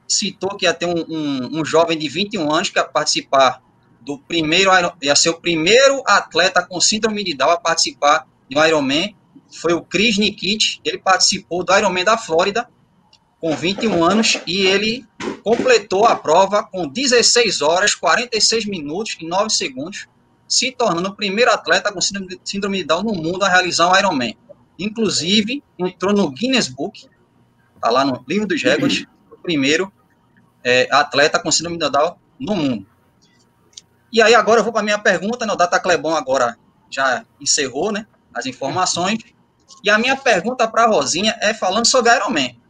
citou 0.06 0.56
que 0.56 0.66
ia 0.66 0.74
ter 0.74 0.86
um, 0.86 1.04
um, 1.08 1.60
um 1.60 1.64
jovem 1.64 1.98
de 1.98 2.08
21 2.08 2.52
anos 2.52 2.68
que 2.70 2.78
ia 2.78 2.84
participar 2.84 3.62
do 4.02 4.18
primeiro, 4.18 4.70
ia 5.02 5.16
ser 5.16 5.30
o 5.30 5.40
primeiro 5.40 6.02
atleta 6.06 6.64
com 6.64 6.80
síndrome 6.80 7.24
de 7.24 7.34
Down 7.34 7.50
a 7.50 7.56
participar 7.58 8.26
de 8.48 8.56
um 8.56 8.64
Ironman, 8.64 9.16
foi 9.52 9.72
o 9.72 9.82
Chris 9.82 10.18
Nikit, 10.18 10.80
ele 10.84 10.98
participou 10.98 11.64
do 11.64 11.76
Ironman 11.76 12.04
da 12.04 12.16
Flórida 12.18 12.68
com 13.40 13.54
21 13.54 14.04
anos 14.04 14.38
e 14.46 14.66
ele 14.66 15.04
completou 15.44 16.06
a 16.06 16.16
prova 16.16 16.62
com 16.64 16.88
16 16.88 17.60
horas, 17.62 17.94
46 17.94 18.64
minutos 18.66 19.16
e 19.20 19.26
9 19.26 19.50
segundos, 19.50 20.06
se 20.48 20.70
tornando 20.72 21.08
o 21.10 21.14
primeiro 21.14 21.50
atleta 21.50 21.92
com 21.92 22.00
síndrome 22.00 22.78
de- 22.78 22.84
Down 22.84 23.02
no 23.02 23.14
mundo 23.14 23.44
a 23.44 23.48
realizar 23.48 23.90
um 23.90 23.96
Ironman. 23.98 24.36
Inclusive, 24.78 25.62
entrou 25.78 26.12
no 26.12 26.30
Guinness 26.30 26.68
Book, 26.68 27.06
tá 27.80 27.90
lá 27.90 28.04
no 28.04 28.24
livro 28.28 28.46
dos 28.46 28.62
recordes, 28.62 29.06
o 29.30 29.36
primeiro 29.36 29.92
é, 30.64 30.88
atleta 30.90 31.38
com 31.40 31.50
síndrome 31.50 31.78
de 31.78 31.88
Down 31.90 32.16
no 32.38 32.54
mundo. 32.56 32.86
E 34.12 34.22
aí 34.22 34.34
agora 34.34 34.60
eu 34.60 34.64
vou 34.64 34.72
para 34.72 34.82
minha 34.82 34.98
pergunta, 34.98 35.44
né? 35.44 35.52
O 35.52 35.56
Data 35.56 35.78
Clebon 35.78 36.14
agora 36.14 36.56
já 36.90 37.24
encerrou, 37.40 37.92
né? 37.92 38.06
As 38.34 38.46
informações. 38.46 39.18
E 39.82 39.90
a 39.90 39.98
minha 39.98 40.16
pergunta 40.16 40.66
para 40.68 40.86
Rosinha 40.86 41.36
é 41.40 41.52
falando 41.54 41.86
sobre 41.86 42.14
Ironman. 42.14 42.60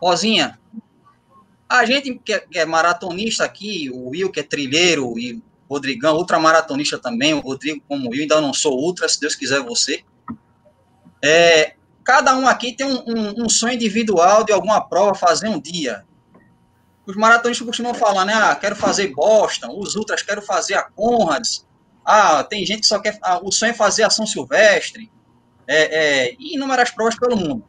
Rosinha, 0.00 0.58
a 1.68 1.84
gente 1.84 2.14
que 2.18 2.32
é, 2.34 2.40
que 2.40 2.58
é 2.58 2.64
maratonista 2.64 3.44
aqui, 3.44 3.90
o 3.92 4.10
Will 4.10 4.30
que 4.30 4.40
é 4.40 4.42
trilheiro 4.42 5.18
e 5.18 5.34
o 5.34 5.42
Rodrigão, 5.68 6.16
ultramaratonista 6.16 6.98
também, 6.98 7.32
o 7.34 7.40
Rodrigo 7.40 7.82
como 7.88 8.10
Will, 8.10 8.22
ainda 8.22 8.40
não 8.40 8.52
sou 8.52 8.78
ultra, 8.78 9.08
se 9.08 9.18
Deus 9.18 9.34
quiser 9.34 9.60
você. 9.62 10.04
É, 11.22 11.74
cada 12.04 12.36
um 12.36 12.46
aqui 12.46 12.72
tem 12.72 12.86
um, 12.86 13.02
um- 13.06 13.44
um 13.44 13.48
sonho 13.48 13.74
individual 13.74 14.44
de 14.44 14.52
alguma 14.52 14.80
prova 14.86 15.14
fazer 15.14 15.48
um 15.48 15.60
dia. 15.60 16.04
os 17.06 17.16
maratonistas 17.16 17.66
costumam 17.66 17.92
falar, 17.94 18.24
né? 18.24 18.32
Ah, 18.34 18.54
quero 18.56 18.74
fazer 18.76 19.08
Boston, 19.08 19.78
os 19.78 19.94
ultras 19.94 20.22
quero 20.22 20.40
fazer 20.40 20.74
a 20.74 20.82
Conrads. 20.84 21.66
Ah, 22.04 22.42
tem 22.44 22.64
gente 22.64 22.80
que 22.80 22.86
só 22.86 22.98
quer. 22.98 23.18
Ah, 23.22 23.40
o 23.42 23.52
sonho 23.52 23.70
é 23.70 23.74
fazer 23.74 24.04
a 24.04 24.10
São 24.10 24.26
Silvestre. 24.26 25.10
É, 25.66 26.26
é, 26.26 26.36
e 26.38 26.54
inúmeras 26.56 26.90
provas 26.90 27.18
pelo 27.18 27.36
mundo. 27.36 27.64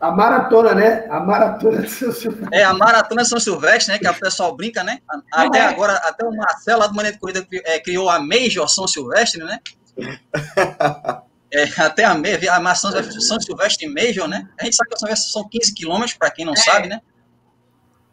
A 0.00 0.10
maratona, 0.10 0.74
né? 0.74 1.06
A 1.08 1.20
maratona 1.20 1.80
de 1.80 1.88
São 1.88 2.12
Silvestre. 2.12 2.48
É, 2.52 2.62
a 2.62 2.74
maratona 2.74 3.22
de 3.22 3.28
São 3.28 3.40
Silvestre, 3.40 3.92
né? 3.92 3.98
Que 3.98 4.08
o 4.08 4.20
pessoal 4.20 4.54
brinca, 4.54 4.84
né? 4.84 4.98
Até 5.32 5.58
é. 5.58 5.66
agora, 5.66 5.94
até 5.94 6.26
o 6.26 6.36
Marcelo 6.36 6.80
lá 6.80 6.86
do 6.86 6.94
Maneiro 6.94 7.16
de 7.16 7.20
Corrida 7.20 7.46
é, 7.64 7.80
criou 7.80 8.10
a 8.10 8.18
Major 8.18 8.68
São 8.68 8.86
Silvestre, 8.86 9.42
né? 9.42 9.58
É, 11.56 11.70
até 11.80 12.04
a, 12.04 12.10
a, 12.14 12.70
a 12.70 12.74
São, 12.74 12.90
São 13.20 13.40
Silvestre 13.40 13.86
Major, 13.86 14.26
né? 14.26 14.48
A 14.60 14.64
gente 14.64 14.74
sabe 14.74 14.88
que 14.88 14.96
a 14.96 14.98
São 14.98 15.06
Silvestre 15.06 15.32
são 15.32 15.48
15 15.48 15.72
quilômetros, 15.72 16.14
para 16.14 16.28
quem 16.28 16.44
não 16.44 16.52
é. 16.52 16.56
sabe, 16.56 16.88
né? 16.88 17.00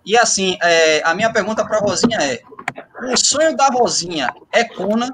E 0.05 0.15
assim, 0.15 0.59
é, 0.61 1.01
a 1.03 1.15
minha 1.15 1.33
pergunta 1.33 1.65
para 1.65 1.77
a 1.77 1.79
Rosinha 1.79 2.17
é: 2.19 2.39
o 3.11 3.17
sonho 3.17 3.55
da 3.55 3.67
Rosinha 3.67 4.31
é 4.51 4.63
Kona? 4.63 5.11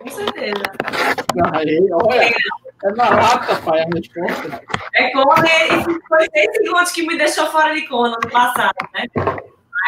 Com 0.00 0.08
certeza. 0.08 0.62
Aí, 1.52 1.88
olha, 1.92 2.34
é 2.82 2.92
na 2.92 3.10
lata, 3.10 3.56
pai, 3.56 3.82
a 3.82 3.86
resposta. 3.94 4.62
É 4.94 5.10
Kona 5.10 5.46
e 5.46 6.08
foi 6.08 6.28
6 6.32 6.56
segundos 6.56 6.92
que 6.92 7.06
me 7.06 7.18
deixou 7.18 7.46
fora 7.48 7.74
de 7.74 7.86
Kona 7.86 8.16
no 8.22 8.30
passado, 8.30 8.74
né? 8.94 9.04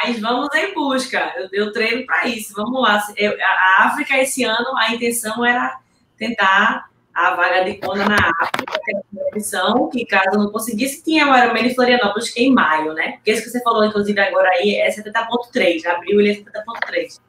Mas 0.04 0.20
vamos 0.20 0.54
em 0.54 0.74
busca. 0.74 1.32
Eu, 1.36 1.48
eu 1.52 1.72
treino 1.72 2.04
para 2.04 2.26
isso. 2.26 2.52
Vamos 2.54 2.82
lá. 2.82 3.02
Eu, 3.16 3.34
a 3.40 3.86
África, 3.86 4.18
esse 4.18 4.44
ano, 4.44 4.76
a 4.76 4.92
intenção 4.92 5.44
era 5.44 5.78
tentar 6.18 6.90
a 7.14 7.34
vaga 7.34 7.64
de 7.64 7.74
Kona 7.74 8.06
na 8.06 8.16
África, 8.16 8.80
que 8.84 8.90
era 8.90 9.02
uma 9.12 9.22
opção, 9.28 9.88
que 9.90 10.04
caso 10.04 10.38
não 10.38 10.50
conseguisse, 10.50 11.02
tinha 11.02 11.26
o 11.26 11.36
Ironman 11.36 11.68
de 11.68 11.74
Florianópolis, 11.74 12.30
que 12.30 12.40
é 12.40 12.42
em 12.44 12.52
maio, 12.52 12.92
né? 12.94 13.12
Porque 13.12 13.30
esse 13.30 13.42
que 13.42 13.50
você 13.50 13.62
falou, 13.62 13.84
inclusive, 13.84 14.18
agora 14.20 14.48
aí 14.50 14.76
é 14.76 14.90
70.3, 14.90 15.86
abril 15.86 16.20
ele 16.20 16.30
é 16.30 16.34
70.3. 16.34 17.20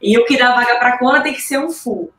E 0.00 0.18
o 0.18 0.24
que 0.24 0.36
dá 0.36 0.54
vaga 0.54 0.78
para 0.78 0.98
Kona 0.98 1.22
tem 1.22 1.34
que 1.34 1.42
ser 1.42 1.58
um 1.58 1.70
full. 1.70 2.12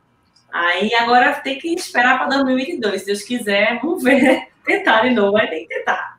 Aí 0.51 0.93
agora 0.95 1.33
tem 1.35 1.59
que 1.59 1.73
esperar 1.73 2.17
para 2.17 2.27
2022, 2.27 3.01
se 3.01 3.07
Deus 3.07 3.21
quiser, 3.21 3.79
vamos 3.81 4.03
ver, 4.03 4.47
tentar 4.65 5.01
de 5.01 5.13
novo, 5.13 5.33
vai 5.33 5.47
ter 5.47 5.61
que 5.61 5.67
tentar. 5.67 6.17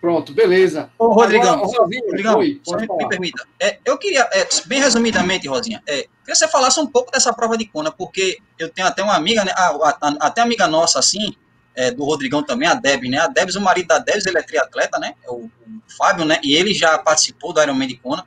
Pronto, 0.00 0.32
beleza. 0.32 0.90
Ô, 0.98 1.08
Rodrigão, 1.08 1.54
Agora, 1.54 1.82
Rosinha, 1.82 2.02
Rodrigão 2.06 2.38
me, 2.38 2.60
me, 2.96 3.08
permita. 3.08 3.46
É, 3.60 3.78
eu 3.84 3.98
queria, 3.98 4.26
é, 4.32 4.48
bem 4.64 4.80
resumidamente, 4.80 5.46
Rosinha, 5.46 5.82
é, 5.86 6.08
que 6.24 6.34
você 6.34 6.48
falasse 6.48 6.80
um 6.80 6.86
pouco 6.86 7.12
dessa 7.12 7.32
prova 7.34 7.56
de 7.58 7.66
Kona, 7.66 7.92
porque 7.92 8.38
eu 8.58 8.70
tenho 8.70 8.88
até 8.88 9.02
uma 9.02 9.14
amiga, 9.14 9.44
né, 9.44 9.52
a, 9.54 9.66
a, 9.68 10.26
até 10.26 10.40
amiga 10.40 10.66
nossa, 10.66 10.98
assim, 10.98 11.36
é, 11.74 11.90
do 11.90 12.04
Rodrigão 12.04 12.42
também, 12.42 12.68
a 12.68 12.74
Deb, 12.74 13.04
né? 13.04 13.18
A 13.18 13.26
Debs, 13.26 13.56
o 13.56 13.60
marido 13.60 13.88
da 13.88 13.98
Debs, 13.98 14.26
ele 14.26 14.38
é 14.38 14.42
triatleta, 14.42 14.98
né? 14.98 15.14
É 15.22 15.30
o, 15.30 15.44
o, 15.44 15.50
Fábio, 15.96 16.24
né? 16.24 16.40
E 16.42 16.54
ele 16.54 16.72
já 16.72 16.98
participou 16.98 17.52
do 17.52 17.62
Ironman 17.62 17.88
de 17.88 17.96
Kona. 17.96 18.26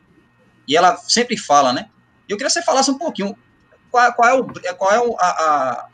E 0.67 0.75
ela 0.75 0.97
sempre 0.97 1.37
fala, 1.37 1.73
né? 1.73 1.89
E 2.27 2.31
eu 2.31 2.37
queria 2.37 2.47
que 2.47 2.53
você 2.53 2.61
falasse 2.61 2.89
um 2.89 2.97
pouquinho 2.97 3.37
qual, 3.91 4.13
qual 4.13 4.29
é 4.29 4.33
o. 4.33 4.75
Qual 4.75 4.91
é 4.91 4.99
o, 4.99 5.15
a, 5.19 5.27
a, 5.27 5.89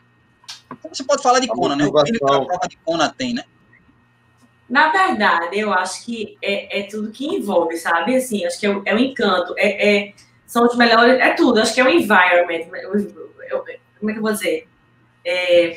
como 0.82 0.96
você 0.96 1.04
pode 1.04 1.24
falar 1.24 1.40
de 1.40 1.48
Kona, 1.48 1.76
né? 1.76 1.86
O 1.86 1.92
que 1.92 2.16
a 2.16 2.20
prova 2.20 2.68
de 2.68 2.78
Kona 2.78 3.10
tem, 3.10 3.34
né? 3.34 3.44
Na 4.70 4.90
verdade, 4.92 5.58
eu 5.58 5.74
acho 5.74 6.06
que 6.06 6.38
é, 6.42 6.82
é 6.82 6.84
tudo 6.84 7.12
que 7.12 7.26
envolve, 7.26 7.76
sabe? 7.76 8.16
Assim, 8.16 8.46
acho 8.46 8.60
que 8.60 8.68
é 8.68 8.70
o, 8.70 8.84
é 8.86 8.94
o 8.94 9.00
encanto, 9.00 9.56
é, 9.58 9.98
é, 9.98 10.14
são 10.46 10.66
os 10.66 10.78
melhores, 10.78 11.20
é 11.20 11.34
tudo. 11.34 11.60
Acho 11.60 11.74
que 11.74 11.82
é 11.82 11.84
o 11.84 11.90
environment, 11.90 12.66
como 12.66 14.10
é 14.10 14.14
que 14.14 14.20
eu 14.20 14.22
vou 14.22 14.32
dizer? 14.32 14.68
É, 15.26 15.76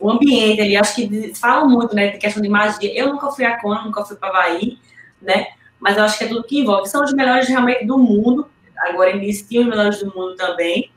o 0.00 0.10
ambiente 0.10 0.62
ali, 0.62 0.74
acho 0.74 0.94
que 0.94 1.34
falam 1.34 1.68
muito, 1.68 1.94
né, 1.94 2.08
de 2.08 2.18
questão 2.18 2.42
de 2.42 2.48
magia. 2.48 2.98
Eu 2.98 3.12
nunca 3.12 3.30
fui 3.30 3.44
a 3.44 3.60
Kona, 3.60 3.82
nunca 3.82 4.04
fui 4.06 4.16
para 4.16 4.30
Havaí, 4.30 4.78
né? 5.20 5.48
Mas 5.80 5.96
eu 5.96 6.04
acho 6.04 6.18
que 6.18 6.24
é 6.24 6.28
tudo 6.28 6.44
que 6.44 6.60
envolve. 6.60 6.88
São 6.88 7.02
os 7.02 7.12
melhores 7.12 7.48
realmente 7.48 7.86
do 7.86 7.98
mundo. 7.98 8.48
Agora, 8.78 9.16
existiam 9.16 9.64
os 9.64 9.68
melhores 9.68 9.98
do 9.98 10.06
mundo 10.06 10.36
também, 10.36 10.90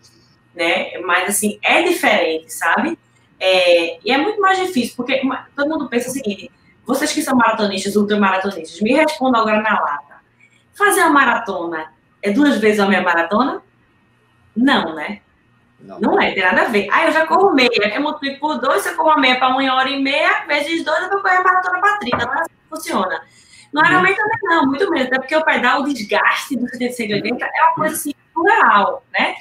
né? 0.53 0.97
Mas, 0.99 1.29
assim, 1.29 1.57
é 1.61 1.81
diferente, 1.83 2.51
sabe? 2.51 2.97
É, 3.39 3.99
e 4.05 4.11
é 4.11 4.17
muito 4.17 4.39
mais 4.39 4.59
difícil, 4.59 4.93
porque 4.95 5.21
todo 5.55 5.69
mundo 5.69 5.89
pensa 5.89 6.09
o 6.09 6.13
seguinte 6.13 6.51
vocês 6.85 7.13
que 7.13 7.21
são 7.21 7.35
maratonistas, 7.35 7.95
ultramaratonistas, 7.95 8.81
me 8.81 8.93
respondam 8.93 9.41
agora 9.41 9.61
na 9.61 9.79
lata. 9.79 10.15
Fazer 10.73 11.01
uma 11.01 11.11
maratona 11.11 11.93
é 12.21 12.31
duas 12.31 12.57
vezes 12.57 12.79
a 12.79 12.87
minha 12.87 13.01
maratona? 13.01 13.61
Não, 14.55 14.93
né? 14.93 15.21
Não. 15.79 15.99
não 15.99 16.21
é, 16.21 16.31
tem 16.31 16.43
nada 16.43 16.61
a 16.61 16.69
ver. 16.69 16.87
Ah, 16.91 17.05
eu 17.05 17.11
já 17.11 17.25
corro 17.25 17.53
meia, 17.53 17.93
eu 17.93 18.01
multiplico 18.01 18.39
por 18.39 18.59
dois, 18.59 18.81
você 18.81 18.93
corro 18.93 19.19
meia 19.19 19.37
para 19.37 19.49
uma 19.49 19.75
hora 19.75 19.89
e 19.89 20.01
meia, 20.01 20.45
vezes 20.47 20.83
dois, 20.83 21.03
eu 21.03 21.09
vou 21.09 21.21
correr 21.21 21.37
a 21.37 21.43
maratona 21.43 21.79
para 21.81 21.97
30. 21.97 22.17
Não 22.17 22.33
é 22.33 22.39
assim 22.39 22.49
que 22.49 22.69
funciona. 22.69 23.21
É 23.75 23.87
realmente 23.87 24.17
também 24.17 24.37
não, 24.43 24.65
muito 24.67 24.89
menos. 24.89 25.07
Até 25.07 25.19
porque 25.19 25.35
o 25.35 25.43
pedal, 25.43 25.81
o 25.81 25.93
desgaste 25.93 26.55
do 26.55 26.67
780 26.69 27.45
é 27.45 27.63
uma 27.63 27.75
coisa 27.75 27.95
assim, 27.95 28.13
surreal, 28.33 29.03
né? 29.11 29.35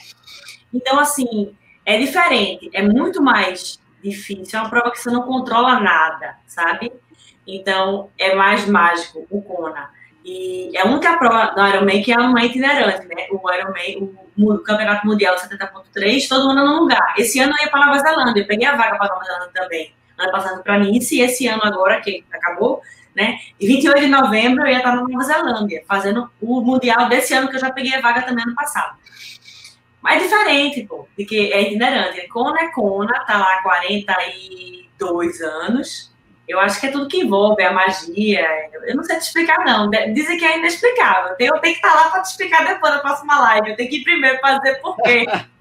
Então, 0.72 0.98
assim, 0.98 1.54
é 1.84 1.98
diferente, 1.98 2.70
é 2.72 2.82
muito 2.82 3.22
mais 3.22 3.78
difícil. 4.02 4.58
É 4.58 4.62
uma 4.62 4.70
prova 4.70 4.90
que 4.90 4.98
você 4.98 5.10
não 5.10 5.22
controla 5.22 5.80
nada, 5.80 6.36
sabe? 6.46 6.92
Então, 7.46 8.10
é 8.18 8.34
mais 8.34 8.66
mágico 8.66 9.26
o 9.30 9.42
Kona. 9.42 9.90
E 10.24 10.76
é 10.76 10.82
a 10.82 10.86
única 10.86 11.16
prova 11.18 11.46
do 11.46 11.66
Ironman 11.66 12.02
que 12.02 12.12
é 12.12 12.16
uma 12.16 12.44
itinerante, 12.44 13.06
né? 13.08 13.26
O 13.30 13.52
Ironman, 13.52 14.16
o, 14.38 14.58
Campeonato 14.58 15.06
Mundial 15.06 15.34
70.3, 15.36 16.28
todo 16.28 16.48
mundo 16.48 16.64
num 16.64 16.80
lugar. 16.80 17.14
Esse 17.18 17.40
ano 17.40 17.52
eu 17.58 17.64
ia 17.64 17.70
para 17.70 17.86
Nova 17.86 17.98
Zelândia, 17.98 18.42
eu 18.42 18.46
peguei 18.46 18.66
a 18.66 18.76
vaga 18.76 18.96
para 18.96 19.08
Nova 19.08 19.24
Zelândia 19.24 19.50
também. 19.52 19.94
Ano 20.16 20.30
passado 20.30 20.62
para 20.62 20.78
Nice, 20.78 21.16
e 21.16 21.22
esse 21.22 21.48
ano 21.48 21.62
agora, 21.64 22.00
que 22.00 22.24
acabou, 22.32 22.80
né? 23.14 23.38
De 23.58 23.66
28 23.66 24.00
de 24.00 24.06
novembro 24.08 24.64
eu 24.64 24.72
ia 24.72 24.78
estar 24.78 24.94
na 24.94 25.02
Nova 25.02 25.24
Zelândia, 25.24 25.84
fazendo 25.86 26.30
o 26.40 26.60
Mundial 26.60 27.08
desse 27.08 27.34
ano, 27.34 27.48
que 27.48 27.56
eu 27.56 27.60
já 27.60 27.70
peguei 27.70 27.94
a 27.94 28.00
vaga 28.00 28.22
também 28.22 28.44
ano 28.44 28.54
passado. 28.54 28.96
Mas 30.00 30.22
é 30.22 30.24
diferente, 30.24 30.82
pô, 30.82 31.06
de 31.16 31.24
que 31.24 31.52
é 31.52 31.62
itinerante. 31.62 32.26
Kona 32.28 32.60
é 32.60 32.68
Kona, 32.70 33.20
tá 33.24 33.38
lá 33.38 33.58
há 33.58 33.62
42 33.62 35.40
anos, 35.40 36.12
eu 36.48 36.58
acho 36.58 36.80
que 36.80 36.86
é 36.86 36.90
tudo 36.90 37.08
que 37.08 37.20
envolve 37.20 37.62
a 37.62 37.72
magia. 37.72 38.46
Eu 38.84 38.96
não 38.96 39.04
sei 39.04 39.16
te 39.16 39.22
explicar, 39.22 39.64
não. 39.64 39.88
Dizem 40.12 40.36
que 40.36 40.44
é 40.44 40.58
inexplicável. 40.58 41.34
Eu 41.38 41.58
tenho 41.58 41.60
que 41.60 41.68
estar 41.68 41.94
lá 41.94 42.10
para 42.10 42.22
te 42.22 42.30
explicar 42.30 42.66
depois 42.66 42.92
da 42.92 43.00
próxima 43.00 43.40
live. 43.40 43.70
Eu 43.70 43.76
tenho 43.76 43.88
que 43.88 43.96
ir 43.98 44.04
primeiro 44.04 44.40
para 44.40 44.58
dizer 44.58 44.80
por 44.80 44.96
quê. 44.96 45.24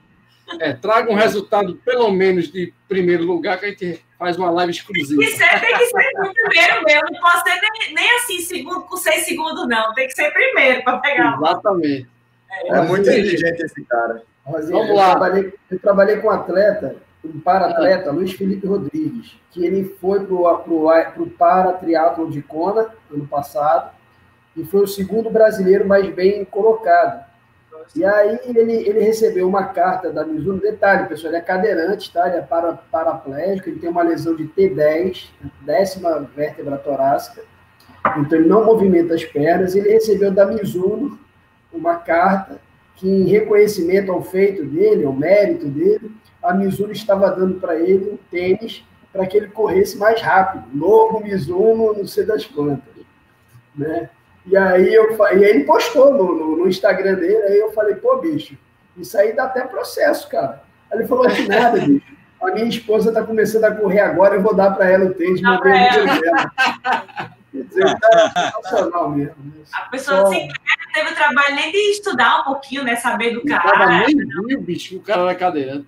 É, 0.59 0.73
traga 0.73 1.11
um 1.11 1.15
resultado, 1.15 1.75
pelo 1.85 2.11
menos, 2.11 2.51
de 2.51 2.73
primeiro 2.87 3.23
lugar, 3.23 3.59
que 3.59 3.65
a 3.65 3.69
gente 3.69 4.05
faz 4.17 4.37
uma 4.37 4.49
live 4.51 4.71
exclusiva. 4.71 5.19
Tem 5.19 5.29
que 5.29 5.37
ser, 5.37 5.59
tem 5.59 5.77
que 5.77 5.85
ser 5.85 6.33
primeiro 6.33 6.83
mesmo. 6.83 7.07
Não 7.11 7.21
pode 7.21 7.43
ser 7.43 7.61
nem, 7.61 7.93
nem 7.93 8.15
assim, 8.17 8.39
segundo 8.39 8.81
com 8.81 8.97
seis 8.97 9.25
segundos, 9.25 9.67
não. 9.67 9.93
Tem 9.93 10.07
que 10.07 10.13
ser 10.13 10.31
primeiro 10.31 10.83
para 10.83 10.97
pegar. 10.97 11.37
Exatamente. 11.37 12.07
É, 12.49 12.67
é 12.69 12.81
muito 12.81 13.09
inteligente 13.09 13.61
esse 13.61 13.85
cara. 13.85 14.23
Rosinha, 14.43 14.77
Vamos 14.77 14.95
lá. 14.95 15.07
Eu 15.07 15.11
trabalhei, 15.11 15.53
eu 15.71 15.79
trabalhei 15.79 16.17
com 16.17 16.27
um 16.27 16.31
atleta 16.31 16.95
um 17.23 17.39
para-atleta, 17.39 18.09
ah. 18.09 18.13
Luiz 18.13 18.33
Felipe 18.33 18.65
Rodrigues, 18.65 19.35
que 19.51 19.63
ele 19.65 19.95
foi 19.99 20.25
para 20.25 20.35
o 20.35 21.29
para-triatlon 21.37 22.29
de 22.29 22.41
Kona, 22.41 22.87
ano 23.11 23.27
passado, 23.27 23.91
e 24.55 24.65
foi 24.65 24.81
o 24.81 24.87
segundo 24.87 25.29
brasileiro 25.29 25.87
mais 25.87 26.07
bem 26.13 26.43
colocado. 26.43 27.25
E 27.95 28.05
aí 28.05 28.39
ele, 28.45 28.73
ele 28.73 28.99
recebeu 28.99 29.47
uma 29.47 29.65
carta 29.65 30.11
da 30.11 30.25
Mizuno, 30.25 30.59
detalhe, 30.59 31.07
pessoal, 31.07 31.31
ele 31.31 31.41
é 31.41 31.45
cadeirante, 31.45 32.11
tá? 32.11 32.27
ele 32.27 32.37
é 32.37 32.41
para, 32.41 32.73
paraplégico, 32.73 33.69
ele 33.69 33.79
tem 33.79 33.89
uma 33.89 34.03
lesão 34.03 34.35
de 34.35 34.45
T10, 34.45 35.29
décima 35.61 36.29
vértebra 36.35 36.77
torácica, 36.77 37.43
então 38.17 38.39
ele 38.39 38.47
não 38.47 38.65
movimenta 38.65 39.13
as 39.13 39.23
pernas, 39.23 39.75
ele 39.75 39.89
recebeu 39.89 40.31
da 40.31 40.45
Mizuno 40.45 41.19
uma 41.71 41.95
carta 41.95 42.59
que, 42.95 43.09
em 43.09 43.27
reconhecimento 43.27 44.11
ao 44.11 44.21
feito 44.21 44.65
dele, 44.65 45.05
ao 45.05 45.13
mérito 45.13 45.67
dele, 45.67 46.11
a 46.41 46.53
Mizuno 46.53 46.91
estava 46.91 47.29
dando 47.31 47.59
para 47.59 47.75
ele 47.75 48.11
um 48.11 48.17
tênis 48.29 48.83
para 49.11 49.25
que 49.25 49.37
ele 49.37 49.47
corresse 49.47 49.97
mais 49.97 50.21
rápido. 50.21 50.65
Novo 50.73 51.19
Mizuno, 51.19 51.93
não 51.93 52.07
sei 52.07 52.25
das 52.25 52.45
quantas. 52.45 53.03
Né? 53.75 54.09
E 54.45 54.57
aí 54.57 54.93
eu, 54.93 55.15
e 55.15 55.23
aí 55.23 55.43
ele 55.43 55.63
postou 55.63 56.13
no, 56.13 56.35
no, 56.35 56.57
no, 56.57 56.67
Instagram 56.67 57.15
dele, 57.15 57.43
aí 57.43 57.59
eu 57.59 57.71
falei, 57.71 57.95
pô, 57.95 58.17
bicho, 58.17 58.57
isso 58.97 59.17
aí 59.17 59.33
dá 59.33 59.43
até 59.43 59.61
processo, 59.63 60.27
cara. 60.29 60.63
Aí 60.91 60.99
ele 60.99 61.07
falou 61.07 61.27
assim, 61.27 61.47
nada, 61.47 61.79
bicho. 61.79 62.11
A 62.41 62.47
minha 62.47 62.67
esposa 62.67 63.09
está 63.09 63.23
começando 63.23 63.65
a 63.65 63.75
correr 63.75 63.99
agora, 63.99 64.35
eu 64.35 64.41
vou 64.41 64.55
dar 64.55 64.71
para 64.71 64.89
ela 64.89 65.05
o 65.05 65.13
tênis, 65.13 65.41
mandei 65.41 65.73
o 65.73 66.21
dela. 66.21 66.51
Quer 67.51 67.63
dizer, 67.65 67.99
tá 67.99 68.53
sensacional 68.53 69.09
mesmo. 69.11 69.35
Né? 69.43 69.63
A 69.73 69.81
pessoa 69.89 70.21
Só... 70.21 70.29
teve 70.29 71.11
o 71.11 71.15
trabalho 71.15 71.55
nem 71.55 71.71
de 71.71 71.77
estudar 71.91 72.41
um 72.41 72.43
pouquinho, 72.45 72.83
né? 72.83 72.95
Saber 72.95 73.33
do 73.33 73.43
cara. 73.43 73.87
Não 73.87 74.05
nem 74.05 74.47
viu, 74.47 74.61
bicho, 74.61 74.97
o 74.97 75.01
cara 75.01 75.23
era 75.23 75.35
cadeirante. 75.35 75.85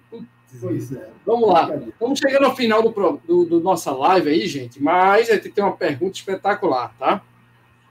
Pois 0.60 0.92
é. 0.92 1.10
Vamos 1.26 1.50
lá. 1.50 1.72
Vamos 2.00 2.20
chegando 2.20 2.46
ao 2.46 2.56
final 2.56 2.84
do, 2.84 3.22
do, 3.26 3.46
do, 3.46 3.60
nossa 3.62 3.92
live 3.92 4.30
aí, 4.30 4.46
gente, 4.46 4.82
mas 4.82 5.30
a 5.30 5.36
gente 5.36 5.50
tem 5.50 5.64
uma 5.64 5.76
pergunta 5.76 6.18
espetacular, 6.18 6.94
tá? 7.00 7.22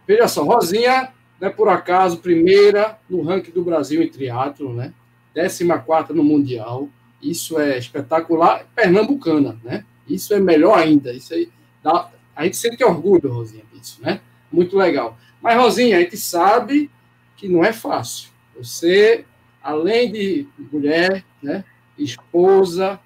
Veja 0.06 0.28
só, 0.28 0.44
Rosinha, 0.44 1.12
né, 1.40 1.50
por 1.50 1.68
acaso, 1.68 2.18
primeira 2.18 2.98
no 3.08 3.22
ranking 3.22 3.50
do 3.50 3.64
Brasil 3.64 4.02
em 4.02 4.08
triatlo, 4.08 4.72
né? 4.72 4.92
14 5.34 6.12
no 6.12 6.22
Mundial. 6.22 6.88
Isso 7.20 7.58
é 7.58 7.78
espetacular. 7.78 8.66
Pernambucana, 8.74 9.58
né? 9.64 9.84
Isso 10.08 10.34
é 10.34 10.40
melhor 10.40 10.78
ainda. 10.78 11.12
Isso 11.12 11.32
aí 11.34 11.48
dá... 11.82 12.10
A 12.34 12.44
gente 12.44 12.56
sente 12.56 12.82
orgulho, 12.84 13.32
Rosinha, 13.32 13.64
disso, 13.72 14.00
né? 14.02 14.20
Muito 14.50 14.76
legal. 14.76 15.18
Mas, 15.40 15.56
Rosinha, 15.58 15.96
a 15.96 16.00
gente 16.00 16.16
sabe 16.16 16.90
que 17.36 17.48
não 17.48 17.64
é 17.64 17.72
fácil. 17.72 18.30
Você, 18.56 19.24
além 19.62 20.12
de 20.12 20.46
mulher, 20.70 21.24
né, 21.42 21.64
esposa, 21.98 23.00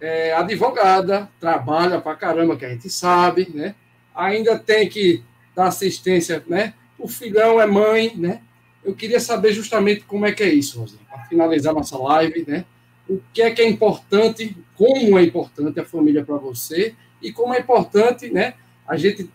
é, 0.00 0.32
advogada, 0.34 1.28
trabalha 1.38 2.00
pra 2.00 2.14
caramba, 2.14 2.56
que 2.56 2.64
a 2.64 2.70
gente 2.70 2.88
sabe, 2.90 3.50
né? 3.54 3.74
Ainda 4.14 4.58
tem 4.58 4.88
que 4.88 5.22
dar 5.54 5.66
assistência, 5.66 6.42
né? 6.46 6.74
O 6.98 7.08
filhão 7.08 7.60
é 7.60 7.66
mãe, 7.66 8.12
né? 8.16 8.42
Eu 8.84 8.94
queria 8.94 9.20
saber 9.20 9.52
justamente 9.52 10.04
como 10.04 10.26
é 10.26 10.32
que 10.32 10.42
é 10.42 10.52
isso, 10.52 10.80
Rosinha, 10.80 11.02
para 11.08 11.24
finalizar 11.24 11.74
nossa 11.74 11.98
live, 11.98 12.44
né? 12.46 12.64
O 13.08 13.20
que 13.32 13.42
é 13.42 13.50
que 13.50 13.60
é 13.60 13.68
importante, 13.68 14.56
como 14.76 15.18
é 15.18 15.22
importante 15.22 15.78
a 15.80 15.84
família 15.84 16.24
para 16.24 16.36
você 16.36 16.94
e 17.20 17.32
como 17.32 17.54
é 17.54 17.60
importante, 17.60 18.30
né? 18.30 18.54
A 18.86 18.96
gente 18.96 19.28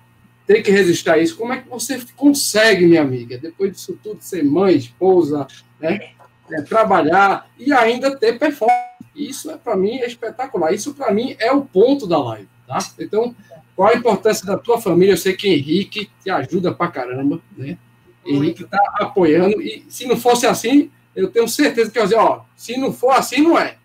tem 0.48 0.62
que 0.62 0.72
resistir 0.72 1.10
a 1.10 1.18
isso. 1.18 1.36
Como 1.36 1.54
é 1.54 1.62
que 1.62 1.70
você 1.70 2.00
consegue, 2.16 2.86
minha 2.86 3.02
amiga, 3.02 3.38
depois 3.38 3.72
disso 3.72 3.98
tudo, 4.02 4.22
ser 4.22 4.44
mãe, 4.44 4.76
esposa, 4.76 5.48
né? 5.80 6.12
É, 6.52 6.62
trabalhar 6.62 7.50
e 7.58 7.74
ainda 7.74 8.16
ter 8.16 8.38
performance? 8.38 8.86
Isso 9.16 9.50
é 9.50 9.58
para 9.58 9.76
mim 9.76 9.98
é 10.00 10.08
espetacular. 10.08 10.74
Isso 10.74 10.94
para 10.94 11.12
mim 11.12 11.36
é 11.40 11.52
o 11.52 11.64
ponto 11.64 12.06
da 12.06 12.18
live, 12.18 12.50
tá? 12.68 12.80
Então, 13.00 13.36
qual 13.76 13.90
a 13.90 13.96
importância 13.96 14.46
da 14.46 14.58
tua 14.58 14.80
família? 14.80 15.14
Eu 15.14 15.18
sei 15.18 15.34
que 15.34 15.50
Henrique 15.50 16.10
te 16.24 16.30
ajuda 16.30 16.74
para 16.74 16.92
caramba, 16.92 17.42
né? 17.58 17.78
Henrique 18.26 18.64
está 18.64 18.80
apoiando 18.96 19.62
e 19.62 19.86
se 19.90 20.08
não 20.08 20.18
fosse 20.18 20.48
assim, 20.48 20.90
eu 21.16 21.30
tenho 21.30 21.48
certeza 21.48 21.92
que 21.92 21.98
eu 21.98 22.04
ia 22.04 22.08
dizer, 22.08 22.20
ó, 22.20 22.42
se 22.56 22.78
não 22.78 22.92
for 22.92 23.12
assim, 23.12 23.42
não 23.42 23.60
é. 23.60 23.78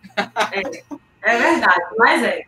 É, 0.52 0.62
é 1.22 1.38
verdade, 1.38 1.84
mas 1.98 2.22
é. 2.22 2.42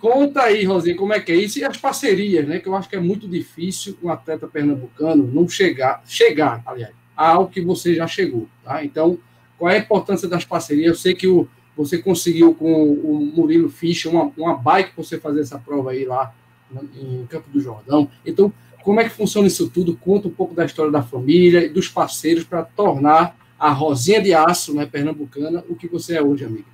Conta 0.00 0.42
aí, 0.42 0.64
Rosinha, 0.64 0.96
como 0.96 1.14
é 1.14 1.20
que 1.20 1.32
é 1.32 1.34
isso 1.34 1.58
e 1.58 1.64
as 1.64 1.78
parcerias, 1.78 2.46
né? 2.46 2.58
Que 2.60 2.68
eu 2.68 2.76
acho 2.76 2.88
que 2.88 2.96
é 2.96 3.00
muito 3.00 3.26
difícil 3.26 3.96
um 4.02 4.10
atleta 4.10 4.46
pernambucano 4.46 5.26
não 5.26 5.48
chegar, 5.48 6.02
chegar, 6.06 6.62
aliás, 6.66 6.94
ao 7.16 7.48
que 7.48 7.62
você 7.62 7.94
já 7.94 8.06
chegou, 8.06 8.46
tá? 8.62 8.84
Então, 8.84 9.18
qual 9.58 9.70
é 9.70 9.76
a 9.76 9.78
importância 9.78 10.28
das 10.28 10.44
parcerias? 10.44 10.88
Eu 10.88 10.94
sei 10.94 11.14
que 11.14 11.26
o, 11.26 11.48
você 11.74 11.98
conseguiu 11.98 12.54
com 12.54 12.92
o 12.92 13.32
Murilo 13.34 13.70
Fischer 13.70 14.12
uma, 14.12 14.30
uma 14.36 14.54
bike 14.54 14.92
para 14.92 15.02
você 15.02 15.18
fazer 15.18 15.40
essa 15.40 15.58
prova 15.58 15.92
aí 15.92 16.04
lá 16.04 16.34
em 16.94 17.26
Campo 17.26 17.48
do 17.50 17.60
Jordão. 17.60 18.10
Então, 18.24 18.52
como 18.82 19.00
é 19.00 19.04
que 19.04 19.10
funciona 19.10 19.46
isso 19.46 19.70
tudo? 19.70 19.96
Conta 19.96 20.28
um 20.28 20.30
pouco 20.30 20.54
da 20.54 20.64
história 20.64 20.92
da 20.92 21.02
família 21.02 21.64
e 21.64 21.68
dos 21.68 21.88
parceiros 21.88 22.44
para 22.44 22.62
tornar 22.62 23.36
a 23.58 23.70
Rosinha 23.70 24.20
de 24.20 24.34
Aço, 24.34 24.74
né, 24.74 24.84
pernambucana, 24.84 25.64
o 25.68 25.74
que 25.74 25.88
você 25.88 26.16
é 26.16 26.22
hoje, 26.22 26.44
amiga. 26.44 26.66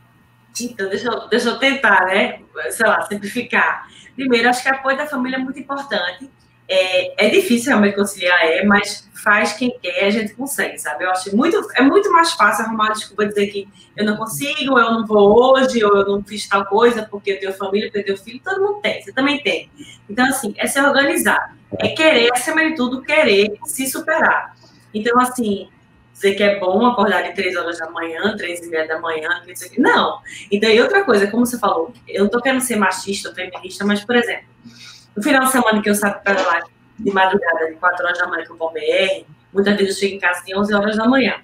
Então, 0.60 0.88
deixa 0.88 1.08
eu, 1.08 1.28
deixa 1.28 1.48
eu 1.50 1.58
tentar, 1.58 2.06
né? 2.06 2.40
Sei 2.70 2.86
lá, 2.86 3.02
simplificar. 3.02 3.88
Primeiro, 4.16 4.48
acho 4.48 4.62
que 4.62 4.68
o 4.68 4.74
apoio 4.74 4.96
da 4.96 5.06
família 5.06 5.36
é 5.36 5.38
muito 5.38 5.58
importante. 5.58 6.28
É, 6.72 7.26
é 7.26 7.28
difícil 7.30 7.70
realmente 7.70 7.96
conciliar, 7.96 8.40
é, 8.44 8.64
mas 8.64 9.10
faz 9.12 9.54
quem 9.54 9.76
quer, 9.82 10.04
a 10.04 10.10
gente 10.10 10.34
consegue, 10.34 10.78
sabe? 10.78 11.04
Eu 11.04 11.10
acho 11.10 11.36
muito, 11.36 11.60
é 11.74 11.82
muito 11.82 12.12
mais 12.12 12.32
fácil 12.32 12.64
arrumar 12.64 12.92
desculpa 12.92 13.26
dizer 13.26 13.48
que 13.48 13.68
eu 13.96 14.04
não 14.04 14.16
consigo, 14.16 14.78
eu 14.78 14.92
não 14.92 15.04
vou 15.04 15.52
hoje, 15.52 15.84
ou 15.84 15.96
eu 15.96 16.06
não 16.06 16.22
fiz 16.22 16.48
tal 16.48 16.64
coisa 16.66 17.06
porque 17.10 17.32
eu 17.32 17.40
tenho 17.40 17.52
família, 17.52 17.88
porque 17.88 17.98
eu 17.98 18.04
tenho 18.04 18.18
filho, 18.18 18.40
todo 18.42 18.60
mundo 18.60 18.80
tem, 18.80 19.02
você 19.02 19.12
também 19.12 19.42
tem. 19.42 19.68
Então, 20.08 20.24
assim, 20.26 20.54
é 20.56 20.66
se 20.68 20.80
organizar, 20.80 21.56
é 21.78 21.88
querer, 21.88 22.30
acima 22.32 22.64
de 22.64 22.76
tudo, 22.76 23.02
querer 23.02 23.52
se 23.64 23.88
superar. 23.88 24.54
Então, 24.94 25.18
assim, 25.20 25.68
dizer 26.12 26.34
que 26.34 26.42
é 26.42 26.58
bom 26.58 26.86
acordar 26.86 27.22
de 27.22 27.34
três 27.34 27.56
horas 27.56 27.78
da 27.78 27.90
manhã, 27.90 28.36
três 28.36 28.60
e 28.60 28.68
meia 28.68 28.86
da 28.86 29.00
manhã, 29.00 29.28
não. 29.78 30.20
Então, 30.50 30.70
e 30.70 30.80
outra 30.80 31.04
coisa, 31.04 31.26
como 31.26 31.44
você 31.44 31.58
falou, 31.58 31.92
eu 32.06 32.24
não 32.24 32.30
tô 32.30 32.40
querendo 32.40 32.60
ser 32.60 32.76
machista 32.76 33.28
ou 33.28 33.34
feminista, 33.34 33.84
mas, 33.84 34.04
por 34.04 34.14
exemplo, 34.14 34.46
no 35.16 35.22
final 35.22 35.44
de 35.44 35.52
semana 35.52 35.82
que 35.82 35.90
eu 35.90 35.94
saio 35.94 36.20
para 36.22 36.40
lá 36.42 36.60
de 36.98 37.10
madrugada, 37.12 37.66
de 37.66 37.74
4 37.74 38.04
horas 38.04 38.18
da 38.18 38.26
manhã 38.26 38.44
que 38.44 38.50
eu 38.50 38.56
vou 38.56 38.72
BR, 38.72 39.24
muitas 39.52 39.76
vezes 39.76 39.94
eu 39.94 40.00
chego 40.00 40.16
em 40.16 40.20
casa 40.20 40.44
de 40.44 40.56
11 40.56 40.74
horas 40.74 40.96
da 40.96 41.08
manhã. 41.08 41.36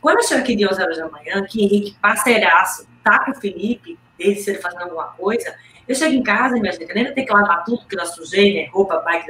Quando 0.00 0.18
eu 0.18 0.22
chego 0.24 0.40
aqui 0.40 0.56
de 0.56 0.66
11 0.66 0.82
horas 0.82 0.98
da 0.98 1.08
manhã, 1.08 1.44
que 1.44 1.62
Henrique, 1.62 1.96
parceiraço, 2.00 2.86
tá 3.02 3.24
com 3.24 3.32
o 3.32 3.34
Felipe, 3.34 3.98
desde 4.18 4.42
se 4.42 4.50
ele 4.50 4.58
fazendo 4.58 4.82
alguma 4.82 5.08
coisa, 5.08 5.54
eu 5.88 5.94
chego 5.94 6.14
em 6.14 6.22
casa, 6.22 6.54
minha 6.56 6.72
gente, 6.72 6.88
eu 6.88 6.94
nem 6.94 7.12
tenho 7.12 7.26
que 7.26 7.32
lavar 7.32 7.64
tudo 7.64 7.84
que 7.86 7.98
eu 7.98 8.06
sujei, 8.06 8.54
né, 8.54 8.70
roupa, 8.72 8.98
bike, 8.98 9.26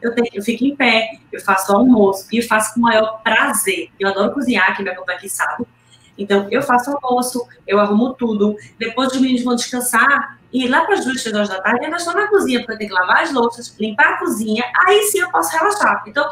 eu, 0.00 0.14
tenho, 0.14 0.28
eu 0.32 0.42
fico 0.42 0.64
em 0.64 0.76
pé, 0.76 1.10
eu 1.32 1.40
faço 1.40 1.72
almoço, 1.72 2.28
e 2.32 2.38
eu 2.38 2.46
faço 2.46 2.74
com 2.74 2.80
o 2.80 2.82
maior 2.84 3.20
prazer. 3.22 3.90
Eu 3.98 4.08
adoro 4.08 4.32
cozinhar, 4.32 4.74
quem 4.76 4.84
me 4.84 4.90
acompanha 4.90 5.18
aqui 5.18 5.28
sabe. 5.28 5.66
Então, 6.16 6.46
eu 6.50 6.62
faço 6.62 6.90
almoço, 6.90 7.46
eu 7.66 7.78
arrumo 7.78 8.14
tudo. 8.14 8.56
Depois 8.78 9.12
os 9.12 9.20
meninos 9.20 9.42
vão 9.42 9.54
descansar, 9.54 10.38
e 10.52 10.66
lá 10.66 10.84
para 10.84 10.94
as 10.94 11.04
duas, 11.04 11.22
três 11.22 11.34
horas 11.34 11.48
da 11.48 11.60
tarde, 11.60 11.80
eu 11.80 11.84
ainda 11.84 11.96
estou 11.96 12.14
na 12.14 12.26
cozinha, 12.26 12.58
porque 12.60 12.72
eu 12.72 12.78
tenho 12.78 12.90
que 12.90 12.96
lavar 12.96 13.22
as 13.22 13.32
louças, 13.32 13.76
limpar 13.78 14.14
a 14.14 14.18
cozinha, 14.18 14.64
aí 14.86 15.02
sim 15.04 15.20
eu 15.20 15.30
posso 15.30 15.56
relaxar. 15.56 16.02
Então, 16.06 16.28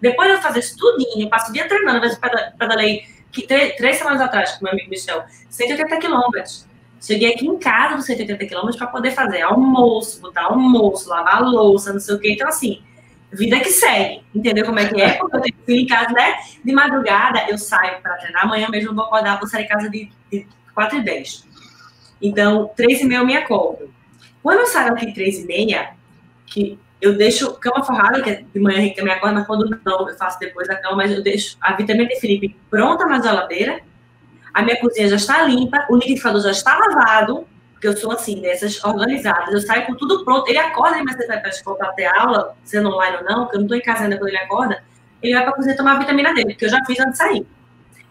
depois 0.00 0.28
de 0.28 0.34
eu 0.34 0.42
fazer 0.42 0.60
isso 0.60 0.76
tudinho, 0.78 1.26
eu 1.26 1.28
passo 1.28 1.50
o 1.50 1.52
dia 1.52 1.68
treinando, 1.68 2.00
vezes 2.00 2.18
pedalei 2.58 3.04
que 3.30 3.46
três, 3.46 3.76
três 3.76 3.96
semanas 3.96 4.20
atrás, 4.20 4.52
com 4.52 4.64
meu 4.64 4.72
amigo 4.72 4.88
Michel, 4.88 5.22
180 5.50 5.98
quilômetros. 5.98 6.66
Cheguei 7.00 7.32
aqui 7.32 7.46
em 7.46 7.58
casa 7.58 7.96
dos 7.96 8.06
180 8.06 8.46
quilômetros 8.46 8.76
para 8.76 8.86
poder 8.86 9.12
fazer 9.12 9.42
almoço, 9.42 10.20
botar 10.20 10.44
almoço, 10.44 11.08
lavar 11.08 11.42
louça, 11.42 11.92
não 11.92 12.00
sei 12.00 12.14
o 12.14 12.18
quê. 12.18 12.32
Então, 12.32 12.48
assim, 12.48 12.82
vida 13.32 13.58
que 13.60 13.70
segue. 13.70 14.22
Entendeu 14.34 14.66
como 14.66 14.78
é 14.78 14.86
que 14.86 15.00
é? 15.00 15.14
Porque 15.14 15.36
eu 15.36 15.40
tenho 15.40 15.54
filho 15.64 15.80
em 15.80 15.86
casa, 15.86 16.12
né? 16.12 16.36
De 16.64 16.72
madrugada 16.72 17.46
eu 17.48 17.56
saio 17.56 18.00
para 18.02 18.16
treinar, 18.16 18.44
amanhã 18.44 18.68
mesmo 18.68 18.90
eu 18.90 18.94
vou 18.94 19.04
acordar, 19.04 19.38
vou 19.38 19.48
sair 19.48 19.64
em 19.64 19.68
casa 19.68 19.88
de, 19.88 20.10
de 20.30 20.46
4 20.74 20.98
e 20.98 21.02
10. 21.02 21.49
Então, 22.20 22.70
três 22.76 23.00
e 23.00 23.04
meia 23.04 23.18
eu 23.18 23.26
me 23.26 23.36
acordo. 23.36 23.92
Quando 24.42 24.60
eu 24.60 24.66
saio 24.66 24.92
aqui 24.92 25.12
três 25.12 25.38
e 25.38 25.46
meia, 25.46 25.94
que 26.46 26.78
eu 27.00 27.16
deixo 27.16 27.54
cama 27.54 27.82
forrada, 27.84 28.20
que 28.22 28.30
é 28.30 28.42
de 28.42 28.60
manhã 28.60 28.78
a 28.78 29.02
me 29.02 29.10
acorda, 29.10 29.36
mas 29.36 29.46
quando 29.46 29.80
não, 29.84 30.08
eu 30.08 30.16
faço 30.16 30.38
depois 30.38 30.68
da 30.68 30.76
cama, 30.76 30.96
mas 30.96 31.12
eu 31.12 31.22
deixo 31.22 31.56
a 31.60 31.72
vitamina 31.72 32.08
de 32.08 32.20
Felipe 32.20 32.56
pronta 32.68 33.06
na 33.06 33.20
geladeira, 33.20 33.80
a 34.52 34.62
minha 34.62 34.78
cozinha 34.78 35.08
já 35.08 35.16
está 35.16 35.42
limpa, 35.42 35.86
o 35.88 35.96
liquidificador 35.96 36.42
já 36.42 36.50
está 36.50 36.76
lavado, 36.76 37.46
porque 37.72 37.88
eu 37.88 37.96
sou 37.96 38.12
assim, 38.12 38.40
dessas 38.42 38.82
organizadas, 38.84 39.54
eu 39.54 39.60
saio 39.60 39.86
com 39.86 39.94
tudo 39.94 40.24
pronto, 40.24 40.46
ele 40.48 40.58
acorda, 40.58 41.02
mas 41.02 41.16
você 41.16 41.26
vai 41.26 41.38
para 41.38 41.48
a 41.48 41.50
escola 41.50 41.92
ter 41.96 42.04
aula, 42.04 42.54
sendo 42.64 42.90
online 42.90 43.18
ou 43.18 43.24
não, 43.24 43.44
porque 43.44 43.56
eu 43.56 43.60
não 43.60 43.66
estou 43.66 43.78
em 43.78 43.82
casa 43.82 44.04
ainda 44.04 44.18
quando 44.18 44.28
ele 44.28 44.38
acorda, 44.38 44.84
ele 45.22 45.32
vai 45.32 45.42
para 45.42 45.52
a 45.52 45.56
cozinha 45.56 45.76
tomar 45.76 45.96
a 45.96 45.98
vitamina 46.00 46.34
dele, 46.34 46.50
porque 46.50 46.66
eu 46.66 46.70
já 46.70 46.84
fiz 46.84 46.98
antes 47.00 47.12
de 47.12 47.18
sair. 47.18 47.46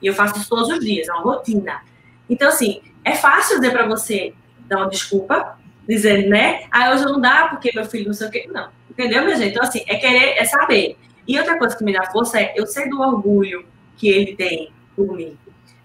E 0.01 0.07
eu 0.07 0.13
faço 0.13 0.39
isso 0.39 0.49
todos 0.49 0.69
os 0.69 0.79
dias, 0.79 1.07
é 1.07 1.13
uma 1.13 1.21
rotina. 1.21 1.81
Então, 2.27 2.47
assim, 2.47 2.81
é 3.03 3.15
fácil 3.15 3.59
dizer 3.59 3.71
para 3.71 3.87
você 3.87 4.33
dar 4.67 4.77
uma 4.77 4.89
desculpa, 4.89 5.57
dizer, 5.87 6.27
né? 6.27 6.65
Ah, 6.71 6.91
hoje 6.91 7.05
não 7.05 7.19
dá 7.19 7.47
porque 7.47 7.71
meu 7.73 7.85
filho 7.85 8.07
não 8.07 8.13
sei 8.13 8.27
o 8.27 8.31
quê. 8.31 8.49
Não. 8.51 8.69
Entendeu, 8.89 9.23
minha 9.23 9.35
gente? 9.35 9.51
Então, 9.51 9.63
assim, 9.63 9.83
é 9.87 9.95
querer, 9.95 10.37
é 10.37 10.45
saber. 10.45 10.97
E 11.27 11.37
outra 11.37 11.57
coisa 11.57 11.75
que 11.75 11.83
me 11.83 11.93
dá 11.93 12.05
força 12.11 12.39
é 12.39 12.53
eu 12.55 12.67
sei 12.67 12.89
do 12.89 13.01
orgulho 13.01 13.65
que 13.97 14.09
ele 14.09 14.35
tem 14.35 14.71
por 14.95 15.15
mim. 15.15 15.37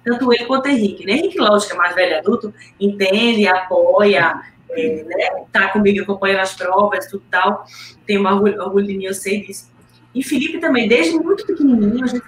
Tanto 0.05 0.32
ele 0.32 0.45
quanto 0.45 0.69
Henrique. 0.69 1.07
Né? 1.07 1.15
Henrique, 1.15 1.39
lógico, 1.39 1.74
é 1.74 1.77
mais 1.77 1.95
velho 1.95 2.19
adulto, 2.19 2.53
entende, 2.78 3.47
apoia, 3.49 4.41
é, 4.70 5.03
né? 5.05 5.45
tá 5.51 5.69
comigo, 5.69 6.03
acompanha 6.03 6.43
as 6.43 6.55
provas, 6.55 7.07
tudo 7.07 7.24
tal. 7.31 7.65
Tem 8.07 8.19
um 8.19 8.27
orgulho, 8.27 8.61
orgulho 8.62 8.86
de 8.86 8.97
mim, 8.97 9.05
eu 9.05 9.15
sei 9.15 9.43
disso. 9.43 9.74
E 10.15 10.23
Felipe 10.23 10.59
também, 10.59 10.86
desde 10.86 11.19
muito 11.19 11.45
pequenininho, 11.45 12.05
a 12.05 12.07
gente 12.07 12.23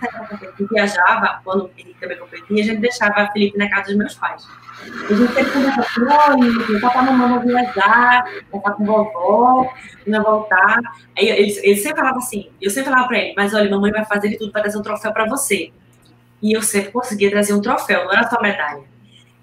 viajava, 0.71 1.41
quando 1.45 1.71
ele 1.79 1.95
também 2.01 2.19
competia, 2.19 2.63
a 2.63 2.67
gente 2.67 2.81
deixava 2.81 3.31
Felipe 3.33 3.57
na 3.57 3.71
casa 3.71 3.87
dos 3.89 3.97
meus 3.97 4.15
pais. 4.15 4.45
A 5.09 5.15
gente 5.15 5.33
sempre 5.33 5.53
conversava 5.53 5.83
assim, 5.83 6.03
olha, 6.03 6.81
papai 6.81 7.03
e 7.03 7.07
mamãe 7.07 7.29
vão 7.29 7.41
viajar, 7.41 8.25
vou 8.51 8.59
estar 8.59 8.73
com 8.73 8.85
vovó, 8.85 9.73
não 10.07 10.23
voltar. 10.23 10.81
Aí 11.17 11.29
ele, 11.29 11.61
ele 11.63 11.77
sempre 11.77 11.99
falava 11.99 12.19
assim, 12.19 12.51
eu 12.61 12.71
sempre 12.71 12.91
falava 12.91 13.07
para 13.07 13.19
ele, 13.19 13.35
mas 13.37 13.55
olha, 13.55 13.71
mamãe 13.71 13.93
vai 13.93 14.05
fazer 14.05 14.31
de 14.31 14.39
tudo 14.39 14.51
para 14.51 14.63
trazer 14.63 14.79
um 14.79 14.83
troféu 14.83 15.13
para 15.13 15.27
você. 15.27 15.71
E 16.43 16.53
eu 16.53 16.63
sempre 16.63 16.91
conseguia 16.91 17.31
trazer 17.31 17.55
um 17.55 17.61
troféu, 17.61 18.05
não 18.05 18.13
era 18.13 18.29
só 18.29 18.41
medalha. 18.43 18.83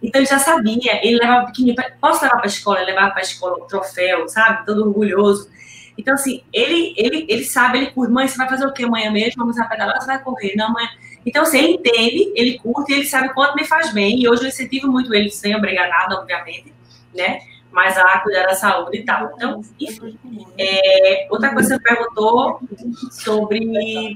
Então 0.01 0.19
ele 0.21 0.29
já 0.29 0.37
sabia, 0.37 1.05
ele 1.05 1.17
levava 1.17 1.45
pequenininho, 1.45 1.77
posso 2.01 2.21
levar 2.23 2.35
para 2.35 2.45
a 2.45 2.47
escola, 2.47 2.81
ele 2.81 2.91
levava 2.91 3.11
para 3.11 3.21
a 3.21 3.23
escola 3.23 3.63
um 3.63 3.67
troféu, 3.67 4.27
sabe? 4.27 4.65
Todo 4.65 4.85
orgulhoso. 4.85 5.49
Então, 5.97 6.13
assim, 6.13 6.41
ele, 6.51 6.93
ele, 6.97 7.25
ele 7.29 7.43
sabe, 7.43 7.77
ele 7.77 7.91
curte, 7.91 8.11
mãe, 8.11 8.27
você 8.27 8.37
vai 8.37 8.49
fazer 8.49 8.65
o 8.65 8.73
quê 8.73 8.83
amanhã 8.83 9.11
mesmo? 9.11 9.45
Vamos 9.45 9.55
pedalar, 9.67 9.99
você 9.99 10.07
vai 10.07 10.21
correr, 10.21 10.53
não, 10.55 10.71
mãe. 10.71 10.87
Então, 11.25 11.43
assim, 11.43 11.59
ele 11.59 11.73
entende, 11.73 12.31
ele 12.35 12.59
curte, 12.59 12.91
ele 12.91 13.05
sabe 13.05 13.33
quanto 13.33 13.55
me 13.55 13.65
faz 13.65 13.93
bem, 13.93 14.19
e 14.19 14.27
hoje 14.27 14.43
eu 14.43 14.49
incentivo 14.49 14.91
muito 14.91 15.13
ele, 15.13 15.29
sem 15.29 15.55
obrigar 15.55 15.87
nada, 15.89 16.15
obviamente, 16.15 16.73
né? 17.15 17.39
Mas 17.71 17.97
a 17.97 18.19
cuidar 18.19 18.45
da 18.45 18.53
saúde 18.53 18.97
e 18.99 19.03
tal. 19.03 19.31
Então, 19.35 19.61
enfim. 19.79 20.17
É, 20.59 21.27
outra 21.31 21.51
coisa 21.51 21.75
que 21.75 21.83
você 21.83 21.95
perguntou 21.95 22.59
sobre. 23.09 24.15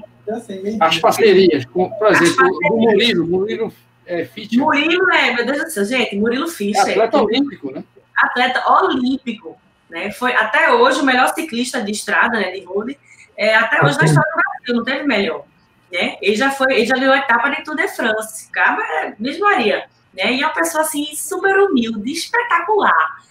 As 0.80 0.98
parcerias, 0.98 1.64
por 1.64 1.90
exemplo, 2.08 2.58
o 2.70 2.76
Murilo, 2.76 3.26
Murilo 3.26 3.72
é, 4.06 4.24
Fischer. 4.24 4.58
Murilo 4.60 5.10
é, 5.10 5.34
meu 5.34 5.44
Deus 5.44 5.64
do 5.64 5.70
céu, 5.70 5.84
gente, 5.84 6.16
Murilo 6.16 6.46
Fischer. 6.46 6.86
É 6.88 6.92
atleta 6.92 7.22
olímpico, 7.22 7.72
né? 7.72 7.82
Atleta 8.16 8.62
olímpico. 8.70 9.56
Né? 9.88 10.10
Foi 10.10 10.34
até 10.34 10.72
hoje 10.72 11.00
o 11.00 11.04
melhor 11.04 11.32
ciclista 11.34 11.82
de 11.82 11.92
estrada, 11.92 12.38
né, 12.38 12.50
de 12.50 12.64
road, 12.64 12.98
é, 13.36 13.54
até 13.54 13.84
hoje 13.84 13.96
na 13.98 14.04
história 14.04 14.30
do 14.30 14.36
Brasil, 14.36 14.76
não 14.76 14.84
teve 14.84 15.06
melhor. 15.06 15.44
Né? 15.92 16.16
Ele 16.20 16.36
já 16.36 16.50
foi, 16.50 16.74
ele 16.74 16.86
já 16.86 16.96
deu 16.96 17.12
a 17.12 17.18
etapa 17.18 17.48
de 17.50 17.64
Tour 17.64 17.76
de 17.76 17.88
France, 17.88 18.50
cara, 18.50 18.82
é, 18.82 19.14
mesmo 19.18 19.46
Maria, 19.46 19.88
né? 20.12 20.32
E 20.34 20.42
é 20.42 20.46
uma 20.46 20.52
pessoa 20.52 20.82
assim 20.82 21.06
super 21.14 21.56
humilde, 21.58 22.12
espetacular. 22.12 23.22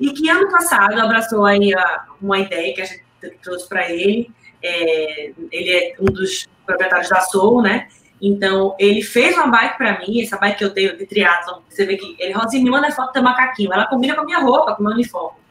E 0.00 0.12
que 0.12 0.28
ano 0.28 0.50
passado 0.50 0.98
abraçou 1.00 1.44
aí 1.44 1.72
a, 1.72 2.06
uma 2.20 2.40
ideia 2.40 2.74
que 2.74 2.82
a 2.82 2.84
gente 2.84 3.04
trouxe 3.40 3.68
para 3.68 3.88
ele 3.88 4.28
é, 4.62 5.32
ele 5.50 5.70
é 5.70 5.94
um 6.00 6.04
dos 6.04 6.48
proprietários 6.64 7.08
da 7.08 7.20
Soul, 7.20 7.62
né? 7.62 7.88
Então, 8.20 8.76
ele 8.78 9.02
fez 9.02 9.36
uma 9.36 9.48
bike 9.48 9.76
para 9.76 9.98
mim, 9.98 10.22
essa 10.22 10.38
bike 10.38 10.58
que 10.58 10.64
eu 10.64 10.72
tenho 10.72 10.96
de 10.96 11.04
triatlon, 11.06 11.60
você 11.68 11.84
vê 11.84 11.96
que 11.96 12.16
ele, 12.20 12.32
Rosinha, 12.32 12.62
me 12.62 12.70
manda 12.70 12.90
foto 12.92 13.12
do 13.12 13.22
macaquinho, 13.22 13.72
ela 13.72 13.86
combina 13.86 14.14
com 14.14 14.20
a 14.20 14.24
minha 14.24 14.38
roupa, 14.38 14.76
com 14.76 14.82
o 14.82 14.84
meu 14.86 14.94
uniforme. 14.94 15.41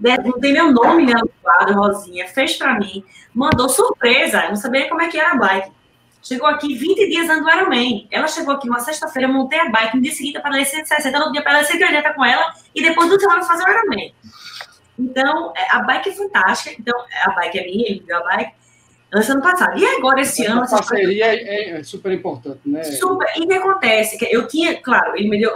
Não 0.00 0.38
tem 0.40 0.52
meu 0.52 0.72
nome 0.72 1.06
né, 1.06 1.14
no 1.14 1.28
quadro, 1.42 1.74
Rosinha, 1.74 2.26
fez 2.28 2.56
para 2.56 2.78
mim, 2.78 3.04
mandou 3.34 3.68
surpresa, 3.68 4.44
eu 4.44 4.50
não 4.50 4.56
sabia 4.56 4.88
como 4.88 5.02
é 5.02 5.08
que 5.08 5.18
era 5.18 5.32
a 5.32 5.36
bike. 5.36 5.72
Chegou 6.22 6.48
aqui 6.48 6.74
20 6.74 7.08
dias 7.08 7.30
antes 7.30 7.42
do 7.42 7.50
Ironman. 7.50 8.06
Ela 8.10 8.28
chegou 8.28 8.54
aqui 8.54 8.68
uma 8.68 8.80
sexta-feira, 8.80 9.28
montei 9.28 9.58
a 9.58 9.70
bike, 9.70 9.96
no 9.96 10.02
dia 10.02 10.12
seguinte 10.12 10.40
para 10.40 10.50
ler 10.50 10.64
160, 10.64 11.18
no 11.18 11.32
dia 11.32 11.42
para 11.42 11.58
ler 11.58 11.64
180 11.64 12.14
com 12.14 12.24
ela, 12.24 12.52
e 12.74 12.82
depois 12.82 13.08
do 13.08 13.18
semana 13.18 13.42
fazer 13.42 13.64
o 13.64 13.70
Ironman. 13.70 14.14
Então, 14.98 15.52
é, 15.56 15.76
a 15.76 15.80
bike 15.80 16.10
é 16.10 16.12
fantástica, 16.12 16.76
então, 16.78 16.98
a 17.24 17.30
bike 17.30 17.58
é 17.58 17.64
minha, 17.64 17.88
ele 17.88 18.04
deu 18.06 18.18
a 18.18 18.22
bike, 18.36 18.52
antes 19.14 19.30
ano 19.30 19.42
passado. 19.42 19.78
E 19.78 19.86
agora, 19.86 20.20
esse 20.20 20.44
Essa 20.44 20.52
ano. 20.52 20.68
parceria 20.68 21.26
é, 21.26 21.70
é 21.78 21.82
super 21.82 22.12
importante, 22.12 22.60
né? 22.66 22.82
Super. 22.82 23.28
E 23.36 23.44
o 23.44 23.48
que 23.48 23.54
acontece? 23.54 24.18
Que 24.18 24.26
eu 24.26 24.46
tinha, 24.48 24.80
claro, 24.82 25.16
ele 25.16 25.28
me 25.28 25.38
deu 25.38 25.52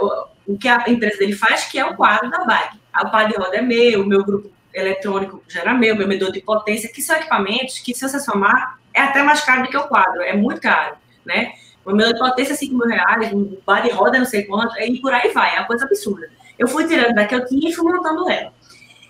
o 0.47 0.57
que 0.57 0.67
a 0.67 0.83
empresa 0.87 1.17
dele 1.17 1.33
faz, 1.33 1.65
que 1.65 1.79
é 1.79 1.85
o 1.85 1.95
quadro 1.95 2.29
da 2.29 2.43
bike. 2.43 2.79
O 3.03 3.09
par 3.09 3.27
de 3.27 3.35
roda 3.35 3.57
é 3.57 3.61
meu, 3.61 4.01
o 4.01 4.05
meu 4.05 4.23
grupo 4.23 4.51
eletrônico 4.73 5.43
já 5.47 5.61
era 5.61 5.73
meu, 5.73 5.95
meu 5.95 6.07
medidor 6.07 6.31
de 6.31 6.41
potência, 6.41 6.91
que 6.91 7.01
são 7.01 7.15
equipamentos 7.15 7.79
que, 7.79 7.93
se 7.93 8.07
você 8.07 8.19
somar, 8.19 8.79
é 8.93 9.01
até 9.01 9.21
mais 9.21 9.41
caro 9.41 9.63
do 9.63 9.69
que 9.69 9.77
o 9.77 9.87
quadro, 9.87 10.21
é 10.21 10.35
muito 10.35 10.61
caro, 10.61 10.95
né? 11.25 11.53
O 11.85 11.91
medidor 11.91 12.13
de 12.13 12.19
potência 12.19 12.53
é 12.53 12.55
5 12.55 12.75
mil 12.75 12.87
reais, 12.87 13.33
um 13.33 13.55
par 13.65 13.81
de 13.81 13.89
roda 13.89 14.17
não 14.17 14.25
sei 14.25 14.43
quanto, 14.43 14.77
e 14.79 14.99
por 14.99 15.13
aí 15.13 15.31
vai, 15.31 15.55
é 15.55 15.59
uma 15.59 15.67
coisa 15.67 15.85
absurda. 15.85 16.29
Eu 16.57 16.67
fui 16.67 16.87
tirando 16.87 17.13
da 17.13 17.25
que 17.25 17.35
eu 17.35 17.45
tinha 17.45 17.69
e 17.69 17.73
fui 17.73 17.91
montando 17.91 18.29
ela. 18.29 18.53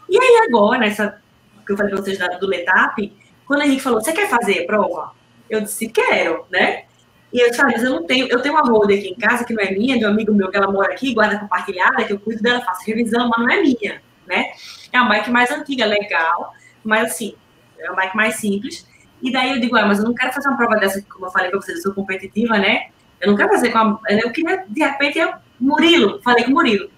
E 0.10 0.18
aí 0.18 0.48
agora, 0.48 0.80
nessa 0.80 1.22
que 1.66 1.72
eu 1.72 1.78
falei 1.78 1.94
para 1.94 2.02
vocês 2.02 2.20
do 2.40 2.48
Letap, 2.48 3.14
quando 3.46 3.62
o 3.62 3.64
Henrique 3.64 3.82
falou, 3.82 4.02
você 4.02 4.12
quer 4.12 4.30
fazer 4.30 4.66
prova? 4.66 5.12
Eu 5.50 5.62
disse, 5.62 5.88
quero, 5.88 6.46
né? 6.50 6.86
E 7.34 7.40
eu 7.40 7.50
disse, 7.50 7.62
ah, 7.62 7.66
mas 7.66 7.84
eu 7.84 7.90
não 7.90 8.04
tenho, 8.06 8.28
eu 8.28 8.40
tenho 8.42 8.54
uma 8.54 8.62
roda 8.62 8.94
aqui 8.94 9.08
em 9.08 9.16
casa 9.16 9.44
que 9.44 9.54
não 9.54 9.64
é 9.64 9.72
minha, 9.72 9.98
de 9.98 10.06
um 10.06 10.10
amigo 10.10 10.32
meu 10.32 10.52
que 10.52 10.56
ela 10.56 10.72
mora 10.72 10.94
aqui, 10.94 11.16
guarda 11.16 11.40
compartilhada, 11.40 12.06
que 12.06 12.14
eu 12.14 12.20
cuido 12.20 12.44
dela, 12.44 12.62
faço 12.62 12.86
revisão, 12.86 13.28
mas 13.28 13.40
não 13.40 13.50
é 13.50 13.62
minha, 13.62 14.02
né? 14.28 14.52
É 14.92 15.02
uma 15.02 15.10
bike 15.10 15.32
mais 15.32 15.50
antiga, 15.50 15.84
legal, 15.86 16.54
mas 16.84 17.12
assim, 17.12 17.36
é 17.80 17.90
uma 17.90 17.96
bike 17.96 18.16
mais 18.16 18.36
simples. 18.36 18.88
E 19.20 19.32
daí 19.32 19.52
eu 19.52 19.60
digo, 19.60 19.76
ah, 19.76 19.86
mas 19.86 19.98
eu 19.98 20.06
não 20.06 20.14
quero 20.14 20.32
fazer 20.32 20.48
uma 20.48 20.58
prova 20.58 20.76
dessa, 20.76 21.02
como 21.02 21.26
eu 21.26 21.32
falei 21.32 21.50
para 21.50 21.60
vocês, 21.60 21.78
eu 21.78 21.84
sou 21.84 21.94
competitiva, 21.94 22.60
né? 22.60 22.90
Eu 23.20 23.32
não 23.32 23.38
quero 23.38 23.50
fazer 23.50 23.72
com 23.72 23.80
a. 23.80 24.00
Eu 24.10 24.32
queria, 24.32 24.66
de 24.68 24.84
repente, 24.84 25.18
eu, 25.18 25.34
Murilo, 25.60 26.22
falei 26.22 26.44
com 26.44 26.52
o 26.52 26.54
Murilo. 26.54 26.90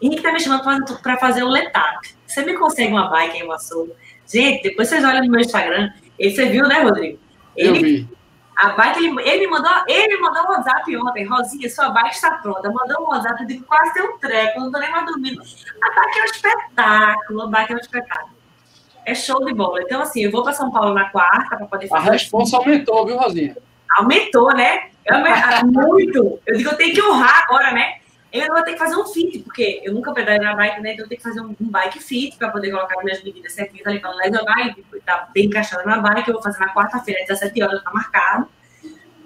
Henrique 0.00 0.22
tá 0.22 0.32
me 0.32 0.40
chamando 0.40 0.62
para 1.02 1.16
fazer 1.16 1.42
o 1.42 1.48
Letap. 1.48 1.98
Você 2.26 2.44
me 2.44 2.54
consegue 2.54 2.92
uma 2.92 3.08
bike 3.08 3.38
em 3.38 3.46
Massoura? 3.46 3.92
Gente, 4.30 4.62
depois 4.62 4.88
vocês 4.88 5.04
olham 5.04 5.24
no 5.24 5.30
meu 5.30 5.40
Instagram. 5.40 5.90
Ele, 6.18 6.34
você 6.34 6.46
viu, 6.46 6.68
né, 6.68 6.82
Rodrigo? 6.82 7.18
Eu 7.56 7.74
Ele, 7.74 7.82
vi. 7.82 8.08
A 8.60 8.68
bike, 8.70 8.98
ele, 8.98 9.22
ele, 9.22 9.46
me 9.46 9.52
mandou, 9.52 9.72
ele 9.88 10.16
me 10.16 10.20
mandou 10.20 10.42
um 10.44 10.48
WhatsApp 10.50 10.96
ontem. 10.98 11.24
Rosinha, 11.24 11.70
sua 11.70 11.88
bike 11.88 12.14
está 12.14 12.32
pronta. 12.32 12.70
Mandou 12.70 13.04
um 13.04 13.08
WhatsApp, 13.08 13.40
eu 13.40 13.46
digo, 13.46 13.64
quase 13.64 13.94
tem 13.94 14.02
um 14.02 14.18
treco, 14.18 14.60
não 14.60 14.70
tô 14.70 14.78
nem 14.78 14.90
mais 14.90 15.06
dormindo. 15.06 15.40
A 15.40 15.88
bike 15.94 16.18
é 16.18 16.22
um 16.22 16.24
espetáculo, 16.26 17.42
a 17.42 17.46
bike 17.46 17.72
é 17.72 17.76
um 17.76 17.78
espetáculo. 17.78 18.30
É 19.06 19.14
show 19.14 19.42
de 19.46 19.54
bola. 19.54 19.80
Então, 19.82 20.02
assim, 20.02 20.24
eu 20.24 20.30
vou 20.30 20.42
para 20.42 20.52
São 20.52 20.70
Paulo 20.70 20.92
na 20.92 21.08
quarta 21.08 21.56
para 21.56 21.66
poder 21.66 21.86
A 21.86 21.88
fazer. 21.88 22.10
resposta 22.10 22.58
aumentou, 22.58 23.06
viu, 23.06 23.16
Rosinha? 23.16 23.56
Aumentou, 23.96 24.54
né? 24.54 24.90
Eu, 25.06 25.16
muito. 25.64 26.38
Eu 26.46 26.56
digo, 26.58 26.70
eu 26.70 26.76
tenho 26.76 26.94
que 26.94 27.02
honrar 27.02 27.44
agora, 27.44 27.72
né? 27.72 27.99
Eu 28.32 28.46
vou 28.48 28.62
ter 28.62 28.72
que 28.72 28.78
fazer 28.78 28.96
um 28.96 29.04
fit, 29.06 29.40
porque 29.40 29.80
eu 29.82 29.92
nunca 29.92 30.12
pedalei 30.12 30.38
na 30.38 30.54
bike, 30.54 30.80
né? 30.80 30.92
Então 30.92 31.04
eu 31.04 31.08
tenho 31.08 31.20
que 31.20 31.26
fazer 31.26 31.40
um, 31.40 31.54
um 31.60 31.68
bike 31.68 31.98
fit 31.98 32.36
para 32.36 32.50
poder 32.50 32.70
colocar 32.70 33.02
minhas 33.02 33.22
medidas 33.24 33.52
certinhas 33.52 33.86
ali 33.86 33.98
para 33.98 34.10
não 34.10 34.18
lesionar 34.18 34.68
e 34.68 35.00
tá 35.00 35.28
bem 35.34 35.46
encaixada 35.46 35.84
na 35.84 35.98
bike. 35.98 36.28
Eu 36.28 36.34
vou 36.34 36.42
fazer 36.42 36.60
na 36.60 36.72
quarta-feira, 36.72 37.22
às 37.22 37.28
17 37.28 37.62
horas, 37.62 37.82
tá 37.82 37.90
marcado. 37.92 38.48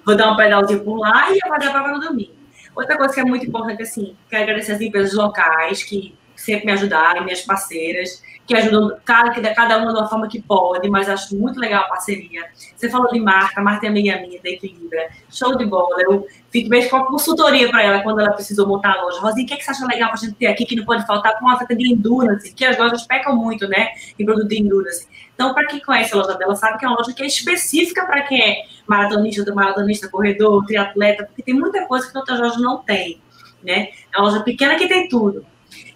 Vou 0.05 0.17
dar 0.17 0.33
um 0.33 0.37
pedalzinho 0.37 0.83
por 0.83 0.99
lá 0.99 1.31
e 1.31 1.35
eu 1.35 1.49
vou 1.49 1.57
fazer 1.57 1.69
a 1.69 1.73
prova 1.73 1.89
no 1.89 2.01
domingo. 2.01 2.35
Outra 2.75 2.97
coisa 2.97 3.15
que 3.15 3.21
é 3.21 3.25
muito 3.25 3.47
importante, 3.47 3.83
assim, 3.83 4.17
quero 4.29 4.43
agradecer 4.45 4.73
as 4.73 4.81
empresas 4.81 5.15
locais 5.15 5.83
que 5.83 6.17
sempre 6.37 6.67
me 6.67 6.73
ajudaram, 6.73 7.25
minhas 7.25 7.43
parceiras, 7.43 8.23
que 8.47 8.55
ajudam 8.55 8.97
cada, 9.05 9.55
cada 9.55 9.79
uma 9.79 9.93
de 9.93 9.99
uma 9.99 10.09
forma 10.09 10.29
que 10.29 10.41
pode, 10.41 10.89
mas 10.91 11.09
acho 11.09 11.35
muito 11.37 11.59
legal 11.59 11.85
a 11.85 11.89
parceria. 11.89 12.45
Você 12.77 12.91
falou 12.91 13.11
de 13.11 13.19
Marta, 13.19 13.63
Marta 13.63 13.87
é 13.87 13.89
amiga 13.89 14.21
minha 14.21 14.41
da 14.43 14.51
Equilibra, 14.51 15.09
show 15.31 15.57
de 15.57 15.65
bola. 15.65 15.97
Eu 16.03 16.27
fico 16.51 16.69
mesmo 16.69 16.91
com 16.91 16.97
a 16.97 17.07
consultoria 17.07 17.69
para 17.71 17.83
ela 17.83 18.03
quando 18.03 18.21
ela 18.21 18.33
precisou 18.33 18.67
montar 18.67 18.93
a 18.93 19.03
loja. 19.03 19.21
Rosinha, 19.21 19.45
o 19.45 19.49
que, 19.49 19.55
é 19.55 19.57
que 19.57 19.65
você 19.65 19.71
acha 19.71 19.87
legal 19.87 20.11
para 20.11 20.19
a 20.19 20.23
gente 20.23 20.35
ter 20.35 20.47
aqui 20.47 20.67
que 20.67 20.77
não 20.77 20.85
pode 20.85 21.07
faltar 21.07 21.39
com 21.39 21.47
uma 21.47 21.55
atleta 21.55 21.75
de 21.75 21.91
endurance? 21.91 22.53
Que 22.53 22.65
as 22.65 22.77
lojas 22.77 23.07
pecam 23.07 23.35
muito, 23.35 23.67
né, 23.67 23.89
em 24.19 24.25
produto 24.25 24.49
de 24.49 24.61
endurance. 24.61 25.09
Então, 25.35 25.55
para 25.55 25.67
quem 25.67 25.81
conhece 25.81 26.13
a 26.13 26.17
loja 26.17 26.35
dela, 26.35 26.55
sabe 26.55 26.79
que 26.79 26.85
é 26.85 26.89
uma 26.89 26.99
loja 26.99 27.13
que 27.15 27.23
é 27.23 27.27
específica 27.27 28.05
para 28.05 28.23
quem 28.23 28.41
é 28.41 28.57
maratonista, 28.87 29.55
maratonista, 29.55 30.09
corredor, 30.09 30.65
triatleta, 30.67 31.25
porque 31.25 31.43
tem 31.43 31.55
muita 31.55 31.87
coisa 31.87 32.11
que 32.11 32.17
outras 32.17 32.39
lojas 32.39 32.61
não 32.61 32.79
tem, 32.79 33.21
né? 33.63 33.89
É 34.15 34.19
uma 34.19 34.29
loja 34.29 34.43
pequena 34.43 34.77
que 34.77 34.87
tem 34.87 35.09
tudo. 35.09 35.45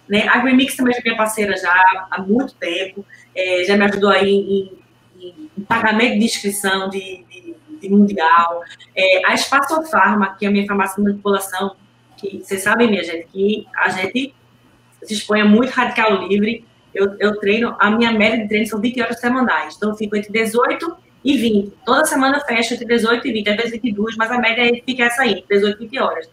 Né? 0.09 0.27
A 0.27 0.39
Greenmix 0.39 0.75
também 0.75 0.95
é 0.97 1.01
minha 1.03 1.15
parceira 1.15 1.55
já 1.55 1.71
há 2.09 2.19
muito 2.19 2.55
tempo, 2.55 3.05
é, 3.35 3.63
já 3.63 3.77
me 3.77 3.85
ajudou 3.85 4.09
aí 4.09 4.31
em, 4.31 4.79
em, 5.21 5.49
em 5.55 5.61
pagamento 5.61 6.17
de 6.17 6.25
inscrição 6.25 6.89
de, 6.89 7.23
de, 7.29 7.55
de 7.79 7.89
mundial. 7.89 8.63
É, 8.95 9.23
a 9.27 9.35
Espaço 9.35 9.83
Farma, 9.83 10.35
que 10.35 10.45
é 10.45 10.47
a 10.49 10.51
minha 10.51 10.65
farmácia 10.65 10.95
de 10.95 11.07
manipulação, 11.07 11.75
que 12.17 12.39
vocês 12.39 12.63
sabem, 12.63 12.89
minha 12.89 13.03
gente, 13.03 13.27
que 13.27 13.67
a 13.75 13.89
gente 13.89 14.33
se 15.03 15.13
expõe 15.13 15.41
a 15.41 15.45
muito 15.45 15.69
radical 15.69 16.27
livre. 16.27 16.65
Eu, 16.91 17.15
eu 17.19 17.39
treino, 17.39 17.75
a 17.79 17.91
minha 17.91 18.11
média 18.11 18.39
de 18.39 18.47
treino 18.47 18.65
são 18.65 18.81
20 18.81 19.01
horas 19.03 19.19
semanais, 19.19 19.75
então 19.77 19.89
eu 19.89 19.95
fico 19.95 20.15
entre 20.15 20.31
18 20.31 20.97
e 21.23 21.37
20. 21.37 21.73
Toda 21.85 22.03
semana 22.05 22.37
eu 22.37 22.45
fecho 22.45 22.73
entre 22.73 22.87
18 22.87 23.27
e 23.27 23.31
20, 23.31 23.49
às 23.49 23.55
vezes 23.57 23.71
22, 23.73 24.17
mas 24.17 24.31
a 24.31 24.39
média 24.39 24.81
fica 24.83 25.03
essa 25.03 25.21
aí, 25.21 25.45
18 25.47 25.83
e 25.83 25.87
20 25.87 25.99
horas. 25.99 26.29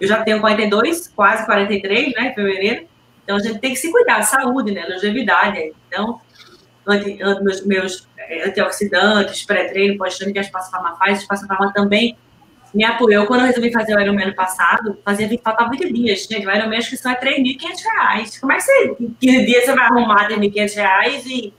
Eu 0.00 0.08
já 0.08 0.24
tenho 0.24 0.40
42, 0.40 1.08
quase 1.08 1.44
43, 1.44 2.14
né, 2.14 2.30
em 2.30 2.34
fevereiro. 2.34 2.91
Então, 3.24 3.36
a 3.36 3.40
gente 3.40 3.58
tem 3.58 3.72
que 3.72 3.78
se 3.78 3.90
cuidar, 3.90 4.22
saúde, 4.22 4.72
né? 4.72 4.84
Longevidade. 4.88 5.72
Então, 5.88 6.20
anti, 6.86 7.18
meus, 7.42 7.64
meus 7.64 8.08
eh, 8.18 8.48
antioxidantes, 8.48 9.44
pré-treino, 9.44 9.96
pós-treino 9.96 10.32
que 10.32 10.38
a 10.38 10.42
Espaço 10.42 10.70
Farma 10.70 10.96
faz, 10.96 11.18
a 11.18 11.22
Espaço 11.22 11.46
Farma 11.46 11.72
também 11.72 12.16
me 12.74 12.84
apoiou. 12.84 13.26
Quando 13.26 13.40
eu 13.40 13.46
resolvi 13.46 13.72
fazer 13.72 13.94
o 13.94 14.00
Ironman 14.00 14.24
ano 14.24 14.34
passado, 14.34 14.98
fazia 15.04 15.28
20, 15.28 15.42
faltava 15.42 15.70
20 15.70 15.92
dias. 15.92 16.24
Gente, 16.24 16.46
o 16.46 16.50
Ironman 16.50 16.76
a 16.76 16.78
inscrição 16.78 17.12
é 17.12 17.14
R$ 17.14 17.36
3.500. 17.36 18.40
Como 18.40 18.52
é 18.52 18.56
que 18.56 18.62
você, 18.62 18.96
em 18.98 19.16
15 19.20 19.46
dias 19.46 19.64
você 19.64 19.74
vai 19.74 19.84
arrumar 19.84 20.28
R$ 20.28 20.36
3.500 20.36 21.26
e... 21.26 21.54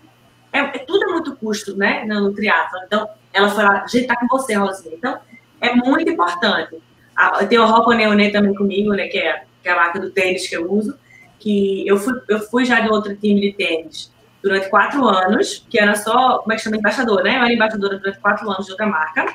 É, 0.52 0.60
é, 0.60 0.80
tudo 0.80 1.04
é 1.04 1.08
muito 1.08 1.36
custo, 1.36 1.76
né, 1.76 2.06
no, 2.06 2.22
no 2.22 2.34
triatlo. 2.34 2.80
Então, 2.86 3.10
ela 3.32 3.50
foi 3.50 3.64
lá, 3.64 3.82
a 3.84 3.88
gente 3.88 4.06
tá 4.06 4.16
com 4.16 4.28
você, 4.28 4.54
Rosinha. 4.54 4.96
Então, 4.96 5.20
é 5.60 5.74
muito 5.74 6.12
importante. 6.12 6.78
Ah, 7.16 7.40
eu 7.42 7.48
tenho 7.48 7.64
a 7.64 7.66
Roupa 7.66 7.96
Neonê 7.96 8.30
também 8.30 8.54
comigo, 8.54 8.94
né, 8.94 9.08
que 9.08 9.18
é, 9.18 9.44
que 9.64 9.70
é 9.70 9.72
a 9.72 9.76
marca 9.76 10.00
do 10.00 10.12
tênis 10.12 10.48
que 10.48 10.56
eu 10.56 10.72
uso 10.72 10.96
que 11.44 11.86
eu 11.86 11.98
fui, 11.98 12.14
eu 12.30 12.40
fui 12.40 12.64
já 12.64 12.80
de 12.80 12.90
outro 12.90 13.14
time 13.18 13.42
de 13.42 13.54
tênis 13.54 14.12
durante 14.42 14.70
quatro 14.70 15.06
anos, 15.06 15.66
que 15.70 15.78
era 15.80 15.94
só, 15.96 16.40
como 16.40 16.54
é 16.54 16.56
que 16.56 16.62
chama, 16.62 16.78
embaixador, 16.78 17.22
né? 17.22 17.38
Eu 17.38 17.44
era 17.44 17.54
embaixadora 17.54 17.98
durante 17.98 18.20
quatro 18.20 18.50
anos 18.50 18.66
de 18.66 18.72
outra 18.72 18.88
marca. 18.88 19.26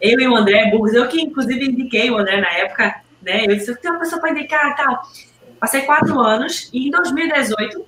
Eu 0.00 0.18
e 0.18 0.26
o 0.26 0.34
André 0.34 0.70
Burgos, 0.70 0.94
eu 0.94 1.06
que 1.06 1.20
inclusive 1.20 1.66
indiquei 1.66 2.10
o 2.10 2.16
André 2.16 2.40
na 2.40 2.50
época, 2.50 3.02
né? 3.22 3.44
Eu 3.44 3.56
disse, 3.56 3.74
tem 3.76 3.90
uma 3.90 4.00
pessoa 4.00 4.20
para 4.20 4.30
indicar 4.30 4.74
tal. 4.74 5.02
Passei 5.60 5.82
quatro 5.82 6.18
anos 6.18 6.70
e 6.72 6.88
em 6.88 6.90
2018 6.90 7.84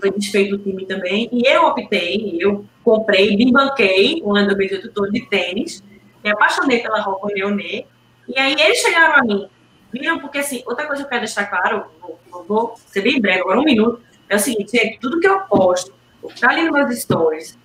foi 0.00 0.10
desfeito 0.10 0.56
o 0.56 0.58
time 0.58 0.84
também, 0.84 1.28
e 1.32 1.46
eu 1.46 1.66
optei, 1.66 2.36
eu 2.40 2.64
comprei, 2.82 3.36
me 3.36 3.52
banquei 3.52 4.20
um 4.24 4.34
ano 4.34 4.48
2018 4.48 4.92
todo 4.92 5.12
de 5.12 5.24
tênis, 5.26 5.80
me 6.24 6.30
apaixonei 6.30 6.80
pela 6.80 7.00
roupa 7.00 7.28
Leonê, 7.32 7.86
e 8.28 8.36
aí 8.36 8.56
eles 8.58 8.78
chegaram 8.78 9.20
a 9.20 9.22
mim, 9.22 9.48
viram, 9.92 10.18
porque 10.18 10.38
assim, 10.38 10.62
outra 10.66 10.86
coisa 10.86 11.02
que 11.02 11.06
eu 11.06 11.10
quero 11.10 11.22
deixar 11.22 11.46
claro, 11.46 11.84
vou, 12.00 12.44
vou, 12.44 12.74
ser 12.86 13.02
bem 13.02 13.20
breve, 13.20 13.40
agora 13.40 13.60
um 13.60 13.64
minuto, 13.64 14.00
é 14.28 14.36
o 14.36 14.38
seguinte, 14.38 14.98
tudo 15.00 15.20
que 15.20 15.28
eu 15.28 15.40
posto, 15.40 15.92
o 16.22 16.28
que 16.28 16.34
está 16.34 16.50
ali 16.50 16.62
nos 16.62 16.72
meus 16.72 16.98
stories, 16.98 17.58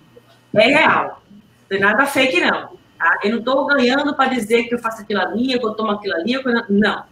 é 0.54 0.68
real. 0.68 1.22
Não 1.30 1.68
tem 1.68 1.80
nada 1.80 2.06
fake, 2.06 2.40
não. 2.40 2.76
Tá? 2.98 3.18
Eu 3.22 3.30
não 3.30 3.38
estou 3.38 3.66
ganhando 3.66 4.14
para 4.14 4.30
dizer 4.30 4.64
que 4.64 4.74
eu 4.74 4.78
faço 4.78 5.02
aquilo 5.02 5.20
ali, 5.20 5.58
que 5.58 5.64
eu 5.64 5.74
tomo 5.74 5.92
aquilo 5.92 6.14
ali, 6.14 6.34
não. 6.68 7.04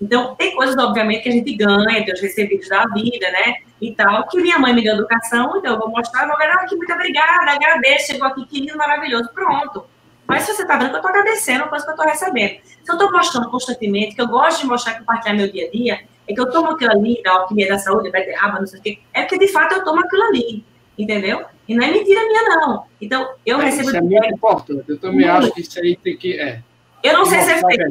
Então, 0.00 0.34
tem 0.34 0.54
coisas, 0.54 0.76
obviamente, 0.76 1.22
que 1.22 1.28
a 1.28 1.32
gente 1.32 1.54
ganha, 1.54 2.04
tem 2.04 2.12
os 2.12 2.20
recebidos 2.20 2.68
da 2.68 2.84
vida, 2.86 3.30
né? 3.30 3.54
E 3.80 3.94
tal, 3.94 4.26
que 4.26 4.40
minha 4.40 4.58
mãe 4.58 4.74
me 4.74 4.82
deu 4.82 4.94
educação, 4.94 5.56
então 5.56 5.74
eu 5.74 5.78
vou 5.78 5.90
mostrar, 5.90 6.26
vou 6.26 6.36
ver, 6.36 6.50
ah, 6.50 6.62
aqui, 6.62 6.76
muito 6.76 6.92
obrigada, 6.92 7.52
agradeço, 7.52 8.12
chegou 8.12 8.26
aqui, 8.26 8.44
que 8.46 8.60
lindo, 8.60 8.76
maravilhoso, 8.76 9.30
pronto. 9.32 9.86
Mas 10.26 10.44
se 10.44 10.54
você 10.54 10.62
está 10.62 10.76
vendo 10.76 10.90
que 10.90 10.94
eu 10.94 11.00
estou 11.00 11.10
agradecendo 11.10 11.64
a 11.64 11.68
coisa 11.68 11.84
que 11.84 11.90
eu 11.90 11.94
estou 11.94 12.08
recebendo. 12.08 12.60
Se 12.64 12.90
eu 12.90 12.94
estou 12.94 13.12
mostrando 13.12 13.50
constantemente, 13.50 14.14
que 14.14 14.22
eu 14.22 14.28
gosto 14.28 14.60
de 14.60 14.66
mostrar 14.66 14.92
e 14.94 14.98
compartilhar 14.98 15.34
meu 15.34 15.50
dia 15.50 15.66
a 15.66 15.70
dia, 15.70 16.00
é 16.26 16.34
que 16.34 16.40
eu 16.40 16.50
tomo 16.50 16.70
aquilo 16.70 16.92
ali, 16.92 17.22
da 17.22 17.32
alquimia 17.32 17.68
da 17.68 17.78
saúde, 17.78 18.10
beterraba, 18.10 18.58
não 18.58 18.66
sei 18.66 18.80
o 18.80 18.82
quê, 18.82 18.98
é 19.12 19.22
porque 19.22 19.38
de 19.38 19.48
fato 19.48 19.74
eu 19.74 19.84
tomo 19.84 20.00
aquilo 20.00 20.22
ali, 20.24 20.64
entendeu? 20.98 21.44
E 21.68 21.74
não 21.74 21.84
é 21.84 21.90
mentira 21.90 22.20
minha, 22.26 22.42
não. 22.56 22.84
Então, 23.00 23.34
eu 23.44 23.60
É, 23.60 23.64
recebo. 23.64 23.88
Isso 23.88 23.96
é 23.96 24.00
muito 24.00 24.26
importante. 24.26 24.84
Eu 24.88 24.98
também 24.98 25.26
Muito. 25.26 25.44
acho 25.44 25.52
que 25.52 25.60
isso 25.62 25.78
aí 25.78 25.96
tem 25.96 26.16
que. 26.16 26.38
É. 26.38 26.60
Eu 27.02 27.14
não 27.14 27.26
sei 27.26 27.40
se 27.40 27.52
é 27.52 27.58
feito. 27.58 27.82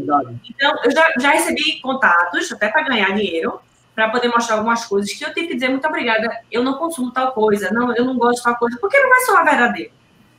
Então, 0.50 0.76
eu 0.84 0.92
já, 0.92 1.14
já 1.20 1.32
recebi 1.32 1.80
contatos, 1.82 2.52
até 2.52 2.68
para 2.70 2.84
ganhar 2.84 3.16
dinheiro, 3.16 3.60
para 3.96 4.10
poder 4.10 4.28
mostrar 4.30 4.56
algumas 4.56 4.86
coisas 4.86 5.12
que 5.14 5.24
eu 5.24 5.34
tive 5.34 5.48
que 5.48 5.54
dizer 5.56 5.70
muito 5.70 5.88
obrigada. 5.88 6.28
Eu 6.52 6.64
não 6.64 6.74
consumo 6.76 7.12
tal 7.12 7.32
coisa, 7.32 7.72
não, 7.72 7.96
eu 7.96 8.06
não 8.06 8.18
gosto 8.18 8.38
de 8.38 8.44
tal 8.44 8.56
coisa, 8.58 8.78
porque 8.80 9.00
não 9.00 9.10
vai 9.10 9.20
soar 9.22 9.46
verdadeiro. 9.46 9.92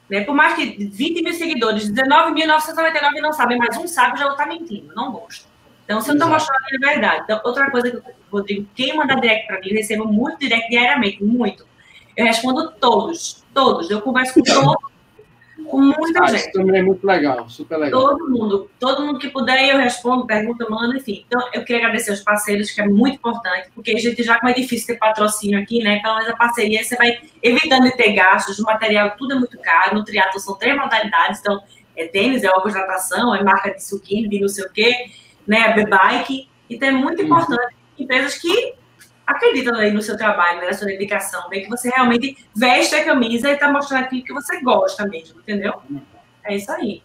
Né? 0.08 0.20
Por 0.22 0.34
mais 0.34 0.54
que 0.54 0.86
20 0.86 1.22
mil 1.22 1.32
seguidores, 1.32 1.90
19.999 1.90 3.20
não 3.20 3.32
sabem, 3.32 3.58
mas 3.58 3.76
um 3.76 3.86
sabe, 3.86 4.18
já 4.18 4.24
vou 4.24 4.32
estar 4.32 4.46
mentindo. 4.46 4.94
Não 4.94 5.12
gosto. 5.12 5.46
Então, 5.84 6.00
se 6.00 6.10
eu 6.10 6.14
estou 6.14 6.28
mostrando 6.28 6.64
a 6.64 6.78
minha 6.78 6.92
verdade. 6.92 7.22
Então, 7.24 7.40
outra 7.44 7.70
coisa 7.70 7.90
que, 7.90 8.02
Rodrigo, 8.30 8.66
quem 8.74 8.96
manda 8.96 9.14
direct 9.16 9.46
para 9.46 9.60
mim, 9.60 9.68
eu 9.68 9.76
recebo 9.76 10.06
muito 10.06 10.38
direct 10.38 10.68
diariamente, 10.68 11.22
muito. 11.22 11.66
Eu 12.16 12.24
respondo 12.24 12.70
todos, 12.72 13.44
todos. 13.52 13.90
Eu 13.90 14.00
converso 14.00 14.34
com 14.34 14.42
todos 14.42 14.93
com 15.64 15.80
muita 15.80 16.22
ah, 16.22 16.26
gente. 16.26 16.40
Isso 16.40 16.52
também 16.52 16.80
é 16.80 16.82
muito 16.82 17.06
legal, 17.06 17.48
super 17.48 17.76
legal. 17.78 18.00
Todo 18.00 18.30
mundo, 18.30 18.70
todo 18.78 19.04
mundo 19.04 19.18
que 19.18 19.28
puder, 19.28 19.68
eu 19.68 19.78
respondo, 19.78 20.26
pergunto, 20.26 20.70
mando, 20.70 20.96
enfim. 20.96 21.24
Então, 21.26 21.40
eu 21.52 21.64
queria 21.64 21.82
agradecer 21.82 22.10
aos 22.10 22.20
parceiros, 22.20 22.70
que 22.70 22.80
é 22.80 22.86
muito 22.86 23.16
importante, 23.16 23.68
porque 23.74 23.92
a 23.92 23.98
gente 23.98 24.22
já 24.22 24.38
como 24.38 24.50
é 24.50 24.54
difícil 24.54 24.86
ter 24.86 24.98
patrocínio 24.98 25.60
aqui, 25.60 25.82
né? 25.82 26.00
Pelo 26.00 26.16
menos 26.16 26.30
a 26.30 26.36
parceria, 26.36 26.82
você 26.82 26.96
vai 26.96 27.18
evitando 27.42 27.84
de 27.84 27.96
ter 27.96 28.12
gastos, 28.12 28.58
o 28.58 28.64
material 28.64 29.14
tudo 29.16 29.34
é 29.34 29.38
muito 29.38 29.58
caro, 29.58 29.96
no 29.96 30.04
triatlo 30.04 30.38
são 30.40 30.56
três 30.56 30.76
modalidades, 30.76 31.40
então 31.40 31.62
é 31.96 32.06
tênis, 32.06 32.42
é 32.42 32.48
óculos 32.50 32.74
de 32.74 32.80
natação, 32.80 33.34
é 33.34 33.42
marca 33.42 33.70
de 33.70 33.84
suquinho, 33.84 34.28
de 34.28 34.40
não 34.40 34.48
sei 34.48 34.64
o 34.64 34.72
quê, 34.72 34.92
né? 35.46 35.74
É 35.76 35.86
bike. 35.86 36.48
Então 36.68 36.88
é 36.88 36.92
muito 36.92 37.22
importante 37.22 37.74
empresas 37.98 38.38
que 38.38 38.74
acreditam 39.26 39.74
aí 39.76 39.92
no 39.92 40.02
seu 40.02 40.16
trabalho, 40.16 40.60
né, 40.60 40.66
na 40.66 40.72
sua 40.72 40.86
dedicação, 40.86 41.48
ver 41.48 41.62
que 41.62 41.68
você 41.68 41.88
realmente 41.88 42.36
veste 42.54 42.94
a 42.94 43.04
camisa 43.04 43.48
e 43.48 43.54
está 43.54 43.70
mostrando 43.70 44.04
aquilo 44.04 44.24
que 44.24 44.32
você 44.32 44.60
gosta 44.60 45.06
mesmo, 45.06 45.40
entendeu? 45.40 45.74
É 46.44 46.56
isso 46.56 46.70
aí. 46.70 47.02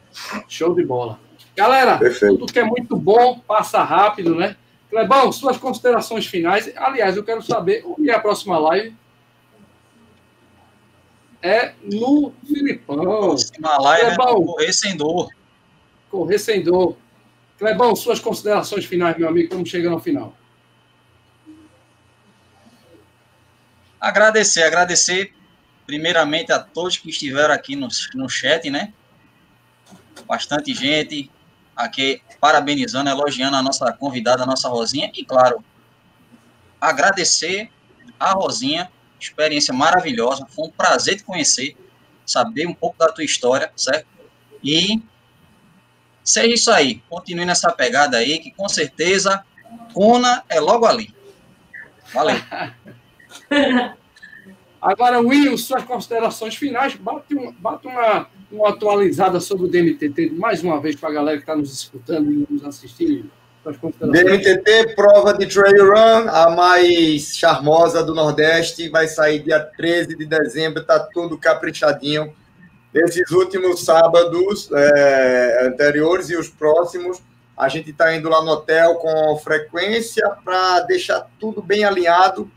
Show 0.47 0.75
de 0.75 0.83
bola. 0.83 1.19
Galera, 1.55 1.97
Perfeito. 1.97 2.37
tudo 2.37 2.53
que 2.53 2.59
é 2.59 2.63
muito 2.63 2.95
bom 2.95 3.39
passa 3.39 3.83
rápido, 3.83 4.35
né? 4.35 4.55
Clebão, 4.89 5.31
suas 5.31 5.57
considerações 5.57 6.25
finais. 6.25 6.71
Aliás, 6.75 7.15
eu 7.15 7.23
quero 7.23 7.41
saber 7.41 7.83
onde 7.85 8.09
é 8.09 8.15
a 8.15 8.19
próxima 8.19 8.57
live. 8.57 8.95
É 11.41 11.73
no 11.83 12.33
Filipão. 12.45 12.99
A 12.99 13.03
próxima 13.03 13.77
live 13.77 14.07
é 14.07 14.15
Clebão, 14.15 14.41
é 14.41 14.45
Correr 14.45 14.73
Sem 14.73 14.97
Dor. 14.97 15.29
Correr 16.09 16.39
Sem 16.39 16.63
Dor. 16.63 16.97
Clebão, 17.57 17.95
suas 17.95 18.19
considerações 18.19 18.85
finais, 18.85 19.17
meu 19.17 19.27
amigo, 19.27 19.45
estamos 19.45 19.69
chegando 19.69 19.93
ao 19.93 19.99
final. 19.99 20.33
Agradecer, 23.99 24.63
agradecer 24.63 25.33
primeiramente 25.85 26.51
a 26.51 26.59
todos 26.59 26.97
que 26.97 27.09
estiveram 27.09 27.53
aqui 27.53 27.75
no, 27.75 27.87
no 28.13 28.29
chat, 28.29 28.69
né? 28.69 28.93
Bastante 30.27 30.73
gente 30.73 31.31
aqui 31.75 32.21
parabenizando, 32.39 33.09
elogiando 33.09 33.57
a 33.57 33.61
nossa 33.61 33.91
convidada, 33.93 34.43
a 34.43 34.45
nossa 34.45 34.69
Rosinha, 34.69 35.11
e 35.15 35.25
claro, 35.25 35.63
agradecer 36.79 37.71
a 38.19 38.31
Rosinha, 38.33 38.91
experiência 39.19 39.73
maravilhosa, 39.73 40.45
foi 40.45 40.67
um 40.67 40.71
prazer 40.71 41.15
te 41.17 41.23
conhecer, 41.23 41.75
saber 42.25 42.67
um 42.67 42.73
pouco 42.73 42.97
da 42.97 43.11
tua 43.11 43.23
história, 43.23 43.71
certo? 43.75 44.07
E 44.63 45.01
seja 46.23 46.53
isso 46.53 46.71
aí, 46.71 47.01
continue 47.09 47.45
nessa 47.45 47.71
pegada 47.71 48.17
aí, 48.17 48.39
que 48.39 48.51
com 48.51 48.67
certeza 48.69 49.43
Cona 49.93 50.43
é 50.49 50.59
logo 50.59 50.85
ali. 50.85 51.13
Valeu. 52.13 52.35
Agora, 54.81 55.19
Will, 55.19 55.57
suas 55.57 55.83
considerações 55.83 56.55
finais, 56.55 56.95
bate, 56.95 57.35
um, 57.35 57.51
bate 57.51 57.85
uma, 57.87 58.27
uma 58.49 58.69
atualizada 58.69 59.39
sobre 59.39 59.65
o 59.65 59.69
DMTT, 59.69 60.31
mais 60.31 60.63
uma 60.63 60.79
vez, 60.79 60.95
para 60.95 61.09
a 61.09 61.13
galera 61.13 61.37
que 61.37 61.43
está 61.43 61.55
nos 61.55 61.73
escutando 61.73 62.31
e 62.31 62.47
nos 62.49 62.63
assistindo. 62.63 63.29
DMTT, 63.65 64.95
prova 64.95 65.33
de 65.33 65.45
trail 65.45 65.85
run, 65.85 66.29
a 66.29 66.49
mais 66.55 67.37
charmosa 67.37 68.01
do 68.01 68.15
Nordeste, 68.15 68.87
vai 68.87 69.07
sair 69.07 69.43
dia 69.43 69.59
13 69.59 70.15
de 70.15 70.25
dezembro, 70.25 70.81
está 70.81 70.97
tudo 70.97 71.37
caprichadinho. 71.37 72.33
Esses 72.93 73.29
últimos 73.31 73.83
sábados 73.83 74.69
é, 74.71 75.67
anteriores 75.67 76.29
e 76.29 76.37
os 76.37 76.47
próximos, 76.47 77.21
a 77.55 77.67
gente 77.67 77.91
está 77.91 78.15
indo 78.15 78.29
lá 78.29 78.41
no 78.41 78.51
hotel 78.51 78.95
com 78.95 79.37
frequência 79.37 80.27
para 80.43 80.79
deixar 80.81 81.27
tudo 81.37 81.61
bem 81.61 81.83
alinhado 81.83 82.49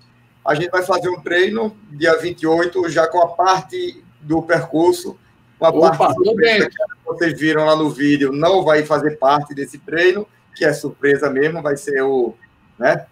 a 0.45 0.55
gente 0.55 0.71
vai 0.71 0.83
fazer 0.83 1.09
um 1.09 1.21
treino 1.21 1.77
dia 1.91 2.17
28, 2.19 2.89
já 2.89 3.07
com 3.07 3.21
a 3.21 3.29
parte 3.29 4.03
do 4.21 4.43
percurso. 4.43 5.17
Uma 5.61 5.69
Opa, 5.69 5.97
parte 5.97 6.25
surpresa 6.25 6.69
que 6.69 6.77
vocês 7.07 7.39
viram 7.39 7.65
lá 7.65 7.77
no 7.77 7.89
vídeo 7.89 8.33
não 8.33 8.65
vai 8.65 8.85
fazer 8.85 9.19
parte 9.19 9.55
desse 9.55 9.79
treino, 9.79 10.27
que 10.57 10.65
é 10.65 10.73
surpresa 10.73 11.31
mesmo, 11.31 11.63
vai 11.63 11.77
ser 11.77 12.03
o. 12.03 12.35
Né? 12.79 13.07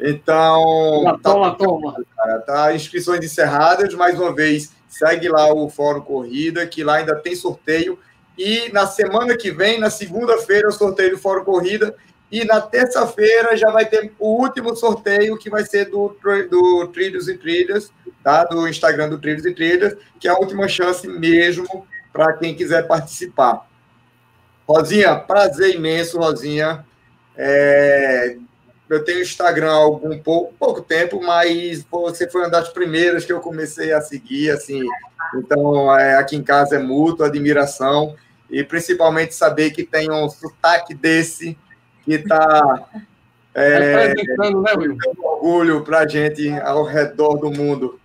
Então. 0.00 1.02
Tá, 1.04 1.18
toma, 1.22 1.54
toma. 1.54 1.94
Tá, 2.44 2.74
inscrições 2.74 3.24
encerradas. 3.24 3.94
Mais 3.94 4.18
uma 4.18 4.34
vez, 4.34 4.72
segue 4.88 5.28
lá 5.28 5.52
o 5.52 5.68
Fórum 5.68 6.00
Corrida, 6.00 6.66
que 6.66 6.82
lá 6.82 6.96
ainda 6.96 7.14
tem 7.14 7.34
sorteio. 7.36 7.98
E 8.36 8.70
na 8.72 8.86
semana 8.86 9.36
que 9.36 9.50
vem, 9.50 9.78
na 9.78 9.88
segunda-feira, 9.88 10.68
o 10.68 10.72
sorteio 10.72 11.12
do 11.12 11.18
Fórum 11.18 11.44
Corrida. 11.44 11.94
E 12.30 12.44
na 12.44 12.60
terça-feira 12.60 13.56
já 13.56 13.70
vai 13.70 13.86
ter 13.86 14.12
o 14.18 14.42
último 14.42 14.74
sorteio, 14.74 15.38
que 15.38 15.48
vai 15.48 15.64
ser 15.64 15.86
do, 15.86 16.16
do 16.50 16.88
Trilhos 16.88 17.28
e 17.28 17.38
Trilhas, 17.38 17.92
tá? 18.22 18.44
do 18.44 18.68
Instagram 18.68 19.08
do 19.08 19.18
Trilhos 19.18 19.46
e 19.46 19.54
Trilhas, 19.54 19.96
que 20.18 20.26
é 20.26 20.30
a 20.30 20.38
última 20.38 20.66
chance 20.66 21.06
mesmo 21.06 21.86
para 22.12 22.32
quem 22.32 22.54
quiser 22.54 22.86
participar. 22.86 23.68
Rosinha, 24.68 25.14
prazer 25.14 25.76
imenso, 25.76 26.18
Rosinha. 26.18 26.84
É, 27.36 28.36
eu 28.88 29.04
tenho 29.04 29.20
Instagram 29.20 29.70
há 29.70 29.74
algum 29.74 30.18
pouco, 30.18 30.52
pouco 30.58 30.80
tempo, 30.80 31.22
mas 31.22 31.84
você 31.88 32.28
foi 32.28 32.42
uma 32.42 32.50
das 32.50 32.68
primeiras 32.68 33.24
que 33.24 33.32
eu 33.32 33.40
comecei 33.40 33.92
a 33.92 34.00
seguir, 34.00 34.50
assim. 34.50 34.82
Então, 35.36 35.96
é, 35.96 36.16
aqui 36.16 36.34
em 36.34 36.42
casa 36.42 36.76
é 36.76 36.78
mútuo, 36.78 37.24
admiração, 37.24 38.16
e 38.50 38.64
principalmente 38.64 39.34
saber 39.34 39.70
que 39.70 39.84
tem 39.84 40.10
um 40.10 40.28
sotaque 40.28 40.94
desse 40.94 41.56
que 42.06 42.14
está 42.14 42.88
é, 43.52 44.14
né, 44.14 44.14
orgulho 45.18 45.82
para 45.82 46.00
a 46.00 46.08
gente 46.08 46.48
ao 46.60 46.84
redor 46.84 47.34
do 47.36 47.50
mundo. 47.50 47.98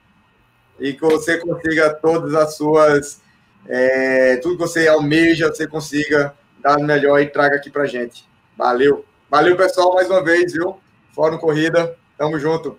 E 0.80 0.94
que 0.94 1.02
você 1.02 1.38
consiga 1.38 1.94
todas 1.94 2.34
as 2.34 2.58
suas. 2.58 3.22
É, 3.68 4.38
tudo 4.38 4.58
que 4.58 4.62
você 4.62 4.88
almeja, 4.88 5.50
você 5.50 5.68
consiga 5.68 6.34
dar 6.60 6.80
o 6.80 6.84
melhor 6.84 7.20
e 7.20 7.28
traga 7.28 7.58
aqui 7.58 7.70
para 7.70 7.84
a 7.84 7.88
gente. 7.88 8.26
Valeu. 8.58 9.06
Valeu, 9.30 9.56
pessoal, 9.56 9.94
mais 9.94 10.10
uma 10.10 10.24
vez, 10.24 10.54
viu? 10.54 10.78
Fórum 11.14 11.38
Corrida. 11.38 11.96
Tamo 12.18 12.40
junto. 12.40 12.78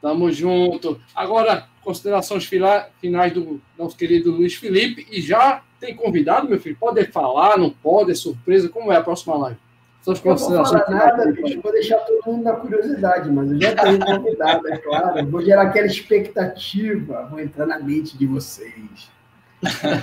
Tamo 0.00 0.32
junto. 0.32 0.98
Agora, 1.14 1.68
considerações 1.82 2.44
finais 2.46 3.32
do 3.34 3.60
nosso 3.78 3.96
querido 3.96 4.30
Luiz 4.30 4.54
Felipe. 4.54 5.06
E 5.10 5.20
já 5.20 5.62
tem 5.78 5.94
convidado, 5.94 6.48
meu 6.48 6.58
filho? 6.58 6.76
Pode 6.80 7.04
falar, 7.06 7.58
não 7.58 7.70
pode? 7.70 8.12
É 8.12 8.14
surpresa? 8.14 8.68
Como 8.68 8.90
é 8.90 8.96
a 8.96 9.02
próxima 9.02 9.36
live? 9.36 9.58
Suas 10.02 10.18
considerações. 10.18 10.72
Não 10.72 10.80
vou 10.80 10.98
falar 10.98 11.16
nada, 11.16 11.32
bicho, 11.32 11.60
vou 11.62 11.72
deixar 11.72 11.98
todo 11.98 12.26
mundo 12.26 12.42
na 12.42 12.52
curiosidade, 12.52 13.30
mas 13.30 13.52
eu 13.52 13.60
já 13.60 13.74
tenho 13.76 14.04
convidado, 14.04 14.68
é 14.68 14.76
claro. 14.78 15.26
Vou 15.28 15.40
gerar 15.42 15.62
aquela 15.62 15.86
expectativa, 15.86 17.28
vou 17.30 17.38
entrar 17.38 17.66
na 17.66 17.78
mente 17.78 18.18
de 18.18 18.26
vocês. 18.26 19.10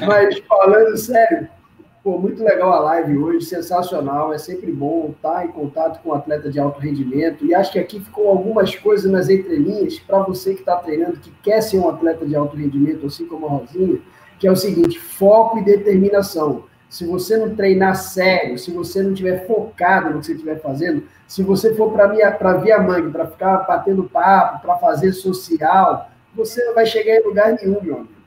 Mas 0.08 0.40
falando 0.48 0.96
sério, 0.96 1.50
pô, 2.02 2.18
muito 2.18 2.42
legal 2.42 2.72
a 2.72 2.80
live 2.80 3.18
hoje, 3.18 3.46
sensacional. 3.46 4.32
É 4.32 4.38
sempre 4.38 4.72
bom 4.72 5.14
estar 5.14 5.46
em 5.46 5.50
contato 5.50 6.02
com 6.02 6.12
um 6.12 6.14
atleta 6.14 6.50
de 6.50 6.62
alto 6.62 6.80
rendimento. 6.80 7.46
E 7.46 7.54
acho 7.54 7.74
que 7.74 7.80
aqui 7.80 8.00
ficou 8.00 8.30
algumas 8.30 8.74
coisas 8.76 9.12
nas 9.12 9.28
entrelinhas 9.30 10.00
para 10.00 10.20
você 10.20 10.54
que 10.54 10.62
está 10.62 10.78
treinando, 10.78 11.20
que 11.20 11.32
quer 11.44 11.60
ser 11.60 11.78
um 11.78 11.90
atleta 11.90 12.26
de 12.26 12.38
alto 12.38 12.56
rendimento, 12.56 13.06
assim 13.06 13.26
como 13.26 13.48
a 13.48 13.50
Rosinha, 13.50 14.00
que 14.40 14.48
é 14.48 14.52
o 14.52 14.56
seguinte: 14.56 14.98
foco 14.98 15.58
e 15.58 15.66
determinação 15.66 16.69
se 16.90 17.06
você 17.06 17.38
não 17.38 17.56
treinar 17.56 17.96
sério, 17.96 18.58
se 18.58 18.72
você 18.72 19.04
não 19.04 19.14
tiver 19.14 19.46
focado 19.46 20.10
no 20.10 20.20
que 20.20 20.26
você 20.26 20.34
estiver 20.34 20.60
fazendo, 20.60 21.04
se 21.28 21.44
você 21.44 21.76
for 21.76 21.92
para 21.94 22.58
Via 22.58 22.82
Mangue, 22.82 23.12
para 23.12 23.28
ficar 23.28 23.58
batendo 23.60 24.04
papo, 24.06 24.64
para 24.64 24.76
fazer 24.78 25.14
social, 25.14 26.10
você 26.36 26.64
não 26.66 26.74
vai 26.74 26.88
chegar 26.88 27.16
em 27.16 27.24
lugar 27.24 27.54
nenhum, 27.54 27.80
meu 27.82 27.96
amigo. 27.98 28.20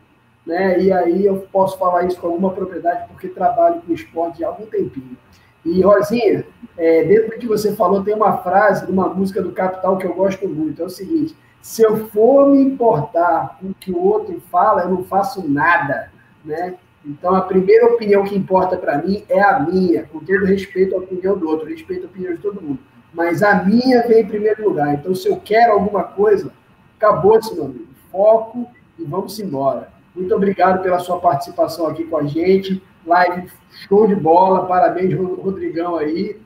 Né? 0.47 0.81
E 0.81 0.93
aí 0.93 1.27
eu 1.27 1.47
posso 1.53 1.77
falar 1.77 2.05
isso 2.05 2.21
com 2.21 2.29
alguma 2.29 2.53
propriedade, 2.53 3.09
porque 3.09 3.29
trabalho 3.29 3.83
com 3.83 3.93
esporte 3.93 4.45
há 4.45 4.49
algum 4.49 4.67
tempinho. 4.67 5.17
E, 5.65 5.83
Rosinha, 5.83 6.45
é, 6.77 7.05
dentro 7.05 7.31
do 7.31 7.39
que 7.39 7.47
você 7.47 7.75
falou, 7.75 8.03
tem 8.03 8.15
uma 8.15 8.39
frase 8.39 8.87
de 8.87 8.93
uma 8.93 9.09
música 9.09 9.41
do 9.41 9.53
Capital 9.53 9.97
que 9.97 10.07
eu 10.07 10.15
gosto 10.15 10.49
muito. 10.49 10.83
É 10.83 10.85
o 10.85 10.91
seguinte: 10.91 11.37
se 11.61 11.83
eu 11.83 12.09
for 12.09 12.51
me 12.51 12.61
importar 12.61 13.59
com 13.61 13.69
o 13.69 13.75
que 13.75 13.93
o 13.93 14.03
outro 14.03 14.41
fala, 14.51 14.83
eu 14.83 14.91
não 14.91 15.05
faço 15.05 15.49
nada. 15.49 16.11
Né? 16.45 16.75
Então, 17.05 17.35
a 17.35 17.43
primeira 17.43 17.87
opinião 17.87 18.25
que 18.25 18.37
importa 18.37 18.77
para 18.77 18.99
mim 18.99 19.25
é 19.29 19.41
a 19.41 19.59
minha, 19.59 20.05
com 20.05 20.21
todo 20.21 20.45
respeito 20.45 20.95
à 20.95 20.99
opinião 20.99 21.37
do 21.37 21.49
outro, 21.49 21.69
respeito 21.69 22.05
à 22.05 22.07
opinião 22.07 22.35
de 22.35 22.41
todo 22.41 22.63
mundo. 22.63 22.79
Mas 23.13 23.43
a 23.43 23.63
minha 23.65 24.07
vem 24.07 24.21
em 24.21 24.27
primeiro 24.27 24.69
lugar. 24.69 24.95
Então, 24.95 25.15
se 25.15 25.29
eu 25.29 25.37
quero 25.37 25.73
alguma 25.73 26.05
coisa, 26.05 26.53
acabou-se, 26.97 27.55
meu 27.55 27.65
amigo. 27.65 27.89
Foco 28.11 28.71
e 28.99 29.05
vamos 29.05 29.39
embora. 29.41 29.89
Muito 30.15 30.35
obrigado 30.35 30.83
pela 30.83 30.99
sua 30.99 31.19
participação 31.19 31.87
aqui 31.87 32.05
com 32.05 32.17
a 32.19 32.25
gente. 32.25 32.83
Live 33.07 33.51
show 33.89 34.07
de 34.07 34.15
bola. 34.15 34.67
Parabéns, 34.67 35.15
Rodrigão 35.15 35.97
aí. 35.97 36.41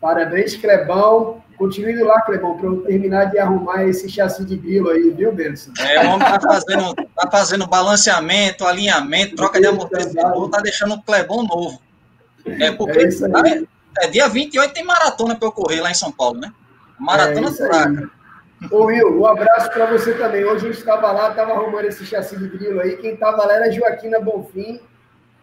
Parabéns, 0.00 0.56
Crebão. 0.56 1.42
Continue 1.60 2.02
lá, 2.02 2.22
Clebão, 2.22 2.56
para 2.56 2.68
eu 2.68 2.80
terminar 2.80 3.26
de 3.26 3.38
arrumar 3.38 3.84
esse 3.84 4.08
chassi 4.08 4.46
de 4.46 4.56
grilo 4.56 4.88
aí, 4.88 5.10
viu, 5.10 5.30
Benção? 5.30 5.74
É, 5.78 6.06
o 6.06 6.12
homem 6.12 6.26
tá 6.26 6.40
fazendo, 6.40 6.94
tá 6.94 7.30
fazendo 7.30 7.66
balanceamento, 7.66 8.64
alinhamento, 8.64 9.36
troca 9.36 9.60
de 9.60 9.66
amortecedor, 9.66 10.48
tá 10.48 10.62
deixando 10.62 10.94
o 10.94 11.02
Clebão 11.02 11.42
novo. 11.42 11.78
É 12.46 12.72
porque 12.72 13.00
é, 13.00 14.06
é, 14.06 14.08
dia 14.08 14.26
28 14.26 14.72
tem 14.72 14.82
maratona 14.82 15.36
para 15.36 15.48
eu 15.48 15.52
correr 15.52 15.82
lá 15.82 15.90
em 15.90 15.94
São 15.94 16.10
Paulo, 16.10 16.40
né? 16.40 16.50
Maratona 16.98 17.48
é 17.48 17.52
fraca. 17.52 18.10
Ô, 18.70 18.84
Will, 18.84 19.20
um 19.20 19.26
abraço 19.26 19.70
para 19.70 19.84
você 19.84 20.14
também. 20.14 20.42
Hoje 20.46 20.64
a 20.64 20.68
gente 20.70 20.78
estava 20.78 21.12
lá, 21.12 21.28
estava 21.28 21.52
arrumando 21.52 21.84
esse 21.84 22.06
chassi 22.06 22.38
de 22.38 22.48
grilo 22.48 22.80
aí. 22.80 22.96
Quem 22.96 23.12
estava 23.12 23.44
lá 23.44 23.52
era 23.52 23.70
Joaquina 23.70 24.18
Bonfim, 24.18 24.80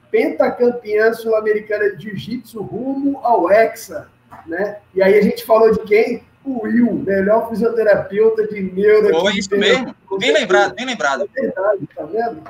pentacampeã 0.10 1.14
sul-americana 1.14 1.96
de 1.96 2.06
jiu-jitsu 2.06 2.60
rumo 2.60 3.20
ao 3.22 3.52
Hexa 3.52 4.10
né? 4.46 4.78
E 4.94 5.02
aí 5.02 5.18
a 5.18 5.22
gente 5.22 5.46
falou 5.46 5.72
de 5.72 5.80
quem? 5.80 6.24
O 6.44 6.64
Will, 6.64 6.94
melhor 6.94 7.50
fisioterapeuta 7.50 8.48
de 8.48 8.62
neuro. 8.62 9.20
Foi 9.20 9.38
isso 9.38 9.50
mesmo. 9.52 9.94
Bem 10.18 10.32
lembrado, 10.34 10.76
bem 10.76 10.86
lembrado. 10.86 11.30
É 11.36 11.42
verdade, 11.42 11.90
tá 11.94 12.04
vendo? 12.06 12.44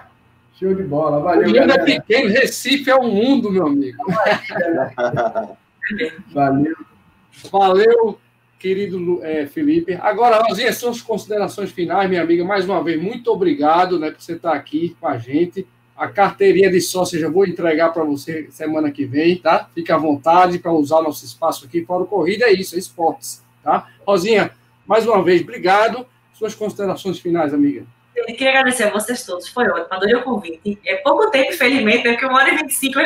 Show 0.59 0.73
de 0.73 0.83
bola. 0.83 1.19
Valeu, 1.19 1.49
o 1.49 1.53
mundo 1.53 1.71
é 1.71 1.83
pequeno, 1.83 2.29
Recife 2.29 2.89
é 2.89 2.95
o 2.95 3.03
mundo, 3.03 3.51
meu 3.51 3.67
amigo. 3.67 4.03
Valeu. 6.33 6.75
Valeu, 7.51 8.19
querido 8.59 9.23
é, 9.23 9.45
Felipe. 9.45 9.95
Agora, 10.01 10.41
Rosinha, 10.41 10.73
suas 10.73 11.01
considerações 11.01 11.71
finais, 11.71 12.09
minha 12.09 12.21
amiga. 12.21 12.43
Mais 12.43 12.65
uma 12.65 12.83
vez, 12.83 13.01
muito 13.01 13.31
obrigado 13.31 13.99
né, 13.99 14.11
por 14.11 14.21
você 14.21 14.33
estar 14.33 14.53
aqui 14.53 14.95
com 14.99 15.07
a 15.07 15.17
gente. 15.17 15.67
A 15.97 16.07
carteirinha 16.07 16.69
de 16.69 16.79
sócio 16.79 17.19
já 17.19 17.27
vou 17.27 17.43
entregar 17.43 17.89
para 17.89 18.03
você 18.03 18.47
semana 18.51 18.91
que 18.91 19.03
vem, 19.03 19.35
tá? 19.35 19.67
Fique 19.73 19.91
à 19.91 19.97
vontade 19.97 20.59
para 20.59 20.71
usar 20.71 21.01
nosso 21.01 21.25
espaço 21.25 21.65
aqui. 21.65 21.83
Fora 21.83 22.03
o 22.03 22.05
Corrida 22.05 22.45
é 22.45 22.53
isso, 22.53 22.75
é 22.75 22.77
esportes, 22.77 23.43
tá? 23.63 23.87
Rosinha, 24.05 24.51
mais 24.85 25.07
uma 25.07 25.23
vez, 25.23 25.41
obrigado. 25.41 26.05
Suas 26.33 26.53
considerações 26.53 27.17
finais, 27.17 27.51
amiga. 27.51 27.83
Eu 28.15 28.25
queria 28.25 28.49
agradecer 28.49 28.83
a 28.83 28.91
vocês 28.91 29.25
todos, 29.25 29.47
foi 29.47 29.67
ótimo, 29.69 29.87
adorei 29.89 30.15
o 30.15 30.23
convite. 30.23 30.79
É 30.85 30.97
pouco 30.97 31.31
tempo, 31.31 31.51
infelizmente, 31.51 32.03
porque 32.03 32.25
uma 32.25 32.41
hora 32.41 32.53
e 32.53 32.57
25 32.57 32.99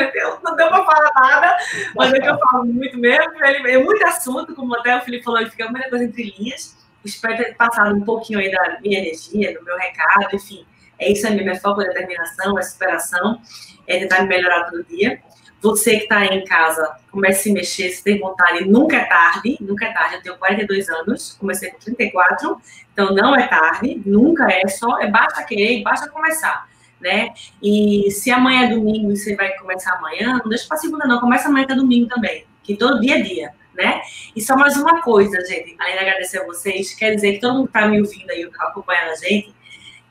não 0.44 0.56
deu 0.58 0.68
para 0.68 0.86
falar 0.86 1.12
nada, 1.16 1.58
mas 1.96 2.14
é 2.14 2.20
que 2.20 2.28
eu 2.28 2.38
falo 2.40 2.66
muito 2.66 2.98
mesmo. 2.98 3.32
É 3.42 3.78
muito 3.78 4.06
assunto, 4.06 4.54
como 4.54 4.76
até 4.76 4.98
o 4.98 5.02
Felipe 5.02 5.24
falou, 5.24 5.46
fica 5.50 5.70
muita 5.70 5.90
coisa 5.90 6.04
entre 6.04 6.34
linhas. 6.38 6.78
Espero 7.06 7.38
ter 7.38 7.56
passado 7.56 7.96
um 7.96 8.02
pouquinho 8.02 8.40
aí 8.40 8.52
da 8.52 8.80
minha 8.82 9.00
energia, 9.00 9.58
do 9.58 9.64
meu 9.64 9.78
recado, 9.78 10.36
enfim 10.36 10.66
é 11.02 11.12
isso 11.12 11.26
aí 11.28 11.36
mesmo, 11.36 11.50
é 11.50 11.56
foco, 11.56 11.82
determinação, 11.82 12.58
é 12.58 12.62
superação, 12.62 13.42
é 13.88 14.00
tentar 14.00 14.24
melhorar 14.24 14.70
todo 14.70 14.84
dia. 14.84 15.20
Você 15.62 15.98
que 15.98 16.04
está 16.04 16.26
em 16.26 16.44
casa, 16.46 16.96
comece 17.12 17.40
a 17.40 17.44
se 17.44 17.52
mexer, 17.52 17.90
se 17.90 18.04
tem 18.04 18.20
vontade, 18.20 18.66
nunca 18.66 18.98
é 18.98 19.06
tarde, 19.06 19.58
nunca 19.60 19.86
é 19.86 19.92
tarde. 19.92 20.16
Eu 20.16 20.22
tenho 20.22 20.38
42 20.38 20.90
anos, 20.90 21.34
comecei 21.40 21.70
com 21.70 21.80
34, 21.80 22.62
então 22.94 23.14
não 23.14 23.36
é 23.36 23.48
tarde, 23.48 24.02
nunca 24.06 24.48
é 24.52 24.68
só, 24.68 25.00
é 25.00 25.10
basta 25.10 25.44
querer, 25.44 25.84
basta 25.84 26.10
começar, 26.10 26.68
né? 27.00 27.34
E 27.62 28.10
se 28.12 28.32
amanhã 28.32 28.66
é 28.66 28.70
domingo 28.70 29.12
e 29.12 29.18
você 29.18 29.36
vai 29.36 29.56
começar 29.58 29.94
amanhã, 29.94 30.40
não 30.44 30.50
deixa 30.50 30.68
para 30.68 30.78
segunda 30.78 31.06
não, 31.06 31.20
começa 31.20 31.48
amanhã 31.48 31.66
que 31.66 31.74
é 31.74 31.76
domingo 31.76 32.08
também, 32.08 32.46
que 32.64 32.76
todo 32.76 33.00
dia 33.00 33.20
é 33.20 33.22
dia, 33.22 33.52
né? 33.76 34.02
E 34.36 34.42
só 34.42 34.56
mais 34.56 34.76
uma 34.78 35.02
coisa, 35.02 35.40
gente, 35.46 35.76
além 35.80 35.94
de 35.94 36.00
agradecer 36.00 36.42
a 36.42 36.46
vocês, 36.46 36.94
quer 36.96 37.14
dizer 37.14 37.34
que 37.34 37.40
todo 37.40 37.54
mundo 37.54 37.70
que 37.70 37.78
está 37.78 37.88
me 37.88 38.00
ouvindo 38.02 38.32
aí, 38.32 38.50
acompanhando 38.60 39.12
a 39.12 39.16
gente, 39.16 39.54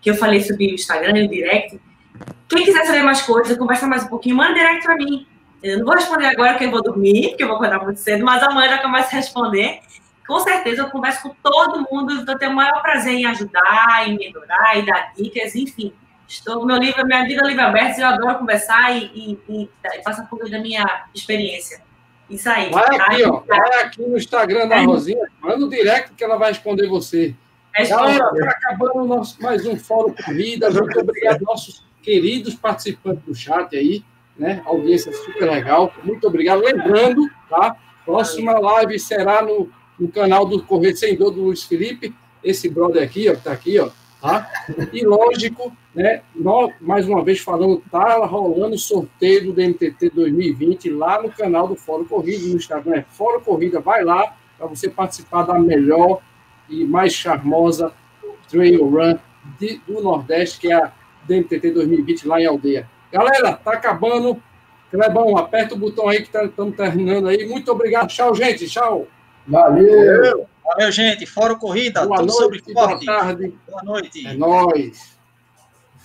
que 0.01 0.10
eu 0.10 0.14
falei 0.14 0.43
sobre 0.43 0.66
o 0.66 0.74
Instagram 0.74 1.18
e 1.18 1.27
o 1.27 1.28
direct. 1.28 1.81
Quem 2.48 2.64
quiser 2.64 2.85
saber 2.85 3.02
mais 3.02 3.22
coisas, 3.22 3.56
conversa 3.56 3.86
mais 3.86 4.05
um 4.05 4.09
pouquinho, 4.09 4.36
manda 4.36 4.55
direct 4.55 4.82
para 4.82 4.97
mim. 4.97 5.27
Eu 5.62 5.78
não 5.78 5.85
vou 5.85 5.94
responder 5.94 6.27
agora 6.27 6.52
porque 6.52 6.64
eu 6.64 6.70
vou 6.70 6.82
dormir, 6.82 7.31
porque 7.31 7.43
eu 7.43 7.47
vou 7.47 7.56
acordar 7.56 7.82
muito 7.85 8.01
cedo, 8.01 8.24
mas 8.24 8.43
amanhã 8.43 8.70
já 8.70 8.78
começo 8.78 9.09
a 9.12 9.16
responder. 9.16 9.81
Com 10.27 10.40
certeza 10.40 10.82
eu 10.82 10.90
converso 10.90 11.22
com 11.22 11.35
todo 11.43 11.86
mundo, 11.90 12.24
eu 12.27 12.39
tenho 12.39 12.52
o 12.52 12.55
maior 12.55 12.81
prazer 12.82 13.14
em 13.14 13.27
ajudar, 13.27 14.09
em 14.09 14.16
melhorar, 14.16 14.78
e 14.78 14.86
dar 14.86 15.12
dicas, 15.16 15.55
enfim. 15.55 15.93
Estou, 16.27 16.64
meu 16.64 16.77
livro, 16.77 17.05
minha 17.05 17.24
vida 17.24 17.43
é 17.44 17.48
livre 17.48 17.62
aberta, 17.62 18.01
eu 18.01 18.06
adoro 18.06 18.39
conversar 18.39 18.97
e, 18.97 19.10
e, 19.14 19.39
e, 19.48 19.68
passar 20.05 20.28
por 20.28 20.48
da 20.48 20.60
minha 20.60 21.06
experiência. 21.12 21.82
Isso 22.31 22.48
aí. 22.48 22.70
Vai 22.70 22.97
aqui, 22.97 23.24
ó, 23.24 23.40
vai 23.40 23.82
aqui 23.82 24.02
no 24.02 24.16
Instagram 24.16 24.68
da 24.68 24.81
Rosinha, 24.82 25.27
manda 25.40 25.66
o 25.66 25.68
direct 25.68 26.14
que 26.14 26.22
ela 26.22 26.36
vai 26.36 26.52
responder 26.52 26.86
você. 26.86 27.35
É 27.74 27.86
Galera, 27.86 28.30
está 28.34 28.51
acabando 28.51 29.05
nosso, 29.06 29.40
mais 29.40 29.64
um 29.64 29.76
Fórum 29.76 30.12
Corrida. 30.12 30.70
Muito 30.70 31.01
obrigado 31.01 31.42
nossos 31.42 31.84
queridos 32.02 32.55
participantes 32.55 33.22
do 33.24 33.34
chat 33.34 33.76
aí, 33.76 34.05
né? 34.36 34.60
audiência 34.64 35.12
super 35.12 35.48
legal. 35.48 35.92
Muito 36.02 36.26
obrigado. 36.26 36.62
Lembrando, 36.62 37.30
tá? 37.48 37.76
Próxima 38.05 38.59
live 38.59 38.98
será 38.98 39.42
no, 39.42 39.70
no 39.98 40.09
canal 40.09 40.44
do 40.44 40.62
Correio 40.62 40.97
Sem 40.97 41.16
Dor 41.16 41.30
do 41.30 41.42
Luiz 41.42 41.62
Felipe. 41.62 42.14
Esse 42.42 42.68
brother 42.68 43.02
aqui, 43.02 43.28
ó, 43.28 43.34
que 43.34 43.42
tá 43.42 43.52
aqui, 43.52 43.78
ó. 43.78 43.90
Tá? 44.20 44.51
E 44.92 45.05
lógico, 45.05 45.72
né? 45.94 46.22
Nós, 46.34 46.74
mais 46.80 47.09
uma 47.09 47.24
vez 47.24 47.38
falando, 47.38 47.82
tá 47.90 48.16
rolando 48.26 48.74
o 48.74 48.78
sorteio 48.78 49.44
do 49.44 49.52
DMTT 49.52 50.10
2020 50.10 50.90
lá 50.90 51.22
no 51.22 51.30
canal 51.30 51.68
do 51.68 51.76
Fórum 51.76 52.05
Corrida, 52.05 52.47
no 52.48 52.56
Instagram 52.56 52.97
é 52.97 53.05
Fórum 53.10 53.40
Corrida. 53.40 53.80
Vai 53.80 54.05
lá 54.05 54.34
para 54.59 54.66
você 54.66 54.90
participar 54.90 55.44
da 55.44 55.59
melhor 55.59 56.20
e 56.70 56.84
mais 56.84 57.12
charmosa 57.12 57.92
trail 58.48 58.88
run 58.88 59.18
de, 59.59 59.78
do 59.86 60.01
Nordeste, 60.01 60.60
que 60.60 60.72
é 60.72 60.74
a 60.74 60.92
DMTT 61.26 61.70
2020 61.72 62.26
lá 62.26 62.40
em 62.40 62.47
Aldeia. 62.47 62.88
Galera, 63.12 63.55
tá 63.55 63.72
acabando. 63.72 64.40
Clebão, 64.90 65.36
aperta 65.36 65.74
o 65.74 65.78
botão 65.78 66.09
aí 66.09 66.22
que 66.22 66.36
estamos 66.36 66.76
tá, 66.76 66.84
terminando 66.84 67.28
aí. 67.28 67.47
Muito 67.47 67.70
obrigado. 67.70 68.09
Tchau, 68.09 68.34
gente. 68.34 68.68
Tchau. 68.68 69.06
Valeu. 69.47 70.47
Valeu, 70.64 70.92
gente. 70.92 71.26
Fora 71.26 71.55
corrida. 71.55 72.05
Boa 72.05 72.18
noite, 72.18 72.32
sobre 72.32 72.62
boa 72.72 72.98
tarde. 73.05 73.55
Boa 73.68 73.82
noite. 73.82 74.26
É 74.26 74.34
nóis. 74.34 75.18